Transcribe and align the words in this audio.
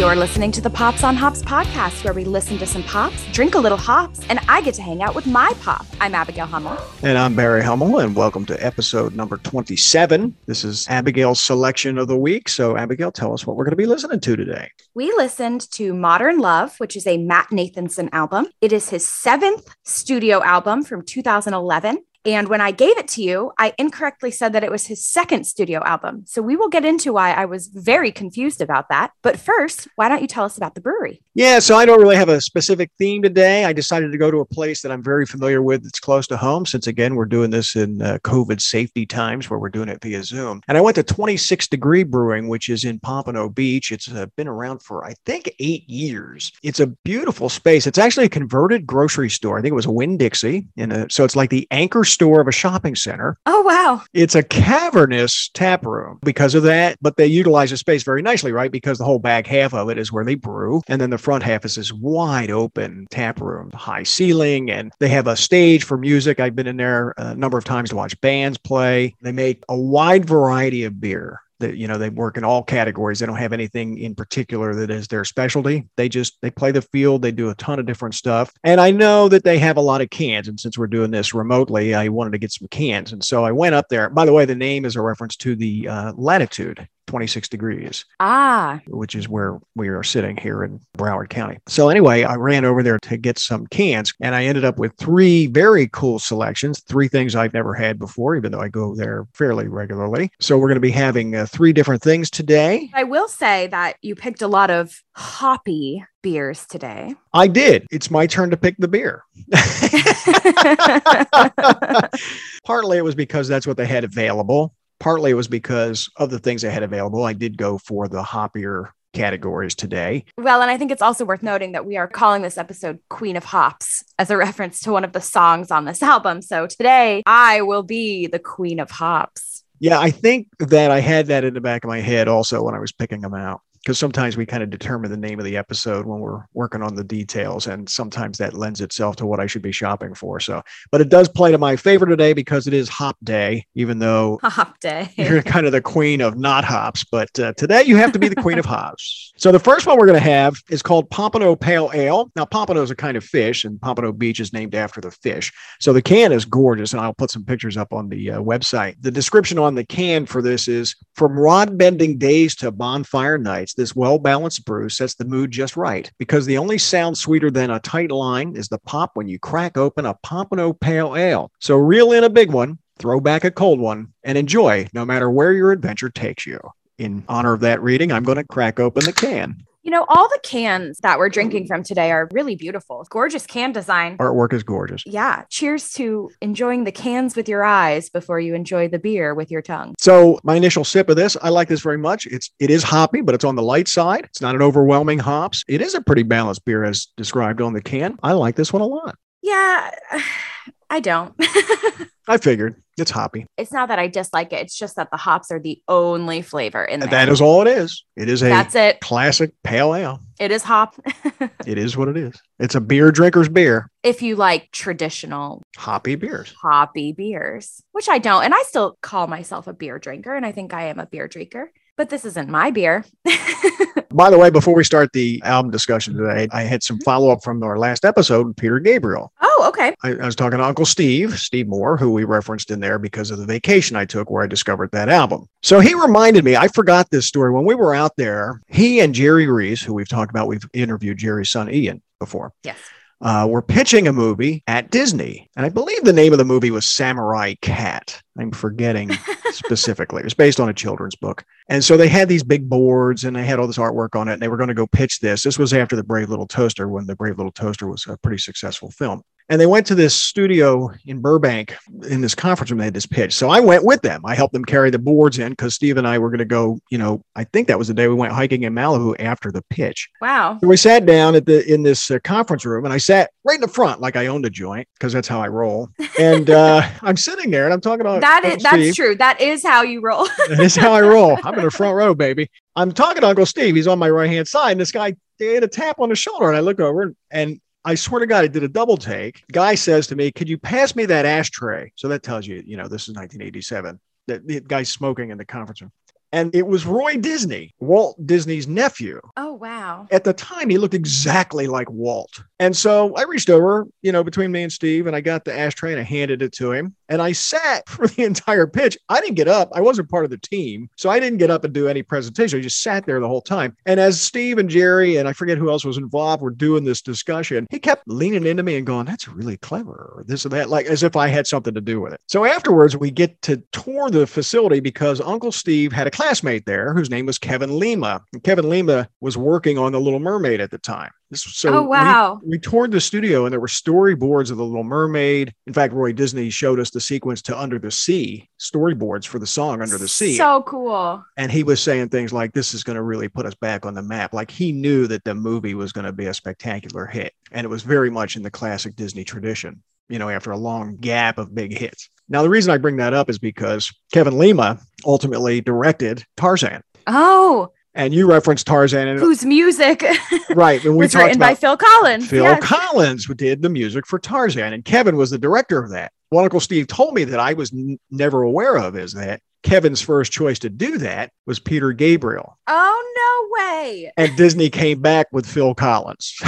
You're 0.00 0.16
listening 0.16 0.50
to 0.52 0.62
the 0.62 0.70
Pops 0.70 1.04
on 1.04 1.14
Hops 1.14 1.42
podcast, 1.42 2.04
where 2.04 2.14
we 2.14 2.24
listen 2.24 2.56
to 2.56 2.66
some 2.66 2.82
pops, 2.84 3.22
drink 3.32 3.54
a 3.54 3.58
little 3.58 3.76
hops, 3.76 4.26
and 4.30 4.40
I 4.48 4.62
get 4.62 4.72
to 4.76 4.82
hang 4.82 5.02
out 5.02 5.14
with 5.14 5.26
my 5.26 5.52
pop. 5.60 5.84
I'm 6.00 6.14
Abigail 6.14 6.46
Hummel. 6.46 6.78
And 7.02 7.18
I'm 7.18 7.36
Barry 7.36 7.62
Hummel, 7.62 7.98
and 7.98 8.16
welcome 8.16 8.46
to 8.46 8.64
episode 8.64 9.14
number 9.14 9.36
27. 9.36 10.34
This 10.46 10.64
is 10.64 10.88
Abigail's 10.88 11.38
selection 11.38 11.98
of 11.98 12.08
the 12.08 12.16
week. 12.16 12.48
So, 12.48 12.78
Abigail, 12.78 13.12
tell 13.12 13.34
us 13.34 13.46
what 13.46 13.58
we're 13.58 13.64
going 13.64 13.72
to 13.72 13.76
be 13.76 13.84
listening 13.84 14.20
to 14.20 14.36
today. 14.36 14.70
We 14.94 15.12
listened 15.12 15.70
to 15.72 15.92
Modern 15.92 16.38
Love, 16.38 16.80
which 16.80 16.96
is 16.96 17.06
a 17.06 17.18
Matt 17.18 17.48
Nathanson 17.50 18.08
album. 18.12 18.46
It 18.62 18.72
is 18.72 18.88
his 18.88 19.06
seventh 19.06 19.68
studio 19.84 20.42
album 20.42 20.82
from 20.82 21.02
2011. 21.02 21.98
And 22.24 22.48
when 22.48 22.60
I 22.60 22.70
gave 22.70 22.98
it 22.98 23.08
to 23.08 23.22
you, 23.22 23.52
I 23.58 23.72
incorrectly 23.78 24.30
said 24.30 24.52
that 24.52 24.62
it 24.62 24.70
was 24.70 24.86
his 24.86 25.04
second 25.04 25.44
studio 25.44 25.82
album. 25.84 26.24
So 26.26 26.42
we 26.42 26.54
will 26.54 26.68
get 26.68 26.84
into 26.84 27.14
why 27.14 27.32
I 27.32 27.46
was 27.46 27.68
very 27.68 28.12
confused 28.12 28.60
about 28.60 28.90
that. 28.90 29.12
But 29.22 29.38
first, 29.38 29.88
why 29.96 30.10
don't 30.10 30.20
you 30.20 30.28
tell 30.28 30.44
us 30.44 30.58
about 30.58 30.74
the 30.74 30.82
brewery? 30.82 31.22
Yeah, 31.34 31.60
so 31.60 31.76
I 31.76 31.86
don't 31.86 32.00
really 32.00 32.16
have 32.16 32.28
a 32.28 32.40
specific 32.40 32.90
theme 32.98 33.22
today. 33.22 33.64
I 33.64 33.72
decided 33.72 34.12
to 34.12 34.18
go 34.18 34.30
to 34.30 34.40
a 34.40 34.44
place 34.44 34.82
that 34.82 34.92
I'm 34.92 35.02
very 35.02 35.24
familiar 35.24 35.62
with 35.62 35.82
that's 35.82 36.00
close 36.00 36.26
to 36.26 36.36
home, 36.36 36.66
since 36.66 36.86
again, 36.86 37.14
we're 37.14 37.24
doing 37.24 37.50
this 37.50 37.74
in 37.74 38.02
uh, 38.02 38.18
COVID 38.22 38.60
safety 38.60 39.06
times 39.06 39.48
where 39.48 39.58
we're 39.58 39.70
doing 39.70 39.88
it 39.88 40.02
via 40.02 40.22
Zoom. 40.22 40.60
And 40.68 40.76
I 40.76 40.82
went 40.82 40.96
to 40.96 41.02
26 41.02 41.68
Degree 41.68 42.02
Brewing, 42.02 42.48
which 42.48 42.68
is 42.68 42.84
in 42.84 42.98
Pompano 43.00 43.48
Beach. 43.48 43.92
It's 43.92 44.12
uh, 44.12 44.26
been 44.36 44.48
around 44.48 44.82
for, 44.82 45.06
I 45.06 45.14
think, 45.24 45.54
eight 45.58 45.88
years. 45.88 46.52
It's 46.62 46.80
a 46.80 46.88
beautiful 46.88 47.48
space. 47.48 47.86
It's 47.86 47.98
actually 47.98 48.26
a 48.26 48.30
converted 48.30 48.86
grocery 48.86 49.30
store. 49.30 49.58
I 49.58 49.62
think 49.62 49.72
it 49.72 49.76
was 49.76 49.86
a 49.86 49.90
Winn 49.90 50.18
Dixie. 50.18 50.66
And 50.76 51.10
so 51.10 51.24
it's 51.24 51.36
like 51.36 51.48
the 51.48 51.66
anchor 51.70 52.04
store 52.10 52.40
of 52.40 52.48
a 52.48 52.52
shopping 52.52 52.94
center. 52.94 53.36
Oh, 53.46 53.62
wow. 53.62 54.02
It's 54.12 54.34
a 54.34 54.42
cavernous 54.42 55.50
tap 55.54 55.84
room 55.86 56.18
because 56.22 56.54
of 56.54 56.62
that, 56.64 56.98
but 57.00 57.16
they 57.16 57.26
utilize 57.26 57.70
the 57.70 57.76
space 57.76 58.02
very 58.02 58.22
nicely, 58.22 58.52
right? 58.52 58.70
Because 58.70 58.98
the 58.98 59.04
whole 59.04 59.18
back 59.18 59.46
half 59.46 59.74
of 59.74 59.88
it 59.90 59.98
is 59.98 60.12
where 60.12 60.24
they 60.24 60.34
brew. 60.34 60.82
And 60.88 61.00
then 61.00 61.10
the 61.10 61.18
front 61.18 61.42
half 61.42 61.64
is 61.64 61.76
this 61.76 61.92
wide 61.92 62.50
open 62.50 63.06
tap 63.10 63.40
room, 63.40 63.70
high 63.72 64.02
ceiling, 64.02 64.70
and 64.70 64.92
they 65.00 65.08
have 65.08 65.26
a 65.26 65.36
stage 65.36 65.84
for 65.84 65.96
music. 65.96 66.40
I've 66.40 66.56
been 66.56 66.66
in 66.66 66.76
there 66.76 67.14
a 67.16 67.34
number 67.34 67.58
of 67.58 67.64
times 67.64 67.90
to 67.90 67.96
watch 67.96 68.20
bands 68.20 68.58
play. 68.58 69.14
They 69.22 69.32
make 69.32 69.62
a 69.68 69.76
wide 69.76 70.26
variety 70.26 70.84
of 70.84 71.00
beer 71.00 71.40
that 71.60 71.76
you 71.76 71.86
know 71.86 71.98
they 71.98 72.10
work 72.10 72.36
in 72.36 72.44
all 72.44 72.62
categories. 72.62 73.20
They 73.20 73.26
don't 73.26 73.36
have 73.36 73.52
anything 73.52 73.98
in 73.98 74.14
particular 74.14 74.74
that 74.74 74.90
is 74.90 75.06
their 75.08 75.24
specialty. 75.24 75.86
They 75.96 76.08
just 76.08 76.38
they 76.42 76.50
play 76.50 76.72
the 76.72 76.82
field. 76.82 77.22
They 77.22 77.32
do 77.32 77.50
a 77.50 77.54
ton 77.54 77.78
of 77.78 77.86
different 77.86 78.14
stuff. 78.14 78.52
And 78.64 78.80
i 78.80 78.90
know 78.90 79.28
that 79.28 79.44
they 79.44 79.58
have 79.58 79.76
a 79.76 79.82
lot 79.82 80.00
of 80.00 80.10
cans. 80.10 80.48
And 80.48 80.58
since 80.58 80.76
we're 80.76 80.86
doing 80.86 81.10
this 81.10 81.34
remotely 81.34 81.94
i 81.94 82.08
wanted 82.08 82.32
to 82.32 82.38
get 82.38 82.52
some 82.52 82.68
cans. 82.68 83.12
And 83.12 83.24
so 83.24 83.44
i 83.44 83.52
went 83.52 83.74
up 83.74 83.88
there. 83.88 84.10
By 84.10 84.24
the 84.24 84.32
way 84.32 84.44
the 84.44 84.54
name 84.54 84.84
is 84.84 84.96
a 84.96 85.02
reference 85.02 85.36
to 85.36 85.54
the 85.54 85.88
uh, 85.88 86.12
latitude 86.16 86.88
26 87.10 87.48
degrees. 87.48 88.04
Ah. 88.20 88.80
Which 88.86 89.16
is 89.16 89.28
where 89.28 89.58
we 89.74 89.88
are 89.88 90.04
sitting 90.04 90.36
here 90.36 90.62
in 90.62 90.80
Broward 90.96 91.28
County. 91.28 91.58
So, 91.66 91.88
anyway, 91.88 92.22
I 92.22 92.36
ran 92.36 92.64
over 92.64 92.84
there 92.84 93.00
to 93.00 93.16
get 93.16 93.36
some 93.36 93.66
cans 93.66 94.12
and 94.20 94.32
I 94.32 94.44
ended 94.44 94.64
up 94.64 94.78
with 94.78 94.96
three 94.96 95.48
very 95.48 95.88
cool 95.92 96.20
selections, 96.20 96.80
three 96.88 97.08
things 97.08 97.34
I've 97.34 97.52
never 97.52 97.74
had 97.74 97.98
before, 97.98 98.36
even 98.36 98.52
though 98.52 98.60
I 98.60 98.68
go 98.68 98.94
there 98.94 99.26
fairly 99.34 99.66
regularly. 99.66 100.30
So, 100.38 100.56
we're 100.56 100.68
going 100.68 100.76
to 100.76 100.80
be 100.80 100.92
having 100.92 101.34
uh, 101.34 101.46
three 101.46 101.72
different 101.72 102.00
things 102.00 102.30
today. 102.30 102.88
I 102.94 103.02
will 103.02 103.26
say 103.26 103.66
that 103.66 103.96
you 104.02 104.14
picked 104.14 104.40
a 104.40 104.48
lot 104.48 104.70
of 104.70 104.94
hoppy 105.16 106.04
beers 106.22 106.64
today. 106.66 107.16
I 107.34 107.48
did. 107.48 107.86
It's 107.90 108.10
my 108.10 108.28
turn 108.28 108.50
to 108.50 108.56
pick 108.56 108.76
the 108.78 108.86
beer. 108.86 109.24
Partly 112.64 112.98
it 112.98 113.04
was 113.04 113.16
because 113.16 113.48
that's 113.48 113.66
what 113.66 113.76
they 113.76 113.86
had 113.86 114.04
available 114.04 114.74
partly 115.00 115.32
it 115.32 115.34
was 115.34 115.48
because 115.48 116.08
of 116.16 116.30
the 116.30 116.38
things 116.38 116.64
I 116.64 116.70
had 116.70 116.84
available. 116.84 117.24
I 117.24 117.32
did 117.32 117.56
go 117.56 117.78
for 117.78 118.06
the 118.06 118.22
hoppier 118.22 118.90
categories 119.12 119.74
today. 119.74 120.24
Well, 120.38 120.62
and 120.62 120.70
I 120.70 120.78
think 120.78 120.92
it's 120.92 121.02
also 121.02 121.24
worth 121.24 121.42
noting 121.42 121.72
that 121.72 121.84
we 121.84 121.96
are 121.96 122.06
calling 122.06 122.42
this 122.42 122.56
episode 122.56 123.00
Queen 123.08 123.36
of 123.36 123.44
Hops 123.44 124.04
as 124.18 124.30
a 124.30 124.36
reference 124.36 124.80
to 124.82 124.92
one 124.92 125.02
of 125.02 125.12
the 125.12 125.20
songs 125.20 125.70
on 125.70 125.84
this 125.84 126.02
album. 126.02 126.42
So 126.42 126.66
today 126.66 127.22
I 127.26 127.62
will 127.62 127.82
be 127.82 128.28
the 128.28 128.38
Queen 128.38 128.78
of 128.78 128.90
Hops. 128.90 129.64
Yeah, 129.80 129.98
I 129.98 130.10
think 130.10 130.46
that 130.58 130.90
I 130.90 131.00
had 131.00 131.26
that 131.28 131.42
in 131.42 131.54
the 131.54 131.60
back 131.60 131.84
of 131.84 131.88
my 131.88 132.00
head 132.00 132.28
also 132.28 132.62
when 132.62 132.74
I 132.74 132.78
was 132.78 132.92
picking 132.92 133.22
them 133.22 133.34
out 133.34 133.62
because 133.82 133.98
sometimes 133.98 134.36
we 134.36 134.44
kind 134.44 134.62
of 134.62 134.70
determine 134.70 135.10
the 135.10 135.16
name 135.16 135.38
of 135.38 135.44
the 135.44 135.56
episode 135.56 136.06
when 136.06 136.20
we're 136.20 136.44
working 136.52 136.82
on 136.82 136.94
the 136.94 137.04
details 137.04 137.66
and 137.66 137.88
sometimes 137.88 138.38
that 138.38 138.54
lends 138.54 138.80
itself 138.80 139.16
to 139.16 139.26
what 139.26 139.40
i 139.40 139.46
should 139.46 139.62
be 139.62 139.72
shopping 139.72 140.14
for 140.14 140.40
so. 140.40 140.62
But 140.90 141.00
it 141.00 141.08
does 141.08 141.28
play 141.28 141.52
to 141.52 141.58
my 141.58 141.76
favor 141.76 142.06
today 142.06 142.32
because 142.32 142.66
it 142.66 142.74
is 142.74 142.88
hop 142.88 143.16
day 143.22 143.66
even 143.74 143.98
though 143.98 144.38
hop 144.42 144.78
day. 144.80 145.12
you're 145.16 145.42
kind 145.42 145.66
of 145.66 145.72
the 145.72 145.80
queen 145.80 146.20
of 146.20 146.36
not 146.36 146.64
hops 146.64 147.04
but 147.04 147.38
uh, 147.38 147.52
today 147.54 147.82
you 147.82 147.96
have 147.96 148.12
to 148.12 148.18
be 148.18 148.28
the 148.28 148.36
queen 148.36 148.58
of 148.58 148.64
hops. 148.64 149.32
So 149.36 149.52
the 149.52 149.58
first 149.58 149.86
one 149.86 149.98
we're 149.98 150.06
going 150.06 150.18
to 150.18 150.30
have 150.30 150.56
is 150.68 150.82
called 150.82 151.08
pompano 151.10 151.56
pale 151.56 151.90
ale. 151.94 152.30
Now 152.36 152.44
pompano 152.44 152.82
is 152.82 152.90
a 152.90 152.96
kind 152.96 153.16
of 153.16 153.24
fish 153.24 153.64
and 153.64 153.80
pompano 153.80 154.12
beach 154.12 154.40
is 154.40 154.52
named 154.52 154.74
after 154.74 155.00
the 155.00 155.10
fish. 155.10 155.52
So 155.80 155.92
the 155.92 156.02
can 156.02 156.32
is 156.32 156.44
gorgeous 156.44 156.92
and 156.92 157.00
i'll 157.00 157.14
put 157.14 157.30
some 157.30 157.44
pictures 157.44 157.76
up 157.76 157.92
on 157.92 158.08
the 158.08 158.32
uh, 158.32 158.40
website. 158.40 158.96
The 159.00 159.10
description 159.10 159.58
on 159.58 159.74
the 159.74 159.84
can 159.84 160.26
for 160.26 160.42
this 160.42 160.68
is 160.68 160.94
from 161.14 161.38
rod 161.38 161.78
bending 161.78 162.18
days 162.18 162.54
to 162.56 162.70
bonfire 162.70 163.38
nights 163.38 163.69
this 163.74 163.94
well 163.94 164.18
balanced 164.18 164.64
brew 164.64 164.88
sets 164.88 165.14
the 165.14 165.24
mood 165.24 165.50
just 165.50 165.76
right 165.76 166.10
because 166.18 166.46
the 166.46 166.58
only 166.58 166.78
sound 166.78 167.16
sweeter 167.16 167.50
than 167.50 167.70
a 167.70 167.80
tight 167.80 168.10
line 168.10 168.56
is 168.56 168.68
the 168.68 168.78
pop 168.78 169.12
when 169.14 169.28
you 169.28 169.38
crack 169.38 169.76
open 169.76 170.06
a 170.06 170.14
Pompano 170.22 170.72
Pale 170.72 171.16
Ale. 171.16 171.50
So 171.60 171.76
reel 171.76 172.12
in 172.12 172.24
a 172.24 172.30
big 172.30 172.52
one, 172.52 172.78
throw 172.98 173.20
back 173.20 173.44
a 173.44 173.50
cold 173.50 173.80
one, 173.80 174.12
and 174.22 174.36
enjoy 174.36 174.88
no 174.92 175.04
matter 175.04 175.30
where 175.30 175.52
your 175.52 175.72
adventure 175.72 176.10
takes 176.10 176.46
you. 176.46 176.60
In 176.98 177.24
honor 177.28 177.54
of 177.54 177.60
that 177.60 177.82
reading, 177.82 178.12
I'm 178.12 178.24
going 178.24 178.36
to 178.36 178.44
crack 178.44 178.78
open 178.78 179.04
the 179.04 179.12
can. 179.12 179.64
You 179.82 179.90
know, 179.90 180.04
all 180.08 180.28
the 180.28 180.40
cans 180.42 180.98
that 180.98 181.18
we're 181.18 181.30
drinking 181.30 181.66
from 181.66 181.82
today 181.82 182.10
are 182.10 182.28
really 182.32 182.54
beautiful. 182.54 183.06
Gorgeous 183.08 183.46
can 183.46 183.72
design. 183.72 184.18
Artwork 184.18 184.52
is 184.52 184.62
gorgeous. 184.62 185.02
Yeah. 185.06 185.44
Cheers 185.48 185.92
to 185.94 186.30
enjoying 186.42 186.84
the 186.84 186.92
cans 186.92 187.34
with 187.34 187.48
your 187.48 187.64
eyes 187.64 188.10
before 188.10 188.38
you 188.40 188.54
enjoy 188.54 188.88
the 188.88 188.98
beer 188.98 189.34
with 189.34 189.50
your 189.50 189.62
tongue. 189.62 189.94
So, 189.98 190.38
my 190.44 190.54
initial 190.54 190.84
sip 190.84 191.08
of 191.08 191.16
this, 191.16 191.36
I 191.40 191.48
like 191.48 191.68
this 191.68 191.80
very 191.80 191.96
much. 191.96 192.26
It's 192.26 192.50
it 192.58 192.70
is 192.70 192.82
hoppy, 192.82 193.22
but 193.22 193.34
it's 193.34 193.44
on 193.44 193.56
the 193.56 193.62
light 193.62 193.88
side. 193.88 194.24
It's 194.24 194.42
not 194.42 194.54
an 194.54 194.60
overwhelming 194.60 195.18
hops. 195.18 195.64
It 195.66 195.80
is 195.80 195.94
a 195.94 196.02
pretty 196.02 196.24
balanced 196.24 196.64
beer 196.66 196.84
as 196.84 197.06
described 197.16 197.62
on 197.62 197.72
the 197.72 197.80
can. 197.80 198.18
I 198.22 198.32
like 198.32 198.56
this 198.56 198.72
one 198.72 198.82
a 198.82 198.86
lot. 198.86 199.16
Yeah. 199.42 199.90
I 200.90 201.00
don't. 201.00 201.34
I 202.28 202.36
figured 202.38 202.82
it's 202.98 203.10
hoppy. 203.10 203.46
It's 203.56 203.72
not 203.72 203.88
that 203.88 203.98
I 203.98 204.06
dislike 204.06 204.52
it. 204.52 204.60
It's 204.60 204.76
just 204.76 204.96
that 204.96 205.10
the 205.10 205.16
hops 205.16 205.50
are 205.50 205.58
the 205.58 205.80
only 205.88 206.42
flavor 206.42 206.84
in 206.84 207.00
there. 207.00 207.08
That 207.08 207.28
is 207.28 207.40
all 207.40 207.62
it 207.62 207.68
is. 207.68 208.04
It 208.16 208.28
is 208.28 208.42
a 208.42 208.46
That's 208.46 208.74
it. 208.74 209.00
classic 209.00 209.52
pale 209.64 209.94
ale. 209.94 210.20
It 210.38 210.50
is 210.50 210.62
hop. 210.62 210.94
it 211.66 211.78
is 211.78 211.96
what 211.96 212.08
it 212.08 212.16
is. 212.16 212.34
It's 212.58 212.74
a 212.74 212.80
beer 212.80 213.10
drinker's 213.10 213.48
beer. 213.48 213.90
If 214.02 214.22
you 214.22 214.36
like 214.36 214.70
traditional 214.70 215.62
hoppy 215.76 216.14
beers, 216.14 216.54
hoppy 216.62 217.12
beers, 217.12 217.82
which 217.92 218.08
I 218.08 218.18
don't. 218.18 218.44
And 218.44 218.54
I 218.54 218.62
still 218.62 218.98
call 219.02 219.26
myself 219.26 219.66
a 219.66 219.72
beer 219.72 219.98
drinker. 219.98 220.34
And 220.34 220.44
I 220.44 220.52
think 220.52 220.74
I 220.74 220.84
am 220.84 220.98
a 220.98 221.06
beer 221.06 221.28
drinker 221.28 221.72
but 222.00 222.08
this 222.08 222.24
isn't 222.24 222.48
my 222.48 222.70
beer. 222.70 223.04
By 224.10 224.30
the 224.30 224.38
way, 224.38 224.48
before 224.48 224.74
we 224.74 224.84
start 224.84 225.12
the 225.12 225.38
album 225.44 225.70
discussion 225.70 226.16
today, 226.16 226.48
I 226.50 226.62
had 226.62 226.82
some 226.82 226.98
follow 227.00 227.30
up 227.30 227.44
from 227.44 227.62
our 227.62 227.78
last 227.78 228.06
episode 228.06 228.46
with 228.46 228.56
Peter 228.56 228.80
Gabriel. 228.80 229.30
Oh, 229.42 229.49
okay. 229.70 229.94
I, 230.02 230.10
I, 230.10 230.26
was 230.26 230.36
talking 230.36 230.58
to 230.58 230.64
Uncle 230.64 230.86
Steve, 230.86 231.38
Steve 231.38 231.66
Moore, 231.66 231.96
who 231.96 232.12
we 232.12 232.24
referenced 232.24 232.70
in 232.70 232.80
there 232.80 232.98
because 232.98 233.30
of 233.30 233.38
the 233.38 233.46
vacation 233.46 233.96
I 233.96 234.04
took 234.04 234.30
where 234.30 234.42
I 234.42 234.46
discovered 234.46 234.90
that 234.92 235.08
album. 235.08 235.46
So 235.62 235.80
he 235.80 235.94
reminded 235.94 236.44
me, 236.44 236.56
I 236.56 236.68
forgot 236.68 237.10
this 237.10 237.26
story. 237.26 237.50
When 237.50 237.64
we 237.64 237.74
were 237.74 237.94
out 237.94 238.12
there, 238.16 238.60
he 238.68 239.00
and 239.00 239.14
Jerry 239.14 239.46
Rees, 239.46 239.82
who 239.82 239.94
we've 239.94 240.08
talked 240.08 240.30
about, 240.30 240.48
we've 240.48 240.68
interviewed 240.74 241.18
Jerry's 241.18 241.50
son 241.50 241.72
Ian 241.72 242.02
before. 242.18 242.52
Yes 242.62 242.78
uh, 243.22 243.46
were 243.48 243.62
pitching 243.62 244.08
a 244.08 244.12
movie 244.12 244.62
at 244.66 244.90
Disney. 244.90 245.50
And 245.56 245.66
I 245.66 245.68
believe 245.68 246.04
the 246.04 246.12
name 246.12 246.32
of 246.32 246.38
the 246.38 246.44
movie 246.44 246.70
was 246.70 246.88
Samurai 246.88 247.54
Cat. 247.60 248.20
I'm 248.38 248.50
forgetting 248.50 249.10
specifically. 249.50 250.20
It 250.20 250.24
was 250.24 250.34
based 250.34 250.60
on 250.60 250.68
a 250.68 250.74
children's 250.74 251.16
book. 251.16 251.44
And 251.68 251.84
so 251.84 251.96
they 251.96 252.08
had 252.08 252.28
these 252.28 252.42
big 252.42 252.68
boards 252.68 253.24
and 253.24 253.36
they 253.36 253.44
had 253.44 253.58
all 253.58 253.66
this 253.66 253.78
artwork 253.78 254.18
on 254.18 254.28
it. 254.28 254.34
And 254.34 254.42
they 254.42 254.48
were 254.48 254.56
going 254.56 254.68
to 254.68 254.74
go 254.74 254.86
pitch 254.86 255.20
this. 255.20 255.42
This 255.42 255.58
was 255.58 255.74
after 255.74 255.96
The 255.96 256.04
Brave 256.04 256.30
Little 256.30 256.46
Toaster, 256.46 256.88
when 256.88 257.06
The 257.06 257.16
Brave 257.16 257.36
Little 257.36 257.52
Toaster 257.52 257.86
was 257.86 258.06
a 258.06 258.16
pretty 258.18 258.38
successful 258.38 258.90
film. 258.90 259.22
And 259.50 259.60
they 259.60 259.66
went 259.66 259.84
to 259.88 259.96
this 259.96 260.14
studio 260.14 260.90
in 261.04 261.20
Burbank 261.20 261.74
in 262.08 262.20
this 262.20 262.36
conference 262.36 262.70
room. 262.70 262.78
They 262.78 262.84
had 262.84 262.94
this 262.94 263.04
pitch. 263.04 263.34
So 263.34 263.50
I 263.50 263.58
went 263.58 263.84
with 263.84 264.00
them. 264.02 264.22
I 264.24 264.36
helped 264.36 264.54
them 264.54 264.64
carry 264.64 264.90
the 264.90 264.98
boards 264.98 265.40
in 265.40 265.50
because 265.50 265.74
Steve 265.74 265.96
and 265.96 266.06
I 266.06 266.18
were 266.18 266.30
going 266.30 266.38
to 266.38 266.44
go, 266.44 266.78
you 266.88 266.98
know, 266.98 267.22
I 267.34 267.42
think 267.42 267.66
that 267.66 267.76
was 267.76 267.88
the 267.88 267.94
day 267.94 268.06
we 268.06 268.14
went 268.14 268.32
hiking 268.32 268.62
in 268.62 268.72
Malibu 268.72 269.16
after 269.18 269.50
the 269.50 269.62
pitch. 269.62 270.08
Wow. 270.20 270.58
So 270.60 270.68
we 270.68 270.76
sat 270.76 271.04
down 271.04 271.34
at 271.34 271.46
the 271.46 271.66
in 271.70 271.82
this 271.82 272.12
uh, 272.12 272.20
conference 272.22 272.64
room 272.64 272.84
and 272.84 272.94
I 272.94 272.98
sat 272.98 273.30
right 273.44 273.56
in 273.56 273.60
the 273.60 273.68
front 273.68 274.00
like 274.00 274.14
I 274.14 274.28
owned 274.28 274.46
a 274.46 274.50
joint 274.50 274.86
because 274.94 275.12
that's 275.12 275.26
how 275.26 275.40
I 275.40 275.48
roll. 275.48 275.88
And 276.18 276.48
uh, 276.50 276.88
I'm 277.02 277.16
sitting 277.16 277.50
there 277.50 277.64
and 277.64 277.74
I'm 277.74 277.80
talking 277.80 278.02
about 278.02 278.20
that 278.20 278.44
is 278.44 278.62
that's 278.62 278.94
true. 278.94 279.16
That 279.16 279.40
is 279.40 279.64
how 279.64 279.82
you 279.82 280.00
roll. 280.00 280.28
that 280.48 280.60
is 280.60 280.76
how 280.76 280.92
I 280.92 281.00
roll. 281.02 281.36
I'm 281.42 281.54
in 281.54 281.64
the 281.64 281.72
front 281.72 281.96
row, 281.96 282.14
baby. 282.14 282.48
I'm 282.76 282.92
talking 282.92 283.22
to 283.22 283.28
Uncle 283.28 283.46
Steve. 283.46 283.74
He's 283.74 283.88
on 283.88 283.98
my 283.98 284.10
right 284.10 284.30
hand 284.30 284.46
side. 284.46 284.72
And 284.72 284.80
this 284.80 284.92
guy 284.92 285.16
did 285.40 285.64
a 285.64 285.68
tap 285.68 285.98
on 285.98 286.08
the 286.08 286.14
shoulder. 286.14 286.46
And 286.46 286.56
I 286.56 286.60
look 286.60 286.78
over 286.78 287.12
and 287.32 287.60
I 287.84 287.94
swear 287.94 288.20
to 288.20 288.26
God, 288.26 288.44
I 288.44 288.48
did 288.48 288.62
a 288.62 288.68
double 288.68 288.96
take. 288.96 289.44
Guy 289.50 289.74
says 289.74 290.06
to 290.08 290.16
me, 290.16 290.30
Could 290.30 290.48
you 290.48 290.58
pass 290.58 290.94
me 290.94 291.06
that 291.06 291.24
ashtray? 291.24 291.92
So 291.96 292.08
that 292.08 292.22
tells 292.22 292.46
you, 292.46 292.62
you 292.66 292.76
know, 292.76 292.88
this 292.88 293.08
is 293.08 293.14
1987. 293.14 293.98
The, 294.26 294.38
the 294.44 294.60
guy's 294.60 294.90
smoking 294.90 295.30
in 295.30 295.38
the 295.38 295.44
conference 295.44 295.80
room. 295.80 295.92
And 296.32 296.54
it 296.54 296.66
was 296.66 296.86
Roy 296.86 297.16
Disney, 297.16 297.74
Walt 297.80 298.16
Disney's 298.24 298.68
nephew. 298.68 299.20
Oh, 299.36 299.54
wow. 299.54 300.06
At 300.10 300.24
the 300.24 300.32
time, 300.32 300.70
he 300.70 300.78
looked 300.78 300.94
exactly 300.94 301.66
like 301.66 301.90
Walt. 301.90 302.42
And 302.60 302.76
so 302.76 303.14
I 303.16 303.22
reached 303.22 303.48
over, 303.48 303.86
you 304.02 304.12
know, 304.12 304.22
between 304.22 304.52
me 304.52 304.62
and 304.62 304.70
Steve, 304.70 305.06
and 305.06 305.16
I 305.16 305.22
got 305.22 305.46
the 305.46 305.58
ashtray 305.58 305.92
and 305.92 306.00
I 306.00 306.04
handed 306.04 306.42
it 306.42 306.52
to 306.52 306.72
him. 306.72 306.94
And 307.08 307.22
I 307.22 307.32
sat 307.32 307.88
for 307.88 308.06
the 308.06 308.22
entire 308.22 308.66
pitch. 308.66 308.98
I 309.08 309.20
didn't 309.22 309.36
get 309.36 309.48
up. 309.48 309.70
I 309.74 309.80
wasn't 309.80 310.10
part 310.10 310.24
of 310.24 310.30
the 310.30 310.36
team. 310.36 310.90
So 310.96 311.08
I 311.08 311.18
didn't 311.18 311.38
get 311.38 311.50
up 311.50 311.64
and 311.64 311.72
do 311.72 311.88
any 311.88 312.02
presentation. 312.02 312.58
I 312.58 312.62
just 312.62 312.82
sat 312.82 313.06
there 313.06 313.18
the 313.18 313.26
whole 313.26 313.40
time. 313.40 313.74
And 313.86 313.98
as 313.98 314.20
Steve 314.20 314.58
and 314.58 314.68
Jerry 314.68 315.16
and 315.16 315.26
I 315.26 315.32
forget 315.32 315.56
who 315.56 315.70
else 315.70 315.86
was 315.86 315.96
involved 315.96 316.42
were 316.42 316.50
doing 316.50 316.84
this 316.84 317.00
discussion, 317.00 317.66
he 317.70 317.78
kept 317.78 318.06
leaning 318.06 318.44
into 318.44 318.62
me 318.62 318.76
and 318.76 318.86
going, 318.86 319.06
That's 319.06 319.26
really 319.26 319.56
clever, 319.56 320.12
or 320.14 320.24
this 320.26 320.44
or 320.44 320.50
that, 320.50 320.68
like 320.68 320.84
as 320.84 321.02
if 321.02 321.16
I 321.16 321.28
had 321.28 321.46
something 321.46 321.72
to 321.72 321.80
do 321.80 321.98
with 321.98 322.12
it. 322.12 322.20
So 322.28 322.44
afterwards, 322.44 322.94
we 322.94 323.10
get 323.10 323.40
to 323.42 323.62
tour 323.72 324.10
the 324.10 324.26
facility 324.26 324.80
because 324.80 325.22
Uncle 325.22 325.50
Steve 325.50 325.92
had 325.92 326.06
a 326.06 326.10
classmate 326.10 326.66
there 326.66 326.92
whose 326.92 327.08
name 327.08 327.24
was 327.24 327.38
Kevin 327.38 327.78
Lima. 327.78 328.22
And 328.34 328.44
Kevin 328.44 328.68
Lima 328.68 329.08
was 329.22 329.38
working 329.38 329.78
on 329.78 329.92
The 329.92 330.00
Little 330.00 330.20
Mermaid 330.20 330.60
at 330.60 330.70
the 330.70 330.78
time. 330.78 331.10
This, 331.30 331.42
so 331.42 331.78
oh, 331.78 331.82
wow. 331.82 332.40
We, 332.42 332.50
we, 332.50 332.58
toured 332.58 332.90
the 332.90 333.00
studio 333.00 333.44
and 333.44 333.52
there 333.52 333.60
were 333.60 333.68
storyboards 333.68 334.50
of 334.50 334.56
The 334.56 334.64
Little 334.64 334.82
Mermaid. 334.82 335.54
In 335.66 335.72
fact, 335.72 335.92
Roy 335.92 336.12
Disney 336.12 336.50
showed 336.50 336.80
us 336.80 336.90
the 336.90 337.00
sequence 337.00 337.40
to 337.42 337.58
Under 337.58 337.78
the 337.78 337.90
Sea, 337.90 338.48
storyboards 338.58 339.26
for 339.26 339.38
the 339.38 339.46
song 339.46 339.80
Under 339.80 339.96
the 339.96 340.08
Sea. 340.08 340.36
So 340.36 340.62
cool. 340.62 341.24
And 341.36 341.52
he 341.52 341.62
was 341.62 341.80
saying 341.80 342.08
things 342.08 342.32
like, 342.32 342.52
this 342.52 342.74
is 342.74 342.82
going 342.82 342.96
to 342.96 343.02
really 343.02 343.28
put 343.28 343.46
us 343.46 343.54
back 343.54 343.86
on 343.86 343.94
the 343.94 344.02
map. 344.02 344.34
Like 344.34 344.50
he 344.50 344.72
knew 344.72 345.06
that 345.06 345.22
the 345.22 345.34
movie 345.34 345.74
was 345.74 345.92
going 345.92 346.06
to 346.06 346.12
be 346.12 346.26
a 346.26 346.34
spectacular 346.34 347.06
hit. 347.06 347.32
And 347.52 347.64
it 347.64 347.68
was 347.68 347.84
very 347.84 348.10
much 348.10 348.34
in 348.34 348.42
the 348.42 348.50
classic 348.50 348.96
Disney 348.96 349.22
tradition, 349.22 349.82
you 350.08 350.18
know, 350.18 350.28
after 350.28 350.50
a 350.50 350.58
long 350.58 350.96
gap 350.96 351.38
of 351.38 351.54
big 351.54 351.78
hits. 351.78 352.10
Now, 352.28 352.42
the 352.42 352.50
reason 352.50 352.72
I 352.72 352.78
bring 352.78 352.96
that 352.96 353.14
up 353.14 353.30
is 353.30 353.38
because 353.38 353.92
Kevin 354.12 354.36
Lima 354.36 354.80
ultimately 355.04 355.60
directed 355.60 356.24
Tarzan. 356.36 356.82
Oh, 357.06 357.72
and 357.94 358.14
you 358.14 358.28
referenced 358.28 358.66
Tarzan, 358.66 359.08
and 359.08 359.18
whose 359.18 359.44
music, 359.44 360.04
right? 360.50 360.82
When 360.84 360.96
we 360.96 361.04
was 361.04 361.14
written 361.14 361.38
by 361.38 361.54
Phil 361.54 361.76
Collins. 361.76 362.28
Phil 362.28 362.44
yes. 362.44 362.62
Collins 362.62 363.26
did 363.26 363.62
the 363.62 363.68
music 363.68 364.06
for 364.06 364.18
Tarzan, 364.18 364.72
and 364.72 364.84
Kevin 364.84 365.16
was 365.16 365.30
the 365.30 365.38
director 365.38 365.82
of 365.82 365.90
that. 365.90 366.12
What 366.30 366.44
Uncle 366.44 366.60
Steve 366.60 366.86
told 366.86 367.14
me 367.14 367.24
that 367.24 367.40
I 367.40 367.54
was 367.54 367.72
n- 367.72 367.98
never 368.10 368.42
aware 368.42 368.76
of 368.76 368.96
is 368.96 369.14
that 369.14 369.40
Kevin's 369.62 370.00
first 370.00 370.32
choice 370.32 370.58
to 370.60 370.70
do 370.70 370.98
that 370.98 371.32
was 371.46 371.58
Peter 371.58 371.92
Gabriel. 371.92 372.56
Oh 372.66 373.48
no 373.58 373.64
way! 373.64 374.12
And 374.16 374.36
Disney 374.36 374.70
came 374.70 375.00
back 375.00 375.26
with 375.32 375.46
Phil 375.46 375.74
Collins. 375.74 376.34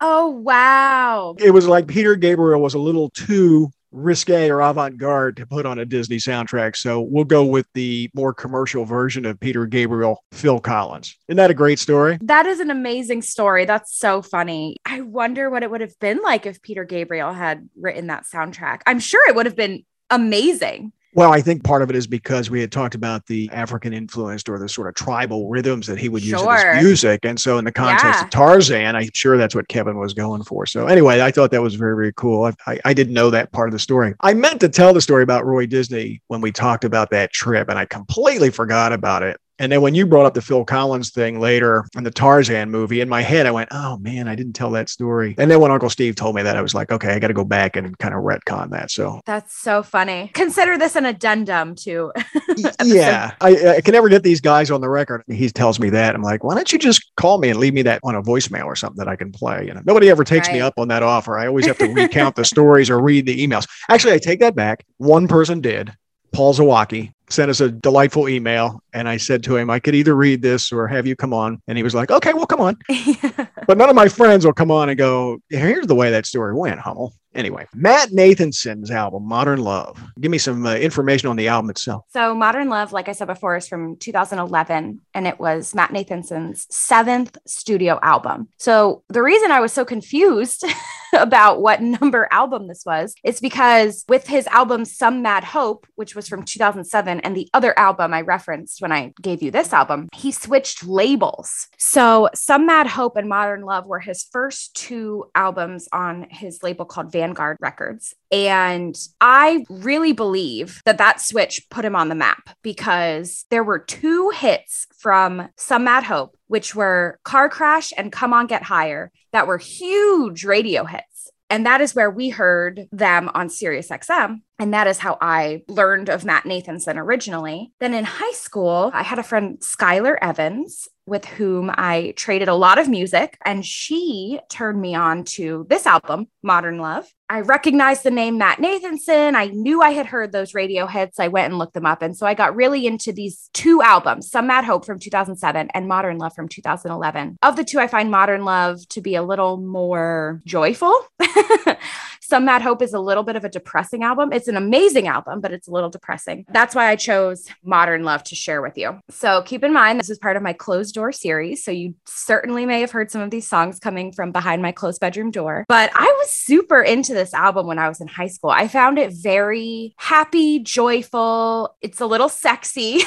oh 0.00 0.28
wow! 0.30 1.34
It 1.38 1.50
was 1.50 1.68
like 1.68 1.86
Peter 1.86 2.16
Gabriel 2.16 2.62
was 2.62 2.74
a 2.74 2.78
little 2.78 3.10
too 3.10 3.70
risque 3.94 4.50
or 4.50 4.60
avant-garde 4.60 5.36
to 5.36 5.46
put 5.46 5.64
on 5.64 5.78
a 5.78 5.84
Disney 5.84 6.16
soundtrack. 6.16 6.76
So 6.76 7.00
we'll 7.00 7.24
go 7.24 7.44
with 7.44 7.66
the 7.74 8.10
more 8.12 8.34
commercial 8.34 8.84
version 8.84 9.24
of 9.24 9.38
Peter 9.38 9.66
Gabriel, 9.66 10.24
Phil 10.32 10.58
Collins. 10.58 11.16
Isn't 11.28 11.36
that 11.36 11.50
a 11.50 11.54
great 11.54 11.78
story? 11.78 12.18
That 12.20 12.46
is 12.46 12.60
an 12.60 12.70
amazing 12.70 13.22
story. 13.22 13.64
That's 13.64 13.96
so 13.96 14.20
funny. 14.20 14.76
I 14.84 15.00
wonder 15.00 15.48
what 15.48 15.62
it 15.62 15.70
would 15.70 15.80
have 15.80 15.98
been 16.00 16.20
like 16.22 16.44
if 16.44 16.60
Peter 16.60 16.84
Gabriel 16.84 17.32
had 17.32 17.68
written 17.80 18.08
that 18.08 18.24
soundtrack. 18.24 18.80
I'm 18.86 18.98
sure 18.98 19.28
it 19.28 19.36
would 19.36 19.46
have 19.46 19.56
been 19.56 19.84
amazing. 20.10 20.92
Well, 21.14 21.32
I 21.32 21.40
think 21.40 21.62
part 21.62 21.82
of 21.82 21.90
it 21.90 21.96
is 21.96 22.08
because 22.08 22.50
we 22.50 22.60
had 22.60 22.72
talked 22.72 22.96
about 22.96 23.24
the 23.26 23.48
African 23.52 23.92
influenced 23.92 24.48
or 24.48 24.58
the 24.58 24.68
sort 24.68 24.88
of 24.88 24.94
tribal 24.94 25.48
rhythms 25.48 25.86
that 25.86 25.96
he 25.96 26.08
would 26.08 26.24
use 26.24 26.42
in 26.42 26.50
his 26.50 26.82
music. 26.82 27.24
And 27.24 27.38
so, 27.38 27.56
in 27.56 27.64
the 27.64 27.70
context 27.70 28.04
yeah. 28.04 28.24
of 28.24 28.30
Tarzan, 28.30 28.96
I'm 28.96 29.08
sure 29.14 29.38
that's 29.38 29.54
what 29.54 29.68
Kevin 29.68 29.96
was 29.96 30.12
going 30.12 30.42
for. 30.42 30.66
So, 30.66 30.88
anyway, 30.88 31.20
I 31.20 31.30
thought 31.30 31.52
that 31.52 31.62
was 31.62 31.76
very, 31.76 31.94
very 31.94 32.12
cool. 32.14 32.44
I, 32.44 32.52
I, 32.66 32.80
I, 32.86 32.94
didn't 32.94 33.14
know 33.14 33.30
that 33.30 33.52
part 33.52 33.68
of 33.68 33.72
the 33.72 33.78
story. 33.78 34.14
I 34.20 34.34
meant 34.34 34.60
to 34.60 34.68
tell 34.68 34.92
the 34.92 35.00
story 35.00 35.22
about 35.22 35.46
Roy 35.46 35.66
Disney 35.66 36.20
when 36.26 36.40
we 36.40 36.50
talked 36.50 36.84
about 36.84 37.10
that 37.10 37.32
trip, 37.32 37.68
and 37.68 37.78
I 37.78 37.84
completely 37.84 38.50
forgot 38.50 38.92
about 38.92 39.22
it. 39.22 39.38
And 39.58 39.70
then 39.70 39.82
when 39.82 39.94
you 39.94 40.04
brought 40.06 40.26
up 40.26 40.34
the 40.34 40.42
Phil 40.42 40.64
Collins 40.64 41.10
thing 41.10 41.38
later 41.38 41.86
in 41.96 42.02
the 42.02 42.10
Tarzan 42.10 42.70
movie, 42.70 43.00
in 43.00 43.08
my 43.08 43.22
head, 43.22 43.46
I 43.46 43.52
went, 43.52 43.68
oh 43.72 43.98
man, 43.98 44.26
I 44.26 44.34
didn't 44.34 44.54
tell 44.54 44.70
that 44.70 44.88
story. 44.88 45.34
And 45.38 45.50
then 45.50 45.60
when 45.60 45.70
Uncle 45.70 45.90
Steve 45.90 46.16
told 46.16 46.34
me 46.34 46.42
that, 46.42 46.56
I 46.56 46.62
was 46.62 46.74
like, 46.74 46.90
okay, 46.90 47.12
I 47.12 47.18
got 47.18 47.28
to 47.28 47.34
go 47.34 47.44
back 47.44 47.76
and 47.76 47.96
kind 47.98 48.14
of 48.14 48.22
retcon 48.22 48.70
that. 48.70 48.90
So 48.90 49.20
that's 49.26 49.56
so 49.56 49.82
funny. 49.82 50.30
Consider 50.34 50.76
this 50.76 50.96
an 50.96 51.06
addendum 51.06 51.76
to. 51.76 52.12
yeah. 52.84 53.34
I, 53.40 53.76
I, 53.76 53.80
can 53.80 53.92
never 53.92 54.08
get 54.08 54.24
these 54.24 54.40
guys 54.40 54.70
on 54.70 54.80
the 54.80 54.88
record. 54.88 55.22
He 55.28 55.48
tells 55.50 55.78
me 55.78 55.88
that. 55.90 56.14
I'm 56.14 56.22
like, 56.22 56.42
why 56.42 56.54
don't 56.54 56.72
you 56.72 56.78
just 56.78 57.14
call 57.16 57.38
me 57.38 57.50
and 57.50 57.58
leave 57.58 57.74
me 57.74 57.82
that 57.82 58.00
on 58.02 58.16
a 58.16 58.22
voicemail 58.22 58.64
or 58.64 58.76
something 58.76 58.98
that 58.98 59.08
I 59.08 59.16
can 59.16 59.30
play? 59.30 59.66
You 59.66 59.74
know, 59.74 59.82
nobody 59.84 60.10
ever 60.10 60.24
takes 60.24 60.48
right. 60.48 60.54
me 60.54 60.60
up 60.60 60.74
on 60.78 60.88
that 60.88 61.02
offer. 61.02 61.38
I 61.38 61.46
always 61.46 61.66
have 61.66 61.78
to 61.78 61.86
recount 61.92 62.34
the 62.34 62.44
stories 62.44 62.90
or 62.90 63.00
read 63.00 63.26
the 63.26 63.46
emails. 63.46 63.68
Actually, 63.88 64.14
I 64.14 64.18
take 64.18 64.40
that 64.40 64.56
back. 64.56 64.84
One 64.96 65.28
person 65.28 65.60
did. 65.60 65.94
Paul 66.32 66.52
Zawacki 66.52 67.13
sent 67.30 67.50
us 67.50 67.60
a 67.60 67.70
delightful 67.70 68.28
email. 68.28 68.82
And 68.92 69.08
I 69.08 69.16
said 69.16 69.42
to 69.44 69.56
him, 69.56 69.70
I 69.70 69.78
could 69.78 69.94
either 69.94 70.14
read 70.14 70.42
this 70.42 70.72
or 70.72 70.86
have 70.86 71.06
you 71.06 71.16
come 71.16 71.32
on. 71.32 71.60
And 71.66 71.78
he 71.78 71.84
was 71.84 71.94
like, 71.94 72.10
okay, 72.10 72.32
well, 72.32 72.46
come 72.46 72.60
on. 72.60 72.76
but 73.66 73.78
none 73.78 73.88
of 73.88 73.96
my 73.96 74.08
friends 74.08 74.44
will 74.44 74.52
come 74.52 74.70
on 74.70 74.88
and 74.88 74.98
go, 74.98 75.38
here's 75.48 75.86
the 75.86 75.94
way 75.94 76.10
that 76.10 76.26
story 76.26 76.54
went, 76.54 76.80
Hummel. 76.80 77.14
Anyway, 77.34 77.66
Matt 77.74 78.12
Nathanson's 78.12 78.90
album, 78.90 79.26
Modern 79.26 79.60
Love. 79.60 80.00
Give 80.20 80.30
me 80.30 80.38
some 80.38 80.64
uh, 80.64 80.74
information 80.76 81.28
on 81.28 81.36
the 81.36 81.48
album 81.48 81.70
itself. 81.70 82.04
So, 82.10 82.34
Modern 82.34 82.68
Love, 82.68 82.92
like 82.92 83.08
I 83.08 83.12
said 83.12 83.26
before, 83.26 83.56
is 83.56 83.66
from 83.66 83.96
2011, 83.96 85.00
and 85.14 85.26
it 85.26 85.40
was 85.40 85.74
Matt 85.74 85.92
Nathanson's 85.92 86.66
seventh 86.70 87.36
studio 87.46 87.98
album. 88.02 88.48
So, 88.58 89.02
the 89.08 89.22
reason 89.22 89.50
I 89.50 89.60
was 89.60 89.72
so 89.72 89.84
confused 89.84 90.64
about 91.12 91.60
what 91.60 91.80
number 91.80 92.28
album 92.30 92.66
this 92.68 92.84
was 92.84 93.14
is 93.24 93.40
because 93.40 94.04
with 94.08 94.26
his 94.26 94.46
album 94.48 94.84
Some 94.84 95.22
Mad 95.22 95.44
Hope, 95.44 95.86
which 95.96 96.14
was 96.14 96.28
from 96.28 96.44
2007, 96.44 97.20
and 97.20 97.36
the 97.36 97.48
other 97.52 97.76
album 97.78 98.14
I 98.14 98.20
referenced 98.20 98.80
when 98.80 98.92
I 98.92 99.12
gave 99.20 99.42
you 99.42 99.50
this 99.50 99.72
album, 99.72 100.08
he 100.14 100.30
switched 100.30 100.84
labels. 100.84 101.68
So, 101.78 102.28
Some 102.34 102.66
Mad 102.66 102.86
Hope 102.86 103.16
and 103.16 103.28
Modern 103.28 103.62
Love 103.62 103.86
were 103.86 104.00
his 104.00 104.22
first 104.30 104.76
two 104.76 105.24
albums 105.34 105.88
on 105.92 106.26
his 106.30 106.62
label 106.62 106.84
called 106.84 107.10
Vanguard 107.24 107.56
Records. 107.60 108.14
And 108.30 108.96
I 109.20 109.64
really 109.70 110.12
believe 110.12 110.82
that 110.84 110.98
that 110.98 111.20
switch 111.20 111.68
put 111.70 111.84
him 111.84 111.96
on 111.96 112.08
the 112.08 112.14
map 112.14 112.50
because 112.62 113.46
there 113.50 113.64
were 113.64 113.78
two 113.78 114.30
hits 114.30 114.86
from 114.98 115.48
Some 115.56 115.84
Mad 115.84 116.04
Hope, 116.04 116.36
which 116.48 116.74
were 116.74 117.18
Car 117.24 117.48
Crash 117.48 117.92
and 117.96 118.12
Come 118.12 118.34
On 118.34 118.46
Get 118.46 118.62
Higher, 118.62 119.10
that 119.32 119.46
were 119.46 119.58
huge 119.58 120.44
radio 120.44 120.84
hits. 120.84 121.30
And 121.50 121.66
that 121.66 121.80
is 121.80 121.94
where 121.94 122.10
we 122.10 122.30
heard 122.30 122.88
them 122.90 123.30
on 123.34 123.48
Sirius 123.48 123.88
XM. 123.88 124.40
And 124.58 124.74
that 124.74 124.86
is 124.86 124.98
how 124.98 125.18
I 125.20 125.62
learned 125.68 126.08
of 126.08 126.24
Matt 126.24 126.44
Nathanson 126.44 126.96
originally. 126.96 127.72
Then 127.80 127.94
in 127.94 128.04
high 128.04 128.32
school, 128.32 128.90
I 128.92 129.02
had 129.02 129.18
a 129.18 129.22
friend, 129.22 129.58
Skylar 129.60 130.16
Evans, 130.20 130.88
with 131.06 131.24
whom 131.24 131.70
I 131.74 132.14
traded 132.16 132.48
a 132.48 132.54
lot 132.54 132.78
of 132.78 132.88
music, 132.88 133.36
and 133.44 133.64
she 133.64 134.40
turned 134.48 134.80
me 134.80 134.94
on 134.94 135.24
to 135.24 135.66
this 135.68 135.86
album, 135.86 136.28
Modern 136.42 136.78
Love. 136.78 137.06
I 137.28 137.40
recognized 137.40 138.02
the 138.02 138.10
name 138.10 138.36
Matt 138.36 138.58
Nathanson. 138.58 139.34
I 139.34 139.46
knew 139.46 139.80
I 139.80 139.90
had 139.90 140.06
heard 140.06 140.30
those 140.30 140.54
radio 140.54 140.86
hits. 140.86 141.18
I 141.18 141.28
went 141.28 141.46
and 141.50 141.58
looked 141.58 141.72
them 141.72 141.86
up. 141.86 142.02
And 142.02 142.16
so 142.16 142.26
I 142.26 142.34
got 142.34 142.54
really 142.54 142.86
into 142.86 143.12
these 143.12 143.48
two 143.54 143.80
albums, 143.82 144.30
Some 144.30 144.46
Mad 144.46 144.64
Hope 144.64 144.84
from 144.84 144.98
2007 144.98 145.70
and 145.72 145.88
Modern 145.88 146.18
Love 146.18 146.34
from 146.34 146.48
2011. 146.48 147.38
Of 147.42 147.56
the 147.56 147.64
two, 147.64 147.80
I 147.80 147.86
find 147.86 148.10
Modern 148.10 148.44
Love 148.44 148.86
to 148.90 149.00
be 149.00 149.14
a 149.14 149.22
little 149.22 149.56
more 149.56 150.42
joyful. 150.44 150.94
Some 152.26 152.46
Mad 152.46 152.62
Hope 152.62 152.80
is 152.80 152.94
a 152.94 153.00
little 153.00 153.22
bit 153.22 153.36
of 153.36 153.44
a 153.44 153.50
depressing 153.50 154.02
album. 154.02 154.32
It's 154.32 154.48
an 154.48 154.56
amazing 154.56 155.08
album, 155.08 155.42
but 155.42 155.52
it's 155.52 155.68
a 155.68 155.70
little 155.70 155.90
depressing. 155.90 156.46
That's 156.48 156.74
why 156.74 156.88
I 156.88 156.96
chose 156.96 157.48
Modern 157.62 158.02
Love 158.02 158.24
to 158.24 158.34
share 158.34 158.62
with 158.62 158.78
you. 158.78 158.98
So 159.10 159.42
keep 159.42 159.62
in 159.62 159.74
mind, 159.74 160.00
this 160.00 160.08
is 160.08 160.18
part 160.18 160.38
of 160.38 160.42
my 160.42 160.54
closed 160.54 160.94
door 160.94 161.12
series. 161.12 161.62
So 161.62 161.70
you 161.70 161.94
certainly 162.06 162.64
may 162.64 162.80
have 162.80 162.92
heard 162.92 163.10
some 163.10 163.20
of 163.20 163.30
these 163.30 163.46
songs 163.46 163.78
coming 163.78 164.10
from 164.10 164.32
behind 164.32 164.62
my 164.62 164.72
closed 164.72 165.00
bedroom 165.00 165.30
door. 165.32 165.66
But 165.68 165.90
I 165.94 166.06
was 166.18 166.30
super 166.30 166.80
into 166.80 167.12
this 167.12 167.34
album 167.34 167.66
when 167.66 167.78
I 167.78 167.88
was 167.88 168.00
in 168.00 168.08
high 168.08 168.28
school. 168.28 168.48
I 168.48 168.68
found 168.68 168.98
it 168.98 169.12
very 169.12 169.94
happy, 169.98 170.60
joyful. 170.60 171.76
It's 171.82 172.00
a 172.00 172.06
little 172.06 172.30
sexy. 172.30 173.02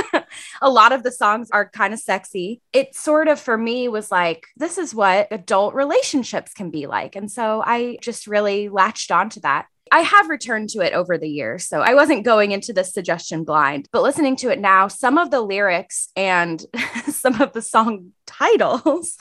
a 0.60 0.68
lot 0.68 0.90
of 0.90 1.04
the 1.04 1.12
songs 1.12 1.50
are 1.52 1.68
kind 1.68 1.94
of 1.94 2.00
sexy. 2.00 2.60
It 2.72 2.96
sort 2.96 3.28
of, 3.28 3.38
for 3.38 3.56
me, 3.56 3.86
was 3.86 4.10
like, 4.10 4.48
this 4.56 4.76
is 4.76 4.92
what 4.92 5.28
adult 5.30 5.74
relationships 5.74 6.52
can 6.52 6.70
be 6.70 6.88
like. 6.88 7.14
And 7.14 7.30
so 7.30 7.62
I 7.64 7.98
just 8.02 8.26
really 8.26 8.55
latched 8.68 9.10
onto 9.10 9.40
that. 9.40 9.66
I 9.92 10.00
have 10.00 10.28
returned 10.28 10.70
to 10.70 10.80
it 10.80 10.92
over 10.92 11.16
the 11.16 11.28
years. 11.28 11.66
So 11.66 11.80
I 11.80 11.94
wasn't 11.94 12.24
going 12.24 12.50
into 12.50 12.72
this 12.72 12.92
suggestion 12.92 13.44
blind, 13.44 13.88
but 13.92 14.02
listening 14.02 14.36
to 14.36 14.50
it 14.50 14.58
now, 14.58 14.88
some 14.88 15.16
of 15.16 15.30
the 15.30 15.40
lyrics 15.40 16.08
and 16.16 16.64
some 17.06 17.40
of 17.40 17.52
the 17.52 17.62
song 17.62 18.12
titles 18.26 19.16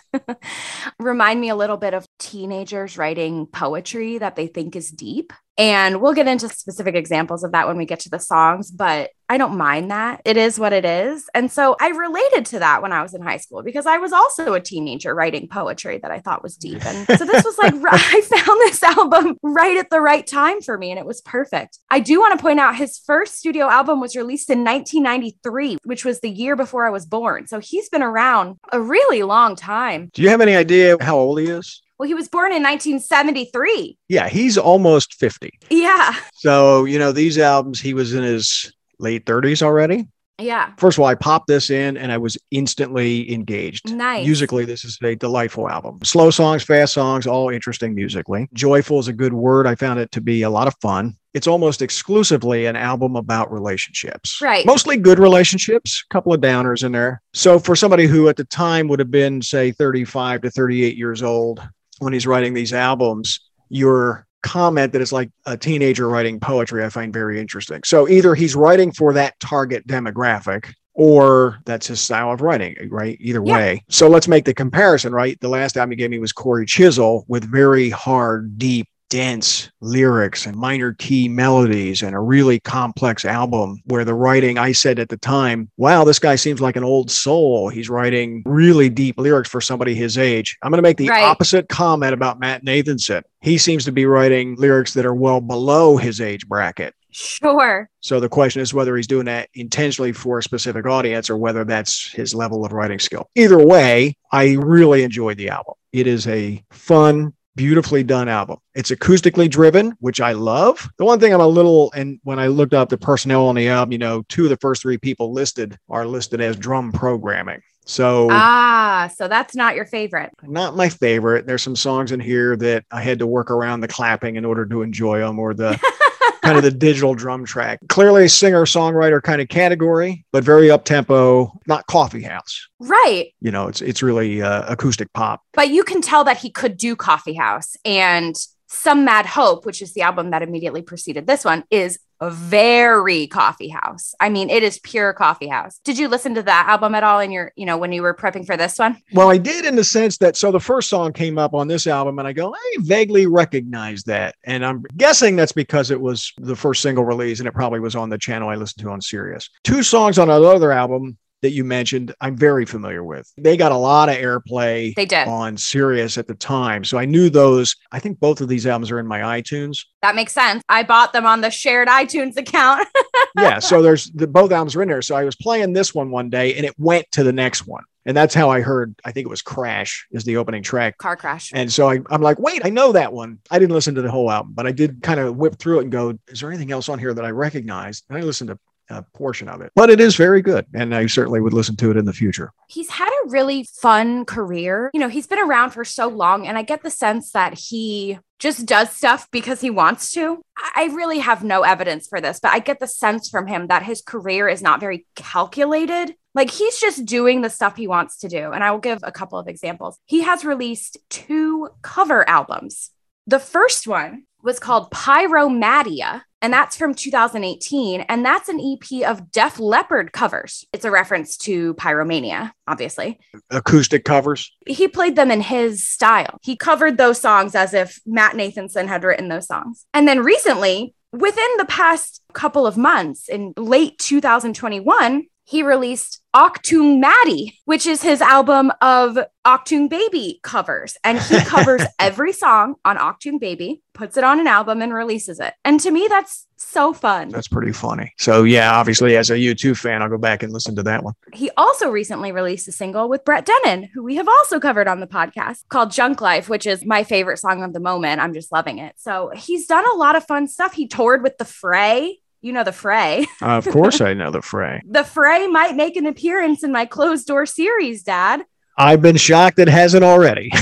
remind 1.00 1.40
me 1.40 1.50
a 1.50 1.56
little 1.56 1.78
bit 1.78 1.94
of 1.94 2.08
teenagers 2.18 2.98
writing 2.98 3.46
poetry 3.46 4.18
that 4.18 4.36
they 4.36 4.48
think 4.48 4.76
is 4.76 4.90
deep. 4.90 5.34
And 5.58 6.02
we'll 6.02 6.14
get 6.14 6.28
into 6.28 6.50
specific 6.50 6.96
examples 6.96 7.44
of 7.44 7.54
that 7.54 7.68
when 7.68 7.78
we 7.78 7.86
get 7.86 8.02
to 8.02 8.10
the 8.10 8.20
songs, 8.20 8.72
but 8.72 9.12
I 9.28 9.38
don't 9.38 9.58
mind 9.58 9.90
that. 9.90 10.22
It 10.24 10.38
is 10.38 10.60
what 10.60 10.74
it 10.74 10.86
is. 10.86 11.28
And 11.34 11.52
so 11.52 11.76
I 11.80 11.90
related 11.90 12.46
to 12.48 12.60
that 12.60 12.82
when 12.82 12.92
I 12.92 13.02
was 13.02 13.14
in 13.14 13.22
high 13.22 13.38
school 13.38 13.64
because 13.64 13.86
I 13.86 13.98
was 13.98 14.14
also 14.14 14.54
a 14.54 14.60
teenager 14.60 15.16
writing 15.16 15.48
poetry 15.48 15.98
that 16.00 16.12
I 16.12 16.20
thought 16.20 16.44
was 16.44 16.58
deep. 16.58 16.86
And 16.86 17.08
so 17.08 17.26
this 17.26 17.44
was 17.44 17.58
like, 17.58 17.74
I 17.90 18.22
found 18.22 18.62
this 18.62 18.84
album 18.84 19.38
right 19.42 19.78
at 19.78 19.90
the 19.90 20.02
right 20.02 20.26
time 20.28 20.62
for 20.62 20.78
me 20.78 20.92
and 20.92 21.00
it 21.00 21.06
was 21.06 21.22
perfect. 21.22 21.80
I 21.90 22.02
do 22.02 22.20
want 22.20 22.38
to 22.38 22.42
point 22.42 22.60
out 22.60 22.76
his 22.76 23.00
first 23.00 23.38
studio 23.38 23.68
album 23.68 24.00
was 24.00 24.16
released 24.16 24.50
in 24.50 24.64
1993, 24.64 25.78
which 25.86 26.06
was 26.06 26.20
the 26.20 26.30
year 26.30 26.56
before 26.56 26.86
I 26.86 26.92
was 26.92 27.06
born. 27.06 27.48
So 27.48 27.60
he's 27.60 27.90
been 27.90 28.04
around 28.04 28.58
a 28.72 28.82
really 28.82 29.24
long 29.24 29.56
time. 29.56 30.12
Do 30.14 30.22
you 30.22 30.30
have 30.30 30.42
any 30.42 30.56
idea 30.56 30.98
how 31.02 31.18
old 31.18 31.40
he 31.40 31.48
is? 31.48 31.82
Well, 31.98 32.08
he 32.08 32.14
was 32.14 32.28
born 32.28 32.52
in 32.52 32.62
1973. 32.62 33.98
Yeah, 34.10 34.28
he's 34.28 34.58
almost 34.58 35.14
50. 35.14 35.52
Yeah. 35.70 36.16
So, 36.34 36.86
you 36.86 37.00
know, 37.00 37.12
these 37.12 37.38
albums, 37.38 37.80
he 37.80 37.94
was 37.94 38.14
in 38.14 38.24
his 38.24 38.74
late 39.00 39.26
30s 39.26 39.62
already. 39.62 40.08
Yeah. 40.38 40.74
First 40.78 40.98
of 40.98 41.02
all, 41.02 41.08
I 41.08 41.16
popped 41.16 41.48
this 41.48 41.70
in 41.70 41.96
and 41.96 42.12
I 42.12 42.18
was 42.18 42.38
instantly 42.52 43.32
engaged. 43.32 43.94
Nice. 43.96 44.26
Musically, 44.26 44.66
this 44.66 44.84
is 44.84 44.98
a 45.02 45.16
delightful 45.16 45.70
album. 45.70 46.00
Slow 46.04 46.30
songs, 46.30 46.64
fast 46.64 46.94
songs, 46.94 47.26
all 47.26 47.50
interesting 47.50 47.96
musically. 47.96 48.50
Joyful 48.54 49.00
is 49.00 49.08
a 49.08 49.14
good 49.14 49.34
word. 49.34 49.66
I 49.66 49.76
found 49.76 50.00
it 50.00 50.12
to 50.12 50.22
be 50.22 50.42
a 50.42 50.50
lot 50.50 50.68
of 50.68 50.76
fun. 50.82 51.16
It's 51.34 51.48
almost 51.48 51.82
exclusively 51.82 52.66
an 52.66 52.76
album 52.76 53.16
about 53.16 53.52
relationships. 53.52 54.42
Right. 54.42 54.66
Mostly 54.66 54.98
good 54.98 55.20
relationships, 55.20 56.04
a 56.10 56.14
couple 56.14 56.34
of 56.34 56.40
downers 56.42 56.84
in 56.84 56.94
there. 56.94 57.22
So, 57.34 57.60
for 57.60 57.76
somebody 57.76 58.08
who 58.08 58.30
at 58.30 58.38
the 58.38 58.46
time 58.46 58.88
would 58.88 59.00
have 59.00 59.12
been, 59.12 59.42
say, 59.42 59.72
35 59.74 60.42
to 60.44 60.52
38 60.52 60.96
years 60.96 61.22
old 61.22 61.62
when 62.00 62.14
he's 62.14 62.28
writing 62.28 62.54
these 62.54 62.74
albums, 62.74 63.40
your 63.70 64.26
comment 64.44 64.94
that 64.94 65.02
it's 65.02 65.12
like 65.12 65.32
a 65.46 65.58
teenager 65.58 66.08
writing 66.08 66.40
poetry, 66.40 66.86
I 66.86 66.90
find 66.90 67.12
very 67.12 67.40
interesting. 67.40 67.82
So 67.84 68.08
either 68.08 68.36
he's 68.36 68.56
writing 68.56 68.92
for 68.92 69.14
that 69.14 69.40
target 69.40 69.88
demographic 69.88 70.72
or 70.94 71.60
that's 71.66 71.88
his 71.88 72.00
style 72.00 72.32
of 72.32 72.42
writing, 72.42 72.76
right? 72.90 73.18
Either 73.20 73.44
Yeah. 73.44 73.54
way. 73.54 73.84
So 73.90 74.08
let's 74.08 74.28
make 74.28 74.46
the 74.46 74.54
comparison, 74.54 75.14
right? 75.14 75.38
The 75.42 75.50
last 75.50 75.78
album 75.78 75.92
he 75.92 75.96
gave 75.98 76.12
me 76.12 76.20
was 76.20 76.32
Cory 76.32 76.66
Chisel 76.66 77.26
with 77.28 77.44
very 77.52 77.90
hard, 77.90 78.58
deep, 78.58 78.88
dense 79.16 79.72
lyrics 79.80 80.46
and 80.46 80.58
minor 80.58 80.92
key 80.92 81.30
melodies 81.30 82.02
and 82.02 82.14
a 82.14 82.20
really 82.20 82.60
complex 82.60 83.24
album 83.24 83.78
where 83.86 84.04
the 84.04 84.14
writing 84.14 84.58
I 84.58 84.74
said 84.74 85.00
at 85.00 85.08
the 85.08 85.16
time, 85.16 85.72
wow, 85.78 86.04
this 86.04 86.20
guy 86.20 86.36
seems 86.36 86.60
like 86.60 86.76
an 86.76 86.84
old 86.84 87.10
soul. 87.10 87.70
He's 87.70 87.90
writing 87.90 88.44
really 88.46 88.90
deep 88.90 89.18
lyrics 89.18 89.48
for 89.50 89.62
somebody 89.62 89.96
his 89.96 90.18
age. 90.18 90.58
I'm 90.62 90.70
going 90.70 90.80
to 90.80 90.82
make 90.82 90.98
the 90.98 91.08
Right. 91.08 91.24
opposite 91.24 91.70
comment 91.70 92.14
about 92.14 92.42
Matt 92.42 92.66
Nathanson. 92.66 93.22
He 93.40 93.58
seems 93.58 93.86
to 93.86 93.94
be 93.94 94.06
writing 94.06 94.56
lyrics 94.58 94.94
that 94.96 95.06
are 95.06 95.16
well 95.16 95.40
below 95.40 95.96
his 95.96 96.20
age 96.20 96.46
bracket. 96.46 96.94
Sure. 97.12 97.90
So 98.02 98.20
the 98.20 98.28
question 98.28 98.62
is 98.62 98.74
whether 98.74 98.98
he's 98.98 99.08
doing 99.08 99.28
that 99.28 99.48
intentionally 99.54 100.12
for 100.12 100.40
a 100.40 100.44
specific 100.44 100.86
audience 100.86 101.30
or 101.30 101.38
whether 101.38 101.64
that's 101.64 102.12
his 102.12 102.36
level 102.36 102.66
of 102.66 102.74
writing 102.74 103.00
skill. 103.00 103.30
Either 103.36 103.66
way, 103.66 104.18
I 104.34 104.56
really 104.60 105.04
enjoyed 105.04 105.38
the 105.38 105.48
album. 105.48 105.76
It 105.94 106.06
is 106.06 106.28
a 106.28 106.62
fun, 106.72 107.32
beautifully 107.56 108.04
done 108.04 108.28
album. 108.30 108.58
It's 108.74 108.92
acoustically 108.92 109.50
driven, 109.50 109.92
which 110.00 110.20
I 110.22 110.34
love. 110.34 110.90
The 110.98 111.06
one 111.06 111.20
thing 111.20 111.34
I'm 111.34 111.40
a 111.42 111.48
little, 111.48 111.92
and 111.94 112.20
when 112.24 112.40
I 112.40 112.48
looked 112.48 112.74
up 112.74 112.90
the 112.90 112.98
personnel 112.98 113.48
on 113.48 113.56
the 113.56 113.68
album, 113.70 113.92
you 113.94 113.98
know, 113.98 114.24
two 114.30 114.44
of 114.44 114.50
the 114.50 114.58
first 114.58 114.82
three 114.82 114.98
people 114.98 115.32
listed 115.32 115.78
are 115.90 116.06
listed 116.06 116.42
as 116.42 116.56
drum 116.58 116.92
programming. 116.92 117.62
So 117.88 118.28
Ah, 118.32 119.12
so 119.16 119.28
that's 119.28 119.56
not 119.56 119.76
your 119.76 119.86
favorite. 119.86 120.32
not 120.44 120.76
my 120.76 120.90
favorite. 120.90 121.46
There's 121.46 121.62
some 121.62 121.76
songs 121.76 122.12
in 122.12 122.20
here 122.20 122.56
that 122.58 122.84
I 122.92 123.02
had 123.02 123.20
to 123.20 123.28
work 123.28 123.52
around 123.52 123.82
the 123.82 123.88
clapping 123.88 124.38
in 124.38 124.44
order 124.46 124.66
to 124.66 124.82
enjoy 124.82 125.20
them 125.20 125.38
or 125.38 125.54
the 125.54 125.80
kind 126.46 126.58
of 126.58 126.64
the 126.64 126.72
digital 126.72 127.16
drum 127.16 127.46
track. 127.46 127.80
Clearly 127.90 128.26
a 128.26 128.30
singer 128.30 128.66
songwriter 128.66 129.22
kind 129.22 129.42
of 129.42 129.50
category, 129.50 130.26
but 130.32 130.44
very 130.44 130.70
up 130.72 130.86
tempo, 130.86 131.52
not 131.68 131.86
coffee 131.88 132.22
house. 132.22 132.68
Right. 132.80 133.34
You 133.42 133.52
know, 133.52 133.68
it's 133.68 133.82
it's 133.82 134.02
really 134.02 134.42
uh, 134.42 134.72
acoustic 134.72 135.12
pop. 135.14 135.42
But 135.54 135.70
you 135.70 135.84
can 135.84 136.02
tell 136.02 136.24
that 136.26 136.38
he 136.38 136.50
could 136.50 136.78
do 136.78 136.96
Coffee 136.96 137.34
House 137.34 137.76
and 137.84 138.36
Some 138.76 139.06
Mad 139.06 139.26
Hope, 139.26 139.66
which 139.66 139.82
is 139.82 139.94
the 139.94 140.02
album 140.02 140.32
that 140.32 140.42
immediately 140.42 140.82
preceded 140.82 141.28
this 141.28 141.46
one, 141.46 141.64
is 141.70 142.00
very 142.22 143.28
coffee 143.28 143.70
house. 143.70 144.14
I 144.20 144.30
mean, 144.30 144.50
it 144.50 144.64
is 144.64 144.80
pure 144.80 145.14
coffee 145.14 145.48
house. 145.48 145.80
Did 145.84 145.98
you 145.98 146.08
listen 146.08 146.36
to 146.36 146.44
that 146.44 146.68
album 146.70 146.96
at 146.96 147.04
all 147.04 147.20
in 147.20 147.32
your, 147.32 147.52
you 147.56 147.66
know, 147.66 147.78
when 147.78 147.92
you 147.92 148.02
were 148.02 148.14
prepping 148.14 148.46
for 148.46 148.56
this 148.56 148.80
one? 148.80 148.98
Well, 149.12 149.30
I 149.30 149.38
did 149.38 149.66
in 149.66 149.76
the 149.76 149.84
sense 149.84 150.18
that 150.20 150.38
so 150.38 150.52
the 150.52 150.60
first 150.60 150.90
song 150.90 151.14
came 151.14 151.38
up 151.38 151.54
on 151.54 151.68
this 151.68 151.88
album 151.88 152.20
and 152.20 152.28
I 152.28 152.34
go, 152.34 152.54
I 152.54 152.76
vaguely 152.80 153.28
recognize 153.28 154.04
that. 154.04 154.36
And 154.46 154.66
I'm 154.66 154.84
guessing 154.96 155.36
that's 155.36 155.52
because 155.52 155.92
it 155.92 156.00
was 156.00 156.32
the 156.38 156.56
first 156.56 156.82
single 156.82 157.04
release 157.04 157.40
and 157.40 157.48
it 157.48 157.54
probably 157.54 157.80
was 157.80 157.96
on 157.96 158.10
the 158.10 158.18
channel 158.18 158.50
I 158.50 158.56
listened 158.56 158.84
to 158.84 158.92
on 158.92 159.02
Sirius. 159.02 159.50
Two 159.64 159.84
songs 159.84 160.18
on 160.18 160.30
another 160.30 160.72
album 160.72 161.18
that 161.46 161.52
you 161.52 161.64
mentioned, 161.64 162.14
I'm 162.20 162.36
very 162.36 162.66
familiar 162.66 163.04
with. 163.04 163.32
They 163.38 163.56
got 163.56 163.72
a 163.72 163.78
lot 163.78 164.10
of 164.10 164.16
airplay 164.16 164.96
They 164.96 165.06
did. 165.06 165.28
on 165.28 165.56
Sirius 165.58 166.18
at 166.18 166.26
the 166.28 166.34
time. 166.34 166.84
So 166.84 166.98
I 166.98 167.06
knew 167.06 167.30
those. 167.30 167.76
I 167.92 168.00
think 168.00 168.20
both 168.20 168.42
of 168.42 168.48
these 168.48 168.66
albums 168.66 168.90
are 168.92 169.00
in 169.00 169.06
my 169.08 169.20
iTunes. 169.40 169.86
That 170.02 170.16
makes 170.16 170.34
sense. 170.34 170.64
I 170.68 170.82
bought 170.84 171.14
them 171.14 171.26
on 171.26 171.42
the 171.42 171.52
shared 171.52 171.88
iTunes 171.88 172.36
account. 172.38 172.88
Yeah. 173.38 173.60
so 173.60 173.82
there's 173.82 174.10
the 174.12 174.28
both 174.28 174.54
albums 174.54 174.78
are 174.78 174.82
in 174.82 174.88
there. 174.88 175.02
So 175.02 175.14
I 175.14 175.26
was 175.26 175.36
playing 175.36 175.74
this 175.74 175.94
one 175.94 176.10
one 176.10 176.30
day 176.30 176.56
and 176.56 176.66
it 176.66 176.74
went 176.78 177.06
to 177.12 177.24
the 177.24 177.34
next 177.34 177.68
one. 177.68 177.84
And 178.06 178.16
that's 178.16 178.34
how 178.34 178.50
I 178.50 178.62
heard, 178.62 178.96
I 179.04 179.12
think 179.12 179.26
it 179.26 179.30
was 179.30 179.42
Crash 179.42 180.08
is 180.12 180.24
the 180.24 180.38
opening 180.38 180.64
track. 180.64 180.98
Car 181.00 181.18
crash. 181.18 181.52
And 181.54 181.72
so 181.72 181.90
I, 181.90 182.00
I'm 182.10 182.22
like, 182.22 182.40
wait, 182.40 182.62
I 182.64 182.70
know 182.70 182.94
that 182.94 183.12
one. 183.12 183.40
I 183.52 183.60
didn't 183.60 183.74
listen 183.74 183.96
to 183.96 184.02
the 184.02 184.12
whole 184.12 184.32
album, 184.32 184.54
but 184.56 184.66
I 184.66 184.72
did 184.72 185.02
kind 185.02 185.20
of 185.20 185.36
whip 185.36 185.58
through 185.58 185.80
it 185.80 185.84
and 185.84 185.92
go, 185.92 186.18
is 186.30 186.40
there 186.40 186.50
anything 186.50 186.72
else 186.72 186.88
on 186.88 186.98
here 187.00 187.14
that 187.14 187.26
I 187.26 187.32
recognize? 187.32 188.04
And 188.10 188.18
I 188.18 188.22
listened 188.22 188.50
to 188.52 188.60
a 188.90 189.04
portion 189.14 189.50
of 189.50 189.62
it, 189.62 189.72
but 189.76 189.90
it 189.90 190.00
is 190.00 190.16
very 190.16 190.42
good. 190.42 190.66
And 190.74 190.94
I 190.94 191.08
certainly 191.08 191.42
would 191.42 191.54
listen 191.54 191.76
to 191.78 191.92
it 191.92 191.98
in 191.98 192.06
the 192.06 192.14
future. 192.14 192.52
he's 192.68 192.90
had 192.90 193.10
a 193.10 193.30
really 193.30 193.68
fun 193.82 194.26
career. 194.26 194.90
You 194.94 195.00
know, 195.00 195.10
he's 195.10 195.28
been 195.28 195.40
around 195.40 195.72
for 195.72 195.84
so 195.84 196.08
long, 196.08 196.48
and 196.48 196.58
I 196.58 196.62
get 196.62 196.84
the 196.84 196.90
sense 196.90 197.32
that 197.32 197.58
he 197.58 198.20
just 198.40 198.66
does 198.66 198.92
stuff 198.92 199.30
because 199.32 199.62
he 199.62 199.70
wants 199.70 200.12
to. 200.14 200.42
I 200.76 200.90
really 200.94 201.20
have 201.20 201.44
no 201.44 201.62
evidence 201.62 202.08
for 202.08 202.20
this, 202.20 202.40
but 202.40 202.52
I 202.52 202.60
get 202.60 202.80
the 202.80 202.88
sense 202.88 203.30
from 203.30 203.48
him 203.48 203.68
that 203.68 203.84
his 203.84 204.02
career 204.02 204.48
is 204.48 204.62
not 204.62 204.80
very 204.80 205.06
calculated. 205.16 206.16
Like 206.34 206.52
he's 206.52 206.80
just 206.80 207.06
doing 207.06 207.42
the 207.42 207.50
stuff 207.50 207.78
he 207.78 207.88
wants 207.88 208.18
to 208.20 208.28
do. 208.28 208.52
And 208.52 208.64
I 208.64 208.72
will 208.72 208.80
give 208.80 209.00
a 209.04 209.12
couple 209.12 209.40
of 209.40 209.48
examples. 209.48 209.98
He 210.06 210.22
has 210.24 210.44
released 210.44 210.98
two 211.10 211.70
cover 211.82 212.28
albums. 212.30 212.92
The 213.26 213.40
first 213.40 213.88
one 213.88 214.24
was 214.44 214.60
called 214.60 214.92
Pyromattia, 214.92 216.22
and 216.46 216.54
that's 216.54 216.78
from 216.78 216.94
2018. 216.94 218.02
And 218.02 218.24
that's 218.24 218.50
an 218.50 218.60
EP 218.60 219.10
of 219.10 219.32
Def 219.32 219.60
Leppard 219.60 220.12
covers. 220.12 220.64
It's 220.72 220.86
a 220.86 220.92
reference 220.92 221.38
to 221.38 221.74
Pyromania, 221.74 222.52
obviously. 222.68 223.20
Acoustic 223.50 224.06
covers. 224.06 224.52
He 224.68 224.88
played 224.88 225.16
them 225.16 225.32
in 225.32 225.42
his 225.42 225.88
style. 225.88 226.38
He 226.44 226.56
covered 226.56 227.00
those 227.00 227.20
songs 227.20 227.56
as 227.56 227.74
if 227.74 228.00
Matt 228.06 228.36
Nathanson 228.36 228.86
had 228.86 229.04
written 229.04 229.28
those 229.28 229.48
songs. 229.48 229.88
And 229.92 230.08
then 230.08 230.24
recently, 230.24 230.94
within 231.12 231.50
the 231.58 231.66
past 231.66 232.22
couple 232.34 232.68
of 232.68 232.78
months, 232.78 233.28
in 233.28 233.56
late 233.58 233.98
2021, 233.98 235.26
he 235.46 235.62
released 235.62 236.22
Achtung 236.36 237.00
Matty, 237.00 237.60
which 237.66 237.86
is 237.86 238.02
his 238.02 238.20
album 238.20 238.72
of 238.82 239.18
Achtung 239.46 239.90
Baby 239.90 240.40
covers. 240.44 240.98
And 241.04 241.20
he 241.20 241.40
covers 241.46 241.84
every 242.00 242.34
song 242.34 242.76
on 242.84 242.98
Achtung 242.98 243.40
Baby, 243.40 243.82
puts 243.94 244.18
it 244.18 244.24
on 244.24 244.40
an 244.40 244.48
album, 244.48 244.82
and 244.82 244.94
releases 244.94 245.40
it. 245.40 245.54
And 245.64 245.80
to 245.82 245.92
me, 245.92 246.08
that's 246.10 246.48
so 246.58 246.94
fun. 246.94 247.30
That's 247.30 247.48
pretty 247.48 247.72
funny. 247.72 248.12
So 248.18 248.44
yeah, 248.44 248.76
obviously 248.76 249.16
as 249.16 249.30
a 249.30 249.36
U2 249.36 249.78
fan, 249.78 250.02
I'll 250.02 250.10
go 250.10 250.18
back 250.18 250.42
and 250.42 250.52
listen 250.52 250.76
to 250.78 250.84
that 250.84 251.04
one. 251.04 251.14
He 251.32 251.52
also 251.58 251.90
recently 251.90 252.32
released 252.32 252.68
a 252.68 252.72
single 252.72 253.08
with 253.08 253.24
Brett 253.24 253.48
Dennen, 253.48 253.88
who 253.94 254.04
we 254.04 254.16
have 254.16 254.28
also 254.28 254.60
covered 254.60 254.88
on 254.88 255.00
the 255.00 255.08
podcast, 255.08 255.64
called 255.70 255.92
Junk 255.92 256.22
Life, 256.22 256.50
which 256.50 256.66
is 256.66 256.86
my 256.86 257.04
favorite 257.04 257.38
song 257.38 257.64
of 257.64 257.72
the 257.72 257.80
moment. 257.80 258.20
I'm 258.20 258.34
just 258.34 258.52
loving 258.52 258.80
it. 258.80 258.96
So 258.98 259.32
he's 259.36 259.68
done 259.68 259.86
a 259.94 259.96
lot 259.96 260.16
of 260.16 260.26
fun 260.26 260.48
stuff. 260.48 260.74
He 260.74 260.88
toured 260.88 261.22
with 261.22 261.38
The 261.38 261.46
Fray. 261.46 262.20
You 262.42 262.54
know 262.54 262.64
The 262.64 262.72
Fray. 262.72 263.26
Uh, 263.42 263.58
of 263.58 263.68
course 263.68 264.02
I 264.02 264.14
know 264.14 264.32
the 264.32 264.42
fray. 264.44 264.82
The 264.88 265.04
Fray 265.04 265.48
might 265.48 265.76
make 265.76 265.96
an 265.96 266.06
appearance 266.06 266.64
in 266.64 266.72
my 266.72 266.86
closed 266.86 267.28
door 267.28 267.46
series, 267.46 268.04
Dad. 268.04 268.44
I've 268.78 269.02
been 269.02 269.18
shocked 269.18 269.60
it 269.60 269.70
hasn't 269.70 270.04
already. 270.04 270.52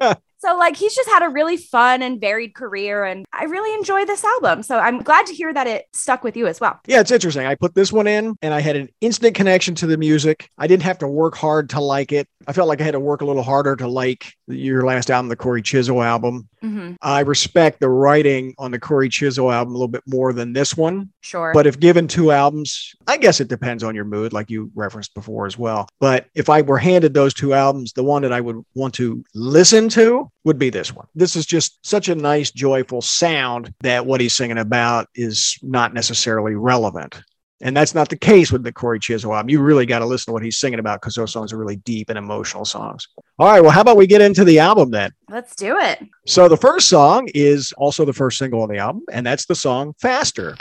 So, 0.52 0.58
like, 0.58 0.76
he's 0.76 0.94
just 0.94 1.08
had 1.08 1.22
a 1.22 1.30
really 1.30 1.56
fun 1.56 2.02
and 2.02 2.20
varied 2.20 2.54
career, 2.54 3.04
and 3.04 3.24
I 3.32 3.44
really 3.44 3.74
enjoy 3.74 4.04
this 4.04 4.22
album. 4.22 4.62
So, 4.62 4.78
I'm 4.78 5.02
glad 5.02 5.24
to 5.26 5.32
hear 5.32 5.50
that 5.54 5.66
it 5.66 5.86
stuck 5.94 6.22
with 6.22 6.36
you 6.36 6.46
as 6.46 6.60
well. 6.60 6.78
Yeah, 6.86 7.00
it's 7.00 7.10
interesting. 7.10 7.46
I 7.46 7.54
put 7.54 7.74
this 7.74 7.90
one 7.90 8.06
in 8.06 8.36
and 8.42 8.52
I 8.52 8.60
had 8.60 8.76
an 8.76 8.90
instant 9.00 9.34
connection 9.34 9.74
to 9.76 9.86
the 9.86 9.96
music. 9.96 10.50
I 10.58 10.66
didn't 10.66 10.82
have 10.82 10.98
to 10.98 11.08
work 11.08 11.36
hard 11.36 11.70
to 11.70 11.80
like 11.80 12.12
it. 12.12 12.28
I 12.46 12.52
felt 12.52 12.68
like 12.68 12.80
I 12.80 12.84
had 12.84 12.92
to 12.92 13.00
work 13.00 13.22
a 13.22 13.24
little 13.24 13.42
harder 13.42 13.76
to 13.76 13.86
like 13.86 14.34
your 14.48 14.84
last 14.84 15.10
album, 15.10 15.28
the 15.28 15.36
Cory 15.36 15.62
Chisel 15.62 16.02
album. 16.02 16.48
hmm 16.60 16.92
I 17.00 17.20
respect 17.20 17.80
the 17.80 17.88
writing 17.88 18.54
on 18.58 18.72
the 18.72 18.80
Cory 18.80 19.08
Chisel 19.08 19.50
album 19.50 19.74
a 19.74 19.78
little 19.78 19.88
bit 19.88 20.02
more 20.06 20.32
than 20.32 20.52
this 20.52 20.76
one. 20.76 21.10
Sure. 21.20 21.52
But 21.54 21.66
if 21.66 21.78
given 21.78 22.08
two 22.08 22.32
albums, 22.32 22.94
I 23.06 23.16
guess 23.16 23.40
it 23.40 23.48
depends 23.48 23.84
on 23.84 23.94
your 23.94 24.04
mood, 24.04 24.32
like 24.32 24.50
you 24.50 24.70
referenced 24.74 25.14
before 25.14 25.46
as 25.46 25.56
well. 25.56 25.88
But 26.00 26.26
if 26.34 26.50
I 26.50 26.62
were 26.62 26.78
handed 26.78 27.14
those 27.14 27.32
two 27.32 27.54
albums, 27.54 27.92
the 27.92 28.04
one 28.04 28.22
that 28.22 28.32
I 28.32 28.40
would 28.40 28.62
want 28.74 28.94
to 28.94 29.24
listen 29.34 29.88
to 29.90 30.28
would 30.44 30.58
be 30.58 30.70
this 30.70 30.94
one. 30.94 31.06
This 31.14 31.36
is 31.36 31.46
just 31.46 31.84
such 31.86 32.08
a 32.08 32.14
nice, 32.14 32.50
joyful 32.50 33.02
sound 33.02 33.72
that 33.80 34.06
what 34.06 34.20
he's 34.20 34.36
singing 34.36 34.58
about 34.58 35.08
is 35.14 35.58
not 35.62 35.94
necessarily 35.94 36.54
relevant. 36.54 37.22
And 37.62 37.76
that's 37.76 37.94
not 37.94 38.08
the 38.08 38.16
case 38.16 38.50
with 38.50 38.64
the 38.64 38.72
Cory 38.72 38.98
Chisel 38.98 39.32
album. 39.32 39.48
You 39.48 39.62
really 39.62 39.86
got 39.86 40.00
to 40.00 40.06
listen 40.06 40.26
to 40.26 40.32
what 40.32 40.42
he's 40.42 40.58
singing 40.58 40.80
about 40.80 41.00
because 41.00 41.14
those 41.14 41.32
songs 41.32 41.52
are 41.52 41.56
really 41.56 41.76
deep 41.76 42.10
and 42.10 42.18
emotional 42.18 42.64
songs. 42.64 43.06
All 43.38 43.46
right. 43.46 43.60
Well, 43.60 43.70
how 43.70 43.82
about 43.82 43.96
we 43.96 44.08
get 44.08 44.20
into 44.20 44.44
the 44.44 44.58
album 44.58 44.90
then? 44.90 45.12
Let's 45.30 45.54
do 45.54 45.78
it. 45.78 46.00
So 46.26 46.48
the 46.48 46.56
first 46.56 46.88
song 46.88 47.28
is 47.34 47.72
also 47.76 48.04
the 48.04 48.12
first 48.12 48.38
single 48.38 48.62
on 48.62 48.68
the 48.68 48.78
album, 48.78 49.04
and 49.12 49.24
that's 49.24 49.46
the 49.46 49.54
song 49.54 49.94
Faster. 50.00 50.56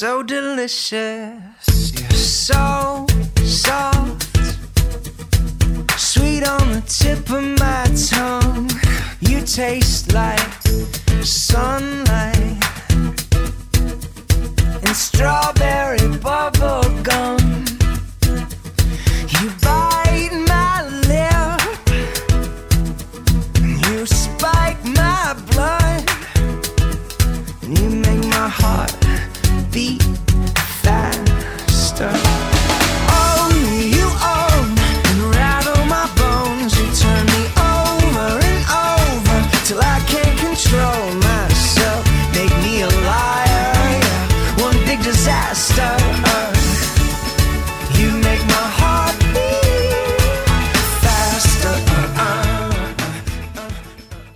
So 0.00 0.22
delicious. 0.22 1.92
You're 1.92 2.10
so 2.12 3.06
soft. 3.44 4.22
Sweet 6.00 6.42
on 6.48 6.72
the 6.72 6.82
tip 6.88 7.28
of 7.28 7.44
my 7.60 7.84
tongue. 8.08 8.70
You 9.20 9.42
taste 9.42 10.14
like 10.14 10.40
sunlight 11.22 12.56
and 14.84 14.96
strawberry 14.96 16.08
bubble 16.16 16.89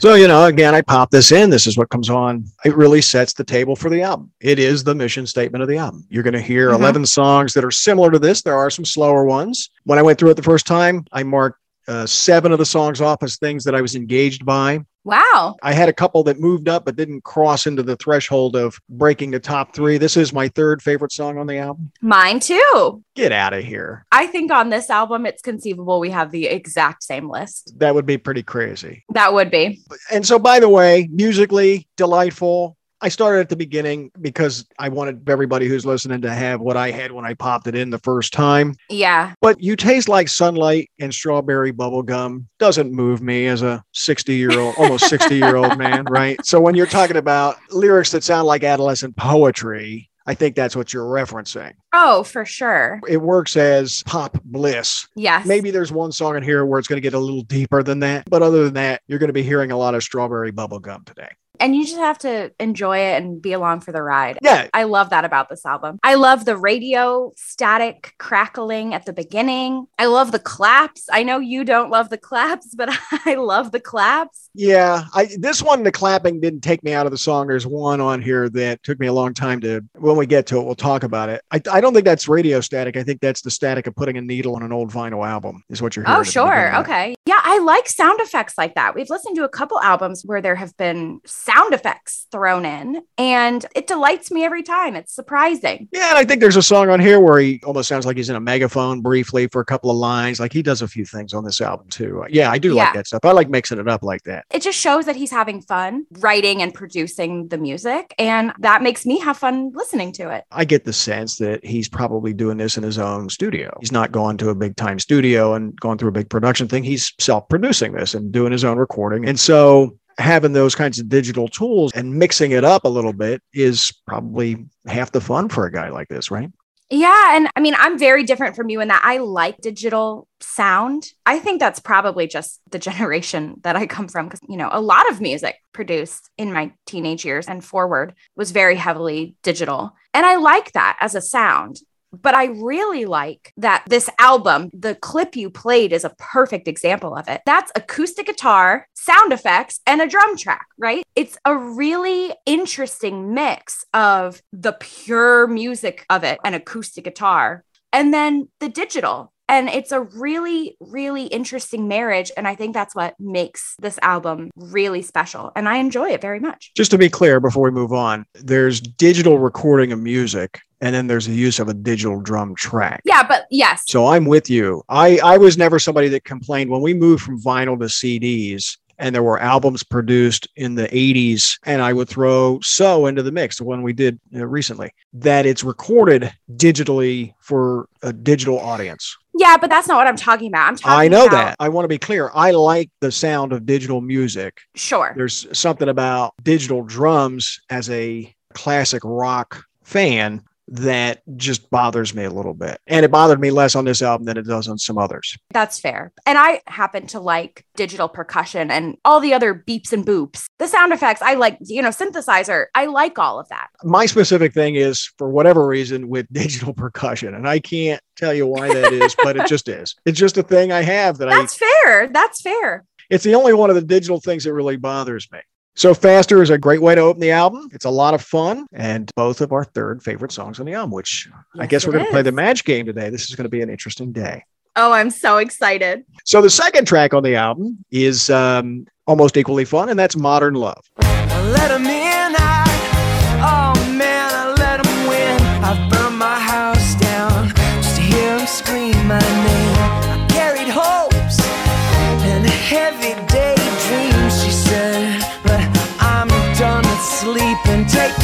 So, 0.05 0.17
you 0.17 0.29
know, 0.29 0.45
again, 0.45 0.75
I 0.75 0.83
pop 0.83 1.11
this 1.11 1.33
in. 1.33 1.49
This 1.49 1.67
is 1.67 1.79
what 1.79 1.89
comes 1.89 2.11
on. 2.11 2.45
It 2.67 2.77
really 2.77 3.01
sets 3.01 3.33
the 3.33 3.43
table 3.43 3.75
for 3.75 3.89
the 3.89 4.03
album. 4.03 4.31
It 4.39 4.59
is 4.59 4.85
the 4.85 4.95
mission 4.95 5.27
statement 5.27 5.63
of 5.63 5.69
the 5.69 5.79
album. 5.79 6.05
You're 6.11 6.23
going 6.23 6.35
to 6.35 6.43
hear 6.43 6.73
Mhm. 6.73 6.75
11 6.75 7.07
songs 7.07 7.55
that 7.55 7.65
are 7.65 7.71
similar 7.71 8.11
to 8.11 8.19
this. 8.19 8.43
There 8.43 8.55
are 8.55 8.69
some 8.69 8.85
slower 8.85 9.25
ones. 9.25 9.71
When 9.85 9.99
I 9.99 10.03
went 10.03 10.19
through 10.19 10.33
it 10.33 10.35
the 10.35 10.43
first 10.43 10.67
time, 10.67 11.07
I 11.11 11.23
marked 11.23 11.59
uh, 11.89 12.07
seven 12.07 12.53
of 12.53 12.59
the 12.59 12.67
songs 12.67 13.01
off 13.01 13.23
as 13.23 13.37
things 13.37 13.65
that 13.65 13.75
I 13.75 13.81
was 13.81 13.95
engaged 13.95 14.45
by. 14.45 14.81
Wow. 15.05 15.57
I 15.63 15.75
had 15.75 15.91
a 15.91 15.93
couple 15.93 16.23
that 16.25 16.41
moved 16.41 16.67
up 16.67 16.87
but 16.87 16.97
didn't 16.97 17.25
cross 17.25 17.67
into 17.67 17.83
the 17.83 17.97
threshold 17.97 18.57
of 18.57 18.79
breaking 18.89 19.33
the 19.33 19.41
top 19.41 19.75
three. 19.75 19.99
This 19.99 20.17
is 20.17 20.33
my 20.33 20.49
third 20.49 20.81
favorite 20.83 21.13
song 21.13 21.37
on 21.37 21.47
the 21.47 21.59
album. 21.59 21.93
Mine 22.01 22.41
too. 22.41 23.03
Get 23.15 23.31
out 23.31 23.53
of 23.53 23.65
here. 23.65 24.07
I 24.11 24.27
think 24.27 24.51
on 24.51 24.71
this 24.71 24.89
album, 24.89 25.27
it's 25.27 25.43
conceivable 25.43 26.01
we 26.01 26.11
have 26.11 26.31
the 26.31 26.47
exact 26.47 27.03
same 27.03 27.29
list. 27.29 27.75
That 27.77 27.95
would 27.95 28.07
be 28.07 28.17
pretty 28.17 28.43
crazy. 28.43 29.05
That 29.11 29.35
would 29.35 29.51
be. 29.51 29.83
and 30.11 30.27
so 30.27 30.39
by 30.39 30.59
the 30.59 30.71
way 30.71 31.09
musically 31.13 31.87
delightful 31.97 32.77
i 33.05 33.09
started 33.09 33.41
at 33.41 33.49
the 33.51 33.57
beginning 33.57 34.11
because 34.21 34.67
i 34.79 34.89
wanted 34.89 35.29
everybody 35.29 35.69
who's 35.69 35.85
listening 35.87 36.21
to 36.23 36.33
have 36.33 36.61
what 36.61 36.77
i 36.77 36.91
had 36.91 37.13
when 37.13 37.25
i 37.25 37.35
popped 37.35 37.67
it 37.67 37.75
in 37.75 37.91
the 37.91 37.99
first 37.99 38.33
time 38.33 38.75
Yeah. 38.89 39.35
but 39.41 39.63
you 39.63 39.77
taste 39.77 40.09
like 40.09 40.29
sunlight 40.29 40.91
and 40.99 41.13
strawberry 41.15 41.71
bubble 41.71 42.03
gum 42.03 42.49
doesn't 42.59 42.91
move 42.93 43.21
me 43.23 43.47
as 43.47 43.63
a 43.63 43.85
60 43.93 44.35
year 44.35 44.59
old 44.59 44.75
almost 44.79 45.09
60 45.09 45.37
year 45.37 45.57
old 45.57 45.77
man 45.79 46.05
right 46.07 46.45
so 46.45 46.59
when 46.61 46.75
you're 46.75 46.87
talking 46.87 47.17
about 47.17 47.57
lyrics 47.71 48.11
that 48.13 48.25
sound 48.25 48.47
like 48.47 48.65
adolescent 48.65 49.15
poetry 49.17 50.09
i 50.27 50.33
think 50.33 50.57
that's 50.57 50.75
what 50.75 50.93
you're 50.93 51.05
referencing 51.05 51.73
Oh, 51.93 52.25
for 52.25 52.45
sure. 52.45 53.01
it 53.07 53.19
works 53.19 53.57
as 53.57 54.03
pop 54.05 54.37
bliss 54.45 55.07
Yes. 55.15 55.47
Maybe 55.47 55.71
there's 55.71 55.93
one 55.93 56.11
song 56.11 56.37
in 56.37 56.43
here 56.43 56.65
where 56.67 56.79
it's 56.79 56.89
going 56.89 56.97
to 56.97 57.03
get 57.03 57.15
a 57.15 57.19
little 57.19 57.43
deeper 57.43 57.83
than 57.85 58.01
that. 58.01 58.29
But 58.29 58.43
other 58.43 58.65
than 58.65 58.75
that, 58.75 59.01
you're 59.07 59.21
going 59.21 59.29
to 59.29 59.33
be 59.35 59.45
hearing 59.45 59.71
a 59.71 59.77
lot 59.77 59.95
of 59.95 60.03
strawberry 60.03 60.51
bubble 60.51 60.81
gum 60.81 61.05
today. 61.05 61.29
And 61.61 61.77
you 61.77 61.85
just 61.85 61.97
have 61.97 62.19
to 62.19 62.53
enjoy 62.59 62.99
it 62.99 63.23
and 63.23 63.41
be 63.41 63.53
along 63.53 63.81
for 63.81 63.93
the 63.93 64.03
ride. 64.03 64.39
Yeah. 64.43 64.69
I 64.75 64.85
love 64.85 65.11
that 65.11 65.25
about 65.25 65.49
this 65.49 65.65
album. 65.65 65.99
I 66.03 66.15
love 66.15 66.45
the 66.45 66.57
radio 66.57 67.33
static 67.37 68.15
crackling 68.19 68.95
at 68.95 69.07
the 69.07 69.13
beginning. 69.13 69.87
I 69.99 70.07
love 70.07 70.33
the 70.33 70.39
claps. 70.39 71.07
I 71.13 71.23
know 71.23 71.39
you 71.39 71.65
don't 71.65 71.91
love 71.91 72.11
the 72.11 72.19
claps, 72.19 72.75
but 72.75 72.91
I 73.25 73.35
love 73.35 73.73
the 73.73 73.81
claps. 73.81 74.44
Yeah. 74.55 75.05
I 75.15 75.29
this 75.39 75.63
one, 75.63 75.83
the 75.83 75.93
clapping 75.93 76.41
didn't 76.41 76.61
take 76.61 76.83
me 76.85 76.93
out 76.93 77.07
of 77.07 77.13
the 77.13 77.19
song. 77.19 77.49
There's 77.49 77.67
one 77.67 78.01
on 78.01 78.23
here 78.23 78.49
that 78.51 78.83
took 78.83 79.01
me 79.01 79.09
a 79.09 79.13
long 79.13 79.35
time 79.35 79.61
to 79.61 79.83
when 79.95 80.17
we 80.17 80.27
get 80.27 80.47
to 80.47 80.59
it, 80.59 80.65
we'll 80.65 80.75
talk 80.77 81.03
about 81.03 81.29
it. 81.29 81.43
I, 81.51 81.61
I 81.71 81.81
don't 81.81 81.93
think 81.93 82.05
that's 82.05 82.29
radio 82.29 82.61
static. 82.61 82.97
I 82.97 83.03
think 83.03 83.21
that's 83.21 83.43
the 83.43 83.51
static 83.51 83.87
of 83.87 83.97
putting 83.97 84.17
a 84.17 84.21
needle 84.21 84.55
on 84.55 84.63
an 84.63 84.73
old 84.73 84.93
vinyl 84.93 85.27
album, 85.27 85.63
is 85.69 85.83
what 85.83 85.97
you're 85.97 86.05
oh, 86.07 86.09
hearing. 86.09 86.19
Oh, 86.19 86.21
at 86.21 86.27
the 86.27 86.41
beginning 86.41 86.73
sure. 86.73 86.81
Okay. 86.81 87.15
Yeah, 87.27 87.41
I 87.43 87.59
like 87.59 87.89
sound 87.89 88.21
effects 88.21 88.57
like 88.57 88.75
that. 88.77 88.95
We've 88.95 89.11
listened 89.11 89.37
to 89.37 89.45
a 89.45 89.49
couple 89.49 89.81
albums 89.81 90.23
where 90.25 90.41
there 90.41 90.55
have 90.55 90.77
been 90.77 91.21
sound 91.25 91.75
effects 91.75 92.27
thrown 92.31 92.65
in, 92.65 93.03
and 93.19 93.65
it 93.75 93.87
delights 93.87 94.31
me 94.31 94.45
every 94.45 94.63
time. 94.63 94.95
It's 94.95 95.15
surprising. 95.15 95.89
Yeah, 95.91 96.11
and 96.11 96.19
I 96.19 96.25
think 96.25 96.41
there's 96.41 96.57
a 96.57 96.63
song 96.63 96.91
on 96.91 97.01
here 97.01 97.19
where 97.19 97.41
he 97.41 97.61
almost 97.65 97.89
sounds 97.89 98.07
like 98.07 98.17
he's 98.17 98.29
in 98.31 98.37
a 98.37 98.41
megaphone 98.41 99.01
briefly 99.01 99.49
for 99.49 99.61
a 99.61 99.65
couple 99.65 99.91
of 99.91 99.97
lines. 99.97 100.39
Like 100.39 100.53
he 100.53 100.63
does 100.63 100.83
a 100.83 100.89
few 100.89 101.05
things 101.05 101.33
on 101.33 101.45
this 101.45 101.61
album 101.61 101.89
too. 101.89 102.25
Yeah, 102.29 102.51
I 102.51 102.59
do 102.59 102.75
Yeah. 102.75 102.85
like 102.85 102.95
that 102.95 103.07
stuff. 103.07 103.25
I 103.25 103.33
like 103.33 103.49
mixing 103.49 103.79
it 103.79 103.89
up 103.89 104.03
like 104.03 104.23
that. 104.25 104.44
It 104.51 104.63
just 104.63 104.79
shows 104.79 105.07
that 105.07 105.17
he's 105.17 105.31
having 105.31 105.61
fun 105.61 106.07
writing 106.19 106.63
and 106.63 106.73
producing 106.73 107.49
the 107.49 107.59
music, 107.59 108.15
and 108.19 108.53
that 108.61 108.83
makes 108.83 109.05
me 109.07 109.19
have 109.21 109.37
fun 109.37 109.73
listening 109.75 110.13
to 110.13 110.31
it. 110.31 110.45
I 110.51 110.65
get 110.65 110.85
the 110.85 110.93
sense 110.93 111.37
that 111.37 111.65
he's 111.65 111.89
probably 111.89 112.33
doing 112.33 112.59
this 112.59 112.77
in 112.77 112.83
his 112.83 112.99
own 112.99 113.29
studio. 113.29 113.77
He's 113.81 113.93
not 113.93 114.13
going 114.13 114.37
to 114.39 114.51
a 114.51 114.55
big 114.55 114.77
time 114.77 114.99
studio 114.99 115.55
and 115.55 115.79
going 115.81 115.99
through 115.99 116.11
a 116.11 116.13
big 116.13 116.29
production 116.29 116.69
thing. 116.69 116.85
He's 116.85 117.13
self 117.21 117.49
producing 117.49 117.93
this 117.93 118.15
and 118.15 118.31
doing 118.33 118.53
his 118.53 118.65
own 118.65 118.79
recording. 118.79 119.29
And 119.29 119.39
so 119.39 119.99
having 120.19 120.53
those 120.53 120.75
kinds 120.75 120.99
of 120.99 121.09
digital 121.09 121.49
tools 121.49 121.93
and 121.95 122.15
mixing 122.15 122.53
it 122.53 122.65
up 122.65 122.85
a 122.85 122.89
little 122.89 123.13
bit 123.13 123.43
is 123.53 123.93
probably 124.07 124.65
half 124.87 125.13
the 125.13 125.21
fun 125.21 125.49
for 125.49 125.67
a 125.67 125.73
guy 125.73 125.89
like 125.89 126.09
this, 126.09 126.31
right? 126.31 126.51
Yeah. 126.91 127.37
And 127.37 127.49
I 127.57 127.61
mean, 127.61 127.75
I'm 127.79 127.99
very 127.99 128.25
different 128.25 128.57
from 128.57 128.69
you 128.69 128.81
in 128.81 128.89
that 128.89 129.03
I 129.05 129.19
like 129.19 129.59
digital 129.59 130.29
sound. 130.41 131.07
I 131.25 131.39
think 131.39 131.59
that's 131.59 131.81
probably 131.81 132.27
just 132.27 132.61
the 132.71 132.79
generation 132.79 133.57
that 133.63 133.77
I 133.77 133.87
come 133.87 134.09
from 134.09 134.27
because, 134.27 134.41
you 134.49 134.57
know, 134.57 134.69
a 134.71 134.81
lot 134.81 135.11
of 135.11 135.21
music 135.21 135.57
produced 135.73 136.31
in 136.37 136.53
my 136.53 136.73
teenage 136.87 137.25
years 137.25 137.49
and 137.49 137.65
forward 137.65 138.15
was 138.37 138.51
very 138.51 138.77
heavily 138.77 139.35
digital. 139.43 139.93
And 140.13 140.27
I 140.27 140.37
like 140.37 140.73
that 140.73 140.99
as 141.01 141.15
a 141.15 141.21
sound. 141.21 141.79
But 142.23 142.35
I 142.35 142.47
really 142.47 143.05
like 143.05 143.53
that 143.57 143.85
this 143.89 144.09
album, 144.19 144.71
the 144.73 144.95
clip 144.95 145.37
you 145.37 145.51
played 145.51 145.93
is 145.93 146.05
a 146.05 146.15
perfect 146.19 146.69
example 146.69 147.15
of 147.15 147.29
it. 147.29 147.43
That's 147.47 147.73
acoustic 147.75 148.27
guitar, 148.27 148.89
sound 148.95 149.33
effects, 149.33 149.81
and 149.87 150.01
a 150.01 150.07
drum 150.07 150.37
track, 150.37 150.67
right? 150.79 151.05
It's 151.17 151.37
a 151.45 151.57
really 151.57 152.33
interesting 152.47 153.35
mix 153.35 153.85
of 153.93 154.41
the 154.53 154.73
pure 154.73 155.47
music 155.47 156.07
of 156.11 156.25
it 156.25 156.39
and 156.45 156.55
acoustic 156.55 157.05
guitar, 157.05 157.65
and 157.93 158.13
then 158.13 158.49
the 158.61 158.69
digital. 158.69 159.33
And 159.47 159.69
it's 159.69 159.93
a 159.93 160.01
really, 160.01 160.75
really 160.81 161.27
interesting 161.27 161.87
marriage. 161.87 162.33
And 162.35 162.49
I 162.49 162.55
think 162.55 162.73
that's 162.73 162.95
what 162.95 163.15
makes 163.21 163.75
this 163.79 163.99
album 164.01 164.51
really 164.57 165.03
special. 165.03 165.53
And 165.55 165.69
I 165.69 165.77
enjoy 165.77 166.09
it 166.13 166.23
very 166.23 166.41
much. 166.41 166.73
Just 166.75 166.91
to 166.93 166.99
be 166.99 167.11
clear 167.11 167.41
before 167.41 167.65
we 167.65 167.71
move 167.71 167.93
on, 167.93 168.25
there's 168.33 168.81
digital 168.81 169.39
recording 169.39 169.93
of 169.93 170.01
music 170.01 170.63
and 170.85 170.95
then 170.95 171.07
there's 171.07 171.27
the 171.27 171.35
use 171.35 171.59
of 171.59 171.69
a 171.69 171.75
digital 171.75 172.21
drum 172.21 172.55
track. 172.55 173.01
Yeah, 173.07 173.23
but 173.27 173.47
yes. 173.51 173.85
So 173.87 174.07
I'm 174.09 174.27
with 174.27 174.51
you. 174.51 174.83
I, 174.91 175.19
I 175.25 175.39
was 175.39 175.57
never 175.57 175.79
somebody 175.79 176.09
that 176.09 176.25
complained 176.25 176.69
when 176.71 176.83
we 176.83 176.93
moved 176.93 177.23
from 177.23 177.41
vinyl 177.41 177.79
to 177.81 177.87
CDs 177.87 178.77
and 178.99 179.15
there 179.15 179.23
were 179.23 179.41
albums 179.41 179.83
produced 179.83 180.47
in 180.57 180.75
the 180.75 180.87
80s 180.89 181.59
and 181.65 181.81
I 181.81 181.93
would 181.95 182.09
throw 182.09 182.61
So 182.63 183.07
into 183.07 183.23
the 183.23 183.33
mix, 183.33 183.57
the 183.57 183.65
one 183.65 183.83
we 183.83 183.95
did 183.95 184.21
uh, 184.37 184.47
recently, 184.47 184.93
that 185.15 185.47
it's 185.47 185.65
recorded 185.65 186.31
digitally 186.57 187.33
for 187.41 187.89
a 188.03 188.13
digital 188.13 188.61
audience. 188.61 189.17
Yeah, 189.37 189.57
but 189.57 189.71
that's 189.71 189.89
not 189.89 189.97
what 189.97 190.07
I'm 190.07 190.17
talking 190.17 190.49
about. 190.49 190.69
I'm 190.69 190.77
talking 190.77 190.99
I 191.01 191.09
know 191.09 191.25
about- 191.27 191.31
that. 191.47 191.57
I 191.61 191.71
want 191.71 191.85
to 191.85 191.89
be 191.89 191.99
clear. 191.99 192.31
I 192.35 192.51
like 192.51 192.91
the 193.01 193.11
sound 193.11 193.53
of 193.55 193.65
digital 193.67 194.01
music. 194.03 194.59
Sure. 194.77 195.13
There's 195.17 195.47
something 195.59 195.89
about 195.89 196.35
digital 196.43 196.83
drums 196.85 197.59
as 197.71 197.89
a 197.91 198.33
classic 198.53 199.03
rock 199.05 199.65
fan 199.83 200.43
that 200.69 201.23
just 201.37 201.71
bothers 201.71 202.15
me 202.15 202.25
a 202.25 202.31
little 202.31 202.55
bit. 202.55 202.79
And 202.87 203.05
it 203.05 203.11
bothered 203.11 203.41
me 203.41 203.51
less 203.51 203.75
on 203.75 203.85
this 203.85 204.03
album 204.03 204.25
than 204.27 204.37
it 204.37 204.47
does 204.47 204.69
on 204.69 204.79
some 204.79 204.99
others. 204.99 205.37
That's 205.51 205.79
fair. 205.79 206.13
And 206.27 206.39
I 206.39 206.63
happen 206.67 207.07
to 207.09 207.21
like 207.21 207.65
digital 207.77 208.09
percussion 208.09 208.71
and 208.71 208.97
all 209.05 209.21
the 209.21 209.35
other 209.35 209.55
beeps 209.55 209.93
and 209.93 210.07
boops. 210.07 210.47
The 210.59 210.69
sound 210.69 210.93
effects, 210.93 211.23
I 211.23 211.35
like, 211.35 211.59
you 211.61 211.83
know, 211.83 211.91
synthesizer. 211.91 212.67
I 212.75 212.87
like 212.87 213.19
all 213.19 213.39
of 213.39 213.49
that. 213.49 213.69
My 213.83 214.07
specific 214.07 214.55
thing 214.55 214.77
is 214.77 215.13
for 215.19 215.29
whatever 215.29 215.67
reason 215.67 216.09
with 216.09 216.27
digital 216.33 216.73
percussion. 216.73 217.35
And 217.35 217.49
I 217.49 217.59
can't 217.59 218.01
tell 218.17 218.33
you 218.33 218.47
why 218.47 218.73
that 218.73 218.93
is, 218.93 219.15
but 219.23 219.37
it 219.37 219.47
just 219.47 219.69
is. 219.69 219.95
It's 220.07 220.19
just 220.19 220.39
a 220.39 220.43
thing 220.43 220.73
I 220.73 220.83
have 220.83 221.19
that 221.19 221.27
That's 221.27 221.37
I 221.37 221.41
That's 221.41 221.57
fair. 221.57 222.09
That's 222.09 222.41
fair. 222.41 222.85
it's 223.11 223.25
the 223.25 223.35
only 223.35 223.53
one 223.53 223.71
of 223.71 223.77
the 223.77 223.83
digital 223.83 224.21
things 224.21 224.45
that 224.45 224.55
really 224.55 224.77
bothers 224.77 225.29
me. 225.31 225.41
So 225.77 225.93
Faster 225.93 226.41
is 226.41 226.51
a 226.51 226.59
great 226.59 226.81
way 226.81 226.95
to 226.95 227.01
open 227.01 227.21
the 227.21 227.33
album. 227.33 227.69
It's 227.73 227.85
a 227.85 227.91
lot 227.91 228.15
of 228.15 228.23
fun 228.23 228.67
and 228.73 229.11
both 229.17 229.41
of 229.41 229.53
our 229.53 229.65
third 229.65 230.05
favorite 230.05 230.31
songs 230.31 230.61
on 230.61 230.67
the 230.67 230.73
album, 230.73 230.93
which 230.93 231.29
I 231.59 231.67
guess 231.67 231.85
we're 231.85 231.93
going 231.93 232.05
to 232.05 232.11
play 232.13 232.23
the 232.23 232.33
match 232.33 232.65
game 232.65 232.87
today. 232.87 233.11
This 233.11 233.29
is 233.29 233.35
going 233.35 233.45
to 233.45 233.51
be 233.51 233.61
an 233.61 233.71
interesting 233.71 234.13
day. 234.13 234.45
Oh, 234.77 234.93
I'm 234.93 235.11
so 235.11 235.39
excited. 235.39 236.05
So 236.25 236.43
the 236.43 236.51
second 236.51 236.87
track 236.87 237.13
on 237.13 237.23
the 237.23 237.35
album 237.35 237.85
is 237.91 238.31
um, 238.31 238.87
almost 239.07 239.37
equally 239.37 239.65
fun, 239.65 239.89
and 239.89 239.99
that's 239.99 240.17
Modern 240.17 240.55
Love. 240.55 240.85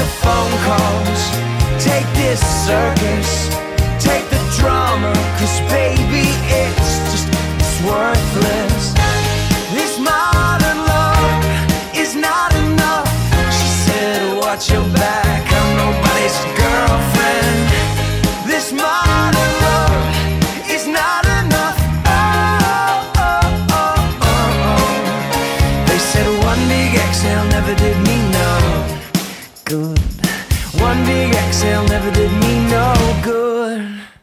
The 0.00 0.06
phone 0.06 0.56
calls, 0.64 1.22
take 1.84 2.06
this 2.14 2.40
circus, 2.64 2.99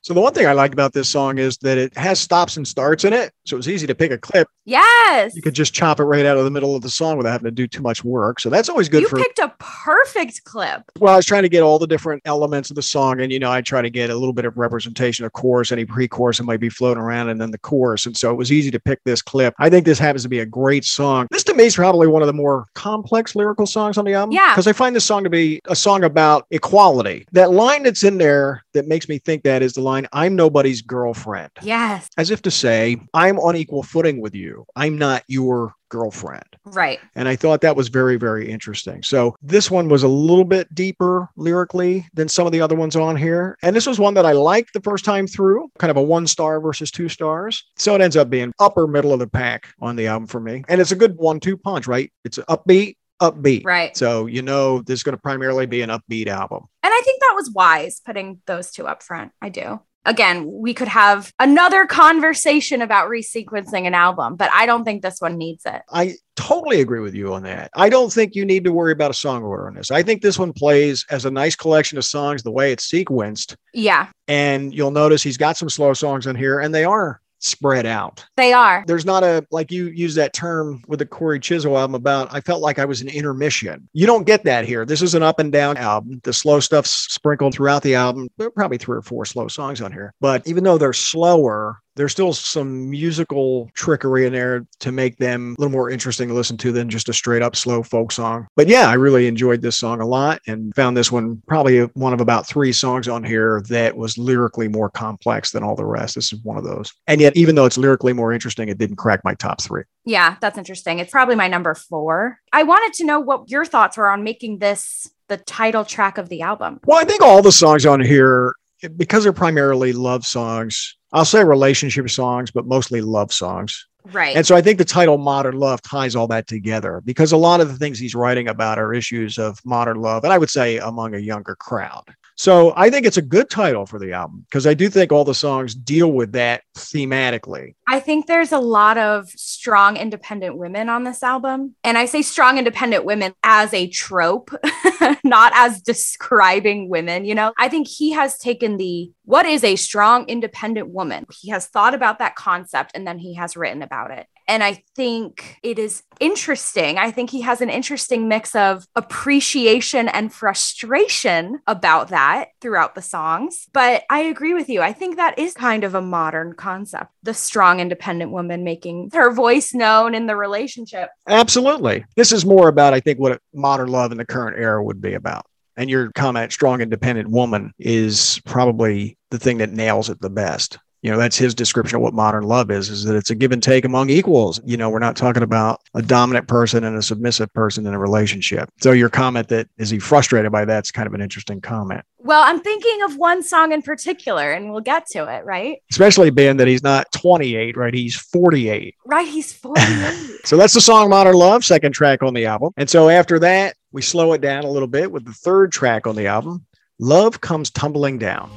So 0.08 0.14
the 0.14 0.22
one 0.22 0.34
thing 0.34 0.48
I 0.48 0.54
like 0.54 0.72
about 0.72 0.94
this 0.94 1.10
song 1.10 1.38
is 1.38 1.58
that 1.58 1.78
it 1.78 1.98
has 1.98 2.18
stops 2.18 2.56
and 2.56 2.66
starts 2.66 3.04
in 3.04 3.12
it. 3.12 3.34
So 3.46 3.58
it 3.58 3.60
was 3.60 3.68
easy 3.68 3.86
to 3.88 3.94
pick 3.94 4.10
a 4.10 4.18
clip. 4.18 4.48
Yes. 4.64 5.36
You 5.36 5.42
could 5.42 5.54
just 5.54 5.74
chop 5.74 6.00
it 6.00 6.06
right 6.06 6.26
out 6.26 6.38
of 6.38 6.46
the 6.46 6.50
middle 6.52 6.78
of 6.78 6.82
the 6.82 6.90
song 6.90 7.18
without 7.18 7.34
having 7.34 7.46
to 7.46 7.52
do 7.52 7.68
too 7.68 7.82
much 7.82 8.06
work. 8.06 8.40
So 8.40 8.50
that's 8.50 8.70
always 8.70 8.88
good 8.88 9.02
you 9.02 9.10
for 9.10 9.18
picked 9.18 9.40
a 9.40 9.54
perfect 9.60 10.46
clip. 10.46 10.84
well, 11.00 11.14
I 11.14 11.18
was 11.18 11.26
trying 11.26 11.44
to 11.44 11.50
get 11.50 11.62
all 11.62 11.78
the 11.78 11.88
different 11.88 12.22
elements 12.24 12.70
of 12.70 12.78
the 12.78 12.82
song, 12.82 13.20
and 13.20 13.34
you 13.34 13.40
know, 13.40 13.52
I 13.52 13.60
try 13.60 13.82
to 13.82 13.90
get 13.90 14.10
a 14.10 14.16
little 14.16 14.32
bit 14.32 14.46
of 14.46 14.58
representation 14.58 15.26
of 15.26 15.34
chorus, 15.34 15.74
any 15.74 15.84
pre-chorus 15.84 16.38
that 16.38 16.46
might 16.46 16.62
be 16.62 16.70
floating 16.70 17.04
around, 17.04 17.28
and 17.28 17.42
then 17.42 17.52
the 17.52 17.58
chorus. 17.58 18.06
And 18.06 18.16
so 18.16 18.32
it 18.32 18.36
was 18.36 18.50
easy 18.50 18.72
to 18.72 18.80
pick 18.80 19.04
this 19.04 19.22
clip. 19.22 19.56
I 19.60 19.70
think 19.70 19.86
this 19.86 20.00
happens 20.00 20.24
to 20.24 20.30
be 20.30 20.40
a 20.40 20.46
great 20.46 20.86
song. 20.86 21.28
This 21.32 21.44
to 21.46 21.54
me 21.54 21.66
is 21.66 21.76
probably 21.76 22.08
one 22.08 22.22
of 22.22 22.28
the 22.28 22.34
more 22.34 22.66
complex 22.76 23.36
lyrical 23.36 23.66
songs 23.66 23.98
on 23.98 24.06
the 24.06 24.14
album. 24.14 24.34
Yeah. 24.34 24.54
Because 24.54 24.68
I 24.68 24.74
find 24.74 24.96
this 24.96 25.06
song 25.06 25.26
to 25.26 25.30
be 25.30 25.60
a 25.66 25.76
song 25.76 26.04
about 26.04 26.46
equality. 26.52 27.26
That 27.34 27.52
line 27.52 27.84
that's 27.84 28.04
in 28.04 28.18
there 28.18 28.64
that 28.74 28.88
makes 28.88 29.10
me 29.10 29.18
think 29.18 29.44
that 29.44 29.62
is 29.62 29.74
the 29.74 29.82
line, 29.82 29.97
I'm 30.12 30.36
nobody's 30.36 30.82
girlfriend. 30.82 31.52
Yes. 31.62 32.08
As 32.18 32.30
if 32.30 32.42
to 32.44 32.52
say, 32.52 32.98
I'm 33.14 33.40
on 33.40 33.56
equal 33.56 33.84
footing 33.84 34.22
with 34.22 34.36
you. 34.36 34.66
I'm 34.76 34.98
not 34.98 35.24
your 35.28 35.74
girlfriend. 35.90 36.44
Right. 36.66 37.00
And 37.16 37.28
I 37.28 37.36
thought 37.36 37.62
that 37.62 37.76
was 37.76 37.88
very, 37.88 38.18
very 38.18 38.50
interesting. 38.50 39.04
So 39.04 39.36
this 39.42 39.72
one 39.72 39.90
was 39.90 40.04
a 40.04 40.08
little 40.08 40.44
bit 40.44 40.74
deeper 40.76 41.30
lyrically 41.36 42.08
than 42.14 42.28
some 42.28 42.46
of 42.46 42.52
the 42.52 42.62
other 42.62 42.76
ones 42.76 42.96
on 42.96 43.16
here. 43.16 43.58
And 43.62 43.76
this 43.76 43.88
was 43.88 44.00
one 44.00 44.14
that 44.16 44.26
I 44.26 44.34
liked 44.34 44.74
the 44.74 44.82
first 44.82 45.06
time 45.06 45.28
through, 45.28 45.70
kind 45.80 45.92
of 45.92 45.98
a 45.98 46.02
one 46.02 46.28
star 46.28 46.60
versus 46.60 46.92
two 46.92 47.10
stars. 47.10 47.64
So 47.78 47.96
it 47.96 48.02
ends 48.02 48.18
up 48.18 48.30
being 48.30 48.54
upper 48.60 48.88
middle 48.88 49.14
of 49.14 49.20
the 49.20 49.28
pack 49.28 49.70
on 49.82 49.96
the 49.96 50.08
album 50.08 50.28
for 50.28 50.40
me. 50.40 50.64
And 50.68 50.82
it's 50.82 50.92
a 50.92 50.96
good 50.96 51.16
one 51.18 51.40
two 51.40 51.58
punch, 51.58 51.88
right? 51.88 52.12
It's 52.26 52.38
upbeat, 52.38 52.96
upbeat. 53.22 53.66
Right. 53.66 53.96
So 53.96 54.26
you 54.26 54.42
know 54.42 54.82
this 54.82 55.00
is 55.00 55.04
going 55.04 55.16
to 55.16 55.22
primarily 55.22 55.66
be 55.66 55.82
an 55.82 55.90
upbeat 55.90 56.28
album. 56.28 56.66
And 56.84 56.94
I 56.94 57.02
think 57.04 57.22
that 57.22 57.34
was 57.36 57.52
wise 57.52 58.02
putting 58.06 58.42
those 58.46 58.72
two 58.72 58.88
up 58.88 59.04
front. 59.04 59.32
I 59.42 59.50
do. 59.50 59.82
Again, 60.08 60.50
we 60.50 60.74
could 60.74 60.88
have 60.88 61.34
another 61.38 61.86
conversation 61.86 62.82
about 62.82 63.10
resequencing 63.10 63.86
an 63.86 63.94
album, 63.94 64.38
but 64.38 64.50
I 64.54 64.66
don't 64.66 64.86
think 64.86 65.02
this 65.02 65.20
one 65.20 65.38
needs 65.38 65.66
it. 65.66 65.82
I 65.90 66.16
totally 66.38 66.80
agree 66.80 67.02
with 67.02 67.14
you 67.14 67.34
on 67.34 67.44
that. 67.44 67.70
I 67.76 67.90
don't 67.90 68.12
think 68.12 68.34
you 68.34 68.46
need 68.46 68.64
to 68.64 68.72
worry 68.72 68.94
about 68.94 69.12
a 69.12 69.14
song 69.14 69.44
order 69.44 69.68
on 69.68 69.76
this. 69.76 69.92
I 69.92 70.04
think 70.04 70.22
this 70.22 70.40
one 70.40 70.54
plays 70.54 71.06
as 71.10 71.26
a 71.26 71.32
nice 71.32 71.58
collection 71.58 71.98
of 71.98 72.06
songs 72.06 72.42
the 72.42 72.52
way 72.52 72.72
it's 72.72 72.90
sequenced. 72.90 73.56
Yeah, 73.74 74.08
And 74.30 74.74
you'll 74.74 74.92
notice 74.92 75.22
he's 75.22 75.38
got 75.38 75.58
some 75.58 75.70
slow 75.70 75.94
songs 75.94 76.26
in 76.26 76.38
here, 76.38 76.62
and 76.62 76.74
they 76.74 76.86
are 76.86 77.22
spread 77.40 77.86
out. 77.86 78.26
they 78.36 78.54
are. 78.54 78.84
There's 78.88 79.06
not 79.06 79.24
a, 79.24 79.46
like 79.52 79.72
you 79.72 79.88
use 79.88 80.16
that 80.16 80.34
term 80.34 80.82
with 80.88 81.00
the 81.00 81.06
Cory 81.06 81.40
Chisel 81.40 81.78
album 81.78 81.96
about, 81.96 82.34
I 82.34 82.42
felt 82.42 82.62
like 82.62 82.80
I 82.80 82.86
was 82.86 83.02
an 83.02 83.10
intermission. 83.10 83.88
You 83.94 84.06
don't 84.06 84.26
get 84.26 84.44
that 84.46 84.66
here. 84.66 84.86
This 84.86 85.02
is 85.02 85.16
an 85.16 85.24
up 85.24 85.40
and 85.40 85.52
down 85.52 85.78
album. 85.78 86.20
The 86.24 86.34
slow 86.34 86.60
stuff's 86.60 86.92
sprinkled 86.92 87.54
throughout 87.54 87.84
the 87.84 87.96
album. 87.96 88.30
There 88.38 88.48
are 88.48 88.52
probably 88.52 88.78
three 88.78 88.98
or 88.98 89.02
four 89.02 89.26
slow 89.26 89.48
songs 89.48 89.82
on 89.82 89.92
here. 89.92 90.14
But 90.20 90.48
even 90.48 90.64
though 90.64 90.78
they're 90.78 90.94
slower, 90.94 91.80
there's 91.98 92.12
still 92.12 92.32
some 92.32 92.90
musical 92.90 93.70
trickery 93.74 94.26
in 94.26 94.34
there 94.34 94.66
to 94.80 94.92
make 94.92 95.18
them 95.18 95.56
a 95.58 95.62
little 95.62 95.72
more 95.72 95.90
interesting 95.90 96.30
to 96.30 96.34
listen 96.34 96.56
to 96.58 96.72
than 96.72 96.90
just 96.90 97.10
a 97.10 97.14
straight 97.14 97.42
up 97.42 97.56
slow 97.56 97.84
folk 97.84 98.12
song. 98.12 98.48
But 98.56 98.68
yeah, 98.68 98.88
I 98.88 98.94
really 98.94 99.28
enjoyed 99.28 99.62
this 99.62 99.76
song 99.76 100.00
a 100.00 100.06
lot 100.06 100.40
and 100.48 100.74
found 100.76 100.96
this 100.96 101.12
one 101.12 101.42
probably 101.48 101.82
one 101.82 102.14
of 102.14 102.22
about 102.22 102.48
three 102.48 102.72
songs 102.72 103.08
on 103.08 103.24
here 103.24 103.62
that 103.70 103.98
was 103.98 104.18
lyrically 104.18 104.68
more 104.68 104.90
complex 104.90 105.52
than 105.52 105.64
all 105.64 105.76
the 105.76 105.86
rest. 105.86 106.16
This 106.16 106.32
is 106.32 106.40
one 106.44 106.58
of 106.58 106.64
those. 106.64 106.94
And 107.08 107.20
yet, 107.20 107.36
even 107.36 107.56
though 107.56 107.66
it's 107.66 107.78
lyrically 107.78 108.14
more 108.14 108.32
interesting, 108.32 108.70
it 108.70 108.78
didn't 108.78 108.98
crack 108.98 109.24
my 109.24 109.34
top 109.34 109.62
three. 109.62 109.84
Yeah, 110.06 110.38
that's 110.40 110.58
interesting. 110.58 111.00
It's 111.00 111.12
probably 111.12 111.36
my 111.36 111.48
number 111.48 111.74
four. 111.74 112.40
I 112.54 112.64
wanted 112.64 112.94
to 112.98 113.06
know 113.06 113.20
what 113.20 113.50
your 113.50 113.66
thoughts 113.66 113.98
were 113.98 114.10
on 114.10 114.24
making 114.24 114.60
this 114.60 115.10
the 115.28 115.38
title 115.38 115.84
track 115.84 116.18
of 116.18 116.30
the 116.30 116.42
album. 116.42 116.80
Well, 116.86 117.00
I 117.00 117.04
think 117.04 117.22
all 117.22 117.42
the 117.42 117.52
songs 117.52 117.86
on 117.86 118.00
here, 118.00 118.54
because 118.96 119.24
they're 119.24 119.34
primarily 119.34 119.92
love 119.92 120.26
songs, 120.26 120.97
I'll 121.14 121.26
say 121.26 121.44
relationship 121.44 122.10
songs, 122.10 122.52
but 122.52 122.66
mostly 122.66 123.02
love 123.02 123.32
songs. 123.32 123.88
Right. 124.12 124.36
And 124.36 124.46
so 124.46 124.56
I 124.56 124.62
think 124.62 124.78
the 124.78 124.86
title 124.86 125.18
Modern 125.18 125.60
Love 125.60 125.82
ties 125.82 126.16
all 126.16 126.28
that 126.28 126.48
together 126.48 127.02
because 127.04 127.32
a 127.32 127.38
lot 127.38 127.60
of 127.60 127.68
the 127.68 127.78
things 127.78 128.00
he's 128.00 128.16
writing 128.16 128.48
about 128.48 128.80
are 128.80 128.94
issues 128.94 129.38
of 129.38 129.60
modern 129.66 130.00
love, 130.02 130.24
and 130.24 130.32
I 130.32 130.38
would 130.38 130.50
say 130.50 130.78
among 130.78 131.14
a 131.14 131.20
younger 131.20 131.56
crowd. 131.56 132.04
So 132.40 132.72
I 132.78 132.92
think 132.92 133.08
it's 133.08 133.18
a 133.18 133.22
good 133.24 133.50
title 133.50 133.88
for 133.88 133.98
the 133.98 134.14
album 134.14 134.46
because 134.48 134.68
I 134.68 134.76
do 134.76 134.90
think 134.90 135.12
all 135.12 135.26
the 135.26 135.34
songs 135.34 135.74
deal 135.74 136.12
with 136.12 136.34
that 136.34 136.62
thematically. 136.76 137.74
I 137.88 138.00
think 138.00 138.28
there's 138.28 138.52
a 138.52 138.60
lot 138.60 139.00
of 139.00 139.28
strong 139.30 139.98
independent 139.98 140.56
women 140.56 140.88
on 140.88 141.04
this 141.04 141.24
album. 141.24 141.74
And 141.84 141.98
I 141.98 142.06
say 142.06 142.22
strong 142.22 142.60
independent 142.60 143.06
women 143.06 143.34
as 143.44 143.74
a 143.74 143.90
trope, 143.90 144.52
not 145.24 145.52
as 145.56 145.82
describing 145.82 146.90
women, 146.90 147.26
you 147.26 147.34
know. 147.34 147.54
I 147.58 147.70
think 147.70 147.88
he 147.88 148.12
has 148.12 148.38
taken 148.38 148.78
the 148.78 149.12
what 149.28 149.46
is 149.46 149.62
a 149.66 149.76
strong 149.76 150.26
independent 150.30 150.88
woman? 150.88 151.26
He 151.42 151.50
has 151.50 151.68
thought 151.68 151.94
about 151.94 152.20
that 152.20 152.38
concept 152.38 152.94
and 152.96 153.06
then 153.06 153.20
he 153.20 153.34
has 153.34 153.58
written 153.58 153.82
about 153.82 154.10
it. 154.12 154.26
And 154.48 154.64
I 154.64 154.82
think 154.96 155.60
it 155.62 155.78
is 155.78 156.02
interesting. 156.22 156.98
I 156.98 157.12
think 157.12 157.30
he 157.30 157.42
has 157.42 157.60
an 157.60 157.70
interesting 157.70 158.30
mix 158.30 158.56
of 158.56 158.86
appreciation 158.96 160.08
and 160.08 160.34
frustration 160.34 161.60
about 161.68 162.08
that 162.08 162.52
throughout 162.62 162.96
the 162.96 163.02
songs. 163.02 163.68
But 163.74 164.04
I 164.10 164.22
agree 164.22 164.54
with 164.54 164.70
you. 164.70 164.82
I 164.82 164.94
think 164.94 165.18
that 165.18 165.38
is 165.38 165.54
kind 165.54 165.84
of 165.84 165.94
a 165.94 166.02
modern 166.02 166.54
concept 166.54 167.12
the 167.22 167.34
strong, 167.34 167.82
independent 167.82 168.32
woman 168.32 168.64
making 168.64 169.10
her 169.12 169.34
voice 169.34 169.74
known 169.74 170.16
in 170.16 170.28
the 170.28 170.38
relationship. 170.38 171.10
Absolutely. 171.28 172.06
This 172.16 172.32
is 172.32 172.46
more 172.46 172.70
about, 172.70 172.94
I 172.94 173.02
think, 173.02 173.20
what 173.20 173.42
modern 173.54 173.90
love 173.90 174.14
in 174.14 174.18
the 174.18 174.26
current 174.26 174.58
era 174.58 174.82
would 174.82 175.02
be 175.02 175.16
about. 175.16 175.46
And 175.78 175.90
your 175.90 176.12
comment, 176.12 176.52
strong, 176.52 176.82
independent 176.82 177.30
woman, 177.30 177.72
is 177.80 178.42
probably 178.46 179.18
the 179.30 179.40
thing 179.40 179.60
that 179.60 179.72
nails 179.72 180.10
it 180.10 180.20
the 180.22 180.30
best. 180.30 180.80
You 181.04 181.12
know, 181.12 181.20
that's 181.20 181.38
his 181.38 181.54
description 181.54 181.98
of 181.98 182.02
what 182.02 182.16
modern 182.16 182.44
love 182.44 182.72
is, 182.72 182.90
is 182.90 183.04
that 183.04 183.16
it's 183.16 183.30
a 183.30 183.36
give 183.36 183.52
and 183.52 183.62
take 183.62 183.86
among 183.86 184.10
equals. 184.10 184.60
You 184.66 184.78
know, 184.78 184.90
we're 184.90 184.98
not 184.98 185.16
talking 185.16 185.44
about 185.44 185.80
a 185.94 186.02
dominant 186.02 186.48
person 186.48 186.84
and 186.84 186.98
a 186.98 187.04
submissive 187.04 187.54
person 187.54 187.86
in 187.86 187.94
a 187.94 188.00
relationship. 188.00 188.68
So 188.82 188.92
your 188.94 189.08
comment 189.08 189.48
that 189.50 189.70
is 189.78 189.92
he 189.92 190.00
frustrated 190.00 190.52
by 190.52 190.66
that's 190.66 190.90
kind 190.92 191.06
of 191.08 191.14
an 191.14 191.22
interesting 191.22 191.62
comment, 191.62 192.04
Well, 192.18 192.42
I'm 192.44 192.60
thinking 192.60 193.04
of 193.04 193.16
one 193.16 193.44
song 193.44 193.74
in 193.74 193.84
particular, 193.84 194.52
and 194.52 194.72
we'll 194.72 194.82
get 194.82 195.06
to 195.12 195.32
it, 195.32 195.46
right? 195.46 195.78
especially 195.92 196.32
being 196.32 196.58
that 196.58 196.68
he's 196.68 196.84
not 196.84 197.12
28, 197.12 197.78
right? 197.78 197.94
He's 197.94 198.16
48. 198.16 198.96
Right. 199.06 199.28
He's 199.28 199.54
48. 199.54 200.24
So 200.48 200.56
that's 200.56 200.74
the 200.74 200.82
song 200.82 201.10
Modern 201.10 201.36
Love, 201.36 201.66
second 201.66 201.92
track 201.92 202.24
on 202.24 202.34
the 202.34 202.46
album. 202.46 202.72
And 202.78 202.90
so 202.90 203.10
after 203.10 203.38
that, 203.40 203.76
we 203.98 204.02
slow 204.04 204.32
it 204.34 204.42
down 204.42 204.64
a 204.64 204.70
little 204.70 204.88
bit 204.88 205.12
with 205.12 205.26
the 205.26 205.34
third 205.34 205.72
track 205.72 206.06
on 206.06 206.16
the 206.16 206.28
album, 206.28 206.64
Love 207.00 207.42
Comes 207.42 207.72
Tumbling 207.72 208.20
Down. 208.20 208.48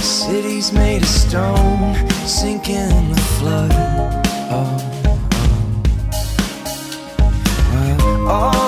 Cities 0.00 0.72
made 0.72 1.02
of 1.02 1.08
stone, 1.08 1.94
sinking 2.26 2.76
in 2.76 3.10
the 3.10 3.20
flood. 3.38 3.70
Oh, 4.50 4.92
oh. 5.04 5.28
oh. 7.84 8.22
While 8.24 8.44
all 8.44 8.61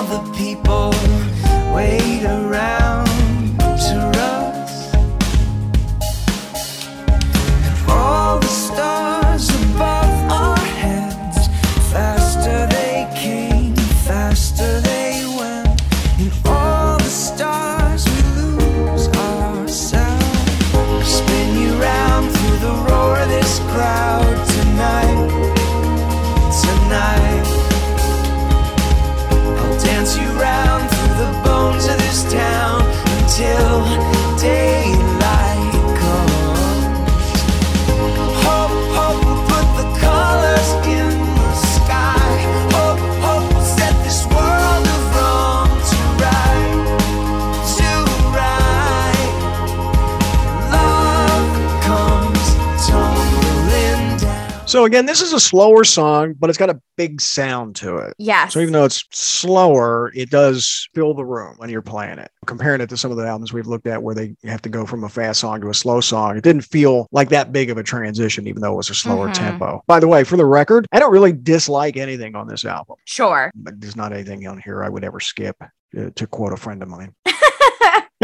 So 54.75 54.87
again, 54.87 55.07
this 55.07 55.23
is 55.23 55.33
a 55.33 55.39
slower 55.39 55.85
song, 55.85 56.35
but 56.37 56.51
it's 56.51 56.59
got 56.59 56.69
a 56.69 56.81
big 56.97 57.21
sound 57.21 57.77
to 57.77 57.99
it. 57.99 58.15
Yes. 58.19 58.55
So 58.55 58.59
even 58.59 58.73
though 58.73 58.87
it's 58.87 59.05
slower, 59.13 60.11
it 60.17 60.31
does 60.31 60.89
fill 60.97 61.15
the 61.15 61.25
room 61.25 61.55
when 61.59 61.71
you're 61.71 61.81
playing 61.81 62.19
it. 62.19 62.29
Comparing 62.45 62.81
it 62.81 62.89
to 62.89 62.97
some 62.97 63.13
of 63.13 63.17
the 63.17 63.25
albums 63.25 63.53
we've 63.53 63.69
looked 63.69 63.87
at 63.87 64.03
where 64.03 64.17
they 64.17 64.35
have 64.43 64.63
to 64.63 64.69
go 64.69 64.85
from 64.85 65.05
a 65.05 65.09
fast 65.09 65.39
song 65.39 65.61
to 65.61 65.69
a 65.69 65.75
slow 65.75 66.01
song, 66.01 66.37
it 66.37 66.43
didn't 66.43 66.63
feel 66.63 67.07
like 67.13 67.29
that 67.29 67.53
big 67.53 67.71
of 67.71 67.79
a 67.79 67.85
transition, 67.85 68.49
even 68.49 68.63
though 68.63 68.73
it 68.73 68.77
was 68.79 68.91
a 68.91 68.97
slower 68.97 69.29
Mhm. 69.29 69.35
tempo. 69.35 69.81
By 69.87 70.01
the 70.01 70.09
way, 70.09 70.25
for 70.25 70.37
the 70.37 70.45
record, 70.45 70.89
I 70.91 70.99
don't 70.99 71.13
really 71.13 71.33
dislike 71.33 71.97
anything 71.97 72.35
on 72.35 72.49
this 72.49 72.65
album. 72.65 72.97
sure. 73.05 73.53
But 73.55 73.81
there's 73.81 73.95
not 73.95 74.13
anything 74.13 74.45
on 74.49 74.59
here 74.59 74.83
I 74.83 74.89
would 74.89 75.05
ever 75.05 75.21
skip, 75.21 75.55
uh, 75.63 76.11
to 76.17 76.27
quote 76.27 76.53
a 76.53 76.57
friend 76.57 76.83
of 76.83 76.89
mine. 76.89 77.15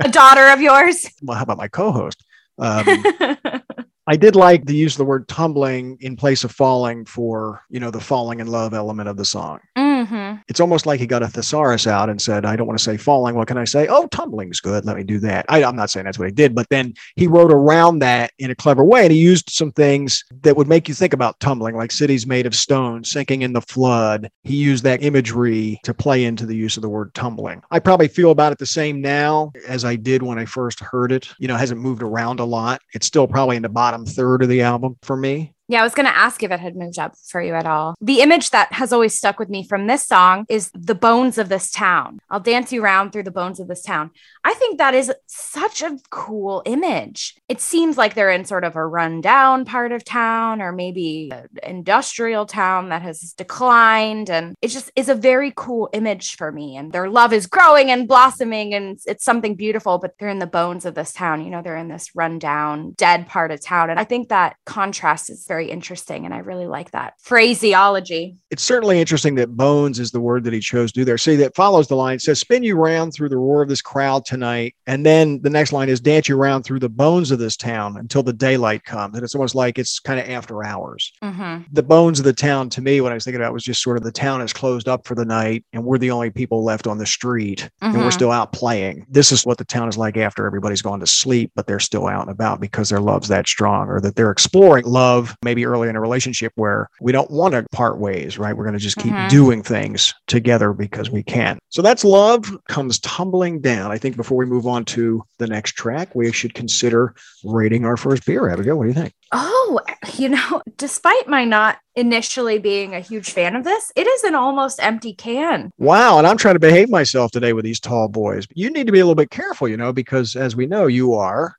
A 0.00 0.08
daughter 0.10 0.48
of 0.48 0.60
yours. 0.60 1.06
Well, 1.22 1.36
how 1.36 1.44
about 1.44 1.58
my 1.58 1.68
co-host? 1.68 2.24
Um, 2.58 3.04
I 4.06 4.16
did 4.16 4.36
like 4.36 4.66
the 4.66 4.76
use 4.76 4.96
the 4.96 5.04
word 5.04 5.28
tumbling 5.28 5.96
in 6.00 6.16
place 6.16 6.44
of 6.44 6.52
falling 6.52 7.06
for, 7.06 7.62
you 7.70 7.80
know, 7.80 7.90
the 7.90 8.00
falling 8.00 8.40
in 8.40 8.46
love 8.46 8.74
element 8.74 9.08
of 9.08 9.16
the 9.16 9.24
song. 9.24 9.60
Mm. 9.78 9.93
Hmm 10.04 10.34
It's 10.48 10.60
almost 10.60 10.86
like 10.86 11.00
he 11.00 11.06
got 11.06 11.22
a 11.22 11.28
thesaurus 11.28 11.86
out 11.86 12.10
and 12.10 12.20
said, 12.20 12.44
I 12.44 12.56
don't 12.56 12.66
want 12.66 12.78
to 12.78 12.84
say 12.84 12.96
falling. 12.96 13.34
What 13.34 13.48
can 13.48 13.58
I 13.58 13.64
say? 13.64 13.86
Oh, 13.88 14.06
tumbling's 14.08 14.60
good. 14.60 14.84
Let 14.84 14.96
me 14.96 15.04
do 15.04 15.18
that. 15.20 15.46
I, 15.48 15.64
I'm 15.64 15.76
not 15.76 15.90
saying 15.90 16.04
that's 16.04 16.18
what 16.18 16.28
he 16.28 16.32
did, 16.32 16.54
but 16.54 16.68
then 16.68 16.94
he 17.16 17.26
wrote 17.26 17.52
around 17.52 18.00
that 18.00 18.32
in 18.38 18.50
a 18.50 18.54
clever 18.54 18.84
way. 18.84 19.02
And 19.02 19.12
he 19.12 19.18
used 19.18 19.50
some 19.50 19.72
things 19.72 20.24
that 20.42 20.56
would 20.56 20.68
make 20.68 20.88
you 20.88 20.94
think 20.94 21.12
about 21.12 21.40
tumbling, 21.40 21.76
like 21.76 21.92
cities 21.92 22.26
made 22.26 22.46
of 22.46 22.54
stone, 22.54 23.04
sinking 23.04 23.42
in 23.42 23.52
the 23.52 23.60
flood. 23.60 24.30
He 24.42 24.56
used 24.56 24.84
that 24.84 25.02
imagery 25.02 25.80
to 25.84 25.94
play 25.94 26.24
into 26.24 26.46
the 26.46 26.56
use 26.56 26.76
of 26.76 26.82
the 26.82 26.88
word 26.88 27.14
tumbling. 27.14 27.62
I 27.70 27.78
probably 27.78 28.08
feel 28.08 28.30
about 28.30 28.52
it 28.52 28.58
the 28.58 28.66
same 28.66 29.00
now 29.00 29.52
as 29.66 29.84
I 29.84 29.96
did 29.96 30.22
when 30.22 30.38
I 30.38 30.44
first 30.44 30.80
heard 30.80 31.12
it. 31.12 31.28
You 31.38 31.48
know, 31.48 31.54
it 31.54 31.60
hasn't 31.60 31.80
moved 31.80 32.02
around 32.02 32.40
a 32.40 32.44
lot. 32.44 32.80
It's 32.92 33.06
still 33.06 33.26
probably 33.26 33.56
in 33.56 33.62
the 33.62 33.68
bottom 33.68 34.04
third 34.04 34.42
of 34.42 34.48
the 34.48 34.62
album 34.62 34.96
for 35.02 35.16
me. 35.16 35.53
Yeah, 35.66 35.80
I 35.80 35.84
was 35.84 35.94
going 35.94 36.06
to 36.06 36.16
ask 36.16 36.42
if 36.42 36.50
it 36.50 36.60
had 36.60 36.76
moved 36.76 36.98
up 36.98 37.14
for 37.16 37.40
you 37.40 37.54
at 37.54 37.66
all. 37.66 37.94
The 38.00 38.20
image 38.20 38.50
that 38.50 38.74
has 38.74 38.92
always 38.92 39.16
stuck 39.16 39.38
with 39.38 39.48
me 39.48 39.66
from 39.66 39.86
this 39.86 40.06
song 40.06 40.44
is 40.50 40.70
the 40.74 40.94
bones 40.94 41.38
of 41.38 41.48
this 41.48 41.70
town. 41.70 42.18
I'll 42.28 42.38
dance 42.40 42.70
you 42.70 42.84
around 42.84 43.12
through 43.12 43.22
the 43.22 43.30
bones 43.30 43.60
of 43.60 43.68
this 43.68 43.82
town. 43.82 44.10
I 44.44 44.52
think 44.52 44.76
that 44.76 44.94
is 44.94 45.10
such 45.26 45.80
a 45.80 45.96
cool 46.10 46.62
image. 46.66 47.34
It 47.48 47.62
seems 47.62 47.96
like 47.96 48.12
they're 48.14 48.30
in 48.30 48.44
sort 48.44 48.64
of 48.64 48.76
a 48.76 48.86
rundown 48.86 49.64
part 49.64 49.92
of 49.92 50.04
town 50.04 50.60
or 50.60 50.70
maybe 50.70 51.30
an 51.32 51.48
industrial 51.62 52.44
town 52.44 52.90
that 52.90 53.00
has 53.00 53.32
declined. 53.32 54.28
And 54.28 54.54
it 54.60 54.68
just 54.68 54.92
is 54.96 55.08
a 55.08 55.14
very 55.14 55.50
cool 55.56 55.88
image 55.94 56.36
for 56.36 56.52
me. 56.52 56.76
And 56.76 56.92
their 56.92 57.08
love 57.08 57.32
is 57.32 57.46
growing 57.46 57.90
and 57.90 58.06
blossoming 58.06 58.74
and 58.74 58.84
it's- 58.84 59.06
it's 59.06 59.24
something 59.24 59.54
beautiful, 59.54 59.96
but 59.98 60.12
they're 60.18 60.28
in 60.28 60.40
the 60.40 60.46
bones 60.46 60.84
of 60.84 60.94
this 60.94 61.14
town. 61.14 61.42
You 61.42 61.50
know, 61.50 61.62
they're 61.62 61.74
in 61.76 61.88
this 61.88 62.14
rundown, 62.14 62.92
dead 62.98 63.26
part 63.28 63.50
of 63.50 63.62
town. 63.62 63.88
And 63.88 63.98
I 63.98 64.04
think 64.04 64.28
that 64.28 64.56
contrast 64.66 65.30
is 65.30 65.46
very 65.54 65.70
interesting. 65.70 66.24
And 66.24 66.34
I 66.34 66.38
really 66.38 66.66
like 66.66 66.90
that 66.90 67.14
phraseology. 67.20 68.36
it's 68.50 68.62
certainly 68.62 69.00
interesting 69.00 69.34
that 69.36 69.56
bones 69.56 69.98
is 70.00 70.10
the 70.10 70.20
word 70.20 70.42
that 70.44 70.52
he 70.52 70.58
chose 70.60 70.90
to 70.92 71.00
do 71.00 71.04
there. 71.04 71.16
See, 71.18 71.36
that 71.36 71.54
follows 71.54 71.86
the 71.88 71.94
line. 71.96 72.18
Says, 72.18 72.40
spin 72.40 72.62
you 72.64 72.74
round 72.76 73.12
through 73.14 73.28
the 73.28 73.36
roar 73.36 73.62
of 73.62 73.68
this 73.68 73.80
crowd 73.82 74.24
tonight. 74.24 74.74
And 74.88 75.06
then 75.06 75.40
the 75.42 75.50
next 75.50 75.72
line 75.72 75.88
is 75.88 76.00
dance 76.00 76.28
you 76.28 76.36
round 76.36 76.64
through 76.64 76.80
the 76.80 76.88
bones 76.88 77.30
of 77.30 77.38
this 77.38 77.56
town 77.56 77.96
until 77.96 78.22
the 78.24 78.32
daylight 78.32 78.84
comes. 78.84 79.14
And 79.14 79.22
it's 79.24 79.34
almost 79.36 79.54
like 79.54 79.78
it's 79.78 79.98
kind 80.00 80.18
of 80.20 80.28
after 80.28 80.64
hours. 80.64 81.12
hmm 81.22 81.58
The 81.72 81.82
bones 81.82 82.18
of 82.18 82.24
the 82.24 82.32
town 82.32 82.68
to 82.70 82.82
me, 82.82 83.00
what 83.00 83.12
I 83.12 83.14
was 83.14 83.24
thinking 83.24 83.40
about 83.40 83.52
was 83.52 83.62
just 83.64 83.80
sort 83.82 83.96
of 83.96 84.02
the 84.02 84.12
town 84.12 84.40
is 84.42 84.52
closed 84.52 84.88
up 84.88 85.06
for 85.06 85.14
the 85.14 85.24
night 85.24 85.64
and 85.72 85.84
we're 85.84 85.98
the 85.98 86.10
only 86.10 86.30
people 86.30 86.64
left 86.64 86.86
on 86.88 86.98
the 86.98 87.06
street 87.06 87.68
and 87.80 87.94
we're 87.94 88.08
Mhm. 88.08 88.12
still 88.12 88.32
out 88.32 88.52
playing. 88.52 89.06
This 89.08 89.30
is 89.30 89.46
what 89.46 89.58
the 89.58 89.64
town 89.64 89.88
is 89.88 89.96
like 89.96 90.16
after 90.16 90.46
everybody's 90.46 90.82
gone 90.82 91.00
to 91.00 91.06
sleep, 91.06 91.52
but 91.54 91.66
they're 91.66 91.78
still 91.80 92.06
out 92.08 92.22
and 92.22 92.30
about 92.30 92.60
because 92.60 92.88
their 92.88 93.00
love's 93.00 93.28
that 93.28 93.46
strong 93.46 93.88
or 93.88 94.00
that 94.00 94.16
they're 94.16 94.30
exploring 94.30 94.84
love 94.84 95.36
maybe 95.44 95.64
early 95.66 95.88
in 95.88 95.96
a 95.96 96.00
relationship 96.00 96.52
where 96.56 96.88
we 97.00 97.12
don't 97.12 97.30
want 97.30 97.52
to 97.54 97.64
part 97.72 97.98
ways, 97.98 98.38
right? 98.38 98.56
We're 98.56 98.64
going 98.64 98.74
to 98.74 98.80
just 98.80 98.96
keep 98.96 99.12
Mhm. 99.12 99.28
doing 99.28 99.62
things 99.62 100.14
together 100.26 100.72
because 100.72 101.10
we 101.10 101.22
can. 101.22 101.58
So 101.68 101.82
that's 101.82 102.04
love 102.04 102.50
comes 102.68 102.98
tumbling 103.00 103.60
down. 103.60 103.92
I 103.92 103.98
think 103.98 104.16
before 104.16 104.36
we 104.38 104.46
move 104.46 104.66
on 104.66 104.84
to 104.86 105.22
the 105.38 105.46
next 105.46 105.72
track, 105.72 106.14
we 106.14 106.32
should 106.32 106.54
consider 106.54 107.14
rating 107.44 107.84
our 107.84 107.96
first 107.96 108.24
beer. 108.26 108.48
Abigail, 108.48 108.76
what 108.76 108.84
do 108.84 108.88
you 108.88 108.94
think? 108.94 109.12
Oh, 109.32 109.80
you 110.16 110.28
know, 110.30 110.62
despite 110.76 111.28
my 111.28 111.44
not 111.44 111.78
initially 111.96 112.58
being 112.58 112.94
a 112.94 113.00
huge 113.00 113.30
fan 113.30 113.54
of 113.54 113.64
this, 113.64 113.92
it 113.96 114.06
is 114.06 114.24
an 114.24 114.34
almost 114.34 114.82
empty 114.82 115.12
can. 115.14 115.70
Wow. 115.78 116.18
And 116.18 116.26
I'm 116.26 116.36
trying 116.36 116.54
to 116.56 116.60
behave 116.60 116.88
myself 116.88 117.30
today 117.32 117.52
with 117.52 117.64
these 117.64 117.80
tall 117.80 118.08
boys. 118.08 118.46
You 118.54 118.70
need 118.70 118.86
to 118.86 118.92
be 118.92 119.00
a 119.00 119.04
little 119.04 119.14
bit 119.14 119.30
careful, 119.30 119.68
you 119.68 119.76
know, 119.76 119.92
because 119.92 120.34
as 120.36 120.56
we 120.56 120.66
know, 120.66 120.86
you 120.86 121.14
are. 121.14 121.56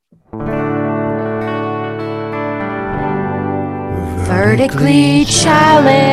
Vertically 4.36 5.24
challenged. 5.24 6.12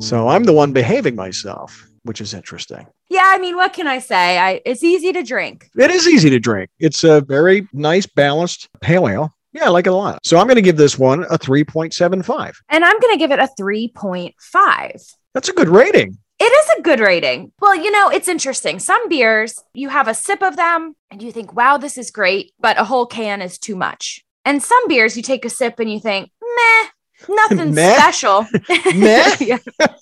So 0.00 0.28
I'm 0.28 0.44
the 0.44 0.52
one 0.52 0.72
behaving 0.72 1.16
myself, 1.16 1.84
which 2.04 2.20
is 2.20 2.32
interesting. 2.32 2.86
Yeah, 3.10 3.24
I 3.24 3.38
mean, 3.38 3.56
what 3.56 3.72
can 3.72 3.88
I 3.88 3.98
say? 3.98 4.38
I 4.38 4.60
it's 4.64 4.84
easy 4.84 5.12
to 5.12 5.24
drink. 5.24 5.68
It 5.76 5.90
is 5.90 6.06
easy 6.06 6.30
to 6.30 6.38
drink. 6.38 6.70
It's 6.78 7.02
a 7.02 7.22
very 7.22 7.68
nice, 7.72 8.06
balanced 8.06 8.68
pale 8.80 9.08
ale. 9.08 9.34
Yeah, 9.52 9.64
I 9.64 9.70
like 9.70 9.88
it 9.88 9.92
a 9.92 9.96
lot. 9.96 10.20
So 10.24 10.38
I'm 10.38 10.46
going 10.46 10.54
to 10.56 10.62
give 10.62 10.76
this 10.76 10.96
one 10.96 11.24
a 11.24 11.36
3.75. 11.36 12.54
And 12.68 12.84
I'm 12.84 13.00
going 13.00 13.14
to 13.14 13.18
give 13.18 13.32
it 13.32 13.40
a 13.40 13.48
3.5. 13.58 15.14
That's 15.34 15.48
a 15.48 15.52
good 15.52 15.68
rating. 15.68 16.18
It 16.38 16.44
is 16.44 16.78
a 16.78 16.82
good 16.82 17.00
rating. 17.00 17.50
Well, 17.60 17.74
you 17.74 17.90
know, 17.90 18.10
it's 18.10 18.28
interesting. 18.28 18.78
Some 18.78 19.08
beers, 19.08 19.60
you 19.74 19.88
have 19.88 20.06
a 20.06 20.14
sip 20.14 20.42
of 20.42 20.56
them 20.56 20.94
and 21.10 21.20
you 21.20 21.32
think, 21.32 21.52
wow, 21.56 21.78
this 21.78 21.98
is 21.98 22.12
great, 22.12 22.52
but 22.60 22.78
a 22.78 22.84
whole 22.84 23.06
can 23.06 23.42
is 23.42 23.58
too 23.58 23.74
much. 23.74 24.22
And 24.46 24.62
some 24.62 24.86
beers, 24.86 25.16
you 25.16 25.24
take 25.24 25.44
a 25.44 25.50
sip 25.50 25.80
and 25.80 25.92
you 25.92 25.98
think, 25.98 26.30
meh, 26.40 26.88
nothing 27.34 27.74
Meh? 27.74 27.94
special. 27.94 28.46
Meh? 28.94 29.36
yeah. 29.40 29.58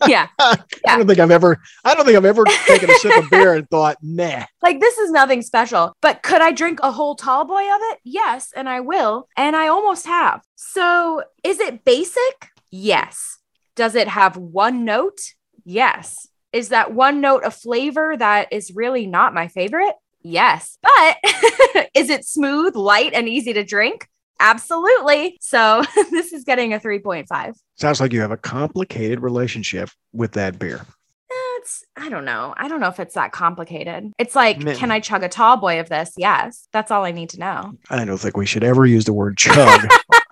yeah. 0.07 0.27
I 0.39 0.57
don't 0.85 1.07
think 1.07 1.19
I've 1.19 1.31
ever, 1.31 1.59
I 1.83 1.95
don't 1.95 2.05
think 2.05 2.19
I've 2.19 2.27
ever 2.27 2.45
taken 2.67 2.91
a 2.91 2.95
sip 2.95 3.17
of 3.25 3.31
beer 3.31 3.55
and 3.55 3.69
thought, 3.71 3.97
nah. 4.03 4.45
Like, 4.63 4.81
this 4.81 4.99
is 4.99 5.11
nothing 5.11 5.41
special. 5.41 5.95
But 6.03 6.23
could 6.23 6.43
I 6.43 6.53
drink 6.53 6.81
a 6.83 6.93
whole 6.93 7.17
tall 7.17 7.47
boy 7.47 7.63
of 7.63 7.81
it? 7.93 8.01
Yes. 8.05 8.53
And 8.55 8.69
I 8.69 8.81
will. 8.81 9.29
And 9.35 9.57
I 9.57 9.69
almost 9.69 10.07
have. 10.07 10.43
So 10.57 11.23
is 11.43 11.59
it 11.59 11.83
basic? 11.87 12.51
Yes. 12.71 13.39
Does 13.77 13.95
it 13.95 14.09
have 14.09 14.37
one 14.37 14.85
note? 14.85 15.21
Yes. 15.65 16.29
Is 16.53 16.69
that 16.69 16.93
one 16.93 17.23
note 17.23 17.45
a 17.47 17.51
flavor 17.51 18.15
that 18.19 18.53
is 18.53 18.75
really 18.75 19.07
not 19.07 19.33
my 19.33 19.49
favorite? 19.49 19.95
Yes. 20.23 20.79
But 20.83 21.17
is 21.95 22.11
it 22.11 22.27
smooth, 22.27 22.77
light, 22.77 23.15
and 23.15 23.27
easy 23.27 23.55
to 23.55 23.65
drink? 23.65 24.07
Absolutely. 24.41 25.39
So 25.41 25.83
this 26.11 26.33
is 26.33 26.45
getting 26.45 26.73
a 26.75 26.79
3.5. 26.79 27.55
Sounds 27.77 28.01
like 28.01 28.13
you 28.13 28.21
have 28.21 28.31
a 28.31 28.37
complicated 28.37 29.21
relationship 29.21 29.91
with 30.13 30.33
that 30.33 30.59
beer. 30.59 30.85
It's, 31.57 31.83
I 31.97 32.11
don't 32.11 32.27
know. 32.27 32.53
I 32.59 32.69
don't 32.69 32.81
know 32.81 32.89
if 32.89 33.01
it's 33.01 33.15
that 33.15 33.33
complicated. 33.33 34.13
It's 34.19 34.37
like, 34.37 34.59
Meh. 34.59 34.75
can 34.75 34.91
I 34.91 35.01
chug 35.01 35.23
a 35.23 35.31
tall 35.31 35.57
boy 35.57 35.81
of 35.81 35.89
this? 35.89 36.13
Yes. 36.19 36.69
That's 36.73 36.91
all 36.91 37.05
I 37.05 37.11
need 37.11 37.31
to 37.31 37.41
know. 37.41 37.73
I 37.89 38.05
don't 38.05 38.19
think 38.19 38.37
we 38.37 38.45
should 38.45 38.65
ever 38.65 38.85
use 38.85 39.07
the 39.07 39.15
word 39.15 39.39
chug 39.39 39.81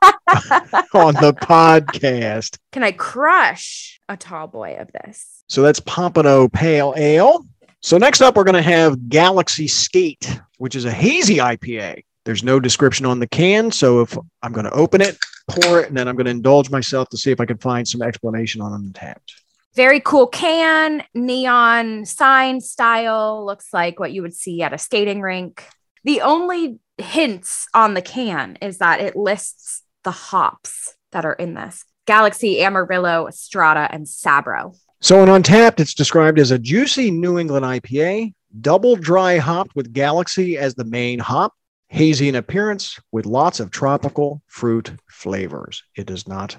on 0.94 1.14
the 1.14 1.34
podcast. 1.40 2.58
Can 2.72 2.82
I 2.82 2.92
crush 2.92 3.98
a 4.10 4.16
tall 4.16 4.46
boy 4.46 4.76
of 4.78 4.90
this? 4.92 5.42
So 5.48 5.62
that's 5.62 5.80
Pompano 5.80 6.48
Pale 6.48 6.94
Ale. 6.96 7.46
So 7.80 7.98
next 7.98 8.20
up, 8.20 8.36
we're 8.36 8.44
going 8.44 8.54
to 8.54 8.62
have 8.62 9.08
Galaxy 9.08 9.66
Skate, 9.68 10.38
which 10.58 10.76
is 10.76 10.84
a 10.84 10.92
hazy 10.92 11.38
IPA. 11.38 12.04
There's 12.24 12.44
no 12.44 12.60
description 12.60 13.06
on 13.06 13.18
the 13.18 13.26
can. 13.26 13.70
So 13.70 14.00
if 14.00 14.16
I'm 14.42 14.52
going 14.52 14.64
to 14.64 14.72
open 14.72 15.00
it, 15.00 15.18
pour 15.48 15.80
it, 15.80 15.88
and 15.88 15.96
then 15.96 16.08
I'm 16.08 16.16
going 16.16 16.26
to 16.26 16.30
indulge 16.30 16.70
myself 16.70 17.08
to 17.10 17.16
see 17.16 17.30
if 17.30 17.40
I 17.40 17.46
can 17.46 17.58
find 17.58 17.86
some 17.86 18.02
explanation 18.02 18.60
on 18.60 18.72
Untappd. 18.80 19.32
Very 19.74 20.00
cool 20.00 20.26
can, 20.26 21.02
neon 21.14 22.04
sign 22.04 22.60
style, 22.60 23.44
looks 23.44 23.72
like 23.72 23.98
what 23.98 24.12
you 24.12 24.22
would 24.22 24.34
see 24.34 24.62
at 24.62 24.74
a 24.74 24.78
skating 24.78 25.22
rink. 25.22 25.66
The 26.04 26.20
only 26.20 26.78
hints 26.98 27.66
on 27.72 27.94
the 27.94 28.02
can 28.02 28.58
is 28.60 28.78
that 28.78 29.00
it 29.00 29.16
lists 29.16 29.82
the 30.04 30.10
hops 30.10 30.94
that 31.12 31.24
are 31.24 31.32
in 31.32 31.54
this 31.54 31.84
Galaxy, 32.06 32.62
Amarillo, 32.62 33.28
Strata, 33.30 33.88
and 33.90 34.06
Sabro. 34.06 34.76
So 35.00 35.22
in 35.22 35.28
Untappd, 35.28 35.80
it's 35.80 35.94
described 35.94 36.38
as 36.38 36.50
a 36.50 36.58
juicy 36.58 37.10
New 37.10 37.38
England 37.38 37.64
IPA, 37.64 38.34
double 38.60 38.96
dry 38.96 39.38
hopped 39.38 39.74
with 39.74 39.92
Galaxy 39.92 40.58
as 40.58 40.74
the 40.74 40.84
main 40.84 41.18
hop, 41.18 41.54
hazy 41.92 42.26
in 42.26 42.34
appearance 42.34 42.98
with 43.12 43.26
lots 43.26 43.60
of 43.60 43.70
tropical 43.70 44.40
fruit 44.46 44.92
flavors. 45.10 45.82
It 45.94 46.06
does 46.06 46.26
not 46.26 46.56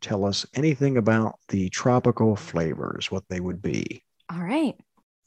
tell 0.00 0.24
us 0.24 0.44
anything 0.54 0.96
about 0.96 1.38
the 1.48 1.68
tropical 1.68 2.34
flavors, 2.34 3.08
what 3.08 3.22
they 3.28 3.38
would 3.38 3.62
be. 3.62 4.02
All 4.30 4.42
right. 4.42 4.74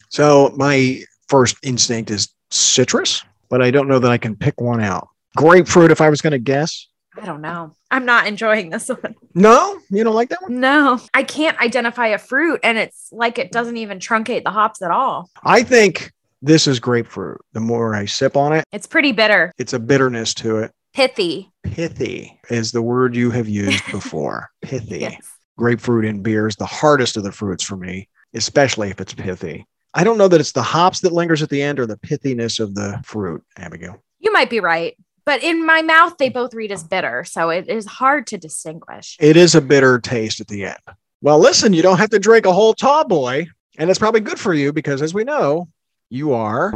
So 0.09 0.53
my 0.57 1.03
first 1.29 1.55
instinct 1.63 2.11
is 2.11 2.27
citrus, 2.51 3.23
but 3.47 3.61
I 3.61 3.71
don't 3.71 3.87
know 3.87 3.99
that 3.99 4.11
I 4.11 4.17
can 4.17 4.35
pick 4.35 4.59
one 4.59 4.81
out. 4.81 5.07
Grapefruit, 5.37 5.91
if 5.91 6.01
I 6.01 6.09
was 6.09 6.19
going 6.19 6.31
to 6.31 6.39
guess. 6.39 6.87
I 7.15 7.25
don't 7.25 7.41
know. 7.41 7.71
I'm 7.89 8.05
not 8.05 8.27
enjoying 8.27 8.69
this 8.69 8.89
one. 8.89 9.15
No, 9.35 9.79
you 9.89 10.03
don't 10.03 10.15
like 10.15 10.29
that 10.29 10.41
one? 10.41 10.59
No, 10.59 10.99
I 11.13 11.23
can't 11.23 11.57
identify 11.61 12.07
a 12.07 12.17
fruit, 12.17 12.59
and 12.61 12.77
it's 12.77 13.07
like 13.13 13.39
it 13.39 13.53
doesn't 13.53 13.77
even 13.77 13.99
truncate 13.99 14.43
the 14.43 14.51
hops 14.51 14.81
at 14.81 14.91
all. 14.91 15.29
I 15.43 15.63
think 15.63 16.11
this 16.41 16.67
is 16.67 16.79
grapefruit. 16.79 17.39
The 17.53 17.59
more 17.59 17.95
I 17.95 18.05
sip 18.05 18.35
on 18.37 18.53
it, 18.53 18.63
It's 18.71 18.87
pretty 18.87 19.11
bitter, 19.11 19.51
it's 19.57 19.73
a 19.73 19.79
bitterness 19.79 20.33
to 20.35 20.57
it. 20.57 20.71
pithy. 20.93 21.51
Pithy 21.63 22.39
is 22.49 22.71
the 22.71 22.81
word 22.81 23.15
you 23.15 23.31
have 23.31 23.47
used 23.49 23.83
before. 23.91 24.49
Pithy. 24.61 24.99
Yes. 24.99 25.27
Grapefruit 25.57 26.05
in 26.05 26.21
beer 26.21 26.47
is 26.47 26.55
the 26.55 26.65
hardest 26.65 27.17
of 27.17 27.23
the 27.23 27.31
fruits 27.31 27.63
for 27.63 27.75
me, 27.75 28.07
especially 28.33 28.89
if 28.89 29.01
it's 29.01 29.13
pithy. 29.13 29.65
I 29.93 30.03
don't 30.03 30.17
know 30.17 30.27
that 30.27 30.39
it's 30.39 30.51
the 30.53 30.61
hops 30.63 31.01
that 31.01 31.11
lingers 31.13 31.41
at 31.41 31.49
the 31.49 31.61
end 31.61 31.79
or 31.79 31.85
the 31.85 31.97
pithiness 31.97 32.59
of 32.59 32.75
the 32.75 33.01
fruit, 33.03 33.43
Abigail. 33.57 34.01
You 34.19 34.31
might 34.31 34.49
be 34.49 34.59
right, 34.59 34.95
but 35.25 35.43
in 35.43 35.65
my 35.65 35.81
mouth, 35.81 36.17
they 36.17 36.29
both 36.29 36.53
read 36.53 36.71
as 36.71 36.83
bitter, 36.83 37.23
so 37.25 37.49
it 37.49 37.67
is 37.67 37.85
hard 37.85 38.27
to 38.27 38.37
distinguish. 38.37 39.17
It 39.19 39.35
is 39.35 39.55
a 39.55 39.61
bitter 39.61 39.99
taste 39.99 40.39
at 40.39 40.47
the 40.47 40.65
end. 40.65 40.77
Well, 41.21 41.39
listen, 41.39 41.73
you 41.73 41.81
don't 41.81 41.97
have 41.97 42.11
to 42.11 42.19
drink 42.19 42.45
a 42.45 42.53
whole 42.53 42.73
tall 42.73 43.05
boy, 43.05 43.47
and 43.77 43.89
it's 43.89 43.99
probably 43.99 44.21
good 44.21 44.39
for 44.39 44.53
you 44.53 44.71
because, 44.71 45.01
as 45.01 45.13
we 45.13 45.23
know, 45.25 45.67
you 46.09 46.33
are 46.33 46.71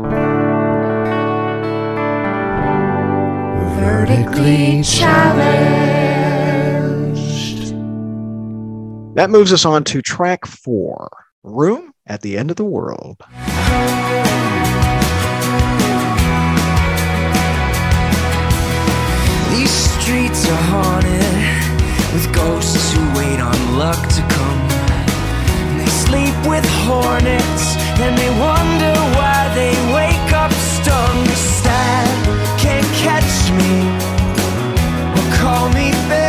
Vertically 3.80 4.84
challenged. 4.84 5.34
that 9.16 9.30
moves 9.30 9.52
us 9.52 9.66
on 9.66 9.84
to 9.86 10.02
track 10.02 10.46
four 10.46 11.10
Room 11.44 11.94
at 12.08 12.22
the 12.22 12.38
End 12.38 12.50
of 12.52 12.58
the 12.58 12.64
World. 12.66 13.18
These 19.52 19.72
streets 19.72 20.48
are 20.50 20.64
haunted 20.72 22.14
with 22.14 22.34
ghosts 22.34 22.94
who 22.94 23.02
wait 23.18 23.40
on 23.40 23.78
luck 23.78 24.08
to 24.10 24.22
come. 24.22 24.30
And 24.30 24.32
they 24.32 24.33
sleep 26.14 26.38
with 26.48 26.66
hornets. 26.86 27.66
And 28.04 28.14
they 28.18 28.32
wonder 28.48 28.94
why 29.18 29.40
they 29.60 29.74
wake 29.98 30.30
up 30.44 30.52
stung. 30.52 31.20
Sad, 31.62 32.14
can't 32.64 32.90
catch 33.06 33.34
me. 33.60 33.74
Or 35.18 35.26
call 35.40 35.70
me 35.70 35.92
baby 36.10 36.23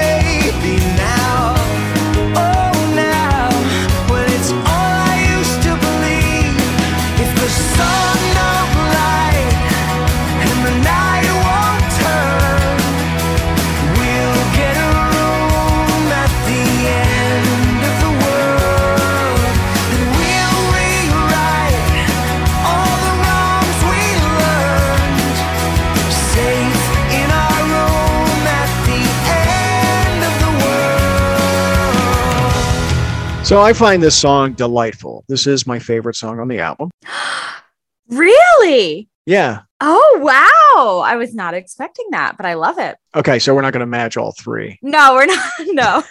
So 33.55 33.61
I 33.61 33.73
find 33.73 34.03
this 34.03 34.17
song 34.17 34.55
delightful. 34.55 35.25
This 35.29 35.47
is 35.47 35.65
my 35.65 35.79
favorite 35.79 36.17
song 36.17 36.41
on 36.41 36.49
the 36.49 36.59
album. 36.59 36.91
Really? 38.09 39.09
Yeah. 39.27 39.61
Oh, 39.81 40.19
wow. 40.21 41.03
I 41.07 41.15
was 41.17 41.35
not 41.35 41.55
expecting 41.55 42.07
that, 42.11 42.37
but 42.37 42.47
I 42.47 42.55
love 42.55 42.79
it. 42.79 42.97
Okay, 43.15 43.39
so 43.39 43.55
we're 43.55 43.63
not 43.63 43.73
going 43.73 43.81
to 43.81 43.87
match 43.87 44.17
all 44.17 44.33
three. 44.33 44.77
No, 44.83 45.15
we're 45.15 45.27
not. 45.27 45.53
No, 45.69 46.03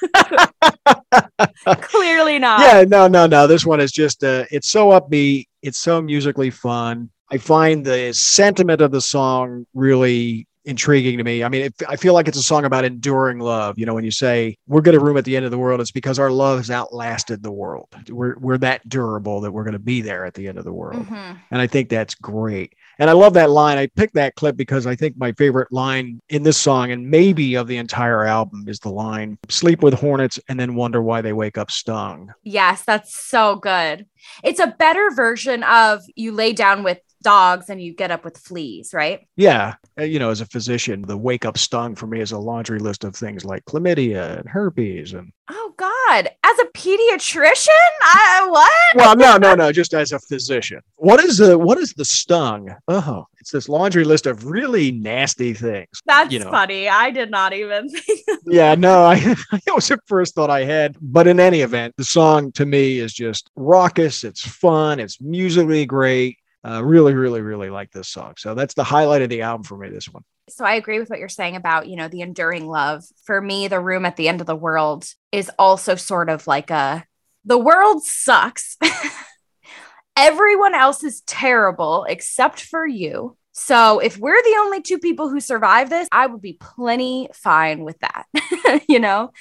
clearly 1.82 2.40
not. 2.40 2.62
yeah, 2.62 2.86
no, 2.88 3.08
no, 3.08 3.28
no. 3.28 3.46
This 3.46 3.66
one 3.66 3.82
is 3.82 3.92
just 3.92 4.24
uh 4.24 4.46
it's 4.50 4.70
so 4.70 4.90
upbeat, 4.90 5.48
it's 5.62 5.80
so 5.80 6.02
musically 6.02 6.50
fun. 6.50 7.10
I 7.30 7.38
find 7.38 7.86
the 7.86 8.14
sentiment 8.14 8.80
of 8.82 8.92
the 8.92 9.02
song 9.02 9.68
really 9.74 10.48
intriguing 10.66 11.18
to 11.18 11.24
me. 11.24 11.44
I 11.44 11.50
mean, 11.50 11.64
it, 11.64 11.74
I 11.88 11.96
feel 11.96 12.14
like 12.14 12.28
it's 12.28 12.38
a 12.38 12.44
song 12.44 12.66
about 12.66 12.86
enduring 12.86 13.40
love. 13.40 13.78
You 13.78 13.86
know, 13.86 13.94
when 13.94 14.04
you 14.04 14.12
say 14.12 14.58
we're 14.68 14.82
going 14.82 14.98
to 14.98 15.04
room 15.04 15.18
at 15.18 15.26
the 15.26 15.36
end 15.36 15.46
of 15.46 15.52
the 15.52 15.58
world, 15.58 15.82
it's 15.82 15.92
because 15.92 16.20
our 16.20 16.32
love 16.32 16.60
has 16.60 16.72
outlasted 16.72 17.44
the 17.44 17.52
world. 17.52 17.88
We're 18.10 18.38
we're 18.38 18.58
that 18.60 18.88
durable 18.88 19.42
that 19.42 19.52
we're 19.52 19.64
going 19.64 19.74
to 19.74 19.80
be 19.80 20.02
there 20.02 20.26
at 20.26 20.34
the 20.34 20.48
end 20.48 20.58
of 20.58 20.64
the 20.64 20.74
world. 20.74 21.06
Mhm. 21.06 21.38
And 21.52 21.62
I 21.62 21.68
think 21.68 21.90
that's 21.90 22.16
great. 22.16 22.74
And 23.00 23.10
I 23.10 23.14
love 23.14 23.34
that 23.34 23.50
line. 23.50 23.78
I 23.78 23.88
picked 23.88 24.14
that 24.16 24.36
clip 24.36 24.56
because 24.56 24.86
I 24.86 24.96
think 24.96 25.18
my 25.18 25.32
favorite 25.34 25.72
line 25.72 26.20
in 26.30 26.44
this 26.44 26.58
song 26.58 26.92
and 26.92 27.10
maybe 27.10 27.56
of 27.56 27.68
the 27.68 27.78
entire 27.78 28.24
album 28.26 28.66
is 28.68 28.80
the 28.80 28.90
line 28.90 29.38
sleep 29.50 29.82
with 29.82 29.94
hornets 29.96 30.40
and 30.48 30.60
then 30.60 30.76
wonder 30.76 31.02
why 31.02 31.22
they 31.22 31.34
wake 31.34 31.58
up 31.58 31.72
stung. 31.72 32.32
Yes, 32.44 32.84
that's 32.84 33.16
so 33.16 33.56
good. 33.56 34.06
It's 34.44 34.60
a 34.60 34.68
better 34.68 35.10
version 35.12 35.64
of 35.64 36.02
you 36.16 36.32
lay 36.32 36.54
down 36.54 36.84
with 36.84 37.00
dogs 37.24 37.70
and 37.70 37.82
you 37.82 37.94
get 37.94 38.12
up 38.12 38.24
with 38.24 38.38
fleas, 38.38 38.94
right? 38.94 39.28
Yeah. 39.36 39.76
You 39.98 40.20
know, 40.20 40.30
as 40.30 40.42
a 40.42 40.46
physician, 40.46 41.02
the 41.02 41.18
wake 41.18 41.46
up 41.46 41.58
stung 41.58 41.96
for 41.96 42.08
me 42.08 42.20
is 42.20 42.32
a 42.32 42.38
laundry 42.38 42.80
list 42.80 43.04
of 43.04 43.16
things 43.16 43.46
like 43.46 43.66
chlamydia 43.66 44.40
and 44.40 44.48
herpes 44.48 45.14
and 45.14 45.32
Oh 45.50 45.74
God! 45.76 46.30
As 46.44 46.60
a 46.60 46.66
pediatrician, 46.78 47.68
I 48.02 48.48
what? 48.50 48.96
well, 48.96 49.16
no, 49.16 49.36
no, 49.36 49.56
no, 49.56 49.74
just 49.74 49.94
as 49.94 50.14
a 50.14 50.20
physician. 50.20 50.80
What 50.96 51.20
is 51.20 51.38
the 51.38 51.58
what 51.58 51.78
is 51.78 51.94
the 51.94 52.06
stung? 52.06 52.74
Oh, 52.88 53.28
it's 53.40 53.52
this 53.52 53.68
laundry 53.68 54.06
list 54.06 54.26
of 54.26 54.46
really 54.46 54.92
nasty 54.92 55.54
things. 55.54 55.90
That's 56.06 56.32
you 56.32 56.40
know. 56.40 56.50
funny. 56.50 56.88
I 56.88 57.12
did 57.12 57.30
not 57.30 57.54
even. 57.54 57.90
Yeah, 58.46 58.76
no, 58.76 59.06
I 59.06 59.16
it 59.54 59.74
was 59.74 59.88
the 59.88 59.98
first 60.06 60.36
thought 60.36 60.50
I 60.50 60.66
had. 60.66 60.98
But 61.02 61.28
in 61.28 61.40
any 61.40 61.62
event, 61.62 61.96
the 61.98 62.04
song 62.04 62.52
to 62.54 62.66
me 62.66 63.00
is 63.00 63.14
just 63.14 63.50
raucous. 63.56 64.26
It's 64.26 64.46
fun. 64.46 65.00
It's 65.00 65.22
musically 65.22 65.86
great. 65.86 66.40
Uh, 66.66 66.84
really, 66.84 67.14
really, 67.14 67.42
really 67.42 67.70
like 67.70 67.92
this 67.92 68.08
song. 68.08 68.34
So 68.38 68.56
that's 68.56 68.74
the 68.74 68.84
highlight 68.84 69.22
of 69.22 69.30
the 69.30 69.42
album 69.42 69.64
for 69.64 69.78
me. 69.78 69.90
This 69.90 70.08
one. 70.08 70.24
so 70.48 70.64
I 70.64 70.76
agree 70.76 71.00
with 71.00 71.10
what 71.10 71.20
you're 71.20 71.28
saying 71.28 71.58
about, 71.58 71.88
you 71.88 71.98
know, 71.98 72.08
the 72.08 72.22
enduring 72.22 72.68
love. 72.68 73.04
For 73.26 73.42
me, 73.42 73.68
the 73.68 73.82
room 73.82 74.06
at 74.06 74.16
the 74.16 74.30
end 74.30 74.40
of 74.40 74.48
the 74.48 74.56
world 74.56 75.06
is 75.32 75.52
also 75.60 75.96
sort 75.96 76.30
of 76.30 76.48
like 76.48 76.70
a 76.70 77.06
the 77.46 77.58
world 77.58 78.04
sucks. 78.04 78.78
Everyone 80.18 80.74
else 80.74 81.04
is 81.04 81.22
terrible 81.22 82.06
except 82.08 82.62
for 82.62 82.86
you. 82.86 83.36
So 83.52 84.00
if 84.00 84.18
we're 84.18 84.42
the 84.42 84.58
only 84.62 84.82
two 84.82 85.00
people 85.00 85.30
who 85.30 85.40
survive 85.40 85.90
this, 85.90 86.08
I 86.12 86.28
would 86.28 86.42
be 86.42 86.58
plenty 86.60 87.30
fine 87.34 87.84
with 87.84 87.98
that. 88.00 88.84
you 88.88 89.00
know, 89.00 89.32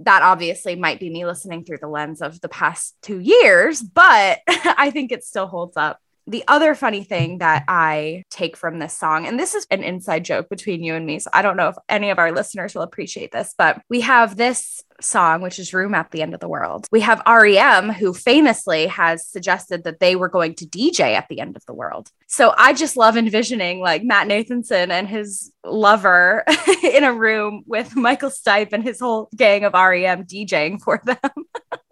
that 0.00 0.22
obviously 0.22 0.76
might 0.76 1.00
be 1.00 1.10
me 1.10 1.26
listening 1.26 1.64
through 1.64 1.78
the 1.78 1.88
lens 1.88 2.22
of 2.22 2.40
the 2.40 2.48
past 2.48 2.96
two 3.02 3.18
years, 3.18 3.82
but 3.82 4.40
I 4.48 4.90
think 4.90 5.12
it 5.12 5.24
still 5.24 5.46
holds 5.46 5.76
up. 5.76 6.00
The 6.28 6.44
other 6.48 6.74
funny 6.74 7.04
thing 7.04 7.38
that 7.38 7.64
I 7.68 8.24
take 8.30 8.56
from 8.56 8.80
this 8.80 8.92
song, 8.92 9.26
and 9.26 9.38
this 9.38 9.54
is 9.54 9.64
an 9.70 9.84
inside 9.84 10.24
joke 10.24 10.48
between 10.48 10.82
you 10.82 10.94
and 10.94 11.06
me, 11.06 11.20
so 11.20 11.30
I 11.32 11.42
don't 11.42 11.56
know 11.56 11.68
if 11.68 11.76
any 11.88 12.10
of 12.10 12.18
our 12.18 12.32
listeners 12.32 12.74
will 12.74 12.82
appreciate 12.82 13.30
this, 13.30 13.54
but 13.56 13.80
we 13.88 14.00
have 14.00 14.36
this 14.36 14.82
song, 15.00 15.40
which 15.40 15.58
is 15.58 15.72
Room 15.72 15.94
at 15.94 16.10
the 16.10 16.22
End 16.22 16.34
of 16.34 16.40
the 16.40 16.48
World. 16.48 16.88
We 16.90 17.00
have 17.02 17.22
REM, 17.26 17.90
who 17.90 18.12
famously 18.12 18.86
has 18.88 19.26
suggested 19.26 19.84
that 19.84 20.00
they 20.00 20.16
were 20.16 20.28
going 20.28 20.54
to 20.56 20.66
DJ 20.66 21.14
at 21.14 21.28
the 21.28 21.40
end 21.40 21.56
of 21.56 21.64
the 21.66 21.74
world. 21.74 22.10
So 22.26 22.52
I 22.56 22.72
just 22.72 22.96
love 22.96 23.16
envisioning 23.16 23.80
like 23.80 24.02
Matt 24.02 24.26
Nathanson 24.26 24.90
and 24.90 25.06
his 25.06 25.52
lover 25.64 26.44
in 26.82 27.04
a 27.04 27.12
room 27.12 27.62
with 27.66 27.94
Michael 27.94 28.30
Stipe 28.30 28.72
and 28.72 28.82
his 28.82 28.98
whole 29.00 29.28
gang 29.36 29.64
of 29.64 29.74
REM 29.74 30.24
DJing 30.24 30.80
for 30.80 31.00
them. 31.04 31.18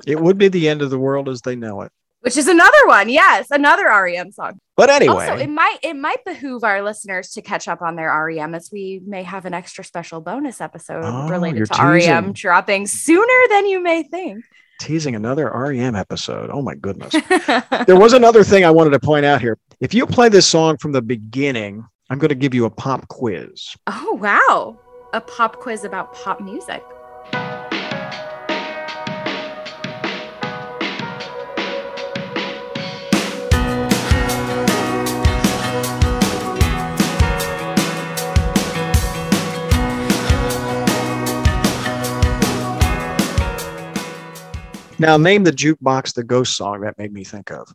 It 0.07 0.21
would 0.21 0.37
be 0.37 0.49
the 0.49 0.69
end 0.69 0.83
of 0.83 0.91
the 0.91 0.99
world 0.99 1.31
as 1.31 1.41
they 1.41 1.57
know 1.57 1.81
it. 1.81 1.93
Which 2.25 2.37
is 2.39 2.49
another 2.49 2.87
one, 2.87 3.09
yes, 3.11 3.49
another 3.51 3.85
REM 3.85 4.33
song. 4.33 4.59
But 4.77 4.89
anyway, 4.91 5.29
Also, 5.29 5.37
it 5.37 5.49
might 5.51 5.77
it 5.83 5.95
might 5.95 6.25
behoove 6.25 6.65
our 6.65 6.83
listeners 6.83 7.31
to 7.33 7.43
catch 7.43 7.69
up 7.69 7.83
on 7.83 7.97
their 7.97 8.09
REM 8.25 8.55
as 8.55 8.71
we 8.73 9.01
may 9.07 9.23
have 9.23 9.45
an 9.45 9.53
extra 9.55 9.85
special 9.85 10.21
bonus 10.23 10.61
episode 10.61 11.03
Oh, 11.05 11.29
related 11.29 11.67
to 11.67 11.73
teasing. 11.75 12.11
REM 12.11 12.33
dropping 12.33 12.87
sooner 12.87 13.49
than 13.51 13.67
you 13.67 13.81
may 13.83 14.03
think. 14.05 14.43
teasing 14.81 15.15
another 15.15 15.51
REM 15.55 15.95
episode. 15.95 16.49
Oh 16.51 16.63
my 16.63 16.75
goodness. 16.75 17.13
there 17.87 17.97
was 17.97 18.13
another 18.15 18.43
thing 18.43 18.65
I 18.65 18.71
wanted 18.71 18.91
to 18.91 19.01
point 19.01 19.25
out 19.27 19.41
here. 19.43 19.59
If 19.81 19.93
you 19.95 20.07
play 20.07 20.29
this 20.31 20.47
song 20.47 20.79
from 20.79 20.93
the 20.93 21.03
beginning, 21.03 21.85
I'm 22.11 22.19
going 22.19 22.31
to 22.31 22.35
give 22.35 22.55
you 22.55 22.65
a 22.65 22.71
pop 22.71 23.07
quiz. 23.09 23.77
oh 23.87 24.19
wow, 24.21 24.79
a 25.13 25.21
pop 25.21 25.61
quiz 25.61 25.85
about 25.85 26.15
pop 26.15 26.41
music. 26.41 26.83
Now, 44.99 45.17
name 45.17 45.45
the 45.45 45.51
jukebox 45.51 46.15
the 46.15 46.25
ghost 46.25 46.57
song 46.57 46.83
that 46.83 46.99
made 46.99 47.13
me 47.13 47.25
think 47.25 47.51
of. 47.51 47.73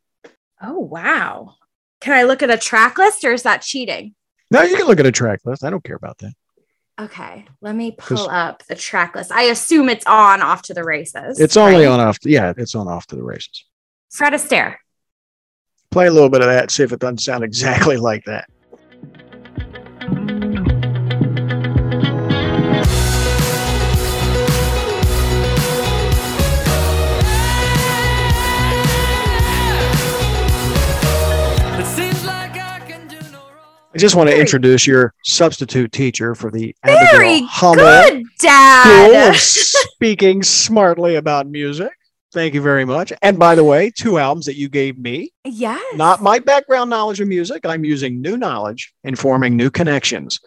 Oh 0.61 0.79
wow. 0.79 1.55
Can 2.01 2.13
I 2.13 2.23
look 2.23 2.41
at 2.41 2.49
a 2.49 2.57
track 2.57 2.97
list 2.97 3.23
or 3.25 3.33
is 3.33 3.43
that 3.43 3.61
cheating? 3.61 4.15
No, 4.51 4.61
you 4.63 4.75
can 4.77 4.87
look 4.87 4.99
at 4.99 5.05
a 5.05 5.11
track 5.11 5.41
list. 5.45 5.63
I 5.63 5.69
don't 5.69 5.83
care 5.83 5.95
about 5.95 6.17
that. 6.19 6.33
Okay, 6.99 7.45
let 7.61 7.75
me 7.75 7.95
pull 7.97 8.29
up 8.29 8.63
the 8.67 8.75
track 8.75 9.15
list. 9.15 9.31
I 9.31 9.43
assume 9.43 9.87
it's 9.87 10.05
on 10.05 10.41
off 10.41 10.63
to 10.63 10.73
the 10.73 10.83
races. 10.83 11.39
It's 11.39 11.55
only 11.55 11.85
right? 11.85 11.91
on 11.91 11.99
off. 12.01 12.17
Yeah, 12.23 12.53
it's 12.57 12.75
on 12.75 12.89
off 12.89 13.07
to 13.07 13.15
the 13.15 13.23
races. 13.23 13.65
Fred 14.11 14.33
Astaire. 14.33 14.75
Play 15.91 16.07
a 16.07 16.11
little 16.11 16.29
bit 16.29 16.41
of 16.41 16.47
that. 16.47 16.71
See 16.71 16.83
if 16.83 16.91
it 16.91 16.99
doesn't 16.99 17.19
sound 17.19 17.43
exactly 17.45 17.95
like 17.95 18.25
that. 18.25 18.49
Just 33.99 34.15
want 34.15 34.27
to 34.27 34.31
Very- 34.31 34.41
introduce 34.41 34.87
your 34.87 35.13
substitute 35.23 35.91
teacher 35.91 36.33
for 36.33 36.49
the 36.49 36.75
Very 36.83 36.97
Abigail 36.97 37.47
Hummel 37.47 37.75
good, 37.85 38.25
School 38.39 38.49
Dad. 38.49 39.29
of 39.35 39.37
Speaking 39.39 40.41
Smartly 40.43 41.15
About 41.15 41.47
Music. 41.47 41.91
Thank 42.31 42.53
you 42.53 42.61
very 42.61 42.85
much. 42.85 43.11
And 43.23 43.39
by 43.39 43.55
the 43.55 43.63
way, 43.63 43.89
two 43.89 44.19
albums 44.19 44.45
that 44.45 44.55
you 44.55 44.69
gave 44.69 44.97
me. 44.99 45.31
yes. 45.45 45.81
Not 45.95 46.21
my 46.21 46.37
background 46.39 46.89
knowledge 46.89 47.19
of 47.19 47.27
music. 47.27 47.65
I'm 47.65 47.83
using 47.83 48.21
new 48.21 48.37
knowledge 48.37 48.93
and 49.03 49.17
forming 49.17 49.55
new 49.57 49.71
connections. 49.71 50.39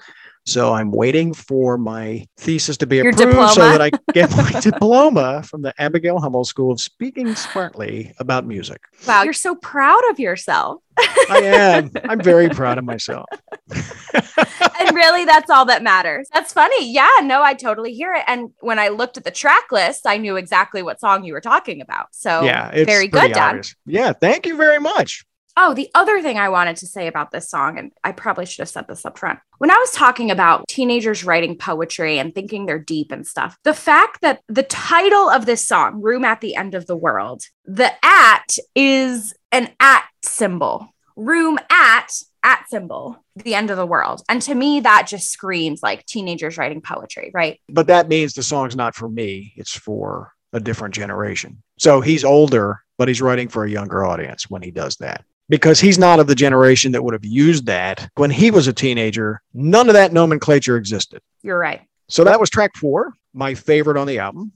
So 0.44 0.72
I'm 0.72 0.90
waiting 0.90 1.34
for 1.34 1.78
my 1.78 2.26
thesis 2.36 2.76
to 2.78 2.86
be 2.86 2.96
Your 2.96 3.10
approved 3.10 3.50
so 3.50 3.60
that 3.60 3.80
I 3.80 3.90
get 4.12 4.30
my 4.36 4.50
diploma 4.60 5.44
from 5.44 5.62
the 5.62 5.72
Abigail 5.80 6.18
Hummel 6.18 6.44
School 6.44 6.72
of 6.72 6.80
Speaking 6.80 7.34
Smartly 7.36 8.12
About 8.18 8.44
Music. 8.44 8.80
Wow, 9.06 9.22
you're 9.22 9.32
so 9.34 9.54
proud 9.54 10.00
of 10.10 10.18
yourself. 10.18 10.82
I 11.30 11.40
am. 11.44 11.90
I'm 12.04 12.20
very 12.20 12.48
proud 12.48 12.78
of 12.78 12.84
myself. 12.84 13.26
and 13.70 14.94
really, 14.94 15.24
that's 15.24 15.48
all 15.48 15.64
that 15.66 15.82
matters. 15.82 16.28
That's 16.34 16.52
funny. 16.52 16.92
Yeah, 16.92 17.08
no, 17.22 17.40
I 17.42 17.54
totally 17.54 17.94
hear 17.94 18.12
it. 18.12 18.24
And 18.26 18.50
when 18.60 18.78
I 18.78 18.88
looked 18.88 19.16
at 19.16 19.24
the 19.24 19.30
track 19.30 19.70
list, 19.70 20.06
I 20.06 20.16
knew 20.16 20.36
exactly 20.36 20.82
what 20.82 21.00
song 21.00 21.24
you 21.24 21.34
were 21.34 21.40
talking 21.40 21.80
about. 21.80 22.08
So, 22.10 22.42
yeah, 22.42 22.70
it's 22.72 22.90
very 22.90 23.06
good, 23.06 23.32
Dad. 23.32 23.48
obvious. 23.48 23.74
Yeah, 23.86 24.12
thank 24.12 24.46
you 24.46 24.56
very 24.56 24.80
much. 24.80 25.24
Oh, 25.56 25.74
the 25.74 25.90
other 25.94 26.22
thing 26.22 26.38
I 26.38 26.48
wanted 26.48 26.76
to 26.76 26.86
say 26.86 27.06
about 27.06 27.30
this 27.30 27.50
song, 27.50 27.78
and 27.78 27.92
I 28.02 28.12
probably 28.12 28.46
should 28.46 28.60
have 28.60 28.68
said 28.68 28.86
this 28.88 29.04
up 29.04 29.18
front. 29.18 29.38
When 29.58 29.70
I 29.70 29.76
was 29.76 29.90
talking 29.90 30.30
about 30.30 30.66
teenagers 30.68 31.24
writing 31.24 31.58
poetry 31.58 32.18
and 32.18 32.34
thinking 32.34 32.66
they're 32.66 32.78
deep 32.78 33.12
and 33.12 33.26
stuff, 33.26 33.56
the 33.62 33.74
fact 33.74 34.22
that 34.22 34.40
the 34.48 34.62
title 34.62 35.28
of 35.28 35.46
this 35.46 35.66
song, 35.66 36.00
Room 36.00 36.24
at 36.24 36.40
the 36.40 36.56
End 36.56 36.74
of 36.74 36.86
the 36.86 36.96
World, 36.96 37.42
the 37.64 37.92
at 38.04 38.56
is 38.74 39.34
an 39.50 39.70
at 39.78 40.04
symbol. 40.22 40.88
Room 41.16 41.58
at, 41.70 42.08
at 42.42 42.68
symbol, 42.70 43.22
the 43.36 43.54
end 43.54 43.70
of 43.70 43.76
the 43.76 43.86
world. 43.86 44.22
And 44.28 44.40
to 44.42 44.54
me, 44.54 44.80
that 44.80 45.06
just 45.06 45.30
screams 45.30 45.82
like 45.82 46.06
teenagers 46.06 46.56
writing 46.56 46.80
poetry, 46.80 47.30
right? 47.34 47.60
But 47.68 47.88
that 47.88 48.08
means 48.08 48.32
the 48.32 48.42
song's 48.42 48.74
not 48.74 48.94
for 48.94 49.08
me, 49.08 49.52
it's 49.56 49.76
for 49.76 50.32
a 50.54 50.60
different 50.60 50.94
generation. 50.94 51.62
So 51.78 52.00
he's 52.00 52.24
older, 52.24 52.80
but 52.98 53.08
he's 53.08 53.22
writing 53.22 53.48
for 53.48 53.64
a 53.64 53.70
younger 53.70 54.04
audience 54.04 54.48
when 54.48 54.62
he 54.62 54.70
does 54.70 54.96
that. 54.96 55.24
Because 55.48 55.80
he's 55.80 55.98
not 55.98 56.18
of 56.20 56.26
the 56.28 56.34
generation 56.34 56.92
that 56.92 57.02
would 57.04 57.12
have 57.14 57.24
used 57.24 57.66
that 57.66 58.08
when 58.16 58.30
he 58.30 58.50
was 58.50 58.68
a 58.68 58.72
teenager. 58.72 59.42
None 59.52 59.88
of 59.88 59.94
that 59.94 60.12
nomenclature 60.12 60.76
existed. 60.76 61.20
You're 61.42 61.58
right. 61.58 61.82
So 62.08 62.24
that 62.24 62.40
was 62.40 62.48
track 62.50 62.76
four, 62.76 63.12
my 63.34 63.54
favorite 63.54 63.96
on 63.96 64.06
the 64.06 64.18
album. 64.18 64.52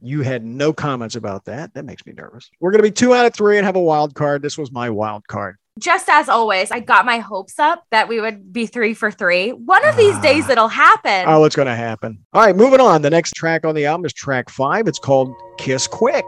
You 0.00 0.22
had 0.22 0.44
no 0.44 0.72
comments 0.72 1.16
about 1.16 1.44
that. 1.46 1.74
That 1.74 1.84
makes 1.84 2.06
me 2.06 2.12
nervous. 2.12 2.50
We're 2.60 2.70
going 2.70 2.78
to 2.78 2.88
be 2.88 2.92
two 2.92 3.14
out 3.14 3.26
of 3.26 3.34
three 3.34 3.58
and 3.58 3.66
have 3.66 3.76
a 3.76 3.80
wild 3.80 4.14
card. 4.14 4.42
This 4.42 4.56
was 4.56 4.70
my 4.70 4.88
wild 4.90 5.26
card. 5.26 5.56
Just 5.78 6.08
as 6.08 6.28
always, 6.28 6.70
I 6.70 6.80
got 6.80 7.04
my 7.04 7.18
hopes 7.18 7.58
up 7.58 7.84
that 7.90 8.08
we 8.08 8.20
would 8.20 8.52
be 8.52 8.66
three 8.66 8.94
for 8.94 9.10
three. 9.10 9.50
One 9.50 9.84
of 9.86 9.96
these 9.96 10.14
Ah. 10.14 10.20
days 10.20 10.48
it'll 10.48 10.68
happen. 10.68 11.24
Oh, 11.26 11.44
it's 11.44 11.56
going 11.56 11.66
to 11.68 11.74
happen. 11.76 12.18
All 12.32 12.42
right, 12.44 12.54
moving 12.56 12.80
on. 12.80 13.02
The 13.02 13.10
next 13.10 13.32
track 13.34 13.64
on 13.64 13.74
the 13.74 13.86
album 13.86 14.04
is 14.06 14.12
track 14.12 14.50
five. 14.50 14.86
It's 14.88 14.98
called 14.98 15.32
Kiss 15.58 15.86
Quick. 15.86 16.24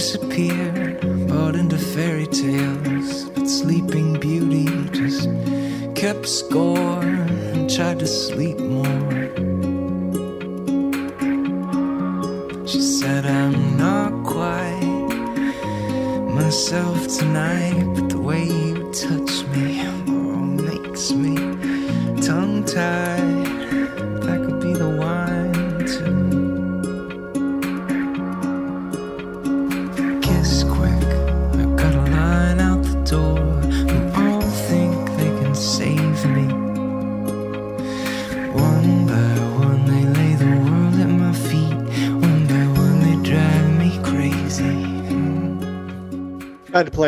Disappeared, 0.00 0.98
bought 1.28 1.54
into 1.54 1.76
fairy 1.76 2.26
tales. 2.26 3.28
But 3.34 3.46
Sleeping 3.46 4.18
Beauty 4.18 4.64
just 4.98 5.28
kept 5.94 6.26
score 6.26 7.02
and 7.02 7.68
tried 7.68 7.98
to 7.98 8.06
sleep 8.06 8.58
more. 8.58 9.12
She 12.66 12.80
said, 12.80 13.26
I'm 13.26 13.76
not 13.76 14.24
quite 14.24 15.10
myself 16.34 16.96
tonight, 17.18 17.89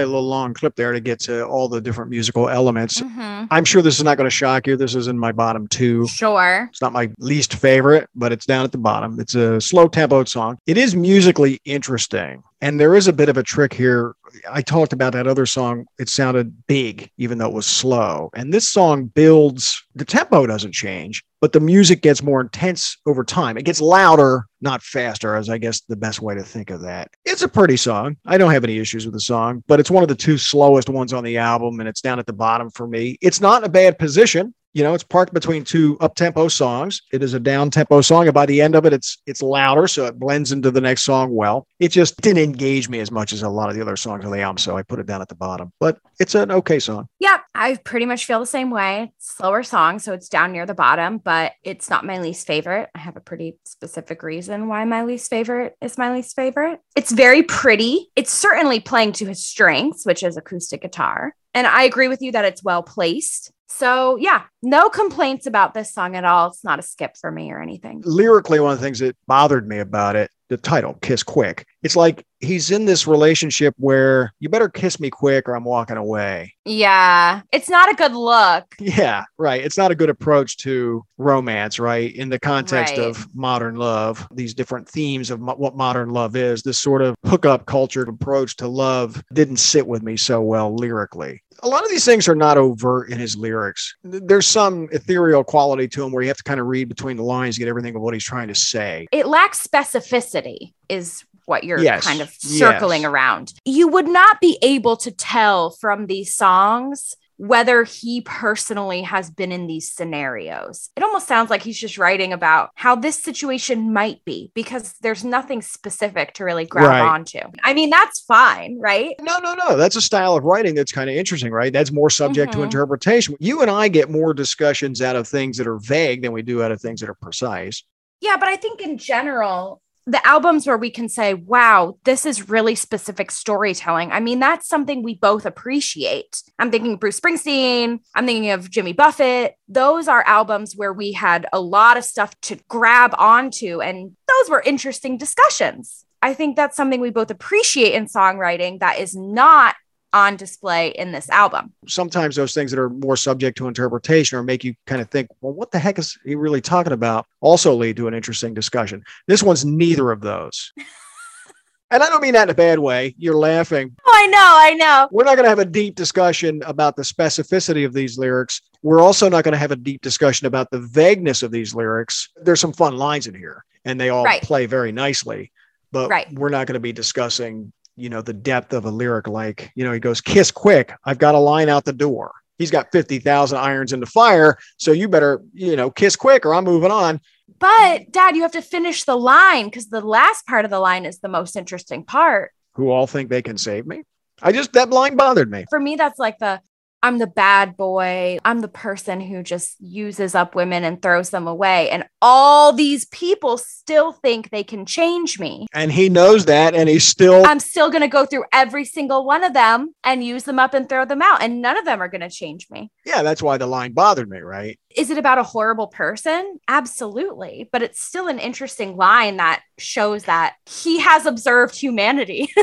play 0.02 0.10
a 0.10 0.12
little 0.14 0.28
long 0.28 0.54
clip 0.54 0.74
there 0.76 0.92
to 0.92 1.00
get 1.00 1.20
to 1.20 1.44
all 1.46 1.68
the 1.68 1.80
different 1.80 2.10
musical 2.10 2.48
elements. 2.48 3.00
Mhm. 3.00 3.48
I'm 3.50 3.64
sure 3.64 3.82
this 3.82 3.98
is 3.98 4.04
not 4.04 4.16
going 4.16 4.26
to 4.26 4.34
shock 4.34 4.66
you. 4.66 4.76
This 4.76 4.94
is 4.94 5.06
in 5.06 5.18
my 5.18 5.32
bottom 5.32 5.68
two. 5.68 6.06
Sure. 6.08 6.68
It's 6.70 6.82
not 6.82 6.92
my 6.92 7.10
least 7.18 7.54
favorite, 7.54 8.08
but 8.14 8.32
it's 8.32 8.46
down 8.46 8.64
at 8.64 8.72
the 8.72 8.78
bottom. 8.78 9.20
It's 9.20 9.34
a 9.34 9.60
slow 9.60 9.88
tempoed 9.88 10.28
song. 10.28 10.58
It 10.66 10.76
is 10.76 10.94
musically 10.96 11.60
interesting. 11.64 12.42
And 12.60 12.78
there 12.78 12.94
is 12.94 13.08
a 13.08 13.12
bit 13.12 13.28
of 13.28 13.36
a 13.36 13.42
trick 13.42 13.72
here. 13.72 14.14
I 14.50 14.62
talked 14.62 14.92
about 14.92 15.12
that 15.14 15.26
other 15.26 15.46
song. 15.46 15.86
It 15.98 16.08
sounded 16.08 16.54
big, 16.66 17.10
even 17.18 17.38
though 17.38 17.48
it 17.48 17.54
was 17.54 17.66
slow. 17.66 18.30
And 18.34 18.52
this 18.52 18.68
song 18.68 19.06
builds, 19.06 19.82
the 19.94 20.04
tempo 20.04 20.46
doesn't 20.46 20.72
change, 20.72 21.24
but 21.42 21.52
the 21.52 21.60
music 21.60 22.02
gets 22.02 22.22
more 22.22 22.40
intense 22.40 22.96
over 23.04 23.24
time. 23.24 23.58
It 23.58 23.64
gets 23.64 23.80
louder, 23.80 24.46
not 24.60 24.80
faster, 24.80 25.34
as 25.34 25.50
I 25.50 25.58
guess 25.58 25.80
the 25.80 25.96
best 25.96 26.22
way 26.22 26.36
to 26.36 26.42
think 26.42 26.70
of 26.70 26.82
that. 26.82 27.10
It's 27.24 27.42
a 27.42 27.48
pretty 27.48 27.76
song. 27.76 28.16
I 28.24 28.38
don't 28.38 28.52
have 28.52 28.62
any 28.62 28.78
issues 28.78 29.04
with 29.04 29.12
the 29.12 29.20
song, 29.20 29.64
but 29.66 29.80
it's 29.80 29.90
one 29.90 30.04
of 30.04 30.08
the 30.08 30.14
two 30.14 30.38
slowest 30.38 30.88
ones 30.88 31.12
on 31.12 31.24
the 31.24 31.38
album, 31.38 31.80
and 31.80 31.88
it's 31.88 32.00
down 32.00 32.20
at 32.20 32.26
the 32.26 32.32
bottom 32.32 32.70
for 32.70 32.86
me. 32.86 33.18
It's 33.20 33.40
not 33.40 33.62
in 33.62 33.66
a 33.66 33.72
bad 33.72 33.98
position 33.98 34.54
you 34.72 34.82
know 34.82 34.94
it's 34.94 35.04
parked 35.04 35.34
between 35.34 35.64
two 35.64 35.96
up 36.00 36.14
tempo 36.14 36.48
songs. 36.48 37.02
It 37.12 37.22
is 37.22 37.34
a 37.34 37.40
down 37.40 37.70
tempo 37.70 38.00
song 38.00 38.26
and 38.26 38.34
by 38.34 38.46
the 38.46 38.60
end 38.60 38.74
of 38.74 38.86
it 38.86 38.92
it's 38.92 39.18
it's 39.26 39.42
louder 39.42 39.86
so 39.86 40.06
it 40.06 40.18
blends 40.18 40.52
into 40.52 40.70
the 40.70 40.80
next 40.80 41.02
song 41.02 41.34
well. 41.34 41.66
It 41.78 41.88
just 41.88 42.20
didn't 42.20 42.42
engage 42.42 42.88
me 42.88 43.00
as 43.00 43.10
much 43.10 43.32
as 43.32 43.42
a 43.42 43.48
lot 43.48 43.68
of 43.68 43.76
the 43.76 43.82
other 43.82 43.96
songs 43.96 44.24
on 44.24 44.30
the 44.30 44.40
album 44.40 44.58
so 44.58 44.76
i 44.76 44.82
put 44.82 44.98
it 44.98 45.06
down 45.06 45.20
at 45.22 45.28
the 45.28 45.34
bottom. 45.34 45.72
But 45.80 45.98
it's 46.18 46.34
an 46.34 46.50
okay 46.50 46.78
song. 46.78 47.08
Yeah 47.18 47.38
i 47.54 47.76
pretty 47.84 48.06
much 48.06 48.24
feel 48.24 48.40
the 48.40 48.46
same 48.46 48.70
way. 48.70 49.12
Slower 49.18 49.62
song 49.62 49.98
so 49.98 50.12
it's 50.12 50.28
down 50.28 50.52
near 50.52 50.66
the 50.66 50.74
bottom 50.74 51.18
but 51.18 51.52
it's 51.62 51.90
not 51.90 52.06
my 52.06 52.18
least 52.18 52.46
favorite. 52.46 52.88
I 52.94 52.98
have 52.98 53.16
a 53.16 53.20
pretty 53.20 53.58
specific 53.64 54.22
reason 54.22 54.68
why 54.68 54.84
my 54.84 55.04
least 55.04 55.30
favorite 55.30 55.76
is 55.80 55.98
my 55.98 56.12
least 56.12 56.34
favorite. 56.36 56.80
It's 56.96 57.12
very 57.12 57.42
pretty. 57.42 58.10
It's 58.16 58.32
certainly 58.32 58.80
playing 58.80 59.12
to 59.12 59.26
his 59.26 59.44
strengths 59.44 60.06
which 60.06 60.22
is 60.22 60.36
acoustic 60.36 60.82
guitar 60.82 61.34
and 61.54 61.66
I 61.66 61.82
agree 61.84 62.08
with 62.08 62.22
you 62.22 62.32
that 62.32 62.44
it's 62.44 62.64
well 62.64 62.82
placed. 62.82 63.52
So, 63.74 64.16
yeah, 64.16 64.42
no 64.62 64.90
complaints 64.90 65.46
about 65.46 65.72
this 65.72 65.92
song 65.92 66.14
at 66.14 66.24
all. 66.24 66.48
It's 66.48 66.62
not 66.62 66.78
a 66.78 66.82
skip 66.82 67.16
for 67.16 67.32
me 67.32 67.50
or 67.50 67.60
anything. 67.60 68.02
Lyrically, 68.04 68.60
one 68.60 68.72
of 68.72 68.78
the 68.78 68.84
things 68.84 68.98
that 68.98 69.16
bothered 69.26 69.66
me 69.66 69.78
about 69.78 70.14
it, 70.14 70.30
the 70.52 70.56
title, 70.58 70.94
Kiss 71.02 71.22
Quick, 71.22 71.66
it's 71.82 71.96
like 71.96 72.24
he's 72.40 72.70
in 72.70 72.84
this 72.84 73.06
relationship 73.06 73.74
where 73.78 74.32
you 74.40 74.48
better 74.48 74.68
kiss 74.68 74.98
me 75.00 75.10
quick 75.10 75.48
or 75.48 75.54
I'm 75.56 75.64
walking 75.64 75.96
away. 75.96 76.54
Yeah, 76.64 77.42
it's 77.52 77.68
not 77.68 77.90
a 77.90 77.94
good 77.94 78.12
look. 78.14 78.64
Yeah, 78.78 79.24
right. 79.38 79.64
It's 79.64 79.78
not 79.78 79.90
a 79.90 79.94
good 79.94 80.10
approach 80.10 80.58
to 80.58 81.02
romance, 81.18 81.78
right? 81.78 82.14
In 82.14 82.28
the 82.28 82.38
context 82.38 82.96
Right. 82.96 83.06
of 83.06 83.26
modern 83.34 83.76
love, 83.76 84.26
these 84.34 84.54
different 84.54 84.88
themes 84.88 85.30
of 85.30 85.40
mo- 85.40 85.54
what 85.56 85.76
modern 85.76 86.10
love 86.10 86.36
is, 86.36 86.62
this 86.62 86.78
sort 86.78 87.00
of 87.02 87.14
hookup 87.24 87.66
culture 87.66 88.02
approach 88.02 88.56
to 88.56 88.68
love 88.68 89.22
didn't 89.32 89.56
sit 89.58 89.86
with 89.86 90.02
me 90.02 90.16
so 90.16 90.40
well 90.40 90.74
lyrically. 90.76 91.42
A 91.64 91.68
lot 91.68 91.84
of 91.84 91.90
these 91.90 92.04
things 92.04 92.26
are 92.28 92.34
not 92.34 92.58
overt 92.58 93.10
in 93.10 93.18
his 93.18 93.36
lyrics. 93.36 93.94
There's 94.02 94.46
some 94.46 94.88
ethereal 94.92 95.44
quality 95.44 95.86
to 95.88 96.04
him 96.04 96.10
where 96.12 96.22
you 96.22 96.28
have 96.28 96.36
to 96.38 96.42
kind 96.42 96.58
of 96.60 96.66
read 96.66 96.88
between 96.88 97.16
the 97.16 97.22
lines 97.22 97.54
to 97.54 97.60
get 97.60 97.68
everything 97.68 97.94
of 97.94 98.02
what 98.02 98.14
he's 98.14 98.24
trying 98.24 98.48
to 98.48 98.54
say. 98.54 99.06
It 99.12 99.26
lacks 99.26 99.64
specificity, 99.66 100.41
is 100.88 101.24
what 101.46 101.64
you're 101.64 101.78
Yes, 101.80 102.04
kind 102.04 102.20
of 102.20 102.30
circling 102.30 103.02
yes. 103.02 103.10
around. 103.10 103.52
You 103.64 103.88
would 103.88 104.06
not 104.08 104.40
be 104.40 104.58
able 104.62 104.96
to 104.98 105.10
tell 105.10 105.70
from 105.70 106.06
these 106.06 106.34
songs 106.34 107.14
whether 107.38 107.82
he 107.82 108.20
personally 108.20 109.02
has 109.02 109.28
been 109.28 109.50
in 109.50 109.66
these 109.66 109.90
scenarios. 109.90 110.90
It 110.96 111.02
almost 111.02 111.26
sounds 111.26 111.50
like 111.50 111.62
he's 111.62 111.78
just 111.78 111.98
writing 111.98 112.32
about 112.32 112.70
how 112.76 112.94
this 112.94 113.20
situation 113.20 113.92
might 113.92 114.24
be 114.24 114.52
because 114.54 114.94
there's 115.00 115.24
nothing 115.24 115.60
specific 115.60 116.34
to 116.34 116.44
really 116.44 116.66
grab 116.66 116.86
Right. 116.86 117.00
onto. 117.00 117.40
I 117.64 117.74
mean, 117.74 117.90
that's 117.90 118.20
fine, 118.20 118.78
right? 118.78 119.16
No, 119.20 119.38
no, 119.38 119.54
no. 119.54 119.76
That's 119.76 119.96
a 119.96 120.00
style 120.00 120.36
of 120.36 120.44
writing 120.44 120.76
that's 120.76 120.92
kind 120.92 121.10
of 121.10 121.16
interesting, 121.16 121.50
right? 121.50 121.72
That's 121.72 121.90
more 121.90 122.10
subject 122.10 122.52
to 122.52 122.58
Mhm. 122.58 122.64
interpretation. 122.64 123.34
You 123.40 123.60
and 123.62 123.70
I 123.70 123.88
get 123.88 124.08
more 124.08 124.32
discussions 124.34 125.02
out 125.02 125.16
of 125.16 125.26
things 125.26 125.56
that 125.58 125.66
are 125.66 125.78
vague 125.80 126.22
than 126.22 126.30
we 126.30 126.42
do 126.42 126.62
out 126.62 126.70
of 126.70 126.80
things 126.80 127.00
that 127.00 127.10
are 127.10 127.14
precise. 127.20 127.82
Yeah, 128.20 128.36
but 128.36 128.48
I 128.48 128.54
think 128.54 128.80
in 128.80 128.98
general, 128.98 129.81
the 130.06 130.24
albums 130.26 130.66
where 130.66 130.76
we 130.76 130.90
can 130.90 131.08
say, 131.08 131.34
wow, 131.34 131.96
this 132.04 132.26
is 132.26 132.48
really 132.48 132.74
specific 132.74 133.30
storytelling. 133.30 134.10
I 134.10 134.20
mean, 134.20 134.40
that's 134.40 134.68
something 134.68 135.02
we 135.02 135.14
both 135.14 135.46
appreciate. 135.46 136.42
I'm 136.58 136.70
thinking 136.70 136.94
of 136.94 137.00
Bruce 137.00 137.20
Springsteen, 137.20 138.00
I'm 138.14 138.26
thinking 138.26 138.50
of 138.50 138.70
Jimmy 138.70 138.92
Buffett. 138.92 139.56
Those 139.68 140.08
are 140.08 140.24
albums 140.26 140.74
where 140.76 140.92
we 140.92 141.12
had 141.12 141.46
a 141.52 141.60
lot 141.60 141.96
of 141.96 142.04
stuff 142.04 142.38
to 142.42 142.58
grab 142.68 143.14
onto, 143.16 143.80
and 143.80 144.16
those 144.26 144.50
were 144.50 144.62
interesting 144.62 145.18
discussions. 145.18 146.04
I 146.20 146.34
think 146.34 146.56
that's 146.56 146.76
something 146.76 147.00
we 147.00 147.10
both 147.10 147.30
appreciate 147.30 147.94
in 147.94 148.06
songwriting 148.06 148.78
that 148.80 148.98
is 148.98 149.16
not 149.16 149.74
on 150.12 150.36
display 150.36 150.88
in 150.90 151.12
this 151.12 151.28
album. 151.30 151.72
sometimes 151.88 152.36
those 152.36 152.52
things 152.54 152.70
that 152.70 152.78
are 152.80 152.90
more 152.90 153.16
subject 153.16 153.56
to 153.58 153.68
interpretation 153.68 154.38
or 154.38 154.42
make 154.42 154.62
you 154.64 154.74
kind 154.86 155.00
of 155.00 155.10
think, 155.10 155.28
well, 155.40 155.52
what 155.52 155.70
the 155.70 155.78
heck 155.78 155.98
is 155.98 156.18
he 156.24 156.34
really 156.34 156.60
talking 156.60 156.92
about? 156.92 157.26
Also 157.40 157.74
lead 157.74 157.96
to 157.96 158.08
an 158.08 158.14
interesting 158.14 158.52
discussion. 158.54 159.02
This 159.26 159.42
one's 159.42 159.64
neither 159.64 160.10
of 160.10 160.20
those. 160.20 160.72
and 161.90 162.02
I 162.02 162.08
don't 162.08 162.22
mean 162.22 162.32
that 162.34 162.44
in 162.44 162.50
a 162.50 162.54
bad 162.54 162.78
way. 162.78 163.14
You're 163.18 163.36
laughing. 163.36 163.94
Oh, 164.06 164.12
I 164.14 164.26
know, 164.26 164.38
I 164.38 164.74
know. 164.74 165.08
We're 165.10 165.24
not 165.24 165.36
going 165.36 165.44
to 165.44 165.50
have 165.50 165.58
a 165.58 165.64
deep 165.64 165.94
discussion 165.94 166.62
about 166.64 166.96
the 166.96 167.02
specificity 167.02 167.84
of 167.86 167.92
these 167.92 168.18
lyrics. 168.18 168.60
We're 168.82 169.00
also 169.00 169.28
not 169.28 169.44
going 169.44 169.52
to 169.52 169.58
have 169.58 169.70
a 169.72 169.76
deep 169.76 170.00
discussion 170.02 170.46
about 170.46 170.70
the 170.70 170.80
vagueness 170.80 171.42
of 171.42 171.50
these 171.50 171.74
lyrics. 171.74 172.28
There's 172.42 172.60
some 172.60 172.72
fun 172.72 172.96
lines 172.96 173.26
in 173.26 173.34
here, 173.34 173.64
and 173.84 174.00
they 174.00 174.08
all 174.10 174.24
Right. 174.24 174.42
play 174.42 174.66
very 174.66 174.92
nicely. 174.92 175.52
But 175.90 176.08
Right. 176.08 176.26
we're 176.32 176.48
not 176.48 176.66
going 176.66 176.74
to 176.74 176.80
be 176.80 176.92
discussing, 176.92 177.72
you 177.96 178.08
know, 178.08 178.22
the 178.22 178.32
depth 178.32 178.72
of 178.72 178.84
a 178.84 178.90
lyric 178.90 179.28
like, 179.28 179.70
you 179.74 179.84
know, 179.84 179.92
he 179.92 180.00
goes, 180.00 180.20
"Kiss 180.20 180.50
quick, 180.50 180.92
I've 181.04 181.18
got 181.18 181.34
a 181.34 181.38
line 181.38 181.68
out 181.68 181.84
the 181.84 181.92
door." 181.92 182.32
He's 182.58 182.70
got 182.70 182.92
fifty 182.92 183.18
thousand 183.18 183.58
irons 183.58 183.92
in 183.92 184.00
the 184.00 184.06
fire, 184.06 184.56
so 184.76 184.92
you 184.92 185.08
better, 185.08 185.42
you 185.52 185.74
know, 185.74 185.90
kiss 185.90 186.16
quick, 186.16 186.46
or 186.46 186.54
I'm 186.54 186.64
moving 186.64 186.90
on. 186.90 187.20
But 187.58 188.12
dad, 188.12 188.36
you 188.36 188.42
have 188.42 188.52
to 188.52 188.62
finish 188.62 189.04
the 189.04 189.16
line 189.16 189.66
because 189.66 189.88
the 189.88 190.00
last 190.00 190.46
part 190.46 190.64
of 190.64 190.70
the 190.70 190.78
line 190.78 191.04
is 191.04 191.18
the 191.18 191.28
most 191.28 191.56
interesting 191.56 192.04
part. 192.04 192.52
Who 192.74 192.90
all 192.90 193.06
think 193.06 193.30
they 193.30 193.42
can 193.42 193.58
save 193.58 193.86
me? 193.86 194.02
I 194.40 194.52
just 194.52 194.72
that 194.74 194.90
line 194.90 195.16
bothered 195.16 195.50
me. 195.50 195.64
For 195.70 195.80
me, 195.80 195.96
that's 195.96 196.18
like 196.18 196.38
the 196.38 196.60
I'm 197.02 197.18
the 197.18 197.26
bad 197.26 197.76
boy. 197.76 198.38
I'm 198.44 198.60
the 198.60 198.68
person 198.68 199.20
who 199.20 199.42
just 199.42 199.76
uses 199.80 200.34
up 200.34 200.54
women 200.54 200.84
and 200.84 201.02
throws 201.02 201.30
them 201.30 201.48
away. 201.48 201.90
And 201.90 202.04
all 202.20 202.72
these 202.72 203.06
people 203.06 203.58
still 203.58 204.12
think 204.12 204.50
they 204.50 204.62
can 204.62 204.86
change 204.86 205.40
me. 205.40 205.66
And 205.74 205.90
he 205.90 206.08
knows 206.08 206.44
that, 206.46 206.74
and 206.74 206.88
he's 206.88 207.04
still 207.04 207.44
I'm 207.44 207.60
still 207.60 207.90
going 207.90 208.02
to 208.02 208.08
go 208.08 208.24
through 208.24 208.44
every 208.52 208.84
single 208.84 209.24
one 209.24 209.42
of 209.42 209.52
them 209.52 209.94
and 210.04 210.24
use 210.24 210.44
them 210.44 210.58
up 210.58 210.74
and 210.74 210.88
throw 210.88 211.04
them 211.04 211.22
out. 211.22 211.42
And 211.42 211.60
none 211.60 211.76
of 211.76 211.84
them 211.84 212.00
are 212.00 212.08
going 212.08 212.20
to 212.20 212.30
change 212.30 212.68
me. 212.70 212.90
yeah. 213.04 213.22
That's 213.22 213.42
why 213.42 213.58
the 213.58 213.66
line 213.66 213.92
bothered 213.92 214.28
me, 214.28 214.38
right? 214.38 214.78
Is 214.96 215.10
it 215.10 215.18
about 215.18 215.38
a 215.38 215.42
horrible 215.42 215.88
person? 215.88 216.58
Absolutely. 216.68 217.68
But 217.72 217.82
it's 217.82 218.00
still 218.00 218.28
an 218.28 218.38
interesting 218.38 218.96
line 218.96 219.36
that 219.38 219.62
shows 219.78 220.24
that 220.24 220.54
he 220.66 221.00
has 221.00 221.26
observed 221.26 221.74
humanity. 221.76 222.48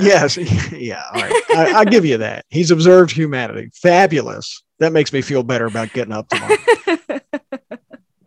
Yes. 0.00 0.36
Yeah. 0.72 1.02
All 1.12 1.20
right. 1.20 1.42
I, 1.50 1.72
I 1.80 1.84
give 1.84 2.04
you 2.04 2.18
that. 2.18 2.44
He's 2.48 2.70
observed 2.70 3.10
humanity. 3.10 3.70
Fabulous. 3.74 4.62
That 4.78 4.92
makes 4.92 5.12
me 5.12 5.20
feel 5.20 5.42
better 5.42 5.66
about 5.66 5.92
getting 5.92 6.12
up 6.12 6.28
tomorrow. 6.28 6.56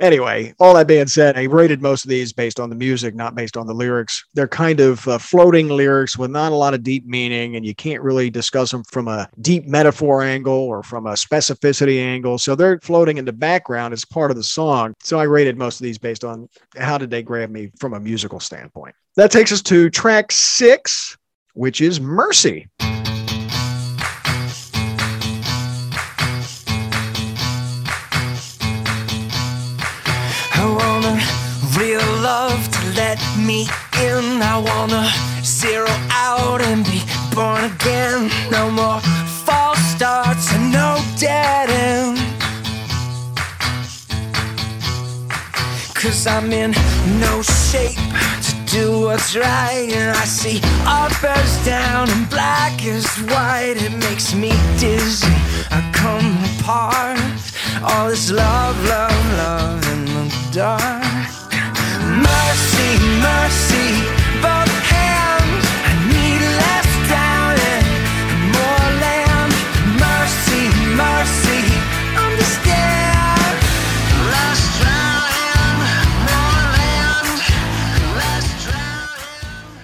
anyway, 0.04 0.54
all 0.60 0.76
that 0.76 0.88
being 0.88 1.08
said, 1.08 1.38
I 1.38 1.43
rated 1.43 1.82
most 1.82 2.04
of 2.04 2.10
these 2.10 2.34
based 2.34 2.60
on 2.60 2.70
the 2.70 2.76
music, 2.76 3.16
not 3.16 3.34
based 3.34 3.58
on 3.58 3.66
the 3.66 3.74
lyrics. 3.74 4.24
They're 4.34 4.47
kind 4.47 4.80
of 4.80 5.08
uh, 5.08 5.18
floating 5.18 5.70
lyrics 5.70 6.18
with 6.18 6.30
not 6.30 6.51
a 6.51 6.56
lot 6.56 6.74
of 6.74 6.84
deep 6.84 7.06
meaning, 7.08 7.56
and 7.56 7.66
you 7.66 7.74
can't 7.74 8.04
really 8.04 8.30
discuss 8.30 8.70
them 8.70 8.84
from 8.84 9.08
a 9.08 9.30
deep 9.41 9.66
metaphor 9.66 10.22
angle 10.22 10.54
or 10.54 10.84
from 10.84 11.08
a 11.08 11.14
specificity 11.14 11.99
angle. 11.99 12.38
So 12.38 12.56
they're 12.56 12.80
floating 12.82 13.18
in 13.18 13.26
the 13.26 13.34
background 13.34 13.93
as 13.93 14.06
part 14.06 14.30
of 14.30 14.38
the 14.38 14.43
song. 14.43 14.93
So 15.01 15.18
I 15.18 15.24
rated 15.24 15.58
most 15.58 15.80
of 15.80 15.84
these 15.86 15.97
based 15.97 16.24
on 16.24 16.49
how 16.78 16.97
did 16.97 17.10
they 17.10 17.24
grab 17.24 17.49
me 17.49 17.72
from 17.80 17.93
a 17.93 17.99
musical 17.99 18.39
standpoint. 18.39 18.95
That 19.16 19.32
takes 19.32 19.51
us 19.51 19.62
to 19.64 19.89
track 19.89 20.32
six, 20.32 21.18
which 21.54 21.82
is 21.82 21.99
Mercy. 21.99 22.68
Me 33.38 33.68
in. 34.02 34.42
I 34.42 34.58
wanna 34.58 35.10
zero 35.44 35.90
out 36.12 36.62
and 36.62 36.84
be 36.86 37.02
born 37.34 37.64
again. 37.64 38.30
No 38.52 38.70
more 38.70 39.00
false 39.46 39.80
starts 39.96 40.52
and 40.54 40.72
no 40.72 41.02
dead 41.18 41.70
end. 41.70 42.18
Cause 45.94 46.28
I'm 46.28 46.52
in 46.52 46.72
no 47.20 47.42
shape 47.42 47.98
to 48.46 48.54
do 48.66 49.02
what's 49.06 49.36
right. 49.36 49.90
And 49.92 50.18
I 50.18 50.26
see 50.26 50.60
burns 51.24 51.66
down 51.66 52.10
and 52.10 52.30
black 52.30 52.86
is 52.86 53.08
white. 53.32 53.76
It 53.78 53.94
makes 54.08 54.36
me 54.36 54.52
dizzy. 54.78 55.28
I 55.72 55.80
come 55.94 56.36
apart. 56.60 57.20
All 57.82 58.10
this 58.10 58.30
love, 58.30 58.78
love, 58.86 59.26
love 59.38 59.88
in 59.94 60.06
the 60.06 60.50
dark. 60.52 61.12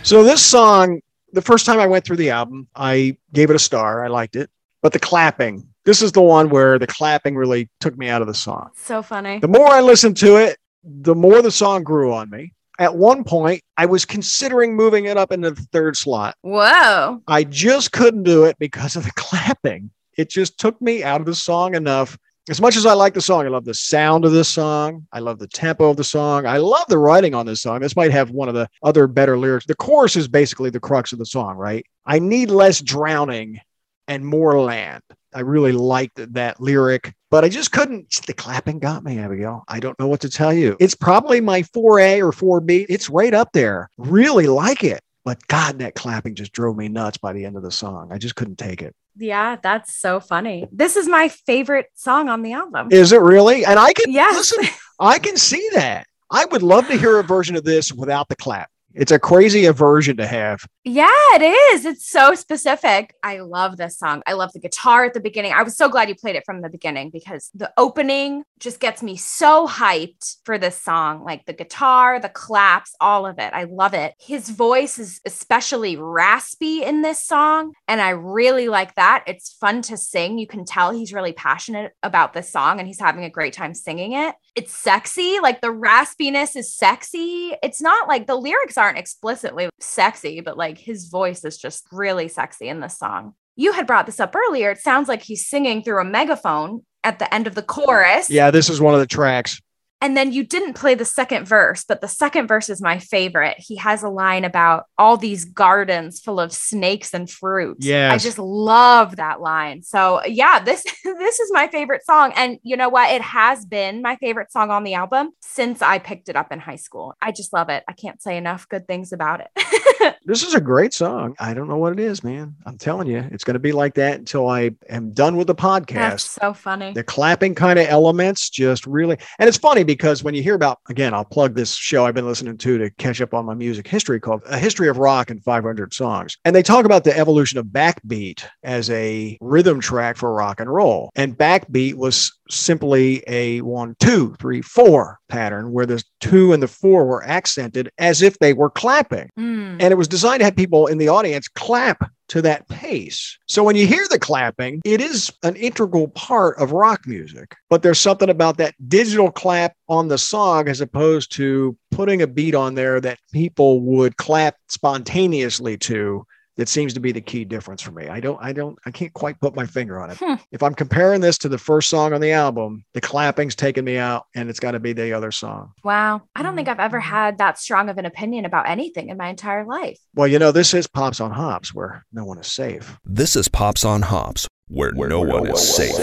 So 0.10 0.24
this 0.24 0.44
song, 0.44 1.02
the 1.34 1.42
first 1.44 1.68
time 1.68 1.80
I 1.80 1.86
went 1.86 2.04
through 2.04 2.16
the 2.16 2.32
album, 2.32 2.68
I 2.76 3.16
gave 3.32 3.52
it 3.52 3.56
a 3.56 3.60
star. 3.60 4.04
I 4.04 4.08
liked 4.08 4.36
it. 4.36 4.50
But 4.82 4.92
the 4.92 4.98
clapping, 4.98 5.68
This 5.86 6.02
is 6.02 6.12
the 6.12 6.22
one 6.24 6.50
where 6.50 6.80
the 6.80 6.88
clapping 6.88 7.36
really 7.36 7.70
took 7.80 7.96
me 7.96 8.10
out 8.10 8.20
of 8.24 8.28
the 8.28 8.34
song. 8.34 8.72
So 8.76 9.04
funny. 9.04 9.38
The 9.38 9.48
more 9.48 9.68
I 9.68 9.82
listened 9.82 10.18
to 10.18 10.38
it, 10.38 10.58
the 10.84 11.16
more 11.16 11.42
the 11.42 11.52
song 11.52 11.84
grew 11.84 12.14
on 12.14 12.30
me. 12.30 12.54
At 12.80 12.96
one 12.96 13.26
point, 13.26 13.62
I 13.78 13.86
was 13.86 14.06
considering 14.06 14.76
moving 14.76 15.06
it 15.06 15.18
up 15.18 15.32
into 15.32 15.52
the 15.52 15.62
third 15.74 15.98
slot. 15.98 16.36
Whoa. 16.42 17.22
I 17.28 17.44
just 17.44 17.92
couldn't 17.92 18.24
do 18.24 18.46
it 18.46 18.58
because 18.58 18.96
of 18.96 19.04
the 19.04 19.12
clapping. 19.16 19.92
It 20.18 20.30
just 20.30 20.58
took 20.58 20.82
me 20.82 21.04
out 21.04 21.20
of 21.20 21.26
the 21.26 21.36
song 21.36 21.76
enough. 21.76 22.18
As 22.50 22.62
much 22.62 22.78
as 22.78 22.86
I 22.86 22.94
like 22.94 23.14
the 23.14 23.22
song, 23.22 23.46
I 23.46 23.50
love 23.50 23.66
the 23.66 23.74
sound 23.74 24.26
of 24.26 24.32
this 24.32 24.48
song. 24.48 25.06
I 25.12 25.20
love 25.20 25.40
the 25.40 25.48
tempo 25.48 25.90
of 25.90 25.98
the 25.98 26.04
song. 26.04 26.46
I 26.46 26.58
love 26.58 26.86
the 26.88 26.98
writing 26.98 27.36
on 27.36 27.46
this 27.46 27.62
song. 27.62 27.80
This 27.80 27.96
might 27.96 28.12
have 28.12 28.32
one 28.32 28.48
of 28.48 28.56
the 28.56 28.68
other 28.82 29.08
better 29.08 29.38
lyrics. 29.38 29.66
The 29.66 29.76
chorus 29.76 30.16
is 30.16 30.28
basically 30.28 30.70
the 30.70 30.80
crux 30.80 31.12
of 31.12 31.20
the 31.20 31.26
song, 31.26 31.58
right? 31.58 31.86
I 32.06 32.20
need 32.20 32.50
less 32.50 32.82
drowning 32.82 33.60
and 34.08 34.26
more 34.26 34.60
land. 34.60 35.04
I 35.34 35.42
really 35.42 35.74
liked 35.74 36.34
that 36.34 36.60
lyric, 36.60 37.14
but 37.30 37.44
I 37.46 37.50
just 37.50 37.72
couldn't. 37.72 38.10
The 38.28 38.34
clapping 38.34 38.80
got 38.80 39.04
me, 39.04 39.20
Abigail. 39.20 39.64
I 39.68 39.80
don't 39.80 39.98
know 40.00 40.08
what 40.08 40.22
to 40.22 40.30
tell 40.30 40.54
you. 40.54 40.76
It's 40.80 40.96
probably 40.96 41.42
my 41.42 41.62
4A 41.64 42.20
or 42.22 42.32
4B. 42.32 42.86
It's 42.90 43.10
right 43.10 43.34
up 43.34 43.52
there. 43.54 43.90
Really 43.98 44.48
like 44.48 44.84
it. 44.84 45.02
But 45.26 45.46
God, 45.48 45.80
that 45.80 45.96
clapping 45.96 46.36
just 46.36 46.54
drove 46.54 46.78
me 46.78 46.88
nuts 46.88 47.18
by 47.18 47.34
the 47.34 47.46
end 47.46 47.56
of 47.58 47.64
the 47.64 47.72
song. 47.72 48.12
I 48.12 48.18
just 48.18 48.36
couldn't 48.36 48.58
take 48.58 48.82
it. 48.82 48.96
Yeah, 49.18 49.58
that's 49.62 49.96
so 50.00 50.20
funny. 50.20 50.68
This 50.72 50.96
is 50.96 51.08
my 51.08 51.28
favorite 51.30 51.88
song 51.94 52.30
on 52.30 52.42
the 52.42 52.54
album. 52.54 52.88
Is 52.92 53.12
it 53.12 53.22
really? 53.22 53.66
And 53.66 53.78
I 53.78 53.92
can 53.94 54.12
Yes. 54.12 54.34
listen, 54.36 54.64
I 55.00 55.20
can 55.20 55.36
see 55.38 55.68
that. 55.74 56.08
I 56.32 56.46
would 56.46 56.64
love 56.64 56.88
to 56.88 56.98
hear 56.98 57.20
a 57.20 57.24
version 57.24 57.56
of 57.56 57.64
this 57.64 57.92
without 57.92 58.30
the 58.30 58.36
clap. 58.36 58.70
It's 58.94 59.12
a 59.12 59.20
crazy 59.20 59.66
aversion 59.66 60.18
to 60.18 60.26
have. 60.26 60.66
Yeah, 60.84 61.08
it 61.34 61.44
is. 61.44 61.86
It's 61.86 62.10
so 62.10 62.34
specific. 62.34 63.14
I 63.24 63.40
love 63.40 63.78
this 63.78 63.98
song. 63.98 64.24
I 64.26 64.34
love 64.34 64.52
the 64.54 64.60
guitar 64.60 65.06
at 65.06 65.14
the 65.14 65.20
beginning. 65.20 65.54
I 65.54 65.62
was 65.62 65.78
so 65.78 65.90
glad 65.90 66.10
you 66.10 66.16
played 66.16 66.36
it 66.36 66.44
from 66.46 66.62
the 66.62 66.70
beginning 66.70 67.12
because 67.12 67.52
the 67.54 67.72
opening 67.78 68.44
just 68.60 68.80
gets 68.80 69.04
me 69.04 69.16
so 69.16 69.68
hyped 69.68 70.38
for 70.44 70.58
this 70.58 70.82
song. 70.82 71.24
Like 71.24 71.46
the 71.46 71.54
guitar, 71.54 72.20
the 72.20 72.30
claps, 72.30 72.96
all 73.00 73.28
of 73.28 73.38
it. 73.38 73.54
I 73.54 73.66
love 73.66 73.94
it. 73.94 74.16
His 74.20 74.50
voice 74.50 74.98
is 74.98 75.22
especially 75.26 75.96
raspy 75.96 76.84
in 76.84 77.02
this 77.04 77.24
song. 77.24 77.74
And 77.88 78.02
I 78.02 78.10
really 78.10 78.70
like 78.70 78.96
that. 78.96 79.24
It's 79.28 79.54
fun 79.54 79.84
to 79.84 79.98
sing. 79.98 80.40
You 80.40 80.48
can 80.48 80.66
tell 80.66 80.92
he's 80.92 81.14
really 81.14 81.34
passionate 81.34 81.94
about 82.02 82.34
this 82.34 82.52
song 82.52 82.80
and 82.80 82.88
he's 82.88 83.00
having 83.00 83.24
a 83.24 83.30
great 83.30 83.54
time 83.54 83.74
singing 83.76 84.14
it. 84.14 84.34
It's 84.60 84.76
sexy. 84.76 85.40
Like 85.40 85.62
the 85.62 85.70
raspiness 85.70 86.58
is 86.58 86.76
sexy. 86.76 87.54
It's 87.64 87.82
not 87.82 88.10
like 88.10 88.28
the 88.28 88.36
lyrics 88.36 88.78
aren't 88.78 88.98
explicitly 88.98 89.70
sexy, 89.80 90.42
but 90.42 90.58
like 90.58 90.78
his 90.78 91.06
voice 91.06 91.46
is 91.46 91.58
just 91.58 91.88
really 91.94 92.28
sexy 92.28 92.68
in 92.68 92.82
this 92.82 92.98
song. 92.98 93.36
You 93.56 93.72
had 93.72 93.88
brought 93.88 94.06
this 94.06 94.20
up 94.20 94.36
earlier. 94.36 94.70
It 94.70 94.80
sounds 94.80 95.08
like 95.08 95.22
he's 95.22 95.48
singing 95.48 95.82
through 95.82 96.02
a 96.02 96.04
megaphone 96.04 96.82
at 97.06 97.20
the 97.20 97.34
end 97.34 97.48
of 97.48 97.56
the 97.56 97.62
chorus. 97.62 98.30
Yeah, 98.30 98.52
this 98.52 98.70
is 98.70 98.82
one 98.82 98.94
of 98.94 99.00
the 99.00 99.08
tracks. 99.08 99.62
And 100.02 100.16
then 100.16 100.32
you 100.32 100.46
didn't 100.46 100.74
play 100.74 100.96
the 100.96 101.06
second 101.06 101.46
verse, 101.46 101.84
but 101.84 102.00
the 102.00 102.08
second 102.08 102.48
verse 102.48 102.70
is 102.70 102.82
my 102.82 103.00
favorite. 103.00 103.56
He 103.58 103.76
has 103.78 104.02
a 104.02 104.10
line 104.10 104.46
about 104.46 104.86
all 104.98 105.18
these 105.18 105.46
gardens 105.46 106.20
full 106.20 106.40
of 106.40 106.54
snakes 106.54 107.14
and 107.14 107.30
fruit. 107.30 107.78
Yeah. 107.82 108.12
I 108.12 108.18
just 108.18 108.40
love 108.40 109.18
that 109.18 109.42
line. 109.42 109.82
So 109.84 110.24
yeah, 110.26 110.60
this 110.60 110.84
this 111.04 111.40
is 111.40 111.52
my 111.52 111.68
favorite 111.68 112.06
song. 112.06 112.32
And 112.36 112.60
you 112.64 112.78
know 112.78 112.90
what? 112.90 113.12
It 113.12 113.22
has 113.22 113.66
been 113.66 114.02
my 114.02 114.16
favorite 114.18 114.52
song 114.52 114.72
on 114.72 114.84
the 114.84 114.94
album 114.94 115.32
since 115.42 115.82
I 115.82 116.00
picked 116.00 116.30
it 116.30 116.36
up 116.36 116.52
in 116.52 116.60
high 116.60 116.78
school. 116.78 117.16
I 117.22 117.32
just 117.32 117.52
love 117.52 117.70
it. 117.70 117.84
I 117.88 117.94
can't 117.94 118.22
say 118.22 118.38
enough 118.38 118.70
good 118.70 118.88
things 118.88 119.12
about 119.12 119.42
it. 119.42 119.50
This 120.26 120.44
is 120.44 120.54
a 120.54 120.62
great 120.62 120.94
song. 120.94 121.36
I 121.40 121.56
don't 121.56 121.68
know 121.68 121.78
what 121.78 121.92
it 121.92 122.00
is, 122.00 122.24
man. 122.24 122.56
I'm 122.66 122.78
telling 122.78 123.08
you, 123.08 123.28
it's 123.32 123.44
going 123.44 123.56
to 123.56 123.60
be 123.60 123.72
like 123.72 123.96
that 123.96 124.20
until 124.20 124.48
I 124.48 124.72
am 124.88 125.12
done 125.12 125.38
with 125.38 125.48
the 125.48 125.56
That's 125.56 125.88
podcast. 125.88 126.40
so 126.40 126.54
funny. 126.54 126.94
The 126.94 127.04
clapping 127.04 127.56
kind 127.56 127.80
of 127.80 127.88
elements 127.88 128.50
just 128.50 128.86
really, 128.86 129.18
and 129.40 129.48
it's 129.48 129.58
funny 129.58 129.84
because 129.90 130.24
when 130.24 130.36
you 130.36 130.44
hear 130.44 130.54
about, 130.54 130.78
again, 130.88 131.16
I'll 131.16 131.26
plug 131.26 131.56
this 131.56 131.74
show 131.74 132.06
I've 132.06 132.14
been 132.14 132.28
listening 132.28 132.60
to 132.60 132.78
to 132.78 132.92
catch 132.92 133.22
up 133.22 133.34
on 133.34 133.44
my 133.44 133.56
music 133.56 133.88
history 133.88 134.20
called 134.20 134.44
A 134.46 134.56
History 134.56 134.88
of 134.88 135.00
Rock 135.00 135.32
and 135.32 135.44
500 135.44 135.96
Songs. 135.96 136.38
And 136.46 136.56
they 136.56 136.62
talk 136.62 136.86
about 136.86 137.06
the 137.06 137.18
evolution 137.18 137.58
of 137.58 137.66
backbeat 137.66 138.46
as 138.62 138.92
a 138.92 139.36
rhythm 139.42 139.80
track 139.80 140.18
for 140.18 140.32
rock 140.32 140.60
and 140.60 140.72
roll. 140.72 141.10
And 141.16 141.36
backbeat 141.36 141.96
was 141.96 142.32
simply 142.52 143.24
a 143.26 143.62
one, 143.62 143.96
two, 144.00 144.36
three, 144.40 144.62
four 144.62 145.18
pattern 145.28 145.72
where 145.72 145.88
the 145.88 146.04
two 146.20 146.54
and 146.54 146.62
the 146.62 146.68
four 146.68 147.08
were 147.08 147.26
accented 147.26 147.90
as 147.98 148.22
if 148.22 148.38
they 148.38 148.54
were 148.54 148.70
clapping. 148.70 149.32
Mm. 149.40 149.78
And 149.80 149.92
it 149.92 149.98
was 149.98 150.08
designed 150.08 150.42
to 150.42 150.46
have 150.46 150.56
people 150.56 150.86
in 150.86 151.00
the 151.00 151.08
audience 151.08 151.48
clap 151.48 152.12
to 152.30 152.42
that 152.44 152.68
pace. 152.68 153.38
So 153.48 153.64
when 153.64 153.76
you 153.76 153.86
hear 153.86 154.06
the 154.10 154.20
clapping, 154.20 154.82
it 154.86 155.02
is 155.02 155.32
an 155.44 155.56
integral 155.56 156.08
part 156.10 156.58
of 156.60 156.72
rock 156.72 157.06
music. 157.06 157.56
But 157.70 157.84
there's 157.84 158.00
something 158.00 158.30
about 158.30 158.58
that 158.58 158.76
digital 158.88 159.32
clap 159.32 159.76
on 159.88 160.08
the 160.08 160.18
song 160.18 160.68
as 160.68 160.82
opposed 160.82 161.32
to 161.34 161.78
putting 161.92 162.22
a 162.22 162.28
beat 162.28 162.56
on 162.56 162.76
there 162.76 163.02
that 163.02 163.20
people 163.34 163.82
would 163.82 164.18
clap 164.18 164.56
spontaneously 164.68 165.78
to. 165.78 166.26
That 166.60 166.68
seems 166.68 166.94
to 166.96 167.00
be 167.00 167.14
the 167.14 167.22
key 167.22 167.46
difference 167.46 167.82
for 167.82 167.92
me. 167.92 168.10
I 168.10 168.20
don't, 168.20 168.38
I 168.42 168.52
don't, 168.52 168.78
I 168.86 168.92
can't 168.92 169.14
quite 169.14 169.40
put 169.40 169.56
my 169.56 169.66
finger 169.66 169.98
on 169.98 170.10
it. 170.10 170.18
Hmm. 170.18 170.34
If 170.52 170.62
I'm 170.62 170.76
comparing 170.76 171.22
this 171.22 171.38
to 171.38 171.48
the 171.48 171.58
first 171.58 171.90
song 171.90 172.12
on 172.12 172.20
the 172.20 172.34
album, 172.34 172.84
the 172.94 173.00
clapping's 173.00 173.56
taking 173.56 173.86
me 173.86 173.98
out 173.98 174.26
and 174.36 174.50
it's 174.50 174.60
got 174.60 174.72
to 174.72 174.80
be 174.82 174.92
the 174.92 175.14
other 175.14 175.32
song. 175.32 175.72
Wow. 175.86 176.24
I 176.36 176.44
don't 176.44 176.58
think 176.58 176.68
I've 176.68 176.82
ever 176.82 177.00
had 177.00 177.38
that 177.38 177.60
strong 177.60 177.88
of 177.88 177.98
an 177.98 178.06
opinion 178.06 178.44
about 178.44 178.68
anything 178.68 179.08
in 179.08 179.16
my 179.16 179.30
entire 179.30 179.64
life. 179.64 179.98
Well, 180.16 180.28
you 180.28 180.38
know, 180.38 180.52
this 180.52 180.74
is 180.74 180.86
Pops 180.86 181.22
on 181.22 181.32
Hops 181.32 181.74
where 181.74 182.06
no 182.12 182.26
one 182.26 182.40
is 182.40 182.48
safe. 182.48 183.00
This 183.06 183.38
is 183.38 183.48
Pops 183.48 183.86
on 183.86 184.02
Hops, 184.02 184.46
where, 184.68 184.92
no, 184.92 185.22
one 185.22 185.48
is 185.48 185.76
safe. 185.76 185.96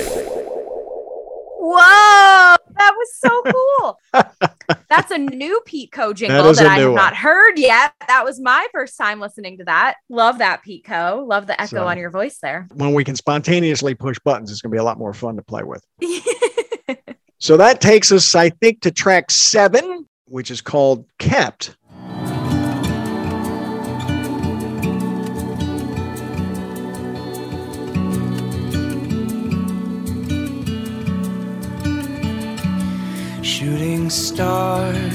Whoa, 1.68 2.05
that 2.78 2.94
was 2.96 3.08
so 3.16 3.42
cool. 3.52 3.98
That's 4.88 5.10
a 5.10 5.18
new 5.18 5.60
Pete 5.66 5.92
Co 5.92 6.12
jingle 6.12 6.48
is 6.48 6.58
that, 6.58 6.66
I 6.66 6.78
have 6.78 6.88
one. 6.88 6.96
not 6.96 7.14
heard 7.16 7.58
yet. 7.58 7.92
That 8.08 8.24
was 8.24 8.40
my 8.40 8.66
first 8.72 8.96
time 8.96 9.20
listening 9.20 9.58
to 9.58 9.64
that. 9.64 9.96
Love 10.08 10.38
that 10.38 10.62
Pete 10.62 10.84
Co. 10.84 11.24
Love 11.28 11.46
the 11.46 11.60
echo 11.60 11.76
So- 11.78 11.86
on 11.86 11.98
your 11.98 12.10
voice 12.10 12.38
there. 12.42 12.66
when 12.74 12.92
we 12.94 13.04
can 13.04 13.16
spontaneously 13.16 13.94
push 13.94 14.18
buttons, 14.24 14.50
it's 14.50 14.60
going 14.60 14.70
to 14.70 14.74
be 14.74 14.78
a 14.80 14.84
lot 14.84 14.98
more 14.98 15.12
fun 15.14 15.36
to 15.36 15.42
play 15.42 15.62
with. 15.62 15.84
So 17.38 17.58
that 17.58 17.82
takes 17.82 18.10
us, 18.12 18.34
I 18.34 18.48
think, 18.48 18.80
to 18.80 18.90
track 18.90 19.30
seven, 19.30 20.06
which 20.24 20.50
is 20.50 20.62
called 20.62 21.04
Kept. 21.18 21.76
Shooting 33.66 34.10
stars, 34.10 35.12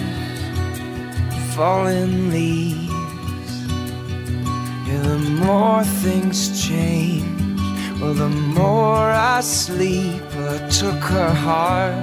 falling 1.56 2.32
leaves. 2.32 3.54
Yeah, 4.86 5.02
the 5.04 5.20
more 5.46 5.86
things 6.04 6.68
change, 6.68 7.62
well, 8.02 8.14
the 8.14 8.28
more 8.28 9.10
I 9.10 9.40
sleep. 9.40 10.22
I 10.36 10.68
took 10.68 11.02
her 11.16 11.34
heart 11.34 11.94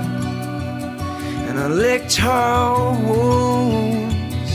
and 1.49 1.59
I 1.61 1.69
licked 1.69 2.17
her 2.17 2.93
wounds. 3.07 4.53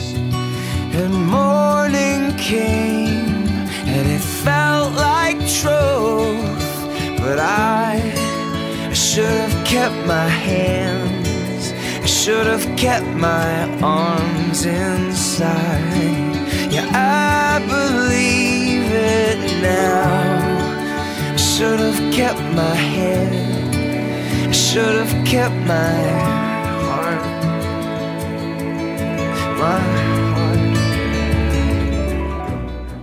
And 1.00 1.14
morning 1.28 2.36
came 2.38 3.38
and 3.94 4.06
it 4.18 4.26
felt 4.48 4.94
like 4.94 5.38
truth, 5.62 6.70
but 7.20 7.38
I. 7.38 8.02
I 8.90 8.96
should 8.96 9.26
have 9.26 9.66
kept 9.66 9.96
my 10.08 10.28
hands. 10.28 11.23
I 12.04 12.06
should 12.06 12.48
have 12.48 12.66
kept 12.78 13.06
my 13.16 13.64
arms 13.82 14.66
inside. 14.66 15.80
Yeah, 16.70 16.86
I 16.92 17.60
believe 17.66 18.92
it 18.92 19.62
now. 19.62 21.38
Should 21.38 21.80
have 21.80 22.14
kept 22.14 22.42
my 22.56 22.76
head. 22.76 24.54
Should 24.54 24.96
have 25.06 25.26
kept 25.26 25.56
my 25.66 25.94
heart. 26.84 27.24
My 29.58 29.80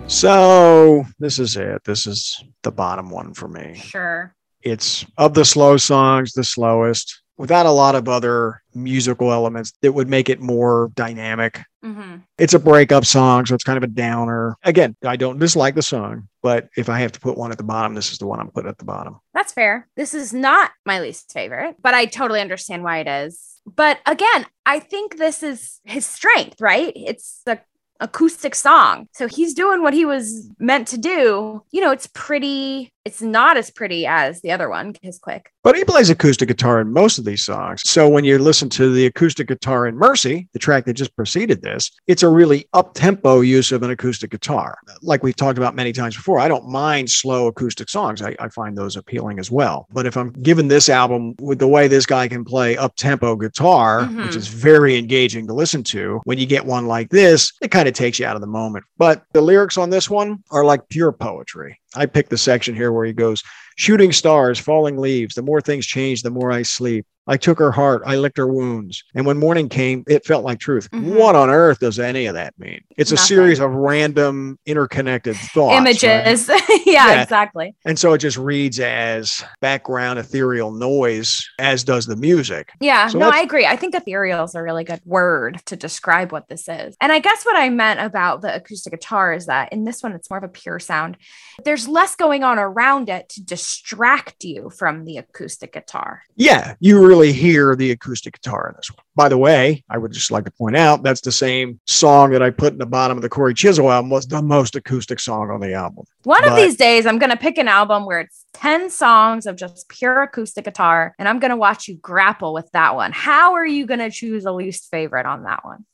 heart. 0.04 0.10
So 0.10 1.06
this 1.18 1.38
is 1.38 1.56
it. 1.56 1.84
This 1.84 2.06
is 2.06 2.44
the 2.62 2.70
bottom 2.70 3.08
one 3.08 3.32
for 3.32 3.48
me. 3.48 3.76
sure. 3.76 4.34
It's 4.60 5.06
of 5.16 5.32
the 5.32 5.46
slow 5.46 5.78
songs, 5.78 6.34
the 6.34 6.44
slowest, 6.44 7.22
without 7.40 7.64
a 7.64 7.70
lot 7.70 7.94
of 7.94 8.06
other 8.06 8.62
musical 8.74 9.32
elements 9.32 9.72
that 9.80 9.92
would 9.92 10.10
make 10.10 10.28
it 10.28 10.40
more 10.40 10.92
dynamic. 10.94 11.62
hmm 11.82 12.16
It's 12.36 12.52
a 12.52 12.58
breakup 12.58 13.06
song, 13.06 13.46
so 13.46 13.54
it's 13.54 13.64
kind 13.64 13.78
of 13.78 13.82
a 13.82 13.86
downer. 13.86 14.56
Again, 14.62 14.94
I 15.06 15.16
don't 15.16 15.38
dislike 15.38 15.74
the 15.74 15.82
song, 15.82 16.28
but 16.42 16.68
if 16.76 16.90
I 16.90 16.98
have 16.98 17.12
to 17.12 17.20
put 17.20 17.38
one 17.38 17.50
at 17.50 17.56
the 17.56 17.64
bottom, 17.64 17.94
this 17.94 18.12
is 18.12 18.18
the 18.18 18.26
one 18.26 18.40
I'm 18.40 18.50
putting 18.50 18.68
at 18.68 18.76
the 18.76 18.84
bottom. 18.84 19.20
That's 19.32 19.54
fair. 19.54 19.88
This 19.96 20.12
is 20.12 20.34
not 20.34 20.70
my 20.84 21.00
least 21.00 21.32
favorite, 21.32 21.76
but 21.80 21.94
I 21.94 22.04
totally 22.04 22.42
understand 22.42 22.84
why 22.84 22.98
it 22.98 23.08
is. 23.08 23.60
But 23.64 24.00
again, 24.04 24.44
I 24.66 24.78
think 24.78 25.16
this 25.16 25.42
is 25.42 25.80
his 25.84 26.04
strength, 26.04 26.60
right? 26.60 26.92
It's 26.94 27.40
the 27.46 27.60
acoustic 28.00 28.54
song. 28.54 29.08
So 29.12 29.28
he's 29.28 29.54
doing 29.54 29.82
what 29.82 29.94
he 29.94 30.04
was 30.04 30.50
meant 30.58 30.88
to 30.88 30.98
do. 30.98 31.62
You 31.70 31.80
know, 31.80 31.90
it's 31.90 32.08
pretty, 32.12 32.92
It's 33.06 33.22
not 33.22 33.56
as 33.56 33.70
pretty 33.70 34.04
as 34.06 34.42
the 34.42 34.52
other 34.52 34.68
one, 34.68 34.92
Kiss 34.92 35.18
Quick. 35.18 35.50
But 35.64 35.74
he 35.74 35.84
plays 35.84 36.10
acoustic 36.10 36.48
guitar 36.48 36.82
in 36.82 36.92
most 36.92 37.16
of 37.18 37.24
these 37.24 37.42
songs. 37.42 37.80
So 37.82 38.06
when 38.06 38.24
you 38.24 38.38
listen 38.38 38.68
to 38.70 38.92
the 38.92 39.06
acoustic 39.06 39.48
guitar 39.48 39.86
in 39.86 39.96
Mercy, 39.96 40.48
the 40.52 40.58
track 40.58 40.84
that 40.84 40.92
just 40.94 41.16
preceded 41.16 41.62
this, 41.62 41.90
it's 42.06 42.22
a 42.22 42.28
really 42.28 42.66
up 42.74 42.92
tempo 42.92 43.40
use 43.40 43.72
of 43.72 43.82
an 43.82 43.90
acoustic 43.90 44.30
guitar. 44.30 44.76
Like 45.00 45.22
we've 45.22 45.34
talked 45.34 45.56
about 45.56 45.74
many 45.74 45.92
times 45.92 46.14
before, 46.14 46.38
I 46.40 46.48
don't 46.48 46.68
mind 46.68 47.08
slow 47.08 47.46
acoustic 47.46 47.88
songs. 47.88 48.20
I, 48.20 48.36
I 48.38 48.48
find 48.48 48.76
those 48.76 48.96
appealing 48.96 49.38
as 49.38 49.50
well. 49.50 49.86
But 49.90 50.04
if 50.04 50.18
I'm 50.18 50.32
given 50.32 50.68
this 50.68 50.90
album 50.90 51.34
with 51.40 51.58
the 51.58 51.68
way 51.68 51.88
this 51.88 52.04
guy 52.04 52.28
can 52.28 52.44
play 52.44 52.76
up 52.76 52.96
tempo 52.96 53.34
guitar, 53.34 54.02
Mhm. 54.02 54.26
which 54.26 54.36
is 54.36 54.48
very 54.48 54.98
engaging 54.98 55.46
to 55.46 55.54
listen 55.54 55.82
to, 55.84 56.20
when 56.24 56.36
you 56.36 56.44
get 56.46 56.66
one 56.66 56.86
like 56.86 57.08
this, 57.08 57.50
it 57.62 57.70
kind 57.70 57.88
of 57.88 57.94
takes 57.94 58.18
you 58.18 58.26
out 58.26 58.34
of 58.34 58.42
the 58.42 58.46
moment. 58.46 58.84
But 58.98 59.22
the 59.32 59.40
lyrics 59.40 59.78
on 59.78 59.88
this 59.88 60.10
one 60.10 60.44
are 60.50 60.66
like 60.66 60.86
pure 60.90 61.12
poetry. 61.12 61.79
I 61.94 62.06
picked 62.06 62.30
the 62.30 62.38
section 62.38 62.74
here 62.74 62.92
where 62.92 63.04
he 63.04 63.12
goes, 63.12 63.42
Shooting 63.76 64.12
stars, 64.12 64.58
falling 64.58 64.98
leaves. 64.98 65.34
The 65.34 65.42
more 65.42 65.60
things 65.60 65.86
change, 65.86 66.22
the 66.22 66.30
more 66.30 66.52
I 66.52 66.62
sleep. 66.62 67.06
I 67.30 67.36
took 67.36 67.60
her 67.60 67.70
heart, 67.70 68.02
I 68.04 68.16
licked 68.16 68.38
her 68.38 68.46
wounds. 68.48 69.04
And 69.14 69.24
when 69.24 69.38
morning 69.38 69.68
came, 69.68 70.02
it 70.08 70.26
felt 70.26 70.44
like 70.44 70.58
truth. 70.58 70.90
Mhm. 70.90 71.14
What 71.14 71.36
on 71.36 71.48
earth 71.48 71.78
does 71.78 72.00
any 72.00 72.26
of 72.26 72.34
that 72.34 72.54
mean? 72.58 72.80
It's 72.96 73.12
a 73.12 73.16
series 73.16 73.60
of 73.60 73.70
random, 73.72 74.58
interconnected 74.66 75.36
thoughts. 75.36 75.70
right? 75.72 75.78
Images. 75.78 76.48
yeah, 76.84 77.06
Yeah. 77.14 77.22
exactly. 77.22 77.74
And 77.84 77.96
so 77.96 78.12
it 78.14 78.18
just 78.18 78.36
reads 78.36 78.80
as 78.80 79.44
background 79.60 80.18
ethereal 80.18 80.72
noise, 80.72 81.48
as 81.60 81.84
does 81.84 82.06
the 82.06 82.16
music. 82.16 82.72
Yeah, 82.80 83.06
So 83.06 83.18
no, 83.20 83.30
I 83.30 83.38
agree. 83.42 83.64
I 83.64 83.76
think 83.76 83.94
ethereal 83.94 84.42
is 84.44 84.56
a 84.56 84.62
really 84.62 84.82
good 84.82 85.00
word 85.04 85.60
to 85.66 85.76
describe 85.76 86.32
what 86.32 86.48
this 86.48 86.68
is. 86.68 86.96
And 87.00 87.12
I 87.12 87.20
guess 87.20 87.44
what 87.44 87.54
I 87.54 87.68
meant 87.70 88.00
about 88.00 88.40
the 88.42 88.52
acoustic 88.56 88.92
guitar 88.92 89.32
is 89.32 89.46
that 89.46 89.72
in 89.72 89.84
this 89.84 90.02
one, 90.02 90.12
it's 90.12 90.28
more 90.28 90.38
of 90.38 90.44
a 90.44 90.48
pure 90.48 90.80
sound. 90.80 91.16
There's 91.64 91.86
less 91.86 92.16
going 92.16 92.42
on 92.42 92.58
around 92.58 93.08
it 93.08 93.28
to 93.30 93.44
distract 93.44 94.42
you 94.42 94.70
from 94.70 95.04
the 95.04 95.18
acoustic 95.18 95.72
guitar. 95.74 96.22
Yeah, 96.34 96.74
you 96.80 97.06
really 97.06 97.19
hear 97.28 97.76
the 97.76 97.90
acoustic 97.90 98.40
guitar 98.40 98.68
in 98.68 98.76
this 98.76 98.90
one. 98.90 99.04
By 99.14 99.28
the 99.28 99.38
way, 99.38 99.84
I 99.88 99.98
would 99.98 100.12
just 100.12 100.30
like 100.30 100.44
to 100.44 100.50
point 100.50 100.76
out 100.76 101.02
that's 101.02 101.20
the 101.20 101.32
same 101.32 101.80
song 101.86 102.30
that 102.30 102.42
I 102.42 102.50
put 102.50 102.72
in 102.72 102.78
the 102.78 102.86
bottom 102.86 103.18
of 103.18 103.22
the 103.22 103.28
Cory 103.28 103.54
Chisel 103.54 103.90
album 103.90 104.10
was 104.10 104.26
the 104.26 104.42
most 104.42 104.76
acoustic 104.76 105.20
song 105.20 105.50
on 105.50 105.60
the 105.60 105.74
album. 105.74 106.04
One 106.24 106.46
of 106.46 106.56
these 106.56 106.76
days, 106.76 107.06
I'm 107.06 107.18
going 107.18 107.30
to 107.30 107.36
pick 107.36 107.58
an 107.58 107.68
album 107.68 108.06
where 108.06 108.20
it's 108.20 108.44
10 108.54 108.90
songs 108.90 109.46
of 109.46 109.56
just 109.56 109.88
pure 109.88 110.22
acoustic 110.22 110.64
guitar, 110.64 111.14
and 111.18 111.28
I'm 111.28 111.38
going 111.38 111.50
to 111.50 111.56
watch 111.56 111.88
you 111.88 111.96
grapple 111.96 112.52
with 112.52 112.70
that 112.72 112.94
one. 112.94 113.12
How 113.12 113.54
are 113.54 113.66
you 113.66 113.86
going 113.86 114.00
to 114.00 114.10
choose 114.10 114.44
a 114.44 114.52
least 114.52 114.90
favorite 114.90 115.26
on 115.26 115.44
that 115.44 115.64
one? 115.64 115.84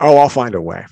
Oh, 0.00 0.16
I'll 0.16 0.28
find 0.28 0.54
a 0.54 0.60
way. 0.60 0.86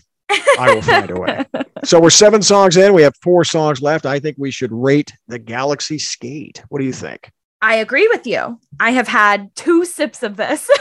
I 0.59 0.75
will 0.75 0.83
find 0.83 1.11
a 1.11 1.21
way. 1.21 1.45
So 1.85 2.01
we're 2.01 2.09
seven 2.09 2.41
songs 2.41 2.79
in. 2.79 2.95
We 2.95 3.03
have 3.03 3.15
four 3.21 3.45
songs 3.45 3.83
left. 3.83 4.07
I 4.07 4.19
think 4.19 4.37
we 4.39 4.51
should 4.51 4.73
rate 4.73 5.13
the 5.29 5.39
Galaxy 5.39 5.99
Skate. 5.99 6.63
What 6.71 6.79
do 6.79 6.87
you 6.87 6.95
think? 6.95 7.31
I 7.65 7.77
agree 7.77 8.07
with 8.09 8.27
you. 8.27 8.61
I 8.79 8.91
have 8.91 9.09
had 9.09 9.55
two 9.57 9.85
sips 9.85 10.23
of 10.23 10.37
this. 10.37 10.71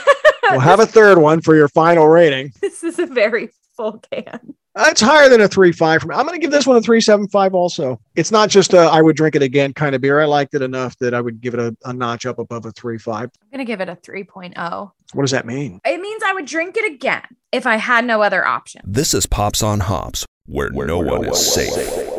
We'll 0.52 0.60
have 0.60 0.82
a 0.82 0.86
third 0.86 1.20
one 1.20 1.40
for 1.40 1.56
your 1.56 1.70
final 1.70 2.08
rating. 2.10 2.52
this 2.62 2.84
is 2.84 3.00
a 3.00 3.06
very 3.06 3.50
full 3.78 4.04
can. 4.12 4.54
That's 4.76 5.00
higher 5.00 5.30
than 5.30 5.40
a 5.40 5.48
three 5.48 5.72
five 5.72 6.02
from. 6.02 6.12
I'm 6.12 6.26
going 6.28 6.38
to 6.38 6.40
give 6.40 6.52
this 6.52 6.68
one 6.68 6.76
a 6.76 6.82
three 6.82 7.00
seven 7.00 7.30
five. 7.30 7.56
Also, 7.56 8.00
it's 8.16 8.30
not 8.30 8.50
just 8.50 8.74
a 8.74 8.80
I 8.80 9.02
would 9.02 9.16
drink 9.16 9.36
it 9.36 9.42
again 9.42 9.74
kind 9.74 9.96
of 9.96 10.02
beer. 10.02 10.20
I 10.20 10.26
liked 10.26 10.54
it 10.54 10.62
enough 10.62 10.98
that 11.00 11.14
I 11.14 11.22
would 11.22 11.40
give 11.40 11.54
it 11.54 11.62
a, 11.62 11.76
a 11.86 11.94
notch 11.94 12.26
up 12.26 12.40
above 12.40 12.66
a 12.66 12.72
three 12.74 12.98
five. 12.98 13.32
I'm 13.42 13.58
going 13.58 13.66
to 13.66 13.72
give 13.72 13.80
it 13.80 13.88
a 13.88 13.96
3.0. 13.96 14.92
What 15.14 15.24
does 15.24 15.32
that 15.32 15.46
mean? 15.46 15.80
It 15.86 16.02
means 16.02 16.22
I 16.26 16.34
would 16.34 16.46
drink 16.46 16.76
it 16.76 16.92
again 16.92 17.24
if 17.54 17.66
I 17.66 17.78
had 17.78 18.04
no 18.04 18.22
other 18.22 18.46
option. 18.46 18.82
This 18.84 19.14
is 19.14 19.26
Pops 19.26 19.64
on 19.64 19.80
Hops, 19.80 20.26
where, 20.46 20.70
no, 20.70 21.00
one 21.00 21.24
is 21.24 21.54
safe. 21.54 22.13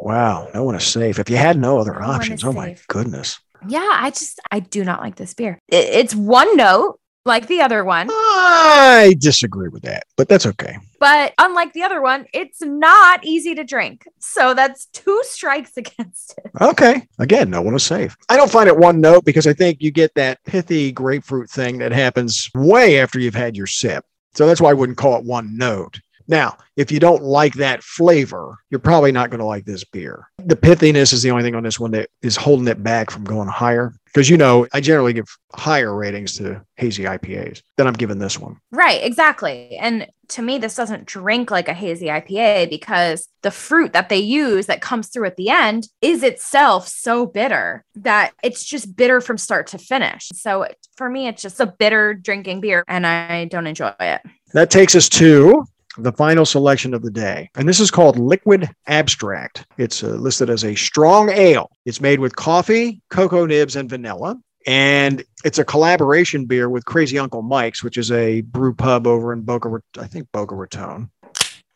Wow, 0.00 0.48
no 0.54 0.64
one 0.64 0.74
is 0.74 0.84
safe. 0.84 1.18
If 1.18 1.28
you 1.30 1.36
had 1.36 1.58
no 1.58 1.78
other 1.78 1.92
No 1.98 2.06
options, 2.06 2.42
oh 2.44 2.52
my 2.52 2.76
goodness. 2.88 3.38
Yeah, 3.68 3.86
I 3.92 4.10
just, 4.10 4.40
I 4.50 4.60
do 4.60 4.84
not 4.84 5.00
like 5.00 5.16
this 5.16 5.34
beer. 5.34 5.58
It- 5.68 5.76
it's 5.94 6.14
one 6.14 6.56
note 6.56 6.98
like 7.26 7.48
the 7.48 7.60
other 7.60 7.84
one, 7.84 8.08
I 8.10 9.14
disagree 9.18 9.68
with 9.68 9.82
that, 9.82 10.04
but 10.16 10.26
that's 10.26 10.46
okay. 10.46 10.78
but 10.98 11.34
unlike 11.38 11.74
the 11.74 11.82
other 11.82 12.00
one, 12.00 12.24
it's 12.32 12.62
not 12.62 13.22
easy 13.24 13.54
to 13.54 13.62
drink. 13.62 14.06
So 14.18 14.54
that's 14.54 14.86
two 14.86 15.20
strikes 15.24 15.76
against 15.76 16.34
it. 16.38 16.50
Okay. 16.60 17.06
Again, 17.18 17.50
no 17.50 17.60
one 17.60 17.74
is 17.74 17.82
safe. 17.82 18.16
I 18.30 18.36
don't 18.38 18.50
find 18.50 18.68
it 18.68 18.76
one 18.78 19.02
note 19.02 19.26
because 19.26 19.46
I 19.46 19.52
think 19.52 19.82
you 19.82 19.90
get 19.90 20.14
that 20.14 20.42
pithy 20.46 20.92
grapefruit 20.92 21.50
thing 21.50 21.76
that 21.78 21.92
happens 21.92 22.48
way 22.54 22.98
after 22.98 23.20
you've 23.20 23.34
had 23.34 23.54
your 23.54 23.66
sip. 23.66 24.02
So 24.34 24.46
that's 24.46 24.60
why 24.60 24.70
I 24.70 24.74
wouldn't 24.74 24.96
call 24.98 25.18
it 25.18 25.24
one 25.26 25.58
note. 25.58 26.00
Now, 26.30 26.56
if 26.76 26.92
you 26.92 27.00
don't 27.00 27.24
like 27.24 27.54
that 27.54 27.82
flavor, 27.82 28.56
you're 28.70 28.78
probably 28.78 29.10
not 29.10 29.30
going 29.30 29.40
to 29.40 29.44
like 29.44 29.64
this 29.64 29.82
beer. 29.82 30.28
The 30.38 30.54
pithiness 30.54 31.12
is 31.12 31.22
the 31.22 31.32
only 31.32 31.42
thing 31.42 31.56
on 31.56 31.64
this 31.64 31.80
one 31.80 31.90
that 31.90 32.08
is 32.22 32.36
holding 32.36 32.68
it 32.68 32.84
back 32.84 33.10
from 33.10 33.24
going 33.24 33.48
higher. 33.48 33.92
Because, 34.04 34.30
you 34.30 34.36
know, 34.36 34.66
I 34.72 34.80
generally 34.80 35.12
give 35.12 35.26
higher 35.54 35.92
ratings 35.92 36.36
to 36.36 36.64
hazy 36.76 37.02
IPAs 37.02 37.62
than 37.76 37.88
I'm 37.88 37.94
giving 37.94 38.20
this 38.20 38.38
one. 38.38 38.58
Right, 38.70 39.02
exactly. 39.02 39.76
And 39.76 40.06
to 40.28 40.42
me, 40.42 40.58
this 40.58 40.76
doesn't 40.76 41.06
drink 41.06 41.50
like 41.50 41.68
a 41.68 41.74
hazy 41.74 42.06
IPA 42.06 42.70
because 42.70 43.28
the 43.42 43.50
fruit 43.50 43.92
that 43.92 44.08
they 44.08 44.18
use 44.18 44.66
that 44.66 44.80
comes 44.80 45.08
through 45.08 45.26
at 45.26 45.36
the 45.36 45.50
end 45.50 45.88
is 46.00 46.22
itself 46.22 46.86
so 46.86 47.26
bitter 47.26 47.84
that 47.96 48.34
it's 48.44 48.64
just 48.64 48.94
bitter 48.94 49.20
from 49.20 49.36
start 49.36 49.66
to 49.68 49.78
finish. 49.78 50.28
So 50.32 50.68
for 50.96 51.10
me, 51.10 51.26
it's 51.26 51.42
just 51.42 51.58
a 51.58 51.66
bitter 51.66 52.14
drinking 52.14 52.60
beer 52.60 52.84
and 52.86 53.04
I 53.04 53.46
don't 53.46 53.66
enjoy 53.66 53.92
it. 53.98 54.22
That 54.52 54.70
takes 54.70 54.94
us 54.94 55.08
to 55.10 55.66
the 56.02 56.12
final 56.12 56.44
selection 56.46 56.94
of 56.94 57.02
the 57.02 57.10
day. 57.10 57.50
And 57.54 57.68
this 57.68 57.80
is 57.80 57.90
called 57.90 58.18
Liquid 58.18 58.68
Abstract. 58.86 59.66
It's 59.78 60.02
uh, 60.02 60.08
listed 60.08 60.50
as 60.50 60.64
a 60.64 60.74
strong 60.74 61.30
ale. 61.30 61.70
It's 61.84 62.00
made 62.00 62.20
with 62.20 62.36
coffee, 62.36 63.00
cocoa 63.10 63.46
nibs, 63.46 63.76
and 63.76 63.88
vanilla. 63.88 64.36
And 64.66 65.24
it's 65.44 65.58
a 65.58 65.64
collaboration 65.64 66.44
beer 66.44 66.68
with 66.68 66.84
Crazy 66.84 67.18
Uncle 67.18 67.42
Mike's, 67.42 67.82
which 67.82 67.96
is 67.96 68.12
a 68.12 68.42
brew 68.42 68.74
pub 68.74 69.06
over 69.06 69.32
in 69.32 69.40
Boca, 69.42 69.80
I 69.98 70.06
think 70.06 70.28
Boca 70.32 70.54
Raton. 70.54 71.10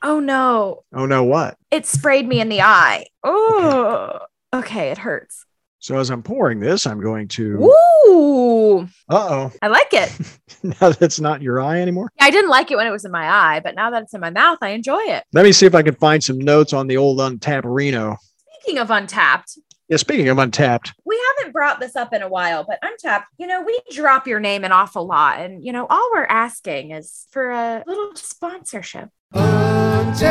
Oh 0.03 0.21
no, 0.21 0.83
Oh 0.95 1.07
no, 1.07 1.25
what? 1.25 1.57
it 1.71 1.87
sprayed 1.87 2.29
me 2.29 2.39
in 2.41 2.51
the 2.51 2.61
eye. 2.61 3.07
Oh, 3.23 4.19
okay, 4.53 4.91
it 4.91 4.99
hurts. 4.99 5.47
So 5.85 5.99
as 5.99 6.09
I'm 6.09 6.23
pouring 6.23 6.61
this, 6.61 6.87
I'm 6.87 6.99
going 6.99 7.29
to. 7.29 7.63
Ooh, 7.63 8.89
Uh 9.11 9.29
oh. 9.29 9.53
I 9.61 9.67
like 9.67 9.93
it. 9.93 10.19
now 10.81 10.93
that's 10.93 11.21
not 11.21 11.43
your 11.43 11.61
eye 11.61 11.79
anymore. 11.79 12.11
I 12.19 12.31
didn't 12.31 12.49
like 12.49 12.71
it 12.71 12.77
when 12.77 12.87
it 12.87 12.91
was 12.91 13.05
in 13.05 13.13
my 13.13 13.29
eye, 13.29 13.61
but 13.63 13.75
now 13.75 13.91
that 13.91 14.05
it's 14.05 14.15
in 14.15 14.21
my 14.23 14.31
mouth, 14.31 14.57
I 14.63 14.69
enjoy 14.71 15.03
it. 15.03 15.25
Let 15.35 15.45
me 15.45 15.53
see 15.53 15.67
if 15.67 15.75
I 15.75 15.83
can 15.83 15.95
find 15.97 16.25
some 16.25 16.39
notes 16.39 16.73
on 16.73 16.87
the 16.87 16.97
old 16.97 17.19
Untapperino. 17.19 18.17
Speaking 18.63 18.79
of 18.81 18.89
Untappd, 18.89 19.59
Yeah, 19.91 19.99
speaking 19.99 20.31
of 20.31 20.39
Untappd, 20.39 20.93
we 21.05 21.23
haven't 21.37 21.53
brought 21.53 21.81
this 21.81 21.97
up 21.97 22.15
in 22.15 22.23
a 22.23 22.29
while, 22.29 22.65
but 22.67 22.79
Untappd, 22.83 23.25
you 23.37 23.47
know, 23.47 23.61
we 23.61 23.79
drop 23.93 24.27
your 24.27 24.41
name 24.41 24.65
an 24.65 24.73
awful 24.73 25.07
lot. 25.07 25.39
And, 25.41 25.63
you 25.63 25.71
know, 25.71 25.87
all 25.91 26.11
we're 26.15 26.25
asking 26.25 26.93
is 26.93 27.27
for 27.31 27.51
a 27.51 27.85
little 27.87 28.17
sponsorship. 28.17 29.11
Untappd, 29.35 30.25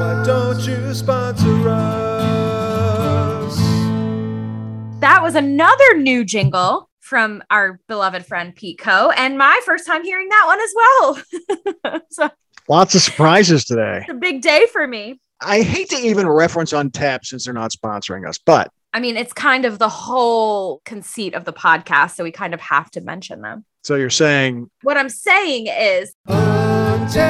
why 0.00 0.22
don't 0.26 0.58
you 0.66 0.92
sponsor 0.92 1.68
us? 1.68 2.45
That 5.00 5.20
was 5.22 5.34
another 5.34 5.96
new 5.98 6.24
jingle 6.24 6.88
from 7.00 7.42
our 7.50 7.78
beloved 7.86 8.24
friend 8.24 8.54
Pete 8.54 8.78
Co. 8.78 9.10
And 9.10 9.36
my 9.36 9.60
first 9.64 9.86
time 9.86 10.02
hearing 10.04 10.28
that 10.30 10.44
one 10.46 10.60
as 10.60 10.74
well. 10.74 12.00
so 12.10 12.30
lots 12.68 12.94
of 12.94 13.02
surprises 13.02 13.64
today. 13.66 13.98
it's 14.00 14.10
a 14.10 14.14
big 14.14 14.40
day 14.40 14.66
for 14.72 14.86
me. 14.86 15.20
I 15.42 15.60
hate 15.62 15.90
to 15.90 15.96
even 15.96 16.26
reference 16.28 16.72
Untappd 16.72 17.26
since 17.26 17.44
they're 17.44 17.52
not 17.54 17.72
sponsoring 17.72 18.26
us, 18.26 18.38
but 18.38 18.70
I 18.94 19.00
mean, 19.00 19.18
it's 19.18 19.34
kind 19.34 19.66
of 19.66 19.78
the 19.78 19.90
whole 19.90 20.80
conceit 20.86 21.34
of 21.34 21.44
the 21.44 21.52
podcast. 21.52 22.14
So 22.16 22.24
we 22.24 22.32
kind 22.32 22.54
of 22.54 22.60
have 22.62 22.90
to 22.92 23.02
mention 23.02 23.42
them. 23.42 23.66
so 23.84 23.96
you're 23.96 24.08
saying 24.08 24.70
What 24.82 24.96
I'm 24.96 25.10
saying 25.10 25.66
is, 25.68 26.14
Untappd, 26.26 27.20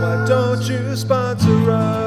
why 0.00 0.24
don't 0.26 0.62
you 0.68 0.94
sponsor 0.94 1.70
us? 1.72 2.05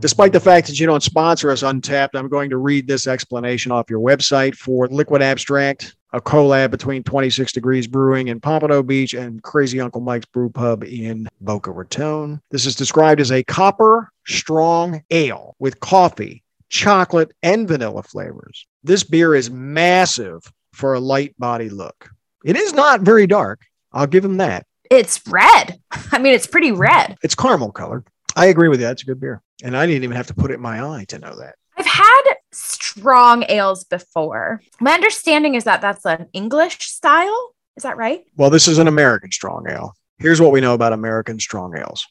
Despite 0.00 0.32
the 0.32 0.40
fact 0.40 0.66
that 0.66 0.78
you 0.78 0.86
don't 0.86 1.02
sponsor 1.02 1.50
us 1.50 1.62
Untappd, 1.62 2.10
I'm 2.14 2.28
going 2.28 2.50
to 2.50 2.58
read 2.58 2.86
this 2.86 3.06
explanation 3.06 3.72
off 3.72 3.88
your 3.88 4.00
website 4.00 4.54
for 4.54 4.86
Liquid 4.88 5.22
Abstract, 5.22 5.96
a 6.12 6.20
collab 6.20 6.70
between 6.70 7.02
26 7.02 7.52
Degrees 7.52 7.86
Brewing 7.86 8.28
in 8.28 8.38
Pompano 8.38 8.82
Beach 8.82 9.14
and 9.14 9.42
Crazy 9.42 9.80
Uncle 9.80 10.02
Mike's 10.02 10.26
Brew 10.26 10.50
Pub 10.50 10.84
in 10.84 11.26
Boca 11.40 11.70
Raton. 11.72 12.40
This 12.50 12.66
is 12.66 12.76
described 12.76 13.20
as 13.20 13.32
a 13.32 13.42
copper 13.44 14.12
strong 14.26 15.02
ale 15.10 15.56
with 15.58 15.80
coffee, 15.80 16.44
chocolate, 16.68 17.32
and 17.42 17.66
vanilla 17.66 18.02
flavors. 18.02 18.66
This 18.84 19.02
beer 19.02 19.34
is 19.34 19.50
massive 19.50 20.52
for 20.72 20.94
a 20.94 21.00
light 21.00 21.34
body 21.38 21.70
look. 21.70 22.10
It 22.44 22.56
is 22.56 22.74
not 22.74 23.00
very 23.00 23.26
dark. 23.26 23.62
I'll 23.92 24.06
give 24.06 24.24
him 24.24 24.36
that. 24.36 24.66
it's 24.90 25.26
red. 25.26 25.80
I 26.12 26.18
mean, 26.18 26.34
it's 26.34 26.46
pretty 26.46 26.70
red. 26.70 27.16
It's 27.22 27.34
caramel 27.34 27.72
colored. 27.72 28.04
I 28.36 28.46
agree 28.46 28.68
with 28.68 28.80
you. 28.80 28.86
That's 28.86 29.02
a 29.02 29.06
good 29.06 29.18
beer. 29.18 29.42
And 29.64 29.74
I 29.74 29.86
didn't 29.86 30.04
even 30.04 30.16
have 30.16 30.26
to 30.26 30.34
put 30.34 30.50
it 30.50 30.54
in 30.54 30.60
my 30.60 30.82
eye 30.82 31.06
to 31.08 31.18
know 31.18 31.34
that. 31.36 31.54
I've 31.78 31.86
had 31.86 32.22
strong 32.52 33.44
ales 33.48 33.84
before. 33.84 34.60
My 34.78 34.92
understanding 34.92 35.54
is 35.54 35.64
that 35.64 35.80
that's 35.80 36.04
an 36.04 36.28
English 36.34 36.78
style. 36.80 37.54
Is 37.76 37.82
that 37.82 37.96
right? 37.96 38.24
Well, 38.36 38.50
this 38.50 38.68
is 38.68 38.78
an 38.78 38.88
American 38.88 39.32
strong 39.32 39.66
ale. 39.68 39.94
Here's 40.18 40.40
what 40.40 40.52
we 40.52 40.60
know 40.60 40.74
about 40.74 40.92
American 40.92 41.40
strong 41.40 41.76
ales 41.76 42.06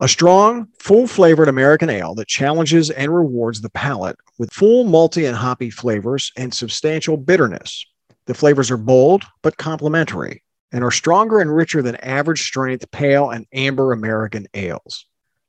A 0.00 0.08
strong, 0.08 0.68
full 0.78 1.06
flavored 1.06 1.48
American 1.48 1.90
ale 1.90 2.14
that 2.14 2.28
challenges 2.28 2.88
and 2.90 3.14
rewards 3.14 3.60
the 3.60 3.70
palate 3.70 4.16
with 4.38 4.52
full 4.52 4.86
malty 4.86 5.26
and 5.26 5.36
hoppy 5.36 5.68
flavors 5.68 6.32
and 6.38 6.52
substantial 6.52 7.18
bitterness. 7.18 7.84
The 8.26 8.34
flavors 8.34 8.70
are 8.70 8.78
bold 8.78 9.24
but 9.42 9.58
complementary 9.58 10.42
and 10.72 10.82
are 10.82 10.90
stronger 10.90 11.40
and 11.40 11.54
richer 11.54 11.82
than 11.82 11.96
average 11.96 12.42
strength 12.42 12.90
pale 12.90 13.30
and 13.30 13.46
amber 13.52 13.92
American 13.92 14.46
ales. 14.54 15.06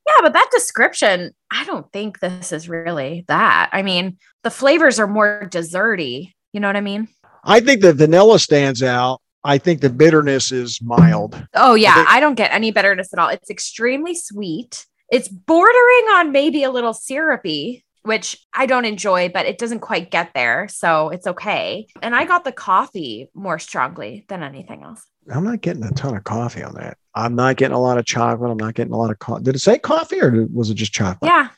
Yeah, 0.08 0.22
but 0.22 0.34
that 0.34 0.50
description, 0.52 1.32
I 1.52 1.66
don't 1.66 1.92
think 1.92 2.20
this 2.20 2.52
is 2.52 2.70
really 2.70 3.26
that. 3.28 3.70
I 3.74 3.82
mean, 3.82 4.18
the 4.44 4.50
flavors 4.50 5.00
are 5.00 5.08
more 5.08 5.48
desserty. 5.52 6.34
You 6.54 6.62
know 6.62 6.68
what 6.68 6.78
I 6.78 6.82
mean? 6.82 7.10
I 7.44 7.60
think 7.60 7.82
the 7.82 7.94
vanilla 7.94 8.40
stands 8.40 8.82
out. 8.82 9.22
I 9.44 9.58
think 9.58 9.82
the 9.82 9.90
bitterness 9.90 10.52
is 10.52 10.82
mild. 10.82 11.42
Oh, 11.54 11.76
yeah. 11.76 11.96
think- 11.96 12.10
I 12.10 12.20
don't 12.20 12.36
get 12.36 12.54
any 12.54 12.72
bitterness 12.72 13.14
at 13.14 13.20
all. 13.20 13.30
It's 13.30 13.50
extremely 13.50 14.16
sweet. 14.16 14.86
It's 15.10 15.28
bordering 15.30 16.06
on 16.12 16.32
maybe 16.32 16.64
a 16.64 16.72
little 16.72 16.94
syrupy, 16.94 17.86
which 18.08 18.38
I 18.54 18.66
don't 18.66 18.86
enjoy, 18.86 19.30
but 19.30 19.46
it 19.46 19.58
doesn't 19.58 19.82
quite 19.82 20.10
get 20.10 20.32
there. 20.34 20.68
So 20.70 21.10
it's 21.10 21.28
okay. 21.28 21.88
And 22.02 22.16
I 22.16 22.26
got 22.26 22.44
the 22.44 22.52
coffee 22.52 23.30
more 23.34 23.60
strongly 23.60 24.26
than 24.30 24.42
anything 24.42 24.84
else. 24.84 25.06
I'm 25.30 25.44
not 25.44 25.62
getting 25.62 25.84
a 25.84 25.92
ton 25.92 26.16
of 26.16 26.24
coffee 26.24 26.64
on 26.64 26.74
that. 26.76 26.98
I'm 27.14 27.36
not 27.36 27.58
getting 27.58 27.76
a 27.76 27.82
lot 27.82 27.98
of 27.98 28.06
chocolate. 28.06 28.50
I'm 28.50 28.58
not 28.58 28.76
getting 28.76 28.94
a 28.94 28.98
lot 28.98 29.12
of 29.12 29.20
coffee. 29.20 29.44
Did 29.44 29.56
it 29.56 29.60
say 29.60 29.78
coffee 29.78 30.22
or 30.22 30.48
was 30.54 30.70
it 30.70 30.76
just 30.76 30.94
chocolate? 30.94 31.30
Yeah. 31.30 31.50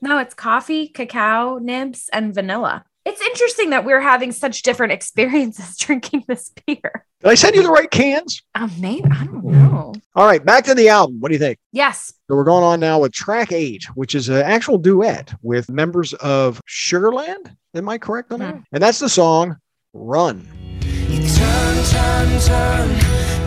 No, 0.00 0.18
it's 0.18 0.34
coffee, 0.34 0.88
cacao, 0.88 1.58
nibs, 1.58 2.08
and 2.12 2.34
vanilla. 2.34 2.84
It's 3.08 3.22
interesting 3.22 3.70
that 3.70 3.86
we're 3.86 4.00
having 4.02 4.32
such 4.32 4.60
different 4.62 4.92
experiences 4.92 5.76
drinking 5.78 6.24
this 6.28 6.52
beer. 6.66 7.06
Did 7.20 7.30
I 7.30 7.34
send 7.34 7.56
you 7.56 7.62
the 7.62 7.70
right 7.70 7.90
cans? 7.90 8.42
Um, 8.54 8.70
maybe 8.78 9.08
I 9.10 9.24
don't 9.24 9.44
know. 9.44 9.94
All 10.14 10.26
right, 10.26 10.44
back 10.44 10.64
to 10.64 10.74
the 10.74 10.90
album. 10.90 11.18
What 11.18 11.28
do 11.28 11.34
you 11.34 11.38
think? 11.38 11.58
Yes. 11.72 12.12
So 12.28 12.36
we're 12.36 12.44
going 12.44 12.64
on 12.64 12.80
now 12.80 13.00
with 13.00 13.12
track 13.12 13.50
eight, 13.50 13.84
which 13.94 14.14
is 14.14 14.28
an 14.28 14.42
actual 14.42 14.76
duet 14.76 15.32
with 15.42 15.70
members 15.70 16.12
of 16.14 16.60
Sugarland. 16.68 17.56
Am 17.74 17.88
I 17.88 17.96
correct 17.96 18.30
on 18.30 18.40
that? 18.40 18.54
Mhm. 18.56 18.64
And 18.72 18.82
that's 18.82 18.98
the 18.98 19.08
song 19.08 19.56
Run. 19.94 20.46
You 20.82 21.26
turn, 21.26 21.84
turn, 21.84 22.40
turn, 22.40 22.98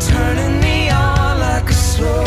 turning 0.01 0.59
me 0.59 0.89
on 0.89 1.39
like 1.39 1.69
a 1.69 1.73
slow 1.73 2.23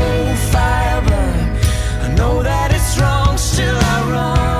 fire 0.52 1.00
burn. 1.02 1.58
I 2.00 2.14
know 2.16 2.42
that 2.44 2.72
it's 2.72 2.96
wrong, 3.00 3.36
still 3.36 3.74
I 3.76 4.00
run, 4.02 4.12
run, 4.38 4.53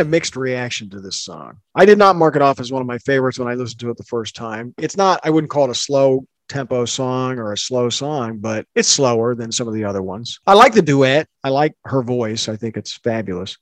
had 0.00 0.06
a 0.06 0.10
mixed 0.10 0.34
reaction 0.34 0.88
to 0.90 1.00
this 1.00 1.20
song. 1.20 1.58
I 1.74 1.84
did 1.84 1.98
not 1.98 2.16
mark 2.16 2.34
it 2.34 2.42
off 2.42 2.58
as 2.58 2.72
one 2.72 2.80
of 2.80 2.88
my 2.88 2.98
favorites 2.98 3.38
when 3.38 3.48
I 3.48 3.54
listened 3.54 3.80
to 3.80 3.90
it 3.90 3.98
the 3.98 4.04
first 4.04 4.34
time. 4.34 4.74
It's 4.78 4.96
not, 4.96 5.20
I 5.24 5.30
wouldn't 5.30 5.50
call 5.50 5.66
it 5.66 5.70
a 5.70 5.74
slow 5.74 6.26
tempo 6.48 6.86
song 6.86 7.38
or 7.38 7.52
a 7.52 7.58
slow 7.58 7.90
song, 7.90 8.38
but 8.38 8.66
it's 8.74 8.88
slower 8.88 9.34
than 9.34 9.52
some 9.52 9.68
of 9.68 9.74
the 9.74 9.84
other 9.84 10.02
ones. 10.02 10.40
I 10.46 10.54
like 10.54 10.72
the 10.72 10.82
duet. 10.82 11.28
I 11.44 11.50
like 11.50 11.74
her 11.84 12.02
voice. 12.02 12.48
I 12.48 12.56
think 12.56 12.76
it's 12.76 12.96
fabulous. 12.96 13.58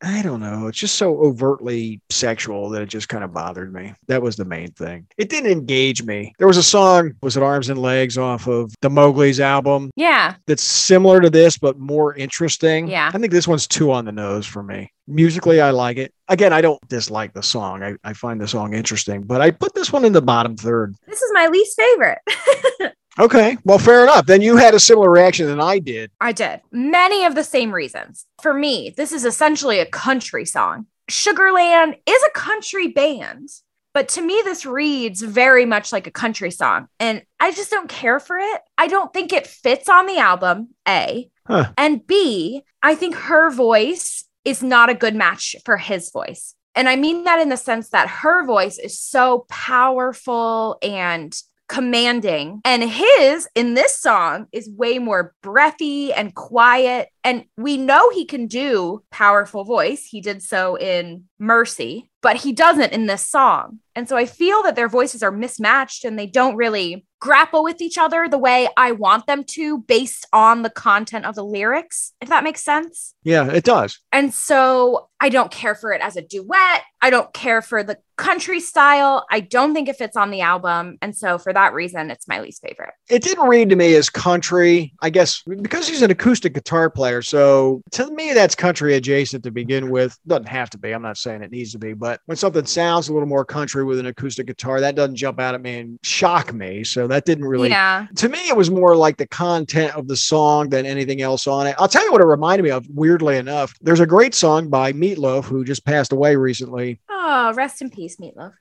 But 0.00 0.08
I 0.10 0.22
don't 0.22 0.40
know. 0.40 0.66
It's 0.66 0.78
just 0.78 0.94
so 0.96 1.18
overtly 1.18 2.00
sexual 2.10 2.70
that 2.70 2.82
it 2.82 2.86
just 2.86 3.08
kind 3.08 3.22
of 3.22 3.32
bothered 3.34 3.72
me. 3.72 3.92
That 4.08 4.22
was 4.22 4.36
the 4.36 4.44
main 4.44 4.70
thing. 4.72 5.06
It 5.18 5.28
didn't 5.28 5.50
engage 5.52 6.02
me. 6.02 6.32
There 6.38 6.46
was 6.46 6.56
a 6.56 6.62
song, 6.62 7.12
was 7.22 7.36
it 7.36 7.42
Arms 7.42 7.68
and 7.68 7.80
Legs 7.80 8.16
off 8.16 8.46
of 8.46 8.72
the 8.80 8.88
Mowgli's 8.88 9.40
album 9.40 9.90
Yeah. 9.96 10.36
that's 10.46 10.62
similar 10.62 11.20
to 11.20 11.28
this, 11.30 11.58
but 11.58 11.78
more 11.78 12.14
interesting. 12.14 12.88
Yeah. 12.88 13.10
I 13.12 13.18
think 13.18 13.30
this 13.32 13.46
one's 13.48 13.66
too 13.66 13.92
on 13.92 14.04
the 14.06 14.12
nose 14.12 14.46
for 14.46 14.62
me. 14.62 14.90
Musically, 15.06 15.60
I 15.60 15.70
like 15.70 15.96
it. 15.98 16.14
Again, 16.28 16.52
I 16.52 16.60
don't 16.60 16.80
dislike 16.88 17.32
the 17.34 17.42
song. 17.42 17.82
I, 17.82 17.96
I 18.04 18.12
find 18.14 18.40
the 18.40 18.46
song 18.48 18.74
interesting, 18.74 19.22
but 19.22 19.40
I 19.40 19.50
put 19.50 19.74
this 19.74 19.92
one 19.92 20.04
in 20.04 20.12
the 20.12 20.22
bottom 20.22 20.56
third. 20.56 20.94
This 21.06 21.20
is 21.20 21.30
my 21.34 21.48
least 21.48 21.76
favorite. 21.76 22.18
Okay. 23.18 23.58
Well, 23.64 23.78
fair 23.78 24.04
enough. 24.04 24.26
Then 24.26 24.40
you 24.40 24.56
had 24.56 24.74
a 24.74 24.80
similar 24.80 25.10
reaction 25.10 25.46
than 25.46 25.60
I 25.60 25.78
did. 25.78 26.10
I 26.20 26.32
did. 26.32 26.60
Many 26.70 27.24
of 27.24 27.34
the 27.34 27.44
same 27.44 27.72
reasons. 27.72 28.26
For 28.40 28.54
me, 28.54 28.94
this 28.96 29.12
is 29.12 29.24
essentially 29.24 29.78
a 29.78 29.86
country 29.86 30.44
song. 30.44 30.86
Sugarland 31.10 31.98
is 32.06 32.22
a 32.22 32.38
country 32.38 32.88
band, 32.88 33.48
but 33.92 34.08
to 34.10 34.22
me, 34.22 34.40
this 34.44 34.64
reads 34.64 35.22
very 35.22 35.66
much 35.66 35.92
like 35.92 36.06
a 36.06 36.12
country 36.12 36.52
song. 36.52 36.86
And 37.00 37.22
I 37.40 37.50
just 37.50 37.70
don't 37.70 37.88
care 37.88 38.20
for 38.20 38.38
it. 38.38 38.60
I 38.78 38.86
don't 38.86 39.12
think 39.12 39.32
it 39.32 39.46
fits 39.46 39.88
on 39.88 40.06
the 40.06 40.18
album, 40.18 40.68
A. 40.86 41.28
Huh. 41.46 41.72
And 41.76 42.06
B, 42.06 42.62
I 42.82 42.94
think 42.94 43.16
her 43.16 43.50
voice 43.50 44.24
is 44.44 44.62
not 44.62 44.88
a 44.88 44.94
good 44.94 45.16
match 45.16 45.56
for 45.64 45.76
his 45.76 46.10
voice. 46.12 46.54
And 46.76 46.88
I 46.88 46.94
mean 46.94 47.24
that 47.24 47.40
in 47.40 47.48
the 47.48 47.56
sense 47.56 47.88
that 47.90 48.08
her 48.08 48.46
voice 48.46 48.78
is 48.78 48.98
so 48.98 49.44
powerful 49.48 50.78
and 50.80 51.36
commanding. 51.70 52.60
And 52.64 52.82
his 52.82 53.48
in 53.54 53.74
this 53.74 53.96
song 53.96 54.48
is 54.50 54.68
way 54.68 54.98
more 54.98 55.34
breathy 55.40 56.12
and 56.12 56.34
quiet. 56.34 57.08
And 57.22 57.44
we 57.56 57.76
know 57.76 58.10
he 58.10 58.24
can 58.24 58.48
do 58.48 59.04
powerful 59.12 59.62
voice. 59.62 60.04
He 60.04 60.20
did 60.20 60.42
so 60.42 60.76
in 60.76 61.24
Mercy, 61.38 62.10
but 62.22 62.36
he 62.36 62.52
doesn't 62.52 62.92
in 62.92 63.06
this 63.06 63.24
song. 63.24 63.78
And 63.94 64.08
so 64.08 64.16
I 64.16 64.26
feel 64.26 64.64
that 64.64 64.74
their 64.74 64.88
voices 64.88 65.22
are 65.22 65.30
mismatched 65.30 66.04
and 66.04 66.18
they 66.18 66.26
don't 66.26 66.56
really 66.56 67.06
grapple 67.20 67.62
with 67.62 67.80
each 67.80 67.98
other 67.98 68.28
the 68.28 68.38
way 68.38 68.68
I 68.76 68.92
want 68.92 69.26
them 69.26 69.44
to 69.44 69.78
based 69.78 70.26
on 70.32 70.62
the 70.62 70.70
content 70.70 71.26
of 71.26 71.34
the 71.34 71.44
lyrics, 71.44 72.14
if 72.20 72.30
that 72.30 72.44
makes 72.44 72.62
sense. 72.62 73.14
Yeah, 73.22 73.50
it 73.50 73.64
does. 73.64 74.00
And 74.10 74.34
so 74.34 75.08
I 75.20 75.28
don't 75.28 75.50
care 75.50 75.74
for 75.74 75.92
it 75.92 76.00
as 76.00 76.16
a 76.16 76.22
duet. 76.22 76.82
I 77.00 77.10
don't 77.10 77.32
care 77.32 77.62
for 77.62 77.82
the 77.82 77.98
country 78.20 78.60
style. 78.60 79.24
I 79.30 79.40
don't 79.40 79.72
think 79.72 79.88
it 79.88 79.96
fits 79.96 80.16
on 80.16 80.30
the 80.30 80.42
album. 80.42 80.98
And 81.00 81.16
so 81.16 81.38
for 81.38 81.52
that 81.52 81.72
reason, 81.72 82.10
it's 82.10 82.28
my 82.28 82.40
least 82.40 82.62
favorite. 82.62 82.92
It 83.08 83.22
didn't 83.22 83.48
read 83.48 83.70
to 83.70 83.76
me 83.76 83.94
as 83.94 84.10
country, 84.10 84.92
I 85.00 85.08
guess, 85.10 85.42
because 85.42 85.88
he's 85.88 86.02
an 86.02 86.10
acoustic 86.10 86.52
guitar 86.52 86.90
player. 86.90 87.22
So 87.22 87.82
to 87.92 88.10
me, 88.10 88.34
that's 88.34 88.54
country 88.54 88.94
adjacent 88.94 89.42
to 89.44 89.50
begin 89.50 89.90
with. 89.90 90.18
Doesn't 90.26 90.48
have 90.48 90.68
to 90.70 90.78
be. 90.78 90.92
I'm 90.92 91.02
not 91.02 91.16
saying 91.16 91.42
it 91.42 91.50
needs 91.50 91.72
to 91.72 91.78
be, 91.78 91.94
but 91.94 92.20
when 92.26 92.36
something 92.36 92.66
sounds 92.66 93.08
a 93.08 93.12
little 93.14 93.28
more 93.28 93.44
country 93.44 93.84
with 93.84 93.98
an 93.98 94.06
acoustic 94.06 94.46
guitar, 94.46 94.80
that 94.80 94.94
doesn't 94.94 95.16
jump 95.16 95.40
out 95.40 95.54
at 95.54 95.62
me 95.62 95.78
and 95.78 95.98
shock 96.02 96.52
me. 96.52 96.84
So 96.84 97.06
that 97.06 97.24
didn't 97.24 97.46
really 97.46 97.70
yeah. 97.70 98.06
to 98.16 98.28
me, 98.28 98.38
it 98.48 98.56
was 98.56 98.70
more 98.70 98.96
like 98.96 99.16
the 99.16 99.26
content 99.26 99.96
of 99.96 100.08
the 100.08 100.16
song 100.16 100.68
than 100.68 100.84
anything 100.84 101.22
else 101.22 101.46
on 101.46 101.66
it. 101.66 101.74
I'll 101.78 101.88
tell 101.88 102.04
you 102.04 102.12
what 102.12 102.20
it 102.20 102.26
reminded 102.26 102.64
me 102.64 102.70
of, 102.70 102.86
weirdly 102.90 103.38
enough. 103.38 103.74
There's 103.80 104.00
a 104.00 104.06
great 104.06 104.34
song 104.34 104.68
by 104.68 104.92
Meatloaf, 104.92 105.44
who 105.44 105.64
just 105.64 105.86
passed 105.86 106.12
away 106.12 106.36
recently, 106.36 107.00
Oh, 107.32 107.52
rest 107.54 107.80
in 107.80 107.90
peace, 107.90 108.09
Meatloaf. 108.16 108.52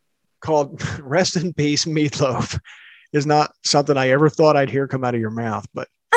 called 0.41 0.81
Rest 0.99 1.35
in 1.35 1.53
Peace, 1.53 1.85
Meatloaf. 1.85 2.59
Is 3.11 3.25
not 3.25 3.51
something 3.63 3.97
I 3.97 4.09
ever 4.09 4.29
thought 4.29 4.55
I'd 4.55 4.69
hear 4.69 4.87
come 4.87 5.03
out 5.03 5.15
of 5.15 5.19
your 5.19 5.31
mouth, 5.31 5.65
but 5.73 5.87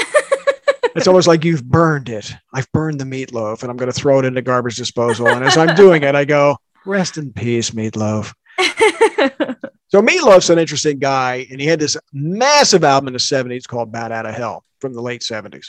it's 0.95 1.07
almost 1.07 1.27
like 1.27 1.43
you've 1.43 1.65
burned 1.65 2.11
it. 2.11 2.31
I've 2.53 2.71
burned 2.73 3.01
the 3.01 3.05
meatloaf 3.05 3.63
and 3.63 3.71
I'm 3.71 3.79
going 3.79 3.91
to 3.91 3.99
throw 3.99 4.19
it 4.19 4.27
into 4.27 4.43
garbage 4.43 4.77
disposal. 4.77 5.27
And 5.27 5.43
as 5.43 5.57
I'm 5.57 5.75
doing 5.75 6.03
it, 6.03 6.15
I 6.15 6.27
go, 6.27 6.59
Rest 6.85 7.17
in 7.17 7.33
peace, 7.33 7.71
Meatloaf. 7.71 8.35
So 9.93 10.01
Meatloaf's 10.01 10.49
an 10.49 10.59
interesting 10.59 10.99
guy, 10.99 11.47
and 11.51 11.61
he 11.61 11.67
had 11.67 11.79
this 11.79 11.99
massive 12.15 12.83
album 12.83 13.09
in 13.09 13.13
the 13.13 13.19
70s 13.19 13.69
called 13.69 13.93
Bat 13.93 14.11
Out 14.11 14.25
of 14.25 14.35
Hell 14.35 14.65
from 14.81 14.95
the 14.95 15.03
late 15.03 15.21
70s. 15.21 15.67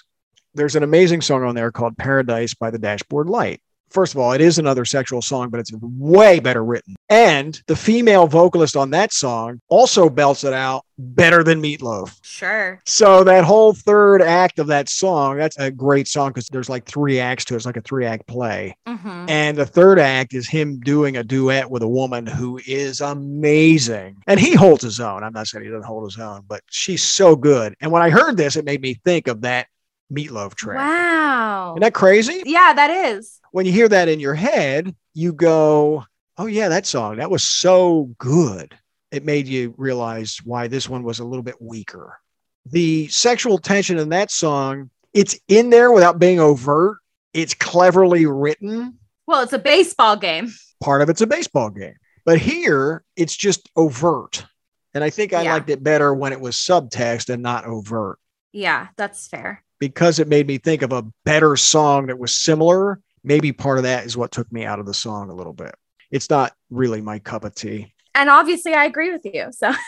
There's 0.54 0.78
an 0.78 0.84
amazing 0.84 1.20
song 1.20 1.44
on 1.44 1.56
there 1.56 1.74
called 1.74 1.98
Paradise 1.98 2.54
by 2.54 2.72
the 2.72 2.80
Dashboard 2.80 3.28
Light 3.28 3.60
First 3.94 4.16
of 4.16 4.20
all, 4.20 4.34
it 4.34 4.42
is 4.42 4.58
another 4.58 4.86
sexual 4.86 5.22
song, 5.22 5.50
but 5.50 5.60
it's 5.60 5.72
way 5.82 6.40
better 6.40 6.66
written. 6.66 6.96
And 7.10 7.62
the 7.68 7.76
female 7.76 8.26
vocalist 8.26 8.76
on 8.76 8.90
that 8.90 9.14
song 9.14 9.62
also 9.70 10.10
belts 10.10 10.44
it 10.44 10.52
out 10.54 10.84
better 10.98 11.44
than 11.44 11.62
Meatloaf. 11.62 12.18
Sure. 12.24 12.82
So 12.86 13.24
that 13.24 13.44
whole 13.44 13.74
third 13.74 14.22
act 14.22 14.58
of 14.58 14.68
that 14.68 14.90
song, 14.90 15.38
that's 15.38 15.58
a 15.60 15.70
great 15.70 16.08
song 16.08 16.30
because 16.30 16.48
there's 16.48 16.70
like 16.70 16.86
three 16.86 17.20
acts 17.20 17.46
to 17.46 17.54
it. 17.54 17.58
It's 17.58 17.66
like 17.66 17.78
a 17.78 17.82
three 17.82 18.06
act 18.06 18.28
play. 18.28 18.76
hmm 18.88 19.26
And 19.30 19.58
the 19.58 19.66
third 19.66 20.00
act 20.00 20.34
is 20.34 20.48
him 20.50 20.80
doing 20.80 21.18
a 21.18 21.24
duet 21.24 21.70
with 21.70 21.84
a 21.84 21.88
woman 21.88 22.26
who 22.26 22.60
is 22.66 23.00
amazing. 23.02 24.18
And 24.26 24.40
he 24.40 24.56
holds 24.56 24.84
his 24.84 25.00
own. 25.00 25.24
I'm 25.24 25.34
not 25.34 25.48
saying 25.48 25.66
he 25.66 25.70
doesn't 25.70 25.86
hold 25.86 26.06
his 26.06 26.20
own, 26.20 26.44
but 26.48 26.62
she's 26.70 27.04
so 27.04 27.36
good. 27.36 27.76
And 27.82 27.92
when 27.92 28.02
I 28.02 28.10
heard 28.10 28.38
this, 28.38 28.56
it 28.56 28.66
made 28.66 28.82
me 28.82 28.96
think 29.06 29.28
of 29.28 29.42
that 29.42 29.68
meatloaf 30.14 30.56
track. 30.56 30.78
Wow. 30.78 31.74
Isn't 31.74 31.82
that 31.82 31.94
crazy? 31.94 32.44
yeah, 32.46 32.74
that 32.74 32.90
is. 32.90 33.40
When 33.52 33.66
you 33.66 33.72
hear 33.72 33.88
that 33.90 34.08
in 34.10 34.20
your 34.20 34.36
head, 34.36 34.96
you 35.14 35.34
go, 35.34 36.06
Oh, 36.38 36.48
yeah, 36.48 36.70
that 36.70 36.88
song, 36.88 37.18
that 37.18 37.30
was 37.30 37.44
so 37.44 38.10
good. 38.18 38.76
It 39.12 39.24
made 39.24 39.48
you 39.48 39.76
realize 39.78 40.40
why 40.44 40.68
this 40.68 40.90
one 40.90 41.04
was 41.04 41.20
a 41.20 41.24
little 41.24 41.44
bit 41.44 41.62
weaker. 41.62 42.18
The 42.66 43.08
sexual 43.10 43.60
tension 43.60 44.00
in 44.00 44.10
that 44.10 44.32
song, 44.32 44.90
it's 45.14 45.38
in 45.48 45.70
there 45.70 45.92
without 45.92 46.18
being 46.18 46.40
overt. 46.40 46.98
It's 47.34 47.54
cleverly 47.54 48.26
written. 48.26 48.98
Well, 49.28 49.42
it's 49.44 49.54
a 49.54 49.60
baseball 49.60 50.16
game. 50.16 50.52
part 50.82 51.02
of 51.04 51.10
it's 51.10 51.22
a 51.22 51.28
baseball 51.28 51.70
game. 51.70 51.96
But 52.26 52.40
here 52.40 53.04
it's 53.16 53.36
just 53.36 53.70
overt. 53.76 54.46
And 54.96 55.04
I 55.04 55.10
think 55.12 55.34
I 55.34 55.44
Yeah. 55.44 55.54
liked 55.54 55.70
it 55.70 55.84
better 55.84 56.14
when 56.14 56.34
it 56.34 56.42
was 56.42 56.56
subtext 56.56 57.30
and 57.32 57.44
not 57.44 57.66
overt 57.66 58.18
Yeah, 58.52 58.88
that's 58.98 59.28
fair. 59.28 59.64
Because 59.80 60.20
it 60.20 60.28
made 60.28 60.48
me 60.48 60.58
think 60.58 60.82
of 60.82 60.92
a 60.92 61.06
better 61.26 61.56
song 61.56 62.08
that 62.08 62.20
was 62.20 62.36
similar. 62.36 63.00
Maybe 63.24 63.52
part 63.52 63.78
of 63.78 63.84
that 63.84 64.06
is 64.06 64.18
what 64.18 64.32
took 64.32 64.52
me 64.52 64.66
out 64.66 64.80
of 64.80 64.86
the 64.86 64.94
song 64.94 65.30
a 65.30 65.36
little 65.36 65.54
bit. 65.54 65.74
It's 66.12 66.30
not 66.30 66.54
really 66.70 67.02
my 67.02 67.20
cup 67.20 67.44
of 67.44 67.56
tea. 67.56 67.94
And 68.16 68.30
obviously, 68.30 68.74
I 68.74 68.86
agree 68.86 69.12
with 69.12 69.26
you. 69.26 69.48
So 69.52 69.72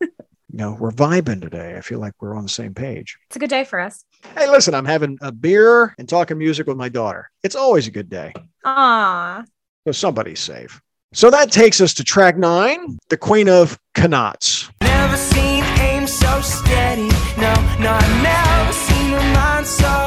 You 0.00 0.62
know, 0.62 0.76
we're 0.80 0.90
vibing 0.92 1.42
today. 1.42 1.76
I 1.76 1.82
feel 1.82 1.98
like 1.98 2.14
we're 2.20 2.34
on 2.34 2.44
the 2.44 2.48
same 2.48 2.72
page. 2.72 3.18
it's 3.28 3.36
a 3.36 3.38
good 3.38 3.50
day 3.50 3.64
for 3.64 3.78
us. 3.78 4.04
Hey, 4.36 4.48
listen, 4.48 4.74
I'm 4.74 4.86
having 4.86 5.18
a 5.20 5.30
beer 5.30 5.94
and 5.98 6.08
talking 6.08 6.38
music 6.38 6.66
with 6.66 6.78
my 6.78 6.88
daughter. 6.88 7.30
It's 7.42 7.56
always 7.56 7.86
a 7.86 7.90
good 7.90 8.08
day. 8.08 8.32
Ah, 8.64 9.44
So 9.86 9.92
somebody's 9.92 10.40
safe. 10.40 10.80
So 11.12 11.30
that 11.30 11.52
takes 11.52 11.80
us 11.82 11.92
to 11.94 12.04
track 12.04 12.38
nine, 12.38 12.96
the 13.10 13.18
Queen 13.18 13.48
of 13.50 13.78
Knots. 13.98 14.70
Never 14.80 15.16
seen 15.18 15.62
aim 15.78 16.06
so 16.06 16.40
steady. 16.40 17.08
No, 17.38 17.52
no, 17.78 17.92
I've 17.92 18.22
so 19.66 20.05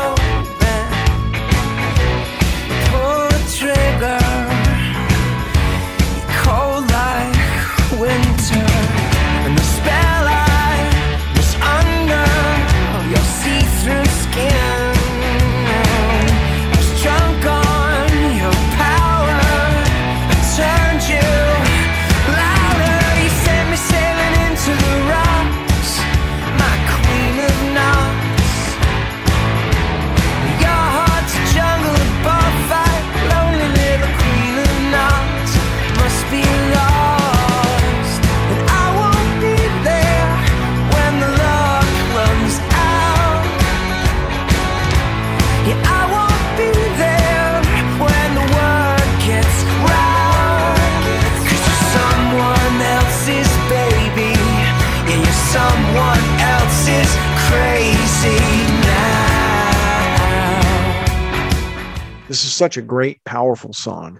such 62.59 62.77
a 62.77 62.83
great, 62.83 63.23
powerful 63.23 63.73
song. 63.73 64.19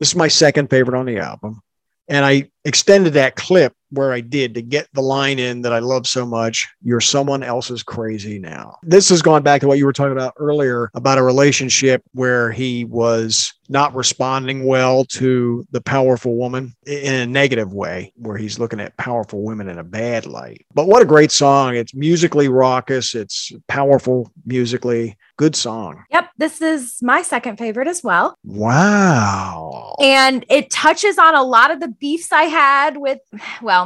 This 0.00 0.08
is 0.08 0.16
my 0.16 0.28
second 0.28 0.70
favorite 0.70 0.98
on 0.98 1.04
the 1.04 1.18
album. 1.18 1.60
And 2.08 2.24
I 2.24 2.50
extended 2.64 3.12
that 3.14 3.36
clip 3.36 3.74
where 3.92 4.12
I 4.12 4.20
did 4.20 4.54
to 4.54 4.62
get 4.62 4.88
the 4.92 5.02
line 5.02 5.38
in 5.38 5.62
that 5.62 5.72
I 5.72 5.78
love 5.78 6.06
so 6.06 6.26
much. 6.26 6.68
You're 6.82 7.00
someone 7.00 7.42
else's 7.42 7.82
crazy 7.82 8.38
now. 8.38 8.78
This 8.82 9.08
has 9.10 9.22
gone 9.22 9.42
back 9.42 9.60
to 9.60 9.68
what 9.68 9.78
you 9.78 9.84
were 9.86 9.92
talking 9.92 10.12
about 10.12 10.34
earlier 10.38 10.90
about 10.94 11.18
a 11.18 11.22
relationship 11.22 12.02
where 12.12 12.50
he 12.50 12.84
was 12.84 13.52
not 13.68 13.94
responding 13.94 14.66
well 14.66 15.04
to 15.04 15.66
the 15.70 15.80
powerful 15.80 16.36
woman 16.36 16.74
in 16.86 17.14
a 17.14 17.26
negative 17.26 17.72
way, 17.72 18.12
where 18.16 18.36
he's 18.36 18.58
looking 18.58 18.80
at 18.80 18.96
powerful 18.98 19.42
women 19.42 19.68
in 19.68 19.78
a 19.78 19.84
bad 19.84 20.26
light. 20.26 20.66
But 20.74 20.88
what 20.88 21.02
a 21.02 21.06
great 21.06 21.32
song. 21.32 21.74
It's 21.74 21.94
musically 21.94 22.48
raucous, 22.48 23.14
it's 23.14 23.50
powerful 23.68 24.30
musically. 24.44 25.16
Good 25.38 25.56
song. 25.56 26.04
yep. 26.12 26.28
This 26.36 26.60
is 26.60 26.98
my 27.02 27.22
second 27.22 27.56
favorite 27.56 27.88
as 27.88 28.04
well. 28.04 28.36
Wow. 28.44 29.96
And 30.00 30.44
it 30.48 30.70
touches 30.70 31.18
on 31.18 31.34
a 31.34 31.42
lot 31.42 31.70
of 31.70 31.80
the 31.80 31.88
beefs 31.88 32.30
I 32.32 32.44
had 32.44 32.98
with, 32.98 33.18
well, 33.62 33.81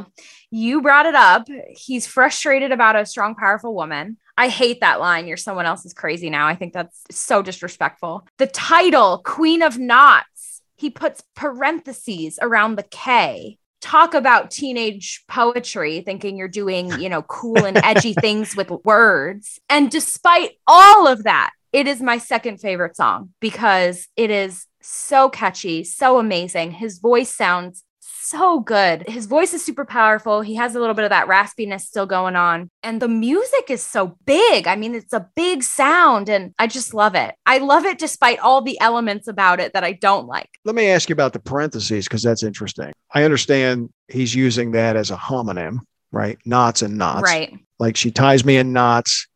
you 0.51 0.83
brought 0.83 1.07
it 1.07 1.15
up. 1.15 1.47
He's 1.71 2.07
frustrated 2.07 2.73
about 2.73 2.97
a 2.97 3.07
strong, 3.07 3.35
powerful 3.35 3.75
woman. 3.75 4.19
I 4.39 4.49
hate 4.49 4.81
that 4.81 5.01
line. 5.01 5.27
You're 5.27 5.37
someone 5.37 5.67
else's 5.67 5.95
crazy 5.95 6.29
now. 6.29 6.47
I 6.47 6.55
think 6.55 6.73
that's 6.73 7.03
so 7.11 7.43
disrespectful. 7.43 8.27
The 8.39 8.47
title, 8.47 9.23
Queen 9.25 9.63
of 9.63 9.79
Knots, 9.79 10.61
he 10.77 10.91
puts 10.91 11.23
parentheses 11.35 12.39
around 12.41 12.77
the 12.77 12.83
K. 12.83 13.59
Talk 13.81 14.15
about 14.15 14.51
teenage 14.51 15.25
poetry, 15.29 16.01
thinking 16.01 16.37
you're 16.37 16.49
doing, 16.49 17.01
you 17.01 17.09
know, 17.09 17.23
cool 17.23 17.65
and 17.65 17.79
edgy 17.79 18.13
things 18.21 18.57
with 18.57 18.71
words. 18.85 19.59
And 19.71 19.91
despite 19.91 20.53
all 20.67 21.07
of 21.07 21.25
that, 21.25 21.51
it 21.73 21.87
is 21.87 22.01
my 22.01 22.19
second 22.19 22.59
favorite 22.59 22.97
song 22.97 23.31
because 23.41 24.09
it 24.17 24.31
is 24.31 24.67
so 24.81 25.29
catchy, 25.29 25.85
so 25.85 26.19
amazing. 26.19 26.73
His 26.73 26.99
voice 26.99 27.35
sounds 27.35 27.85
so 28.29 28.61
good. 28.61 29.09
His 29.09 29.27
voice 29.27 29.55
is 29.55 29.65
super 29.65 29.85
powerful. 29.85 30.41
He 30.41 30.55
has 30.57 30.75
a 30.75 30.81
little 30.81 30.95
bit 30.95 31.05
of 31.05 31.11
that 31.11 31.29
raspiness 31.29 31.83
still 31.83 32.07
going 32.07 32.37
on. 32.37 32.71
And 32.83 33.01
the 33.01 33.09
music 33.09 33.71
is 33.71 33.83
so 33.83 34.19
big. 34.27 34.67
I 34.67 34.77
mean, 34.77 34.95
it's 34.95 35.13
a 35.13 35.29
big 35.37 35.63
sound 35.63 36.29
and 36.29 36.53
I 36.59 36.67
just 36.67 36.95
love 36.95 37.15
it. 37.15 37.35
I 37.47 37.59
love 37.59 37.85
it 37.85 37.99
despite 37.99 38.39
all 38.41 38.63
the 38.63 38.81
elements 38.81 39.29
about 39.29 39.61
it 39.61 39.73
that 39.73 39.85
I 39.85 39.93
don't 39.93 40.27
like. 40.27 40.51
Let 40.65 40.75
me 40.75 40.89
ask 40.89 41.09
you 41.09 41.13
about 41.13 41.33
the 41.33 41.41
parentheses 41.41 42.07
because 42.07 42.23
that's 42.23 42.43
interesting. 42.43 42.93
I 43.13 43.25
understand 43.25 43.91
he's 44.09 44.35
using 44.35 44.73
that 44.73 44.97
as 44.97 45.11
a 45.11 45.17
homonym, 45.17 45.79
right? 46.13 46.39
Knots 46.45 46.83
and 46.83 46.99
knots. 46.99 47.23
Right. 47.23 47.59
Like 47.79 47.97
she 47.97 48.11
ties 48.11 48.45
me 48.45 48.57
in 48.57 48.73
knots 48.73 49.29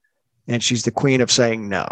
and 0.49 0.63
she's 0.63 0.85
the 0.85 0.91
queen 0.91 1.21
of 1.21 1.31
saying 1.31 1.69
no. 1.69 1.87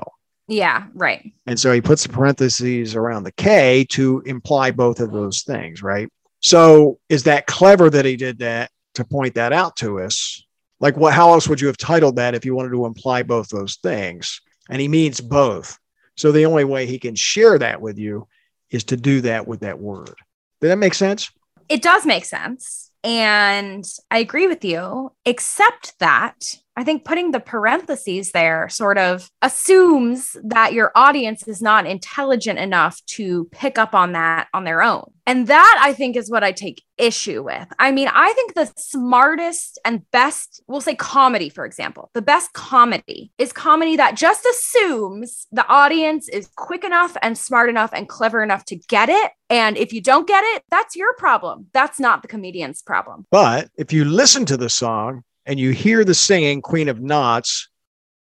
Yeah, 0.51 0.87
right. 0.95 1.31
And 1.47 1.61
so 1.61 1.71
he 1.73 1.83
puts 1.83 2.05
the 2.05 2.09
parentheses 2.09 2.95
around 2.95 3.25
the 3.25 3.33
K 3.33 3.85
to 3.91 4.23
imply 4.25 4.71
both 4.71 4.99
of 4.99 5.13
those 5.13 5.43
things, 5.43 5.83
right? 5.83 6.09
So 6.41 6.99
is 7.09 7.25
that 7.25 7.47
clever 7.47 7.91
that 7.91 8.05
he 8.05 8.17
did 8.17 8.39
that 8.39 8.71
to 8.95 9.05
point 9.05 9.35
that 9.35 9.53
out 9.53 9.77
to 9.77 10.01
us? 10.01 10.45
Like 10.81 10.97
what 10.97 11.13
how 11.13 11.33
else 11.33 11.49
would 11.49 11.61
you 11.61 11.67
have 11.67 11.77
titled 11.77 12.17
that 12.17 12.35
if 12.35 12.45
you 12.45 12.55
wanted 12.55 12.71
to 12.71 12.87
imply 12.87 13.23
both 13.23 13.49
those 13.49 13.77
things? 13.77 14.41
And 14.71 14.81
he 14.81 14.89
means 14.89 15.21
both. 15.21 15.79
So 16.17 16.33
the 16.33 16.47
only 16.47 16.65
way 16.65 16.87
he 16.87 16.99
can 16.99 17.15
share 17.15 17.59
that 17.59 17.81
with 17.81 17.99
you 17.99 18.29
is 18.71 18.85
to 18.85 18.97
do 18.97 19.21
that 19.23 19.47
with 19.47 19.61
that 19.61 19.79
word. 19.79 20.15
Did 20.61 20.69
that 20.69 20.77
make 20.77 20.95
sense? 20.95 21.31
It 21.69 21.83
does 21.83 22.05
make 22.05 22.25
sense. 22.25 22.91
And 23.05 23.85
I 24.11 24.19
agree 24.19 24.49
with 24.49 24.65
you, 24.65 25.13
except 25.25 25.99
that 26.01 26.39
I 26.79 26.85
think 26.85 27.05
putting 27.05 27.33
the 27.33 27.41
parentheses 27.41 28.31
there 28.31 28.69
sort 28.69 28.99
of 28.99 29.29
assumes 29.43 30.37
that 30.45 30.75
your 30.75 30.93
audience 30.95 31.49
is 31.49 31.61
not 31.61 31.87
intelligent 31.87 32.61
enough 32.61 33.05
to 33.17 33.49
pick 33.51 33.79
up 33.79 33.97
on 33.97 34.13
that 34.13 34.47
on 34.55 34.63
their 34.63 34.81
own. 34.81 35.11
And 35.27 35.49
that 35.49 35.81
I 35.83 35.93
think 35.93 36.15
is 36.15 36.31
what 36.31 36.45
I 36.45 36.53
take 36.53 36.85
issue 36.97 37.43
with. 37.43 37.67
I 37.81 37.91
mean, 37.91 38.07
I 38.07 38.33
think 38.33 38.55
the 38.55 38.73
smartest 38.77 39.81
and 39.85 40.09
best, 40.13 40.63
we'll 40.69 40.81
say 40.81 40.95
comedy, 40.95 41.49
for 41.49 41.65
example, 41.65 42.11
the 42.15 42.23
best 42.23 42.53
comedy 42.53 43.33
is 43.39 43.53
comedy 43.53 43.97
that 43.97 44.17
just 44.17 44.47
assumes 44.47 45.49
the 45.51 45.67
audience 45.67 46.29
is 46.29 46.49
quick 46.55 46.85
enough 46.85 47.17
and 47.23 47.37
smart 47.37 47.69
enough 47.69 47.91
and 47.93 48.09
clever 48.09 48.41
enough 48.41 48.65
to 48.67 48.77
get 48.77 49.09
it. 49.09 49.33
And 49.51 49.77
if 49.77 49.93
you 49.93 50.01
don't 50.01 50.29
get 50.29 50.45
it, 50.45 50.63
that's 50.71 50.95
your 50.95 51.13
problem. 51.15 51.67
That's 51.75 51.99
not 51.99 52.23
the 52.23 52.29
comedian's 52.29 52.83
problem. 52.83 53.27
But 53.33 53.69
if 53.77 53.93
you 53.93 54.05
listen 54.05 54.47
to 54.47 54.57
the 54.57 54.71
song 54.71 55.25
and 55.49 55.59
you 55.59 55.71
hear 55.71 56.05
the 56.05 56.15
singing 56.15 56.63
Queen 56.63 56.89
of 56.89 57.01
Knots, 57.01 57.69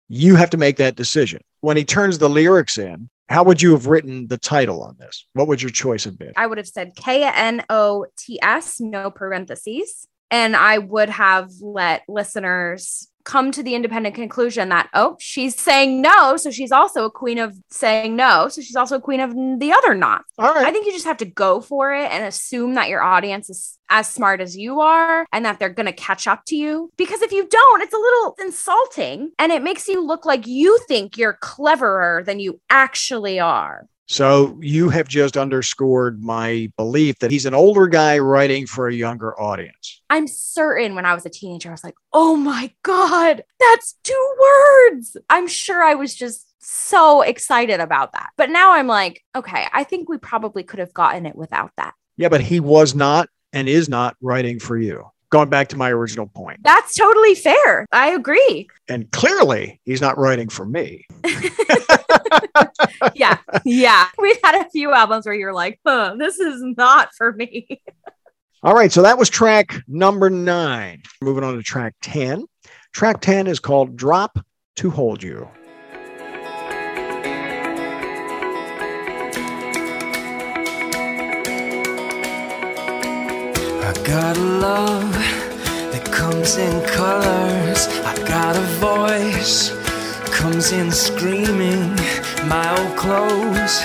you 0.09 0.36
have 0.36 0.49
to 0.49 0.57
make 0.57 0.76
that 0.78 0.97
decision. 0.97 1.39
When 1.61 1.78
he 1.78 1.86
turns 1.86 2.17
the 2.17 2.30
lyrics 2.30 2.78
in, 2.78 3.09
How 3.32 3.43
would 3.45 3.61
you 3.61 3.72
have 3.72 3.88
written 3.88 4.28
the 4.28 4.38
title 4.38 4.84
on 4.84 4.97
this? 4.99 5.26
What 5.32 5.47
would 5.47 5.61
your 5.61 5.72
choice 5.72 6.03
have 6.03 6.19
been? 6.19 6.34
I 6.36 6.47
would 6.47 6.57
have 6.57 6.67
said 6.67 6.97
K 6.97 7.24
N 7.24 7.63
O 7.69 8.05
T 8.17 8.38
S, 8.43 8.82
no 8.82 9.09
parentheses. 9.09 10.05
And 10.32 10.55
I 10.55 10.77
would 10.77 11.09
have 11.09 11.51
let 11.61 12.03
listeners 12.07 13.07
come 13.23 13.51
to 13.51 13.63
the 13.63 13.75
independent 13.75 14.15
conclusion 14.15 14.69
that, 14.69 14.89
oh, 14.93 15.15
she's 15.19 15.55
saying 15.59 16.01
no. 16.01 16.38
So 16.38 16.51
she's 16.51 16.71
also 16.71 17.05
a 17.05 17.11
queen 17.11 17.38
of 17.38 17.55
saying 17.69 18.15
no. 18.15 18.47
So 18.47 18.61
she's 18.61 18.75
also 18.75 18.95
a 18.95 19.01
queen 19.01 19.19
of 19.19 19.34
the 19.59 19.71
other 19.73 19.93
not. 19.93 20.23
All 20.38 20.53
right. 20.53 20.65
I 20.65 20.71
think 20.71 20.86
you 20.86 20.91
just 20.91 21.05
have 21.05 21.17
to 21.17 21.25
go 21.25 21.61
for 21.61 21.93
it 21.93 22.09
and 22.11 22.25
assume 22.25 22.75
that 22.75 22.89
your 22.89 23.03
audience 23.03 23.49
is 23.49 23.77
as 23.89 24.07
smart 24.07 24.41
as 24.41 24.57
you 24.57 24.79
are 24.79 25.27
and 25.32 25.45
that 25.45 25.59
they're 25.59 25.69
going 25.69 25.86
to 25.86 25.91
catch 25.91 26.27
up 26.27 26.43
to 26.47 26.55
you. 26.55 26.91
Because 26.97 27.21
if 27.21 27.32
you 27.32 27.47
don't, 27.47 27.82
it's 27.82 27.93
a 27.93 27.97
little 27.97 28.36
insulting 28.41 29.32
and 29.38 29.51
it 29.51 29.61
makes 29.61 29.88
you 29.88 30.05
look 30.05 30.25
like 30.25 30.47
you 30.47 30.79
think 30.88 31.17
you're 31.17 31.38
cleverer 31.41 32.23
than 32.25 32.39
you 32.39 32.59
actually 32.69 33.39
are. 33.39 33.88
So 34.07 34.57
you 34.61 34.89
have 34.89 35.07
just 35.07 35.37
underscored 35.37 36.21
my 36.21 36.71
belief 36.75 37.19
that 37.19 37.31
he's 37.31 37.45
an 37.45 37.53
older 37.53 37.87
guy 37.87 38.19
writing 38.19 38.67
for 38.67 38.87
a 38.87 38.93
younger 38.93 39.39
audience. 39.39 40.01
I'm 40.09 40.27
certain 40.27 40.95
when 40.95 41.05
I 41.05 41.13
was 41.13 41.25
a 41.25 41.29
teenager, 41.29 41.69
I 41.69 41.71
was 41.71 41.83
like, 41.83 41.95
oh 42.11 42.35
my 42.35 42.73
God, 42.83 43.43
that's 43.59 43.95
two 44.03 44.35
words. 44.41 45.15
I'm 45.29 45.47
sure 45.47 45.81
I 45.81 45.95
was 45.95 46.13
just 46.13 46.45
so 46.59 47.21
excited 47.21 47.79
about 47.79 48.11
that. 48.13 48.31
But 48.37 48.49
now 48.49 48.73
I'm 48.73 48.87
like, 48.87 49.23
okay, 49.35 49.67
I 49.71 49.83
think 49.83 50.09
we 50.09 50.17
probably 50.17 50.63
could 50.63 50.79
have 50.79 50.93
gotten 50.93 51.25
it 51.25 51.35
without 51.35 51.71
that. 51.77 51.93
Yeah, 52.17 52.29
but 52.29 52.41
he 52.41 52.59
was 52.59 52.93
not 52.93 53.29
and 53.53 53.67
is 53.69 53.89
not 53.89 54.15
writing 54.21 54.59
for 54.59 54.77
you. 54.77 55.05
Going 55.32 55.49
back 55.49 55.69
to 55.69 55.77
my 55.77 55.89
original 55.89 56.27
point. 56.27 56.59
That's 56.61 56.93
totally 56.93 57.36
fair. 57.36 57.86
I 57.91 58.09
agree. 58.09 58.67
And 58.89 59.09
clearly, 59.11 59.79
he's 59.86 60.01
not 60.01 60.17
writing 60.17 60.49
for 60.49 60.65
me. 60.65 61.05
yeah. 63.15 63.38
Yeah. 63.63 64.07
We've 64.17 64.39
had 64.43 64.55
a 64.65 64.69
few 64.69 64.91
albums 64.91 65.25
where 65.25 65.34
you're 65.34 65.53
like, 65.53 65.79
huh, 65.86 66.15
this 66.19 66.38
is 66.39 66.61
not 66.77 67.09
for 67.17 67.32
me. 67.32 67.82
All 68.63 68.75
right. 68.75 68.91
So 68.91 69.01
that 69.03 69.17
was 69.17 69.29
track 69.29 69.82
number 69.88 70.29
nine. 70.29 71.01
Moving 71.21 71.43
on 71.43 71.55
to 71.55 71.63
track 71.63 71.95
10. 72.01 72.45
Track 72.93 73.21
10 73.21 73.47
is 73.47 73.59
called 73.59 73.95
Drop 73.95 74.38
to 74.75 74.89
Hold 74.89 75.23
You. 75.23 75.49
I 83.91 83.93
got 84.05 84.37
a 84.37 84.39
love 84.39 85.11
that 85.91 86.05
comes 86.13 86.55
in 86.55 86.81
colors. 86.87 87.89
I 88.07 88.15
got 88.25 88.55
a 88.55 88.65
voice 88.79 89.71
comes 90.31 90.71
in 90.71 90.93
screaming. 90.93 91.97
My 92.47 92.71
old 92.79 92.95
clothes 92.95 93.83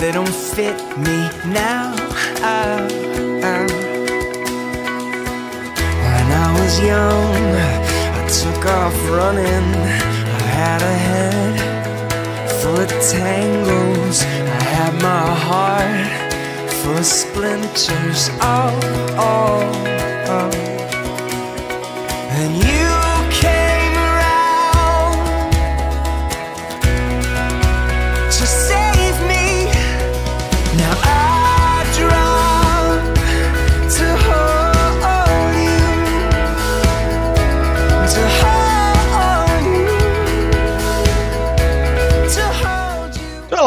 they 0.00 0.10
don't 0.10 0.34
fit 0.34 0.76
me 0.98 1.30
now. 1.46 1.94
I, 2.42 2.82
when 6.06 6.28
I 6.44 6.48
was 6.58 6.80
young, 6.80 7.40
I 8.18 8.22
took 8.26 8.66
off 8.66 8.96
running. 9.10 9.68
I 10.38 10.46
had 10.58 10.82
a 10.82 10.96
head 11.06 11.54
full 12.60 12.80
of 12.80 12.88
tangles. 12.88 14.24
I 14.24 14.62
had 14.74 14.92
my 15.00 15.26
heart 15.46 16.29
of 16.86 17.04
splinters. 17.04 18.28
Oh, 18.40 18.80
oh, 19.18 19.62
oh. 20.28 20.50
And 22.38 22.54
you 22.56 22.89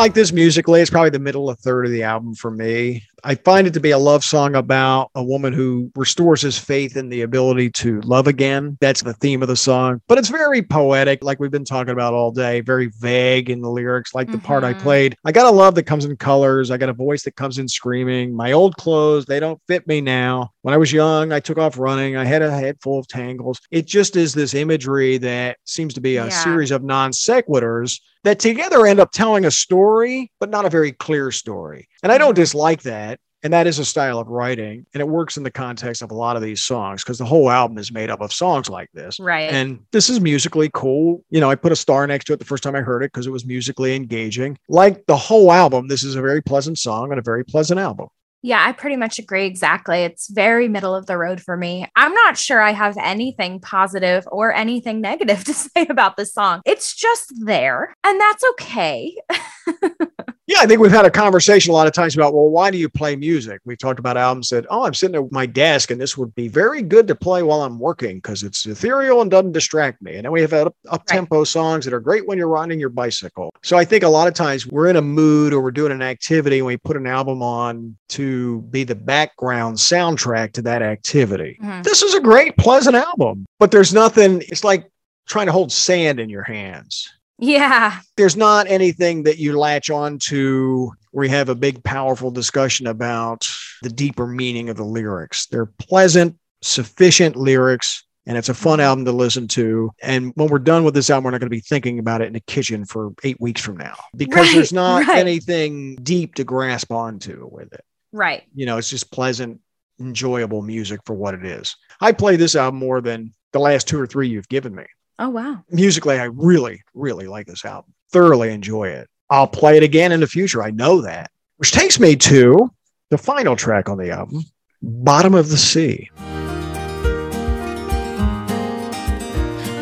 like 0.03 0.13
this 0.13 0.33
musically. 0.33 0.81
It's 0.81 0.89
probably 0.89 1.11
the 1.11 1.19
middle 1.19 1.49
of 1.49 1.59
third 1.59 1.85
of 1.85 1.91
the 1.91 2.03
album 2.03 2.35
for 2.35 2.51
me. 2.51 3.03
I 3.25 3.35
find 3.35 3.65
it 3.65 3.73
to 3.75 3.79
be 3.79 3.91
a 3.91 3.97
love 3.97 4.23
song 4.23 4.55
about 4.55 5.09
a 5.15 5.23
woman 5.23 5.53
who 5.53 5.89
restores 5.95 6.41
his 6.41 6.57
faith 6.57 6.97
in 6.97 7.07
the 7.07 7.21
ability 7.21 7.69
to 7.71 8.01
love 8.01 8.27
again. 8.27 8.77
That's 8.81 9.01
the 9.01 9.13
theme 9.13 9.41
of 9.41 9.47
the 9.47 9.55
song. 9.55 10.01
But 10.09 10.17
it's 10.17 10.27
very 10.27 10.61
poetic, 10.61 11.23
like 11.23 11.39
we've 11.39 11.49
been 11.51 11.63
talking 11.63 11.93
about 11.93 12.13
all 12.13 12.31
day, 12.31 12.59
very 12.59 12.91
vague 12.99 13.49
in 13.49 13.61
the 13.61 13.69
lyrics, 13.69 14.13
like 14.13 14.29
the 14.31 14.39
part 14.39 14.65
I 14.65 14.73
Mhm. 14.73 14.79
played. 14.79 15.15
I 15.23 15.31
got 15.31 15.45
a 15.45 15.55
love 15.55 15.75
that 15.75 15.83
comes 15.83 16.03
in 16.03 16.17
colors. 16.17 16.69
I 16.69 16.77
got 16.77 16.89
a 16.89 16.93
voice 16.93 17.23
that 17.23 17.35
comes 17.37 17.57
in 17.59 17.67
screaming. 17.69 18.35
My 18.35 18.51
old 18.51 18.75
clothes, 18.75 19.25
they 19.25 19.39
don't 19.39 19.61
fit 19.67 19.87
me 19.87 20.01
now. 20.01 20.49
When 20.63 20.73
I 20.73 20.77
was 20.77 20.91
young, 20.91 21.31
I 21.31 21.39
took 21.39 21.57
off 21.57 21.77
running. 21.79 22.17
I 22.17 22.25
had 22.25 22.41
a 22.41 22.51
head 22.51 22.77
full 22.81 22.99
of 22.99 23.07
tangles. 23.07 23.59
It 23.71 23.85
just 23.87 24.17
is 24.17 24.33
this 24.33 24.53
imagery 24.53 25.17
that 25.19 25.57
seems 25.65 25.93
to 25.93 26.01
be 26.01 26.17
a 26.17 26.25
Yeah. 26.25 26.29
series 26.29 26.71
of 26.71 26.83
non 26.83 27.11
sequiturs 27.11 27.99
that 28.23 28.39
together 28.39 28.85
end 28.85 29.01
up 29.01 29.11
telling 29.11 29.43
a 29.43 29.51
story, 29.51 30.31
but 30.39 30.49
not 30.49 30.63
a 30.65 30.69
very 30.69 30.93
clear 30.93 31.29
story. 31.29 31.87
And 32.03 32.11
I 32.11 32.17
don't 32.17 32.31
Mhm. 32.31 32.35
dislike 32.35 32.81
that. 32.83 33.12
And 33.43 33.51
that 33.53 33.67
is 33.67 33.77
a 33.77 33.85
style 33.85 34.19
of 34.19 34.27
writing. 34.27 34.85
And 34.93 35.01
it 35.01 35.07
works 35.07 35.37
in 35.37 35.43
the 35.43 35.51
context 35.51 36.01
of 36.01 36.11
a 36.11 36.15
lot 36.15 36.35
of 36.35 36.41
these 36.41 36.63
songs 36.63 37.03
because 37.03 37.17
the 37.17 37.25
whole 37.25 37.49
album 37.49 37.77
is 37.77 37.91
made 37.91 38.09
up 38.09 38.21
of 38.21 38.31
songs 38.31 38.69
like 38.69 38.89
this. 38.93 39.19
Right. 39.19 39.51
And 39.51 39.79
this 39.91 40.09
is 40.09 40.21
musically 40.21 40.69
cool. 40.73 41.23
You 41.29 41.41
know, 41.41 41.49
I 41.49 41.55
put 41.55 41.71
a 41.71 41.75
star 41.75 42.07
next 42.07 42.25
to 42.25 42.33
it 42.33 42.39
the 42.39 42.45
first 42.45 42.63
time 42.63 42.75
I 42.75 42.81
heard 42.81 43.03
it 43.03 43.11
because 43.11 43.27
it 43.27 43.31
was 43.31 43.45
musically 43.45 43.95
engaging. 43.95 44.57
Like 44.69 45.05
the 45.05 45.17
whole 45.17 45.51
album, 45.51 45.87
this 45.87 46.03
is 46.03 46.15
a 46.15 46.21
very 46.21 46.41
pleasant 46.41 46.79
song 46.79 47.11
and 47.11 47.19
a 47.19 47.23
very 47.23 47.43
pleasant 47.43 47.79
album. 47.79 48.07
Yeah, 48.45 48.61
I 48.61 48.73
pretty 48.73 48.97
much 48.97 49.19
agree 49.19 49.45
exactly. 49.45 49.99
It's 49.99 50.29
very 50.29 50.67
middle 50.67 50.93
of 50.93 51.05
the 51.05 51.17
road 51.17 51.39
for 51.39 51.55
me. 51.55 51.87
I'm 51.95 52.13
not 52.13 52.37
sure 52.37 52.61
I 52.61 52.71
have 52.71 52.97
anything 52.97 53.61
positive 53.61 54.27
or 54.29 54.53
anything 54.53 54.99
negative 54.99 55.43
to 55.45 55.53
say 55.53 55.87
about 55.89 56.17
this 56.17 56.33
song. 56.33 56.61
It's 56.65 56.93
just 56.93 57.33
there, 57.45 57.95
and 58.03 58.19
that's 58.19 58.43
okay. 58.51 59.17
Yeah, 60.45 60.57
I 60.59 60.65
think 60.65 60.81
we've 60.81 60.91
had 60.91 61.05
a 61.05 61.11
conversation 61.11 61.71
a 61.71 61.73
lot 61.73 61.87
of 61.87 61.93
times 61.93 62.15
about, 62.15 62.33
well, 62.33 62.49
why 62.49 62.69
do 62.69 62.77
you 62.77 62.89
play 62.89 63.15
music? 63.15 63.61
We've 63.63 63.77
talked 63.77 63.99
about 63.99 64.17
albums 64.17 64.49
that, 64.49 64.65
oh, 64.69 64.83
I'm 64.83 64.93
sitting 64.93 65.15
at 65.15 65.31
my 65.31 65.45
desk 65.45 65.89
and 65.89 66.01
this 66.01 66.17
would 66.17 66.35
be 66.35 66.49
very 66.49 66.81
good 66.81 67.07
to 67.07 67.15
play 67.15 67.43
while 67.43 67.61
I'm 67.61 67.79
working 67.79 68.17
because 68.17 68.43
it's 68.43 68.65
ethereal 68.65 69.21
and 69.21 69.31
doesn't 69.31 69.53
distract 69.53 70.01
me. 70.01 70.15
And 70.15 70.25
then 70.25 70.33
we 70.33 70.41
have 70.41 70.51
up, 70.51 70.75
tempo 71.05 71.45
songs 71.45 71.85
that 71.85 71.93
are 71.93 72.01
great 72.01 72.27
when 72.27 72.37
you're 72.37 72.49
riding 72.49 72.77
your 72.77 72.89
bicycle. 72.89 73.51
So 73.63 73.77
I 73.77 73.85
think 73.85 74.03
a 74.03 74.09
lot 74.09 74.27
of 74.27 74.33
times 74.33 74.67
we're 74.67 74.87
in 74.89 74.97
a 74.97 75.01
mood 75.01 75.53
or 75.53 75.61
we're 75.61 75.71
doing 75.71 75.93
an 75.93 76.01
activity 76.01 76.57
and 76.57 76.67
we 76.67 76.75
put 76.75 76.97
an 76.97 77.07
album 77.07 77.41
on 77.41 77.95
to 78.09 78.61
be 78.63 78.83
the 78.83 78.95
background 78.95 79.77
soundtrack 79.77 80.51
to 80.53 80.61
that 80.63 80.81
activity. 80.81 81.57
Mhm. 81.63 81.83
This 81.83 82.01
is 82.01 82.15
a 82.15 82.19
great, 82.19 82.57
pleasant 82.57 82.97
album, 82.97 83.45
but 83.59 83.71
there's 83.71 83.93
nothing, 83.93 84.41
it's 84.49 84.65
like 84.65 84.89
trying 85.25 85.45
to 85.45 85.53
hold 85.53 85.71
sand 85.71 86.19
in 86.19 86.29
your 86.29 86.43
hands 86.43 87.09
Yeah. 87.43 87.99
there's 88.15 88.37
not 88.37 88.67
anything 88.67 89.23
that 89.23 89.37
you 89.37 89.57
latch 89.57 89.89
on 89.89 90.17
to 90.19 90.93
where 91.11 91.25
you 91.25 91.31
have 91.31 91.49
a 91.49 91.55
big, 91.55 91.83
powerful 91.83 92.31
discussion 92.31 92.87
about 92.87 93.47
the 93.81 93.89
deeper 93.89 94.25
meaning 94.25 94.69
of 94.69 94.77
the 94.77 94.85
lyrics. 94.85 95.47
They're 95.47 95.65
pleasant, 95.65 96.37
sufficient 96.61 97.35
lyrics, 97.35 98.05
and 98.25 98.37
it's 98.37 98.47
a 98.47 98.53
fun 98.53 98.79
mm-hmm. 98.79 98.85
album 98.85 99.05
to 99.05 99.11
listen 99.11 99.49
to. 99.49 99.91
And 100.01 100.31
when 100.35 100.47
we're 100.47 100.59
done 100.59 100.85
with 100.85 100.93
this 100.93 101.09
album, 101.09 101.25
we're 101.25 101.31
not 101.31 101.41
going 101.41 101.49
to 101.49 101.55
be 101.55 101.59
thinking 101.59 101.99
about 101.99 102.21
it 102.21 102.27
in 102.27 102.33
the 102.33 102.39
kitchen 102.39 102.85
for 102.85 103.11
eight 103.23 103.39
weeks 103.41 103.61
from 103.61 103.75
now 103.75 103.95
because 104.15 104.47
Right, 104.47 104.55
there's 104.55 104.73
not 104.73 105.05
right. 105.07 105.17
anything 105.17 105.97
deep 105.97 106.35
to 106.35 106.45
grasp 106.45 106.91
onto 106.91 107.49
with 107.51 107.73
it. 107.73 107.83
Right. 108.13 108.43
You 108.55 108.65
know, 108.65 108.77
it's 108.77 108.89
just 108.89 109.11
pleasant, 109.11 109.59
enjoyable 109.99 110.61
music 110.61 111.01
for 111.05 111.13
what 111.13 111.33
it 111.33 111.45
is. 111.45 111.75
I 111.99 112.13
play 112.13 112.37
this 112.37 112.55
album 112.55 112.79
more 112.79 113.01
than 113.01 113.33
the 113.51 113.59
last 113.59 113.87
two 113.87 113.99
or 113.99 114.07
three 114.07 114.29
you've 114.29 114.49
given 114.49 114.73
me 114.73 114.85
Oh, 115.19 115.29
wow. 115.29 115.63
musically, 115.69 116.19
I 116.19 116.25
really, 116.25 116.83
really 116.93 117.27
like 117.27 117.47
this 117.47 117.63
album. 117.65 117.93
Thoroughly 118.11 118.51
enjoy 118.51 118.89
it. 118.89 119.07
I'll 119.29 119.47
play 119.47 119.77
it 119.77 119.83
again 119.83 120.11
in 120.11 120.19
the 120.19 120.27
future. 120.27 120.63
I 120.63 120.71
know 120.71 121.01
that. 121.01 121.31
Which 121.57 121.71
takes 121.71 121.99
me 121.99 122.15
to 122.15 122.71
the 123.09 123.17
final 123.17 123.55
track 123.55 123.89
on 123.89 123.97
the 123.97 124.11
album, 124.11 124.43
Bottom 124.81 125.33
of 125.35 125.49
the 125.49 125.57
Sea. 125.57 126.09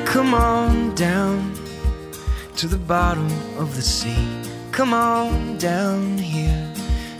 Come 0.05 0.34
on 0.34 0.93
down 0.95 1.53
to 2.57 2.67
the 2.67 2.77
bottom 2.77 3.25
of 3.57 3.75
the 3.75 3.82
sea. 3.82 4.27
Come 4.71 4.93
on 4.93 5.57
down 5.57 6.17
here. 6.17 6.71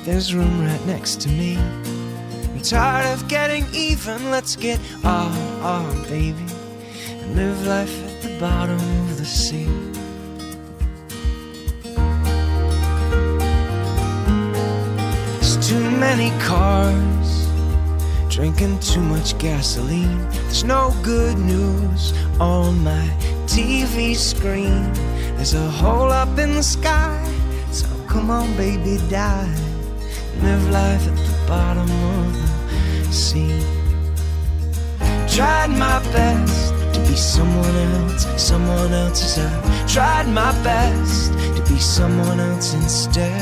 There's 0.04 0.36
room 0.36 0.64
right 0.64 0.86
next 0.86 1.20
to 1.22 1.30
me. 1.30 1.58
I'm 1.58 2.62
tired 2.62 3.12
of 3.14 3.28
getting 3.28 3.66
even. 3.74 4.30
Let's 4.30 4.56
get 4.56 4.80
on, 5.04 5.32
on, 5.62 6.04
baby. 6.04 6.46
Live 7.36 7.66
life 7.66 8.04
at 8.08 8.22
the 8.22 8.38
bottom 8.42 8.76
of 8.76 9.18
the 9.18 9.24
sea. 9.24 9.66
There's 15.40 15.56
too 15.66 15.80
many 15.92 16.30
cars 16.42 17.48
drinking 18.28 18.80
too 18.82 19.00
much 19.00 19.38
gasoline. 19.38 20.30
There's 20.30 20.66
no 20.66 20.94
good 21.04 21.38
news 21.38 22.14
on 22.38 22.84
my 22.84 23.08
TV 23.46 24.14
screen. 24.14 24.92
There's 25.36 25.54
a 25.54 25.70
hole 25.70 26.12
up 26.12 26.38
in 26.38 26.56
the 26.56 26.64
sky, 26.64 27.18
so 27.72 27.88
come 28.10 28.30
on, 28.30 28.56
baby, 28.58 29.00
dive. 29.10 29.58
Live 30.44 30.70
life 30.70 31.08
at 31.08 31.16
the 31.16 31.48
bottom 31.48 31.90
of 31.90 33.08
the 33.08 33.14
sea. 33.14 33.58
Tried 35.34 35.70
my 35.70 36.00
best 36.12 36.71
be 37.08 37.16
someone 37.16 37.76
else, 37.76 38.42
someone 38.42 38.92
else's 38.94 39.38
I 39.38 39.88
tried 39.88 40.28
my 40.30 40.52
best 40.64 41.34
to 41.56 41.74
be 41.74 41.80
someone 41.80 42.40
else 42.40 42.74
instead. 42.74 43.42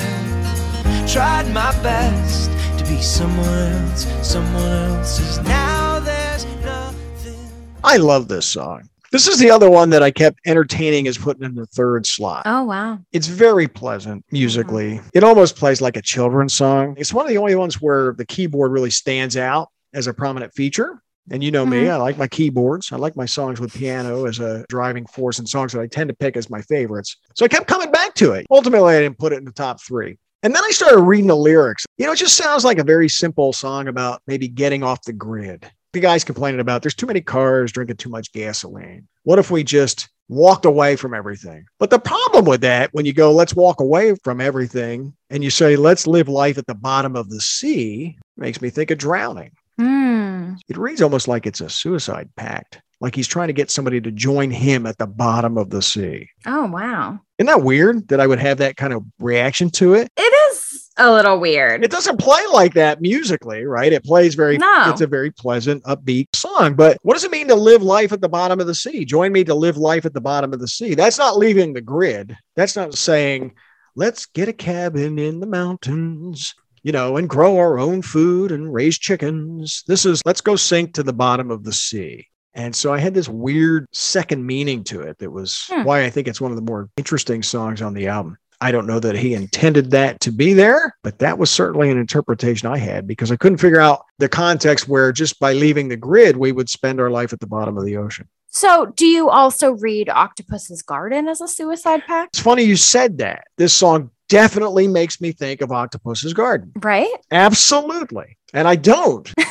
Tried 1.07 1.52
my 1.53 1.72
best 1.84 2.52
to 2.77 2.84
be 2.86 3.02
someone 3.02 3.48
else, 3.48 4.06
someone 4.27 4.64
else's. 4.64 5.40
Now 5.40 5.99
there's 5.99 6.45
nothing. 6.64 7.52
I 7.84 7.98
love 7.98 8.27
this 8.27 8.45
song. 8.45 8.90
This 9.11 9.27
is 9.27 9.40
the 9.40 9.49
other 9.49 9.72
one 9.72 9.90
that 9.90 10.03
I 10.03 10.11
kept 10.11 10.40
entertaining 10.45 11.07
as 11.07 11.18
putting 11.18 11.44
in 11.44 11.56
the 11.56 11.65
third 11.65 12.06
slot. 12.06 12.44
Oh, 12.45 12.64
wow. 12.64 12.99
It's 13.11 13.26
very 13.26 13.68
pleasant 13.68 14.23
musically. 14.31 14.98
Mm-hmm. 14.98 15.10
It 15.14 15.23
almost 15.23 15.56
plays 15.56 15.81
like 15.81 15.98
a 15.98 16.02
children's 16.02 16.53
song. 16.53 16.94
It's 16.95 17.11
one 17.11 17.26
of 17.26 17.30
the 17.30 17.40
only 17.40 17.56
ones 17.56 17.81
where 17.81 18.14
the 18.14 18.26
keyboard 18.26 18.72
really 18.72 18.91
stands 18.91 19.36
out 19.36 19.69
as 19.95 20.06
a 20.06 20.14
prominent 20.14 20.53
feature. 20.53 21.02
And 21.31 21.43
you 21.43 21.51
know 21.51 21.65
me, 21.65 21.84
Mhm. 21.84 21.91
I 21.91 21.95
like 21.97 22.18
my 22.18 22.27
keyboards. 22.27 22.91
I 22.91 22.95
like 22.97 23.15
my 23.15 23.26
songs 23.26 23.60
with 23.60 23.73
piano 23.73 24.26
as 24.26 24.39
a 24.39 24.65
driving 24.69 25.06
force 25.06 25.39
and 25.39 25.47
songs 25.47 25.73
that 25.73 25.81
I 25.81 25.88
tend 25.88 26.10
to 26.10 26.15
pick 26.15 26.35
as 26.35 26.49
my 26.49 26.61
favorites. 26.64 27.18
So 27.35 27.45
I 27.45 27.47
kept 27.47 27.68
coming 27.68 27.91
back 27.91 28.15
to 28.15 28.31
it. 28.34 28.45
Ultimately, 28.49 28.95
I 28.95 29.01
didn't 29.01 29.19
put 29.19 29.34
it 29.34 29.38
in 29.38 29.45
the 29.45 29.51
top 29.51 29.81
three. 29.81 30.18
And 30.41 30.56
then 30.56 30.64
I 30.64 30.69
started 30.72 31.01
reading 31.01 31.27
the 31.27 31.35
lyrics. 31.35 31.85
You 31.97 32.06
know, 32.06 32.14
it 32.14 32.18
just 32.18 32.38
sounds 32.38 32.64
like 32.64 32.77
a 32.77 32.84
very 32.84 33.10
simple 33.10 33.51
song 33.53 33.88
about 33.88 34.22
maybe 34.26 34.47
getting 34.47 34.84
off 34.84 35.03
the 35.03 35.14
grid. 35.14 35.69
The 35.91 35.99
guy's 35.99 36.23
complaining 36.23 36.61
about 36.61 36.81
there's 36.81 36.95
too 36.95 37.07
many 37.07 37.19
cars 37.19 37.72
drinking 37.72 37.97
too 37.97 38.10
much 38.10 38.31
gasoline. 38.31 39.07
What 39.23 39.39
if 39.39 39.51
we 39.51 39.64
just 39.64 40.07
walked 40.30 40.65
away 40.65 40.95
from 40.95 41.14
everything? 41.14 41.65
But 41.80 41.89
the 41.89 41.99
problem 41.99 42.45
with 42.45 42.61
that, 42.61 42.89
when 42.93 43.06
you 43.06 43.14
go, 43.14 43.31
let's 43.34 43.56
walk 43.56 43.81
away 43.81 44.15
from 44.23 44.39
everything, 44.39 45.14
and 45.30 45.43
you 45.43 45.49
say, 45.49 45.76
let's 45.76 46.07
live 46.07 46.30
life 46.30 46.57
at 46.57 46.68
the 46.68 46.76
bottom 46.76 47.15
of 47.15 47.30
the 47.30 47.41
sea, 47.41 48.18
makes 48.38 48.61
me 48.61 48.69
think 48.69 48.91
of 48.91 48.97
drowning. 48.99 49.51
Hmm. 49.80 50.56
It 50.68 50.77
reads 50.77 51.01
almost 51.01 51.27
like 51.30 51.45
it's 51.47 51.61
a 51.61 51.69
suicide 51.69 52.30
pact, 52.35 52.81
like 52.99 53.15
he's 53.15 53.27
trying 53.27 53.47
to 53.47 53.53
get 53.53 53.72
somebody 53.72 54.01
to 54.01 54.11
join 54.11 54.51
him 54.51 54.85
at 54.85 54.97
the 54.97 55.07
bottom 55.07 55.57
of 55.57 55.69
the 55.69 55.81
sea. 55.81 56.30
Oh, 56.45 56.65
wow. 56.68 57.19
Isn't 57.38 57.47
that 57.47 57.64
weird 57.64 58.10
that 58.10 58.19
I 58.19 58.27
would 58.27 58.39
have 58.39 58.57
that 58.57 58.76
kind 58.76 58.91
of 58.91 59.03
reaction 59.19 59.69
to 59.72 59.93
it? 59.93 60.11
It 60.18 60.22
is 60.51 60.89
a 60.97 61.10
little 61.14 61.39
weird. 61.39 61.81
It 61.85 61.91
doesn't 61.91 62.19
play 62.19 62.41
like 62.51 62.73
that 62.73 62.99
musically, 62.99 63.64
right? 63.64 63.93
It 63.93 64.03
plays 64.03 64.35
very, 64.35 64.57
No. 64.57 64.89
it's 64.89 64.99
a 64.99 65.07
very 65.07 65.31
pleasant, 65.31 65.81
upbeat 65.85 66.27
song. 66.35 66.73
But 66.73 66.97
what 67.03 67.14
does 67.14 67.23
it 67.23 67.31
mean 67.31 67.47
to 67.47 67.56
live 67.56 67.81
life 67.81 68.11
at 68.11 68.19
the 68.19 68.27
bottom 68.27 68.60
of 68.60 68.68
the 68.68 68.76
sea? 68.76 69.06
Join 69.06 69.31
me 69.31 69.45
to 69.45 69.56
live 69.56 69.77
life 69.77 70.06
at 70.06 70.14
the 70.14 70.19
bottom 70.19 70.51
of 70.51 70.60
the 70.60 70.68
sea. 70.68 70.95
That's 70.95 71.18
not 71.18 71.38
leaving 71.38 71.72
the 71.72 71.80
grid. 71.81 72.35
That's 72.57 72.76
not 72.76 72.95
saying, 72.95 73.53
let's 73.95 74.26
get 74.26 74.49
a 74.49 74.53
cabin 74.53 75.18
in 75.18 75.39
the 75.39 75.47
mountains, 75.47 76.53
you 76.84 76.91
know, 76.91 77.18
and 77.18 77.30
grow 77.30 77.57
our 77.57 77.80
own 77.80 78.01
food 78.01 78.51
and 78.51 78.73
raise 78.73 78.97
chickens. 78.97 79.84
This 79.88 80.06
is, 80.06 80.22
let's 80.26 80.41
go 80.41 80.56
sink 80.56 80.93
to 80.95 81.03
the 81.03 81.14
bottom 81.14 81.51
of 81.51 81.64
the 81.64 81.73
sea. 81.73 82.27
And 82.56 82.76
so 82.76 82.91
I 82.93 82.99
had 82.99 83.14
this 83.14 83.30
weird 83.30 83.85
second 83.93 84.45
meaning 84.45 84.84
to 84.85 85.01
it 85.01 85.18
that 85.19 85.31
was 85.31 85.65
Hmm. 85.69 85.84
why 85.84 86.03
I 86.03 86.10
think 86.10 86.27
it's 86.27 86.41
one 86.41 86.51
of 86.51 86.56
the 86.57 86.64
more 86.64 86.89
interesting 86.97 87.43
songs 87.43 87.81
on 87.81 87.93
the 87.93 88.07
album. 88.07 88.38
I 88.61 88.72
don't 88.72 88.88
know 88.88 88.99
that 88.99 89.15
he 89.15 89.34
intended 89.35 89.91
that 89.91 90.19
to 90.22 90.31
be 90.34 90.51
there, 90.53 90.93
but 91.01 91.19
that 91.19 91.38
was 91.38 91.49
certainly 91.49 91.89
an 91.91 91.97
interpretation 91.97 92.68
I 92.69 92.77
had 92.77 93.07
because 93.07 93.31
I 93.31 93.38
couldn't 93.38 93.60
figure 93.60 93.80
out 93.80 94.01
the 94.18 94.27
context 94.27 94.89
where 94.89 95.14
just 95.14 95.39
by 95.39 95.53
leaving 95.53 95.88
the 95.88 95.95
grid, 95.95 96.35
we 96.35 96.51
would 96.51 96.69
spend 96.69 96.99
our 96.99 97.10
life 97.10 97.31
at 97.31 97.39
the 97.39 97.47
bottom 97.47 97.77
of 97.77 97.85
the 97.85 97.95
ocean. 97.95 98.27
so, 98.49 98.88
do 98.97 99.06
you 99.06 99.30
also 99.30 99.72
read 99.72 100.10
Octopus's 100.10 100.81
Garden 100.81 101.27
as 101.30 101.39
a 101.39 101.47
suicide 101.47 102.01
pact? 102.06 102.35
It's 102.35 102.43
funny 102.43 102.64
you 102.64 102.76
said 102.76 103.19
that. 103.19 103.45
This 103.57 103.73
song 103.73 104.11
definitely 104.30 104.88
makes 104.88 105.19
me 105.19 105.31
think 105.34 105.61
of 105.61 105.72
Octopus's 105.72 106.34
Garden. 106.34 106.72
Right? 106.81 107.14
Absolutely. 107.31 108.38
And 108.53 108.68
I 108.68 108.76
don't. 108.76 109.31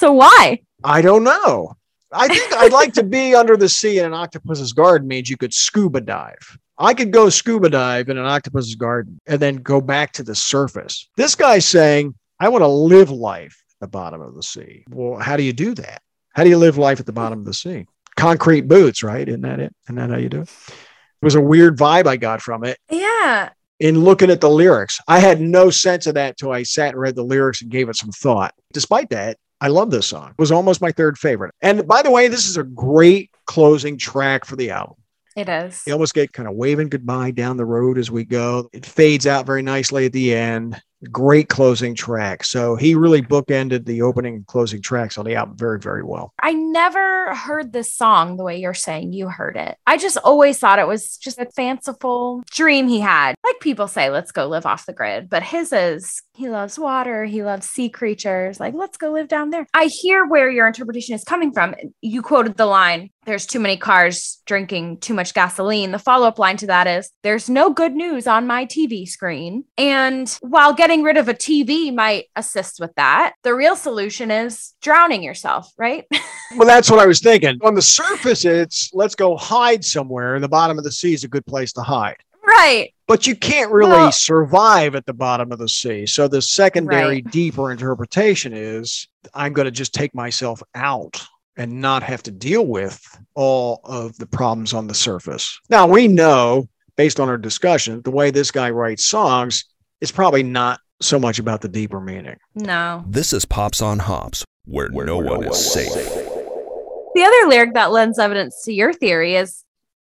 So, 0.00 0.12
why? 0.12 0.62
I 0.82 1.02
don't 1.02 1.24
know. 1.24 1.74
I 2.10 2.26
think 2.26 2.50
I'd 2.54 2.72
like 2.72 2.94
to 2.94 3.02
be 3.02 3.34
under 3.40 3.54
the 3.58 3.68
sea 3.68 3.98
in 3.98 4.06
an 4.06 4.14
octopus's 4.14 4.72
garden 4.72 5.06
means 5.06 5.28
you 5.28 5.36
could 5.36 5.52
scuba 5.52 6.00
dive. 6.00 6.58
I 6.78 6.94
could 6.94 7.12
go 7.12 7.28
scuba 7.28 7.68
dive 7.68 8.08
in 8.08 8.16
an 8.16 8.24
octopus's 8.24 8.76
garden 8.76 9.20
and 9.26 9.38
then 9.38 9.56
go 9.56 9.78
back 9.82 10.12
to 10.12 10.22
the 10.22 10.34
surface. 10.34 11.06
This 11.18 11.34
guy's 11.34 11.66
saying, 11.66 12.14
I 12.40 12.48
want 12.48 12.62
to 12.62 12.68
live 12.68 13.10
life 13.10 13.62
at 13.74 13.80
the 13.80 13.88
bottom 13.88 14.22
of 14.22 14.34
the 14.34 14.42
sea. 14.42 14.84
Well, 14.88 15.20
how 15.20 15.36
do 15.36 15.42
you 15.42 15.52
do 15.52 15.74
that? 15.74 16.00
How 16.34 16.44
do 16.44 16.48
you 16.48 16.56
live 16.56 16.78
life 16.78 16.98
at 16.98 17.04
the 17.04 17.12
bottom 17.12 17.38
of 17.38 17.44
the 17.44 17.52
sea? 17.52 17.84
Concrete 18.16 18.62
boots, 18.68 19.02
right? 19.02 19.28
Isn't 19.28 19.42
that 19.42 19.60
it? 19.60 19.74
Isn't 19.84 19.96
that 19.96 20.08
how 20.08 20.16
you 20.16 20.30
do 20.30 20.40
it? 20.40 20.48
It 20.68 21.24
was 21.26 21.34
a 21.34 21.42
weird 21.42 21.76
vibe 21.76 22.06
I 22.06 22.16
got 22.16 22.40
from 22.40 22.64
it 22.64 22.78
Yeah. 22.88 23.50
In 23.80 24.04
looking 24.04 24.30
at 24.30 24.40
the 24.40 24.50
lyrics. 24.50 25.00
I 25.08 25.18
had 25.18 25.40
no 25.40 25.70
sense 25.70 26.06
of 26.06 26.14
that 26.14 26.36
till 26.36 26.52
I 26.52 26.62
sat 26.62 26.90
and 26.90 27.00
read 27.00 27.16
the 27.16 27.24
lyrics 27.24 27.62
and 27.62 27.70
gave 27.70 27.88
it 27.88 27.96
some 27.96 28.12
thought. 28.12 28.54
Despite 28.72 29.10
that, 29.10 29.38
I 29.60 29.68
love 29.68 29.90
this 29.90 30.06
song. 30.06 30.30
It 30.30 30.38
was 30.38 30.52
almost 30.52 30.80
my 30.80 30.92
third 30.92 31.18
favorite. 31.18 31.54
And 31.60 31.86
by 31.88 32.02
the 32.02 32.10
way, 32.10 32.28
this 32.28 32.48
is 32.48 32.56
a 32.56 32.62
great 32.62 33.30
closing 33.46 33.98
track 33.98 34.44
for 34.44 34.56
the 34.56 34.70
album. 34.70 34.96
It 35.36 35.48
is. 35.48 35.82
You 35.86 35.92
almost 35.92 36.14
get 36.14 36.32
kind 36.32 36.48
of 36.48 36.54
waving 36.54 36.88
goodbye 36.88 37.30
down 37.30 37.56
the 37.56 37.64
road 37.64 37.98
as 37.98 38.10
we 38.10 38.24
go. 38.24 38.68
It 38.72 38.84
fades 38.84 39.26
out 39.26 39.46
very 39.46 39.62
nicely 39.62 40.06
at 40.06 40.12
the 40.12 40.34
end. 40.34 40.80
Great 41.10 41.48
closing 41.48 41.94
track. 41.94 42.44
So 42.44 42.76
he 42.76 42.94
really 42.94 43.22
bookended 43.22 43.86
the 43.86 44.02
opening 44.02 44.34
and 44.34 44.46
closing 44.46 44.82
tracks 44.82 45.16
on 45.16 45.24
the 45.24 45.34
album 45.34 45.56
very, 45.56 45.78
very 45.78 46.02
well. 46.02 46.34
I 46.42 46.52
never 46.52 47.34
heard 47.34 47.72
this 47.72 47.94
song 47.94 48.36
the 48.36 48.44
way 48.44 48.58
you're 48.58 48.74
saying 48.74 49.12
you 49.12 49.28
heard 49.28 49.56
it. 49.56 49.78
I 49.86 49.96
just 49.96 50.18
always 50.18 50.58
thought 50.58 50.78
it 50.78 50.86
was 50.86 51.16
just 51.16 51.38
a 51.38 51.46
fanciful 51.56 52.42
dream 52.50 52.88
he 52.88 53.00
had. 53.00 53.34
Like 53.44 53.60
people 53.60 53.88
say, 53.88 54.10
let's 54.10 54.32
go 54.32 54.46
live 54.46 54.66
off 54.66 54.86
the 54.86 54.92
grid. 54.92 55.30
But 55.30 55.42
his 55.42 55.72
is 55.72 56.22
he 56.34 56.48
loves 56.48 56.78
water, 56.78 57.24
he 57.24 57.42
loves 57.42 57.68
sea 57.68 57.88
creatures. 57.88 58.60
Like, 58.60 58.74
let's 58.74 58.96
go 58.96 59.12
live 59.12 59.28
down 59.28 59.50
there. 59.50 59.66
I 59.74 59.86
hear 59.86 60.26
where 60.26 60.50
your 60.50 60.66
interpretation 60.66 61.14
is 61.14 61.24
coming 61.24 61.52
from. 61.52 61.74
You 62.00 62.22
quoted 62.22 62.56
the 62.56 62.66
line, 62.66 63.10
there's 63.30 63.46
too 63.46 63.60
many 63.60 63.76
cars 63.76 64.42
drinking 64.44 64.98
too 64.98 65.14
much 65.14 65.32
gasoline. 65.34 65.92
The 65.92 65.98
follow 66.00 66.26
up 66.26 66.38
line 66.40 66.56
to 66.58 66.66
that 66.66 66.88
is, 66.88 67.10
there's 67.22 67.48
no 67.48 67.70
good 67.72 67.94
news 67.94 68.26
on 68.26 68.46
my 68.48 68.66
TV 68.66 69.06
screen. 69.08 69.64
And 69.78 70.28
while 70.42 70.74
getting 70.74 71.04
rid 71.04 71.16
of 71.16 71.28
a 71.28 71.34
TV 71.34 71.94
might 71.94 72.24
assist 72.34 72.80
with 72.80 72.92
that, 72.96 73.34
the 73.44 73.54
real 73.54 73.76
solution 73.76 74.32
is 74.32 74.74
drowning 74.82 75.22
yourself, 75.22 75.72
right? 75.78 76.04
Well, 76.56 76.66
that's 76.66 76.90
what 76.90 76.98
I 76.98 77.06
was 77.06 77.20
thinking. 77.20 77.58
On 77.62 77.76
the 77.76 77.80
surface, 77.82 78.44
it's 78.44 78.90
let's 78.92 79.14
go 79.14 79.36
hide 79.36 79.84
somewhere. 79.84 80.40
The 80.40 80.48
bottom 80.48 80.78
of 80.78 80.82
the 80.82 80.90
sea 80.90 81.14
is 81.14 81.22
a 81.22 81.28
good 81.28 81.46
place 81.46 81.72
to 81.74 81.80
hide. 81.82 82.16
right. 82.44 82.92
but 83.06 83.24
you 83.24 83.36
can't 83.36 83.70
really 83.70 83.92
Well- 83.92 84.10
survive 84.10 84.96
at 84.96 85.06
the 85.06 85.12
bottom 85.12 85.52
of 85.52 85.60
the 85.60 85.68
sea. 85.68 86.06
So 86.06 86.26
the 86.26 86.42
secondary, 86.42 87.22
Right. 87.22 87.30
deeper 87.30 87.70
interpretation 87.70 88.52
is 88.52 89.06
I'm 89.32 89.52
going 89.52 89.66
to 89.66 89.70
just 89.70 89.94
take 89.94 90.12
myself 90.12 90.60
out 90.74 91.24
and 91.60 91.82
not 91.82 92.02
have 92.02 92.22
to 92.22 92.30
deal 92.30 92.66
with 92.66 92.98
all 93.34 93.82
of 93.84 94.16
the 94.16 94.24
problems 94.24 94.72
on 94.72 94.86
the 94.86 94.94
surface. 94.94 95.60
Now, 95.68 95.86
we 95.86 96.08
know, 96.08 96.70
based 96.96 97.20
on 97.20 97.28
our 97.28 97.36
discussion, 97.36 98.00
the 98.00 98.10
way 98.10 98.30
this 98.30 98.50
guy 98.50 98.70
writes 98.70 99.04
songs 99.04 99.66
is 100.00 100.10
probably 100.10 100.42
not 100.42 100.80
so 101.02 101.18
much 101.18 101.38
about 101.38 101.60
the 101.60 101.68
deeper 101.68 102.00
meaning. 102.00 102.38
No. 102.54 103.04
This 103.06 103.34
is 103.34 103.44
Pops 103.44 103.82
on 103.82 103.98
Hops, 103.98 104.42
where, 104.64 104.88
no, 104.88 105.18
one 105.18 105.44
is 105.44 105.72
safe. 105.72 105.92
The 105.92 107.22
other 107.22 107.50
lyric 107.50 107.74
that 107.74 107.92
lends 107.92 108.18
evidence 108.18 108.64
to 108.64 108.72
your 108.72 108.94
theory 108.94 109.36
is 109.36 109.62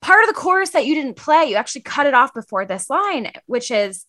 part 0.02 0.26
of 0.26 0.28
the 0.28 0.34
chorus 0.34 0.72
that 0.72 0.86
you 0.86 0.96
didn't 0.96 1.16
play. 1.16 1.46
You 1.46 1.56
actually 1.56 1.84
cut 1.84 2.08
it 2.08 2.14
off 2.14 2.34
before 2.34 2.66
this 2.66 2.90
line, 2.90 3.32
which 3.46 3.72
is 3.72 4.06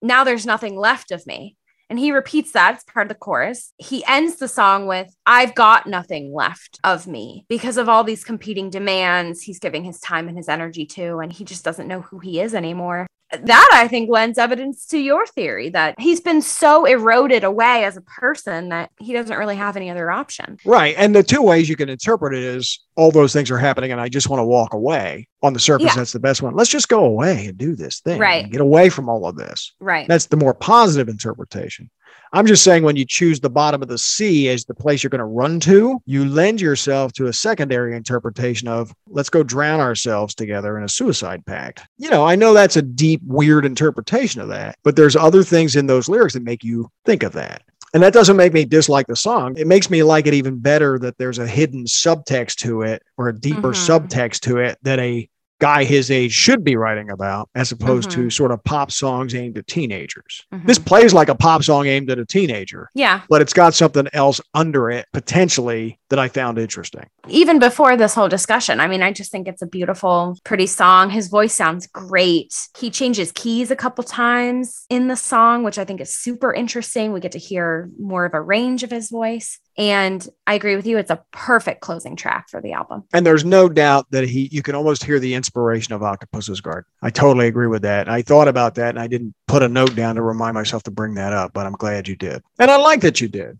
now 0.00 0.24
there's 0.24 0.46
nothing 0.46 0.78
left 0.78 1.10
of 1.10 1.26
me. 1.26 1.58
And 1.90 1.98
he 1.98 2.12
repeats 2.12 2.52
that. 2.52 2.76
It's 2.76 2.84
part 2.84 3.06
of 3.06 3.08
the 3.08 3.16
chorus. 3.16 3.74
He 3.76 4.04
ends 4.06 4.36
the 4.36 4.46
song 4.46 4.86
with, 4.86 5.12
I've 5.26 5.56
got 5.56 5.88
nothing 5.88 6.32
left 6.32 6.78
of 6.84 7.08
me 7.08 7.44
because 7.48 7.76
of 7.76 7.88
all 7.88 8.04
these 8.04 8.22
competing 8.22 8.70
demands 8.70 9.42
he's 9.42 9.58
giving 9.58 9.82
his 9.82 9.98
time 9.98 10.28
and 10.28 10.36
his 10.36 10.48
energy 10.48 10.86
to. 10.86 11.18
And 11.18 11.32
he 11.32 11.44
just 11.44 11.64
doesn't 11.64 11.88
know 11.88 12.00
who 12.00 12.20
he 12.20 12.40
is 12.40 12.54
anymore. 12.54 13.08
That 13.32 13.70
I 13.72 13.86
think 13.86 14.10
lends 14.10 14.38
evidence 14.38 14.86
to 14.86 14.98
your 14.98 15.24
theory 15.26 15.68
that 15.70 15.98
he's 16.00 16.20
been 16.20 16.42
so 16.42 16.84
eroded 16.84 17.44
away 17.44 17.84
as 17.84 17.96
a 17.96 18.00
person 18.00 18.70
that 18.70 18.90
he 18.98 19.12
doesn't 19.12 19.36
really 19.36 19.54
have 19.56 19.76
any 19.76 19.88
other 19.88 20.10
option. 20.10 20.58
Right. 20.64 20.94
And 20.98 21.14
the 21.14 21.22
two 21.22 21.40
ways 21.42 21.68
you 21.68 21.76
can 21.76 21.88
interpret 21.88 22.34
it 22.34 22.42
is 22.42 22.80
all 22.96 23.12
those 23.12 23.32
things 23.32 23.50
are 23.50 23.58
happening 23.58 23.92
and 23.92 24.00
I 24.00 24.08
just 24.08 24.28
want 24.28 24.40
to 24.40 24.44
walk 24.44 24.74
away. 24.74 25.28
On 25.42 25.52
the 25.54 25.60
surface, 25.60 25.86
Yeah. 25.86 25.94
that's 25.94 26.12
the 26.12 26.20
best 26.20 26.42
one. 26.42 26.54
Let's 26.54 26.68
just 26.68 26.88
go 26.88 27.04
away 27.04 27.46
and 27.46 27.56
do 27.56 27.74
this 27.74 28.00
thing. 28.00 28.18
Right. 28.18 28.50
Get 28.50 28.60
away 28.60 28.90
from 28.90 29.08
all 29.08 29.26
of 29.26 29.36
this. 29.36 29.72
Right. 29.80 30.06
That's 30.08 30.26
the 30.26 30.36
more 30.36 30.52
positive 30.52 31.08
interpretation. 31.08 31.88
I'm 32.32 32.46
just 32.46 32.62
saying 32.62 32.84
when 32.84 32.96
you 32.96 33.04
choose 33.04 33.40
the 33.40 33.50
bottom 33.50 33.82
of 33.82 33.88
the 33.88 33.98
sea 33.98 34.48
as 34.48 34.64
the 34.64 34.74
place 34.74 35.02
you're 35.02 35.10
going 35.10 35.18
to 35.18 35.24
run 35.24 35.58
to, 35.60 36.00
you 36.06 36.24
lend 36.24 36.60
yourself 36.60 37.12
to 37.14 37.26
a 37.26 37.32
secondary 37.32 37.96
interpretation 37.96 38.68
of 38.68 38.94
let's 39.08 39.30
go 39.30 39.42
drown 39.42 39.80
ourselves 39.80 40.34
together 40.34 40.78
in 40.78 40.84
a 40.84 40.88
suicide 40.88 41.44
pact. 41.44 41.82
You 41.98 42.08
know, 42.10 42.24
I 42.24 42.36
know 42.36 42.54
that's 42.54 42.76
a 42.76 42.82
deep, 42.82 43.20
weird 43.24 43.64
interpretation 43.64 44.40
of 44.40 44.48
that, 44.48 44.76
but 44.84 44.94
there's 44.94 45.16
other 45.16 45.42
things 45.42 45.74
in 45.74 45.86
those 45.86 46.08
lyrics 46.08 46.34
that 46.34 46.44
make 46.44 46.62
you 46.62 46.88
think 47.04 47.24
of 47.24 47.32
that. 47.32 47.62
And 47.92 48.02
that 48.04 48.12
doesn't 48.12 48.36
make 48.36 48.52
me 48.52 48.64
dislike 48.64 49.08
the 49.08 49.16
song. 49.16 49.56
It 49.58 49.66
makes 49.66 49.90
me 49.90 50.04
like 50.04 50.28
it 50.28 50.34
even 50.34 50.60
better 50.60 50.96
that 51.00 51.18
there's 51.18 51.40
a 51.40 51.46
hidden 51.48 51.86
subtext 51.86 52.56
to 52.58 52.82
it 52.82 53.02
or 53.16 53.28
a 53.28 53.36
deeper 53.36 53.72
Mhm. 53.72 54.08
subtext 54.08 54.40
to 54.42 54.58
it 54.58 54.78
that 54.82 55.00
a 55.00 55.28
guy 55.60 55.84
his 55.84 56.10
age 56.10 56.32
should 56.32 56.64
be 56.64 56.74
writing 56.74 57.10
about, 57.10 57.48
as 57.54 57.70
opposed 57.70 58.10
to 58.10 58.26
Mhm. 58.26 58.32
sort 58.32 58.50
of 58.50 58.62
pop 58.64 58.90
songs 58.90 59.34
aimed 59.34 59.56
at 59.58 59.66
teenagers. 59.66 60.44
Mhm. 60.52 60.66
This 60.66 60.78
plays 60.78 61.14
like 61.14 61.28
a 61.28 61.34
pop 61.34 61.62
song 61.62 61.86
aimed 61.86 62.10
at 62.10 62.18
a 62.18 62.26
teenager, 62.26 62.88
yeah. 62.94 63.20
but 63.28 63.40
it's 63.42 63.52
got 63.52 63.74
something 63.74 64.08
else 64.12 64.40
under 64.54 64.90
it 64.90 65.06
potentially 65.12 65.98
that 66.08 66.18
I 66.18 66.28
found 66.28 66.58
interesting. 66.58 67.04
Even 67.28 67.58
before 67.58 67.96
this 67.96 68.14
whole 68.14 68.28
discussion, 68.28 68.80
I 68.80 68.88
mean, 68.88 69.02
I 69.02 69.12
just 69.12 69.30
think 69.30 69.46
it's 69.46 69.62
a 69.62 69.66
beautiful, 69.66 70.36
pretty 70.44 70.66
song. 70.66 71.10
His 71.10 71.28
voice 71.28 71.54
sounds 71.54 71.86
great. 71.86 72.52
He 72.78 72.90
changes 72.90 73.30
keys 73.32 73.70
a 73.70 73.76
couple 73.76 74.02
times 74.02 74.86
in 74.90 75.06
the 75.08 75.16
song, 75.16 75.62
which 75.62 75.78
I 75.78 75.84
think 75.84 76.00
is 76.00 76.12
super 76.14 76.52
interesting. 76.52 77.12
We 77.12 77.20
get 77.20 77.32
to 77.32 77.38
hear 77.38 77.90
more 78.00 78.24
of 78.24 78.34
a 78.34 78.40
range 78.40 78.82
of 78.82 78.90
his 78.90 79.08
voice. 79.10 79.58
And 79.78 80.26
I 80.46 80.54
agree 80.54 80.76
with 80.76 80.86
you. 80.86 80.98
It's 80.98 81.10
a 81.10 81.22
perfect 81.30 81.80
closing 81.80 82.16
track 82.16 82.48
for 82.48 82.60
the 82.60 82.72
album. 82.72 83.04
And 83.12 83.24
there's 83.24 83.44
no 83.44 83.68
doubt 83.68 84.06
that 84.10 84.28
he, 84.28 84.48
you 84.52 84.62
can 84.62 84.74
almost 84.74 85.04
hear 85.04 85.18
the 85.18 85.34
inspiration 85.34 85.94
of 85.94 86.02
Octopus's 86.02 86.60
Garden. 86.60 86.84
I 87.02 87.10
totally 87.10 87.46
agree 87.46 87.68
with 87.68 87.82
that. 87.82 88.08
I 88.08 88.22
thought 88.22 88.48
about 88.48 88.74
that 88.74 88.90
and 88.90 88.98
I 88.98 89.06
didn't 89.06 89.34
put 89.46 89.62
a 89.62 89.68
note 89.68 89.94
down 89.94 90.16
to 90.16 90.22
remind 90.22 90.54
myself 90.54 90.82
to 90.84 90.90
bring 90.90 91.14
that 91.14 91.32
up, 91.32 91.52
but 91.52 91.66
I'm 91.66 91.72
glad 91.72 92.08
you 92.08 92.16
did. 92.16 92.42
And 92.58 92.70
I 92.70 92.76
like 92.76 93.00
that 93.02 93.20
you 93.20 93.28
did. 93.28 93.58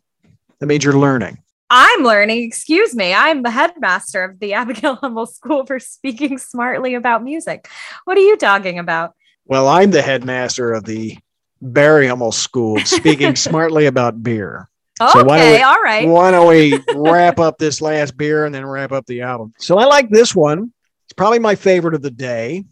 That 0.59 0.67
means 0.67 0.85
you're 0.85 0.99
learning. 0.99 1.39
I'm 1.71 2.03
learning, 2.03 2.43
excuse 2.43 2.97
me. 2.97 3.15
I'm 3.15 3.43
the 3.45 3.51
headmaster 3.51 4.25
of 4.25 4.41
the 4.41 4.55
Abigail 4.55 4.97
Hummel 4.97 5.27
School 5.27 5.65
for 5.65 5.79
speaking 5.79 6.37
smartly 6.37 6.95
about 6.95 7.23
music. 7.23 7.69
What 8.05 8.19
are 8.19 8.23
you 8.23 8.37
talking 8.37 8.79
about? 8.79 9.15
Well, 9.45 9.69
I'm 9.69 9.93
the 9.93 10.03
headmaster 10.03 10.73
of 10.73 10.85
the 10.85 11.17
Barry 11.63 12.09
Hummel 12.09 12.33
School, 12.33 12.79
speaking 12.81 13.37
smartly 13.37 13.87
about 13.87 14.23
beer. 14.23 14.70
So 15.01 15.21
okay, 15.21 15.57
we- 15.57 15.63
all 15.63 15.81
right. 15.83 16.07
Why 16.07 16.31
don't 16.31 16.49
we 16.49 16.79
wrap 16.95 17.41
up 17.41 17.59
this 17.59 17.81
last 17.81 18.17
beer 18.17 18.45
and 18.45 18.55
then 18.55 18.67
wrap 18.67 18.93
up 18.93 19.07
the 19.07 19.23
album? 19.23 19.55
So 19.59 19.79
I 19.79 19.85
like 19.85 20.11
this 20.11 20.35
one. 20.35 20.73
It's 21.07 21.15
probably 21.15 21.39
my 21.39 21.55
favorite 21.55 21.95
of 21.95 22.03
the 22.03 22.11
day, 22.11 22.65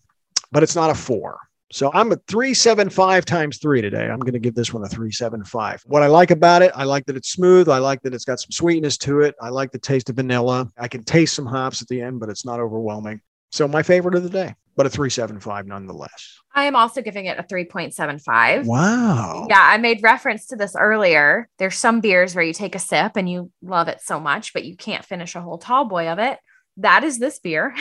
but 0.53 0.63
it's 0.63 0.77
not 0.77 0.91
a 0.91 0.95
four. 0.95 1.39
So 1.71 1.91
I'm 1.93 2.13
a 2.13 2.17
375 2.29 3.27
times 3.27 3.59
three 3.59 3.83
today. 3.83 4.09
I'm 4.09 4.21
going 4.21 4.33
to 4.33 4.39
give 4.39 4.55
this 4.55 4.73
one 4.73 4.83
a 4.85 4.89
375. 4.89 5.83
What 5.87 6.03
I 6.03 6.07
like 6.07 6.31
about 6.31 6.63
it, 6.63 6.73
I 6.75 6.85
like 6.85 7.05
that 7.07 7.17
it's 7.17 7.31
smooth. 7.31 7.69
I 7.69 7.77
like 7.79 8.01
that 8.03 8.15
it's 8.15 8.25
got 8.25 8.41
some 8.41 8.51
sweetness 8.51 8.97
to 8.99 9.21
it. 9.21 9.35
I 9.43 9.51
like 9.51 9.71
the 9.71 9.79
taste 9.79 10.09
of 10.09 10.17
vanilla. 10.17 10.71
I 10.79 10.89
can 10.89 11.05
taste 11.05 11.35
some 11.35 11.45
hops 11.45 11.83
at 11.83 11.89
the 11.89 12.01
end, 12.01 12.21
but 12.21 12.31
it's 12.31 12.47
not 12.47 12.59
overwhelming. 12.59 13.21
So 13.53 13.69
my 13.69 13.83
favorite 13.83 14.15
of 14.15 14.23
the 14.23 14.31
day, 14.31 14.55
but 14.79 14.87
a 14.87 14.91
375 14.91 15.67
nonetheless. 15.67 16.39
I 16.55 16.65
am 16.65 16.77
also 16.77 17.03
giving 17.03 17.27
it 17.27 17.37
a 17.37 17.43
3.75. 17.43 18.65
Wow. 18.65 19.49
Yeah, 19.51 19.61
I 19.61 19.77
made 19.77 20.05
reference 20.05 20.47
to 20.47 20.57
this 20.57 20.77
earlier. 20.79 21.49
There's 21.59 21.77
some 21.77 22.01
beers 22.01 22.35
where 22.35 22.45
you 22.45 22.53
take 22.53 22.77
a 22.77 22.79
sip 22.79 23.17
and 23.17 23.29
you 23.29 23.51
love 23.61 23.89
it 23.89 24.01
so 24.01 24.21
much, 24.21 24.53
but 24.53 24.65
you 24.65 24.77
can't 24.77 25.05
finish 25.05 25.35
a 25.35 25.41
whole 25.41 25.59
tall 25.59 25.85
boy 25.85 26.09
of 26.09 26.21
it. 26.21 26.39
That 26.77 27.03
is 27.03 27.19
this 27.19 27.41
beer. 27.41 27.75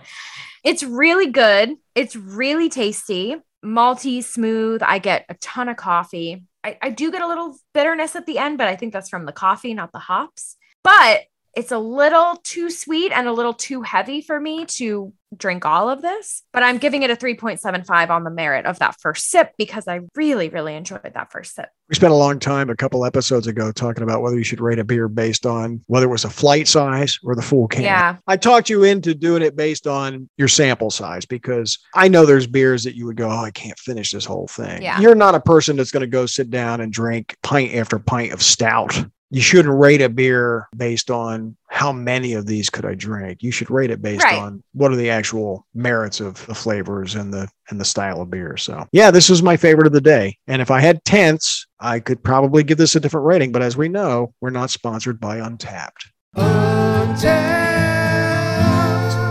it's 0.64 0.82
really 0.82 1.28
good. 1.28 1.76
It's 1.94 2.14
really 2.14 2.68
tasty, 2.68 3.36
malty, 3.64 4.22
smooth. 4.22 4.82
I 4.82 4.98
get 4.98 5.24
a 5.30 5.34
ton 5.34 5.70
of 5.70 5.78
coffee. 5.78 6.44
I, 6.62 6.76
I 6.82 6.90
do 6.90 7.10
get 7.10 7.22
a 7.22 7.26
little 7.26 7.56
bitterness 7.72 8.16
at 8.16 8.26
the 8.26 8.36
end, 8.36 8.58
but 8.58 8.68
I 8.68 8.76
think 8.76 8.92
that's 8.92 9.08
from 9.08 9.24
the 9.24 9.32
coffee, 9.32 9.72
not 9.72 9.92
the 9.92 9.98
hops. 9.98 10.56
But 10.82 11.22
it's 11.56 11.72
a 11.72 11.78
little 11.78 12.36
too 12.42 12.70
sweet 12.70 13.12
and 13.12 13.28
a 13.28 13.32
little 13.32 13.54
too 13.54 13.82
heavy 13.82 14.20
for 14.20 14.38
me 14.38 14.66
to 14.66 15.12
drink 15.38 15.64
all 15.64 15.88
of 15.88 16.02
this. 16.02 16.42
But 16.52 16.62
I'm 16.62 16.78
giving 16.78 17.02
it 17.02 17.10
a 17.10 17.16
3.75 17.16 18.10
on 18.10 18.24
the 18.24 18.30
merit 18.30 18.66
of 18.66 18.78
that 18.78 19.00
first 19.00 19.30
sip 19.30 19.52
because 19.58 19.88
I 19.88 20.00
really, 20.14 20.48
really 20.48 20.74
enjoyed 20.74 21.00
that 21.02 21.32
first 21.32 21.54
sip. 21.54 21.68
We 21.88 21.94
spent 21.94 22.12
a 22.12 22.16
long 22.16 22.38
time 22.38 22.70
a 22.70 22.76
couple 22.76 23.04
episodes 23.04 23.46
ago 23.46 23.70
talking 23.70 24.02
about 24.02 24.22
whether 24.22 24.38
you 24.38 24.44
should 24.44 24.60
rate 24.60 24.78
a 24.78 24.84
beer 24.84 25.08
based 25.08 25.44
on 25.44 25.82
whether 25.86 26.06
it 26.06 26.10
was 26.10 26.24
a 26.24 26.30
flight 26.30 26.66
size 26.66 27.18
or 27.22 27.34
the 27.34 27.42
full 27.42 27.68
can. 27.68 27.82
Yeah. 27.82 28.16
I 28.26 28.36
talked 28.36 28.70
you 28.70 28.84
into 28.84 29.14
doing 29.14 29.42
it 29.42 29.56
based 29.56 29.86
on 29.86 30.28
your 30.36 30.48
sample 30.48 30.90
size 30.90 31.26
because 31.26 31.78
I 31.94 32.08
know 32.08 32.24
there's 32.24 32.46
beers 32.46 32.84
that 32.84 32.94
you 32.94 33.06
would 33.06 33.16
go, 33.16 33.30
Oh, 33.30 33.44
I 33.44 33.50
can't 33.50 33.78
finish 33.78 34.12
this 34.12 34.24
whole 34.24 34.46
thing. 34.46 34.82
Yeah. 34.82 35.00
You're 35.00 35.14
not 35.14 35.34
a 35.34 35.40
person 35.40 35.76
that's 35.76 35.90
going 35.90 36.02
to 36.02 36.06
go 36.06 36.26
sit 36.26 36.50
down 36.50 36.80
and 36.80 36.92
drink 36.92 37.36
pint 37.42 37.74
after 37.74 37.98
pint 37.98 38.32
of 38.32 38.42
stout. 38.42 39.04
You 39.30 39.40
shouldn't 39.40 39.76
rate 39.76 40.00
a 40.00 40.08
beer 40.08 40.68
based 40.76 41.10
on 41.10 41.56
how 41.74 41.90
many 41.92 42.34
of 42.34 42.46
these 42.46 42.70
could 42.70 42.86
I 42.86 42.94
drink. 42.94 43.42
You 43.42 43.50
should 43.50 43.68
rate 43.68 43.90
it 43.90 44.00
based 44.00 44.22
Right. 44.22 44.38
on 44.38 44.62
what 44.74 44.92
are 44.92 44.96
the 44.96 45.10
actual 45.10 45.66
merits 45.74 46.20
of 46.20 46.46
the 46.46 46.54
flavors 46.54 47.16
and 47.16 47.34
the 47.34 47.48
and 47.68 47.80
the 47.80 47.84
style 47.84 48.20
of 48.22 48.30
beer. 48.30 48.56
So 48.56 48.86
yeah, 48.92 49.10
this 49.10 49.28
was 49.28 49.42
my 49.42 49.56
favorite 49.56 49.88
of 49.88 49.92
the 49.92 50.00
day. 50.00 50.38
And 50.46 50.62
if 50.62 50.70
I 50.70 50.78
had 50.80 51.04
tenths, 51.04 51.66
I 51.80 51.98
could 51.98 52.22
probably 52.22 52.62
give 52.62 52.78
this 52.78 52.94
a 52.94 53.00
different 53.00 53.26
rating. 53.26 53.50
But 53.50 53.62
as 53.62 53.76
we 53.76 53.88
know, 53.88 54.32
we're 54.40 54.50
not 54.50 54.70
sponsored 54.70 55.18
by 55.18 55.38
Untappd. 55.38 55.90
Untappd, 56.36 57.24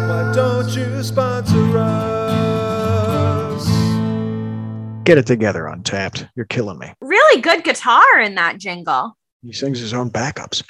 why 0.09 0.31
don't 0.35 0.67
you 0.75 1.01
sponsor 1.01 1.77
us? 1.77 3.65
Get 5.05 5.17
it 5.17 5.25
together, 5.25 5.63
Untappd. 5.63 6.29
You're 6.35 6.45
killing 6.45 6.77
me. 6.77 6.91
Really 6.99 7.41
good 7.41 7.63
guitar 7.63 8.19
in 8.19 8.35
that 8.35 8.57
jingle. 8.57 9.17
He 9.41 9.53
sings 9.53 9.79
his 9.79 9.93
own 9.93 10.09
backups. 10.09 10.61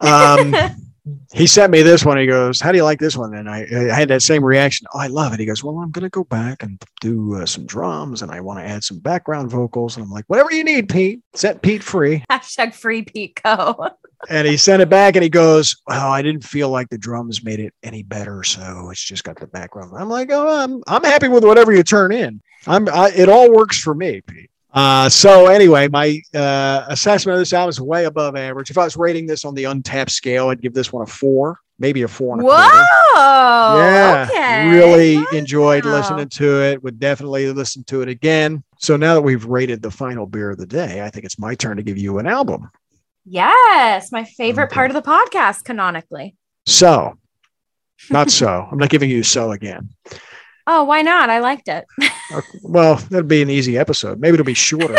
Um, 0.00 0.54
he 1.32 1.46
sent 1.46 1.72
me 1.72 1.82
this 1.82 2.04
one. 2.04 2.18
He 2.18 2.26
goes, 2.26 2.60
"How 2.60 2.72
do 2.72 2.78
you 2.78 2.84
like 2.84 2.98
this 2.98 3.16
one?" 3.16 3.34
And 3.34 3.48
I, 3.48 3.66
I 3.70 3.94
had 3.94 4.08
that 4.08 4.22
same 4.22 4.44
reaction. 4.44 4.86
Oh, 4.94 4.98
I 4.98 5.06
love 5.06 5.32
it. 5.32 5.40
He 5.40 5.46
goes, 5.46 5.62
"Well, 5.62 5.78
I'm 5.78 5.90
going 5.90 6.04
to 6.04 6.10
go 6.10 6.24
back 6.24 6.62
and 6.62 6.82
do 7.00 7.36
uh, 7.36 7.46
some 7.46 7.66
drums, 7.66 8.22
and 8.22 8.30
I 8.30 8.40
want 8.40 8.58
to 8.60 8.64
add 8.64 8.84
some 8.84 8.98
background 8.98 9.50
vocals." 9.50 9.96
And 9.96 10.04
I'm 10.04 10.10
like, 10.10 10.24
"Whatever 10.28 10.52
you 10.52 10.64
need, 10.64 10.88
Pete. 10.88 11.20
Set 11.34 11.62
Pete 11.62 11.82
free." 11.82 12.24
Hashtag 12.30 12.74
free 12.74 13.02
Pico. 13.02 13.88
And 14.28 14.46
he 14.46 14.58
sent 14.58 14.82
it 14.82 14.90
back, 14.90 15.16
and 15.16 15.22
he 15.22 15.30
goes, 15.30 15.80
"Oh, 15.88 16.10
I 16.10 16.20
didn't 16.20 16.44
feel 16.44 16.68
like 16.68 16.90
the 16.90 16.98
drums 16.98 17.42
made 17.42 17.58
it 17.58 17.72
any 17.82 18.02
better, 18.02 18.44
so 18.44 18.90
it's 18.90 19.02
just 19.02 19.24
got 19.24 19.40
the 19.40 19.46
background." 19.46 19.92
I'm 19.96 20.10
like, 20.10 20.28
"Oh, 20.30 20.46
I'm 20.46 20.82
I'm 20.86 21.04
happy 21.04 21.28
with 21.28 21.42
whatever 21.42 21.72
you 21.72 21.82
turn 21.82 22.12
in. 22.12 22.42
I'm 22.66 22.86
I, 22.90 23.12
it 23.16 23.30
all 23.30 23.50
works 23.50 23.80
for 23.80 23.94
me, 23.94 24.20
Pete." 24.20 24.49
Uh, 24.72 25.08
so 25.08 25.46
anyway, 25.46 25.88
my 25.88 26.20
uh, 26.34 26.84
assessment 26.88 27.34
of 27.34 27.40
this 27.40 27.52
album 27.52 27.70
is 27.70 27.80
way 27.80 28.04
above 28.04 28.36
average. 28.36 28.70
If 28.70 28.78
I 28.78 28.84
was 28.84 28.96
rating 28.96 29.26
this 29.26 29.44
on 29.44 29.54
the 29.54 29.64
Untappd 29.64 30.10
scale, 30.10 30.48
I'd 30.48 30.60
give 30.62 30.74
this 30.74 30.92
one 30.92 31.02
a 31.02 31.06
four, 31.06 31.58
maybe 31.78 32.02
a 32.02 32.08
four 32.08 32.34
and 32.34 32.42
a 32.42 32.44
quarter. 32.44 32.62
Whoa. 32.62 33.76
yeah, 33.78 34.28
Okay. 34.30 34.68
really 34.68 35.24
enjoyed 35.36 35.84
listening 35.84 36.28
to 36.28 36.62
it. 36.62 36.82
Would 36.84 37.00
definitely 37.00 37.50
listen 37.52 37.82
to 37.84 38.02
it 38.02 38.08
again. 38.08 38.62
So 38.78 38.96
now 38.96 39.14
that 39.14 39.22
we've 39.22 39.44
rated 39.44 39.82
the 39.82 39.90
final 39.90 40.24
beer 40.26 40.50
of 40.50 40.58
the 40.58 40.66
day, 40.66 41.02
I 41.02 41.10
think 41.10 41.24
it's 41.24 41.38
my 41.38 41.54
turn 41.56 41.76
to 41.76 41.82
give 41.82 41.98
you 41.98 42.18
an 42.18 42.26
album. 42.28 42.70
Yes, 43.26 44.12
my 44.12 44.24
favorite 44.24 44.64
Okay. 44.66 44.74
part 44.74 44.90
of 44.90 44.94
the 44.94 45.02
podcast, 45.02 45.64
canonically. 45.64 46.36
So, 46.66 47.18
not 48.08 48.30
so. 48.30 48.66
I'm 48.70 48.78
not 48.78 48.88
giving 48.88 49.10
you 49.10 49.22
so 49.22 49.50
again. 49.52 49.90
Oh, 50.72 50.84
why 50.84 51.02
not? 51.02 51.30
I 51.30 51.40
liked 51.40 51.66
it. 51.66 51.84
Uh, 52.32 52.40
well, 52.62 52.94
that'll 53.10 53.26
be 53.26 53.42
an 53.42 53.50
easy 53.50 53.76
episode. 53.76 54.20
Maybe 54.20 54.34
it'll 54.34 54.46
be 54.46 54.54
shorter. 54.54 54.94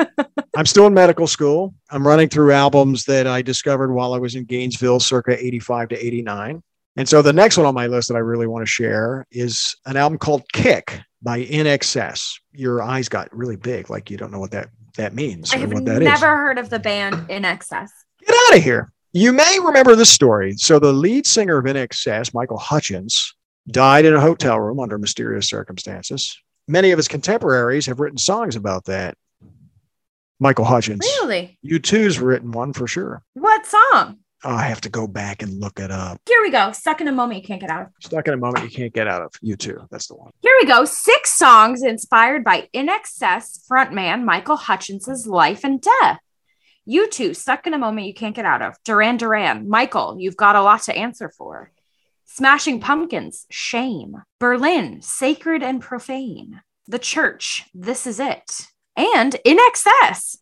I'm 0.56 0.64
still 0.64 0.86
in 0.86 0.94
medical 0.94 1.26
school. 1.26 1.74
I'm 1.90 2.06
running 2.06 2.30
through 2.30 2.52
albums 2.52 3.04
that 3.04 3.26
I 3.26 3.42
discovered 3.42 3.92
while 3.92 4.14
I 4.14 4.18
was 4.18 4.36
in 4.36 4.44
Gainesville, 4.44 5.00
circa 5.00 5.36
85 5.38 5.90
to 5.90 6.06
89. 6.06 6.62
And 6.96 7.06
so 7.06 7.20
the 7.20 7.32
next 7.32 7.58
one 7.58 7.66
on 7.66 7.74
my 7.74 7.88
list 7.88 8.08
that 8.08 8.14
I 8.14 8.20
really 8.20 8.46
want 8.46 8.62
to 8.62 8.70
share 8.70 9.26
is 9.30 9.76
an 9.84 9.98
album 9.98 10.16
called 10.16 10.44
Kick 10.54 10.98
by 11.20 11.40
Excess. 11.40 12.38
Your 12.52 12.80
eyes 12.80 13.10
got 13.10 13.28
really 13.36 13.56
big, 13.56 13.90
like 13.90 14.10
you 14.10 14.16
don't 14.16 14.32
know 14.32 14.40
what 14.40 14.52
that 14.52 14.70
that 14.96 15.14
means 15.14 15.52
I 15.52 15.58
or 15.58 15.60
have 15.60 15.72
what 15.74 15.84
that 15.84 16.00
is. 16.00 16.08
never 16.08 16.38
heard 16.38 16.56
of 16.56 16.70
the 16.70 16.78
band 16.78 17.16
INXS. 17.28 17.88
Get 18.26 18.34
out 18.48 18.56
of 18.56 18.64
here. 18.64 18.92
You 19.12 19.32
may 19.32 19.58
remember 19.62 19.94
this 19.94 20.10
story. 20.10 20.54
So 20.56 20.78
the 20.78 20.92
lead 20.92 21.26
singer 21.26 21.58
of 21.58 21.66
Excess, 21.66 22.32
Michael 22.32 22.58
Hutchence, 22.58 23.34
died 23.68 24.04
in 24.04 24.14
a 24.14 24.20
hotel 24.20 24.58
room 24.58 24.80
under 24.80 24.98
mysterious 24.98 25.48
circumstances. 25.48 26.40
Many 26.68 26.90
of 26.90 26.98
his 26.98 27.08
contemporaries 27.08 27.86
have 27.86 28.00
written 28.00 28.18
songs 28.18 28.56
about 28.56 28.84
that. 28.86 29.16
Michael 30.38 30.64
Hutchence. 30.64 31.06
Really? 31.20 31.58
U2's 31.64 32.18
written 32.18 32.50
one 32.50 32.72
for 32.72 32.86
sure. 32.86 33.22
What 33.34 33.64
song? 33.66 34.18
Oh, 34.44 34.50
I 34.50 34.62
have 34.62 34.80
to 34.80 34.88
go 34.88 35.06
back 35.06 35.42
and 35.42 35.60
look 35.60 35.78
it 35.78 35.92
up. 35.92 36.20
Here 36.26 36.42
we 36.42 36.50
go. 36.50 36.72
Stuck 36.72 37.00
in 37.00 37.06
a 37.06 37.12
moment 37.12 37.40
you 37.40 37.46
can't 37.46 37.60
get 37.60 37.70
out 37.70 37.82
of. 37.82 37.88
Stuck 38.00 38.26
in 38.26 38.34
a 38.34 38.36
moment 38.36 38.64
you 38.64 38.76
can't 38.76 38.92
get 38.92 39.06
out 39.06 39.22
of. 39.22 39.30
U2, 39.44 39.88
That's 39.88 40.08
the 40.08 40.16
one. 40.16 40.32
Here 40.40 40.56
we 40.60 40.66
go. 40.66 40.84
Six 40.84 41.32
songs 41.32 41.84
inspired 41.84 42.42
by 42.42 42.68
INXS 42.74 43.64
frontman 43.70 44.24
Michael 44.24 44.56
Hutchence's 44.56 45.28
life 45.28 45.62
and 45.62 45.80
death. 45.80 46.18
U2, 46.88 47.36
stuck 47.36 47.68
in 47.68 47.74
a 47.74 47.78
moment 47.78 48.08
you 48.08 48.14
can't 48.14 48.34
get 48.34 48.44
out 48.44 48.62
of. 48.62 48.74
Duran 48.84 49.16
Duran, 49.16 49.68
Michael, 49.68 50.16
you've 50.18 50.36
got 50.36 50.56
a 50.56 50.62
lot 50.62 50.82
to 50.82 50.96
answer 50.96 51.30
for. 51.38 51.70
Smashing 52.34 52.80
Pumpkins, 52.80 53.44
Shame. 53.50 54.22
Berlin, 54.40 55.02
Sacred 55.02 55.62
and 55.62 55.82
Profane. 55.82 56.62
The 56.88 56.98
Church, 56.98 57.66
This 57.74 58.06
Is 58.06 58.18
It. 58.18 58.68
And 58.96 59.36
INXS, 59.44 60.38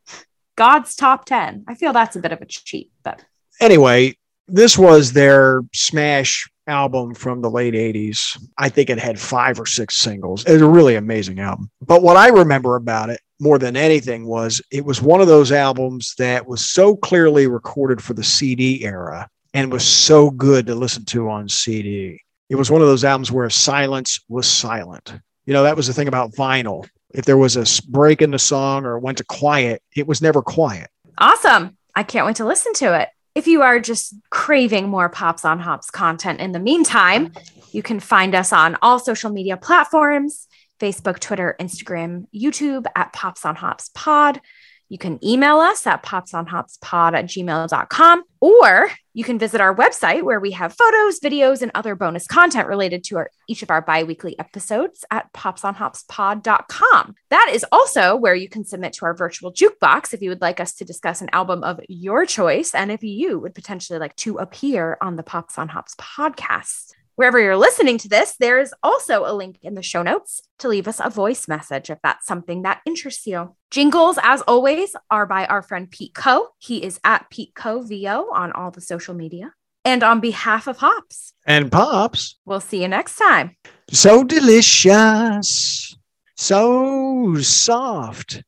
God's 0.54 0.94
Top 0.94 1.24
10. 1.24 1.64
I 1.66 1.74
feel 1.74 1.92
that's 1.92 2.14
a 2.14 2.20
bit 2.20 2.30
of 2.30 2.40
a 2.40 2.46
cheat, 2.46 2.92
but 3.02 3.24
Anyway, 3.60 4.16
this 4.46 4.78
was 4.78 5.12
their 5.12 5.62
smash 5.74 6.48
album 6.68 7.12
from 7.12 7.42
the 7.42 7.50
late 7.50 7.74
80s. 7.74 8.40
I 8.56 8.68
think 8.68 8.88
it 8.88 9.00
had 9.00 9.18
five 9.18 9.58
or 9.58 9.66
six 9.66 9.96
singles. 9.96 10.44
It 10.44 10.52
was 10.52 10.62
a 10.62 10.68
really 10.68 10.94
amazing 10.94 11.40
album. 11.40 11.72
But 11.84 12.04
what 12.04 12.16
I 12.16 12.28
remember 12.28 12.76
about 12.76 13.10
it 13.10 13.20
more 13.40 13.58
than 13.58 13.76
anything 13.76 14.28
was 14.28 14.62
it 14.70 14.84
was 14.84 15.02
one 15.02 15.20
of 15.20 15.26
those 15.26 15.50
albums 15.50 16.14
that 16.18 16.46
was 16.46 16.64
so 16.64 16.94
clearly 16.94 17.48
recorded 17.48 18.00
for 18.00 18.14
the 18.14 18.22
CD 18.22 18.84
era 18.84 19.28
and 19.54 19.72
was 19.72 19.86
so 19.86 20.30
good 20.30 20.66
to 20.66 20.74
listen 20.74 21.04
to 21.06 21.28
on 21.28 21.48
CD. 21.48 22.20
It 22.48 22.56
was 22.56 22.70
one 22.70 22.82
of 22.82 22.88
those 22.88 23.04
albums 23.04 23.32
where 23.32 23.48
silence 23.50 24.20
was 24.28 24.46
silent. 24.46 25.14
You 25.46 25.52
know, 25.52 25.62
that 25.62 25.76
was 25.76 25.86
the 25.86 25.92
thing 25.92 26.08
about 26.08 26.32
vinyl. 26.32 26.88
If 27.12 27.24
there 27.24 27.36
was 27.36 27.56
a 27.56 27.64
break 27.88 28.22
in 28.22 28.30
the 28.30 28.38
song 28.38 28.84
or 28.84 28.98
went 28.98 29.18
to 29.18 29.24
quiet, 29.24 29.82
it 29.96 30.06
was 30.06 30.22
never 30.22 30.42
quiet. 30.42 30.88
Awesome. 31.18 31.76
I 31.94 32.02
can't 32.02 32.26
wait 32.26 32.36
to 32.36 32.44
listen 32.44 32.72
to 32.74 32.98
it. 33.00 33.08
If 33.34 33.46
you 33.46 33.62
are 33.62 33.80
just 33.80 34.14
craving 34.30 34.88
more 34.88 35.08
Pops 35.08 35.44
on 35.44 35.60
Hops 35.60 35.90
content 35.90 36.40
in 36.40 36.52
the 36.52 36.58
meantime, 36.58 37.32
you 37.72 37.82
can 37.82 38.00
find 38.00 38.34
us 38.34 38.52
on 38.52 38.76
all 38.82 38.98
social 38.98 39.30
media 39.30 39.56
platforms 39.56 40.46
Facebook, 40.80 41.18
Twitter, 41.18 41.54
Instagram, 41.60 42.26
YouTube 42.34 42.86
at 42.96 43.12
Pops 43.12 43.44
on 43.44 43.54
Hops 43.54 43.90
Pod. 43.94 44.40
You 44.88 44.98
can 44.98 45.24
email 45.24 45.58
us 45.58 45.86
at 45.86 46.02
popsonhopspod 46.02 47.14
at 47.14 47.26
gmail.com, 47.26 48.24
or 48.40 48.90
you 49.20 49.24
can 49.24 49.38
visit 49.38 49.60
our 49.60 49.76
website 49.76 50.22
where 50.22 50.40
we 50.40 50.52
have 50.52 50.72
photos, 50.72 51.20
videos, 51.20 51.60
and 51.60 51.70
other 51.74 51.94
bonus 51.94 52.26
content 52.26 52.66
related 52.66 53.04
to 53.04 53.18
our, 53.18 53.30
each 53.48 53.62
of 53.62 53.70
our 53.70 53.82
bi 53.82 54.02
weekly 54.02 54.34
episodes 54.38 55.04
at 55.10 55.30
popsonhopspod.com. 55.34 57.14
That 57.28 57.50
is 57.52 57.66
also 57.70 58.16
where 58.16 58.34
you 58.34 58.48
can 58.48 58.64
submit 58.64 58.94
to 58.94 59.04
our 59.04 59.12
virtual 59.12 59.52
jukebox 59.52 60.14
if 60.14 60.22
you 60.22 60.30
would 60.30 60.40
like 60.40 60.58
us 60.58 60.72
to 60.76 60.86
discuss 60.86 61.20
an 61.20 61.28
album 61.34 61.62
of 61.64 61.80
your 61.86 62.24
choice 62.24 62.74
and 62.74 62.90
if 62.90 63.02
you 63.02 63.38
would 63.38 63.54
potentially 63.54 63.98
like 63.98 64.16
to 64.16 64.38
appear 64.38 64.96
on 65.02 65.16
the 65.16 65.22
Pops 65.22 65.58
on 65.58 65.68
Hops 65.68 65.94
podcast. 65.96 66.94
Wherever 67.20 67.38
you're 67.38 67.54
listening 67.54 67.98
to 67.98 68.08
this, 68.08 68.34
there 68.40 68.58
is 68.58 68.72
also 68.82 69.26
a 69.26 69.34
link 69.34 69.58
in 69.60 69.74
the 69.74 69.82
show 69.82 70.02
notes 70.02 70.40
to 70.58 70.68
leave 70.68 70.88
us 70.88 71.02
a 71.04 71.10
voice 71.10 71.48
message 71.48 71.90
if 71.90 71.98
that's 72.02 72.26
something 72.26 72.62
that 72.62 72.80
interests 72.86 73.26
you. 73.26 73.54
Jingles, 73.70 74.18
as 74.22 74.40
always, 74.48 74.96
are 75.10 75.26
by 75.26 75.44
our 75.44 75.60
friend 75.60 75.90
Pete 75.90 76.14
Co. 76.14 76.48
He 76.56 76.82
is 76.82 76.98
at 77.04 77.28
Pete 77.28 77.54
Co 77.54 77.82
VO 77.82 78.28
on 78.32 78.52
all 78.52 78.70
the 78.70 78.80
social 78.80 79.12
media. 79.12 79.52
And 79.84 80.02
on 80.02 80.20
behalf 80.20 80.66
of 80.66 80.78
Hops, 80.78 81.34
And 81.44 81.70
Pops, 81.70 82.38
we'll 82.46 82.58
see 82.58 82.80
you 82.80 82.88
next 82.88 83.16
time. 83.16 83.54
so 83.90 84.24
delicious, 84.24 85.94
so 86.38 87.36
soft, 87.42 88.42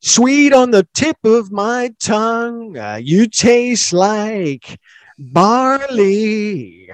sweet 0.00 0.52
on 0.52 0.72
the 0.72 0.88
tip 0.92 1.18
of 1.22 1.52
my 1.52 1.94
tongue. 2.00 2.76
Uh, 2.76 2.98
you 3.00 3.28
taste 3.28 3.92
like 3.92 4.80
barley 5.16 6.90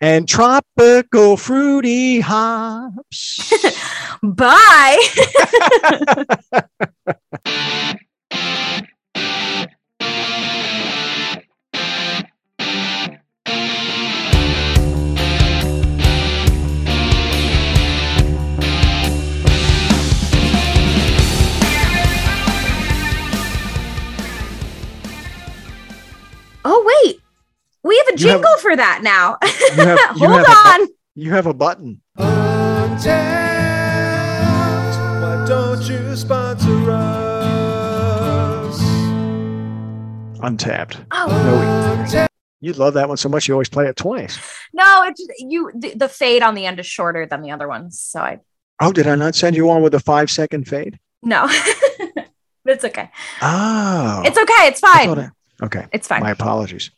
and 0.00 0.28
tropical 0.28 1.36
fruity 1.36 2.20
hops. 2.20 3.52
Bye. 4.22 4.98
We 27.82 27.96
have 27.96 28.08
a 28.14 28.18
You 28.20 28.28
have- 28.28 28.36
jingle 28.42 28.56
for 28.58 28.76
that 28.76 29.00
now. 29.02 29.38
You 29.42 29.84
have- 29.86 29.98
you 30.16 30.28
Hold 30.28 30.46
have 30.46 30.78
a 30.78 30.82
on. 30.82 30.88
you 31.14 31.30
have 31.32 31.46
a 31.46 31.54
button. 31.54 32.02
Untappd, 32.18 33.06
why 35.22 35.44
don't 35.48 35.82
you 35.88 36.14
sponsor 36.16 36.90
us? 36.90 38.80
Untappd. 40.40 41.04
Oh, 41.10 41.96
Untappd. 42.04 42.26
You 42.62 42.74
love 42.74 42.92
that 42.94 43.08
one 43.08 43.16
so 43.16 43.30
much 43.30 43.48
you 43.48 43.54
always 43.54 43.70
play 43.70 43.86
it 43.86 43.96
twice. 43.96 44.38
no, 44.74 45.04
it's 45.06 45.24
you. 45.38 45.70
The, 45.74 45.94
the 45.94 46.08
fade 46.08 46.42
on 46.42 46.54
the 46.54 46.66
end 46.66 46.78
is 46.78 46.86
shorter 46.86 47.24
than 47.26 47.40
the 47.40 47.52
other 47.52 47.66
ones, 47.68 47.98
so 48.00 48.20
I 48.20 48.40
Oh, 48.82 48.92
did 48.92 49.06
I 49.06 49.14
not 49.14 49.34
send 49.34 49.56
you 49.56 49.70
on 49.70 49.82
with 49.82 49.94
a 49.94 50.00
five 50.00 50.30
second 50.30 50.66
fade? 50.68 50.98
no, 51.22 51.46
but 52.14 52.28
it's 52.74 52.84
okay. 52.84 53.10
Oh, 53.42 54.22
It's 54.24 54.38
okay. 54.38 54.68
It's 54.68 54.80
fine. 54.80 55.06
thought 55.06 55.18
I- 55.18 55.30
okay. 55.64 55.86
It's 55.92 56.06
fine. 56.08 56.22
My 56.22 56.30
apologies. 56.32 56.90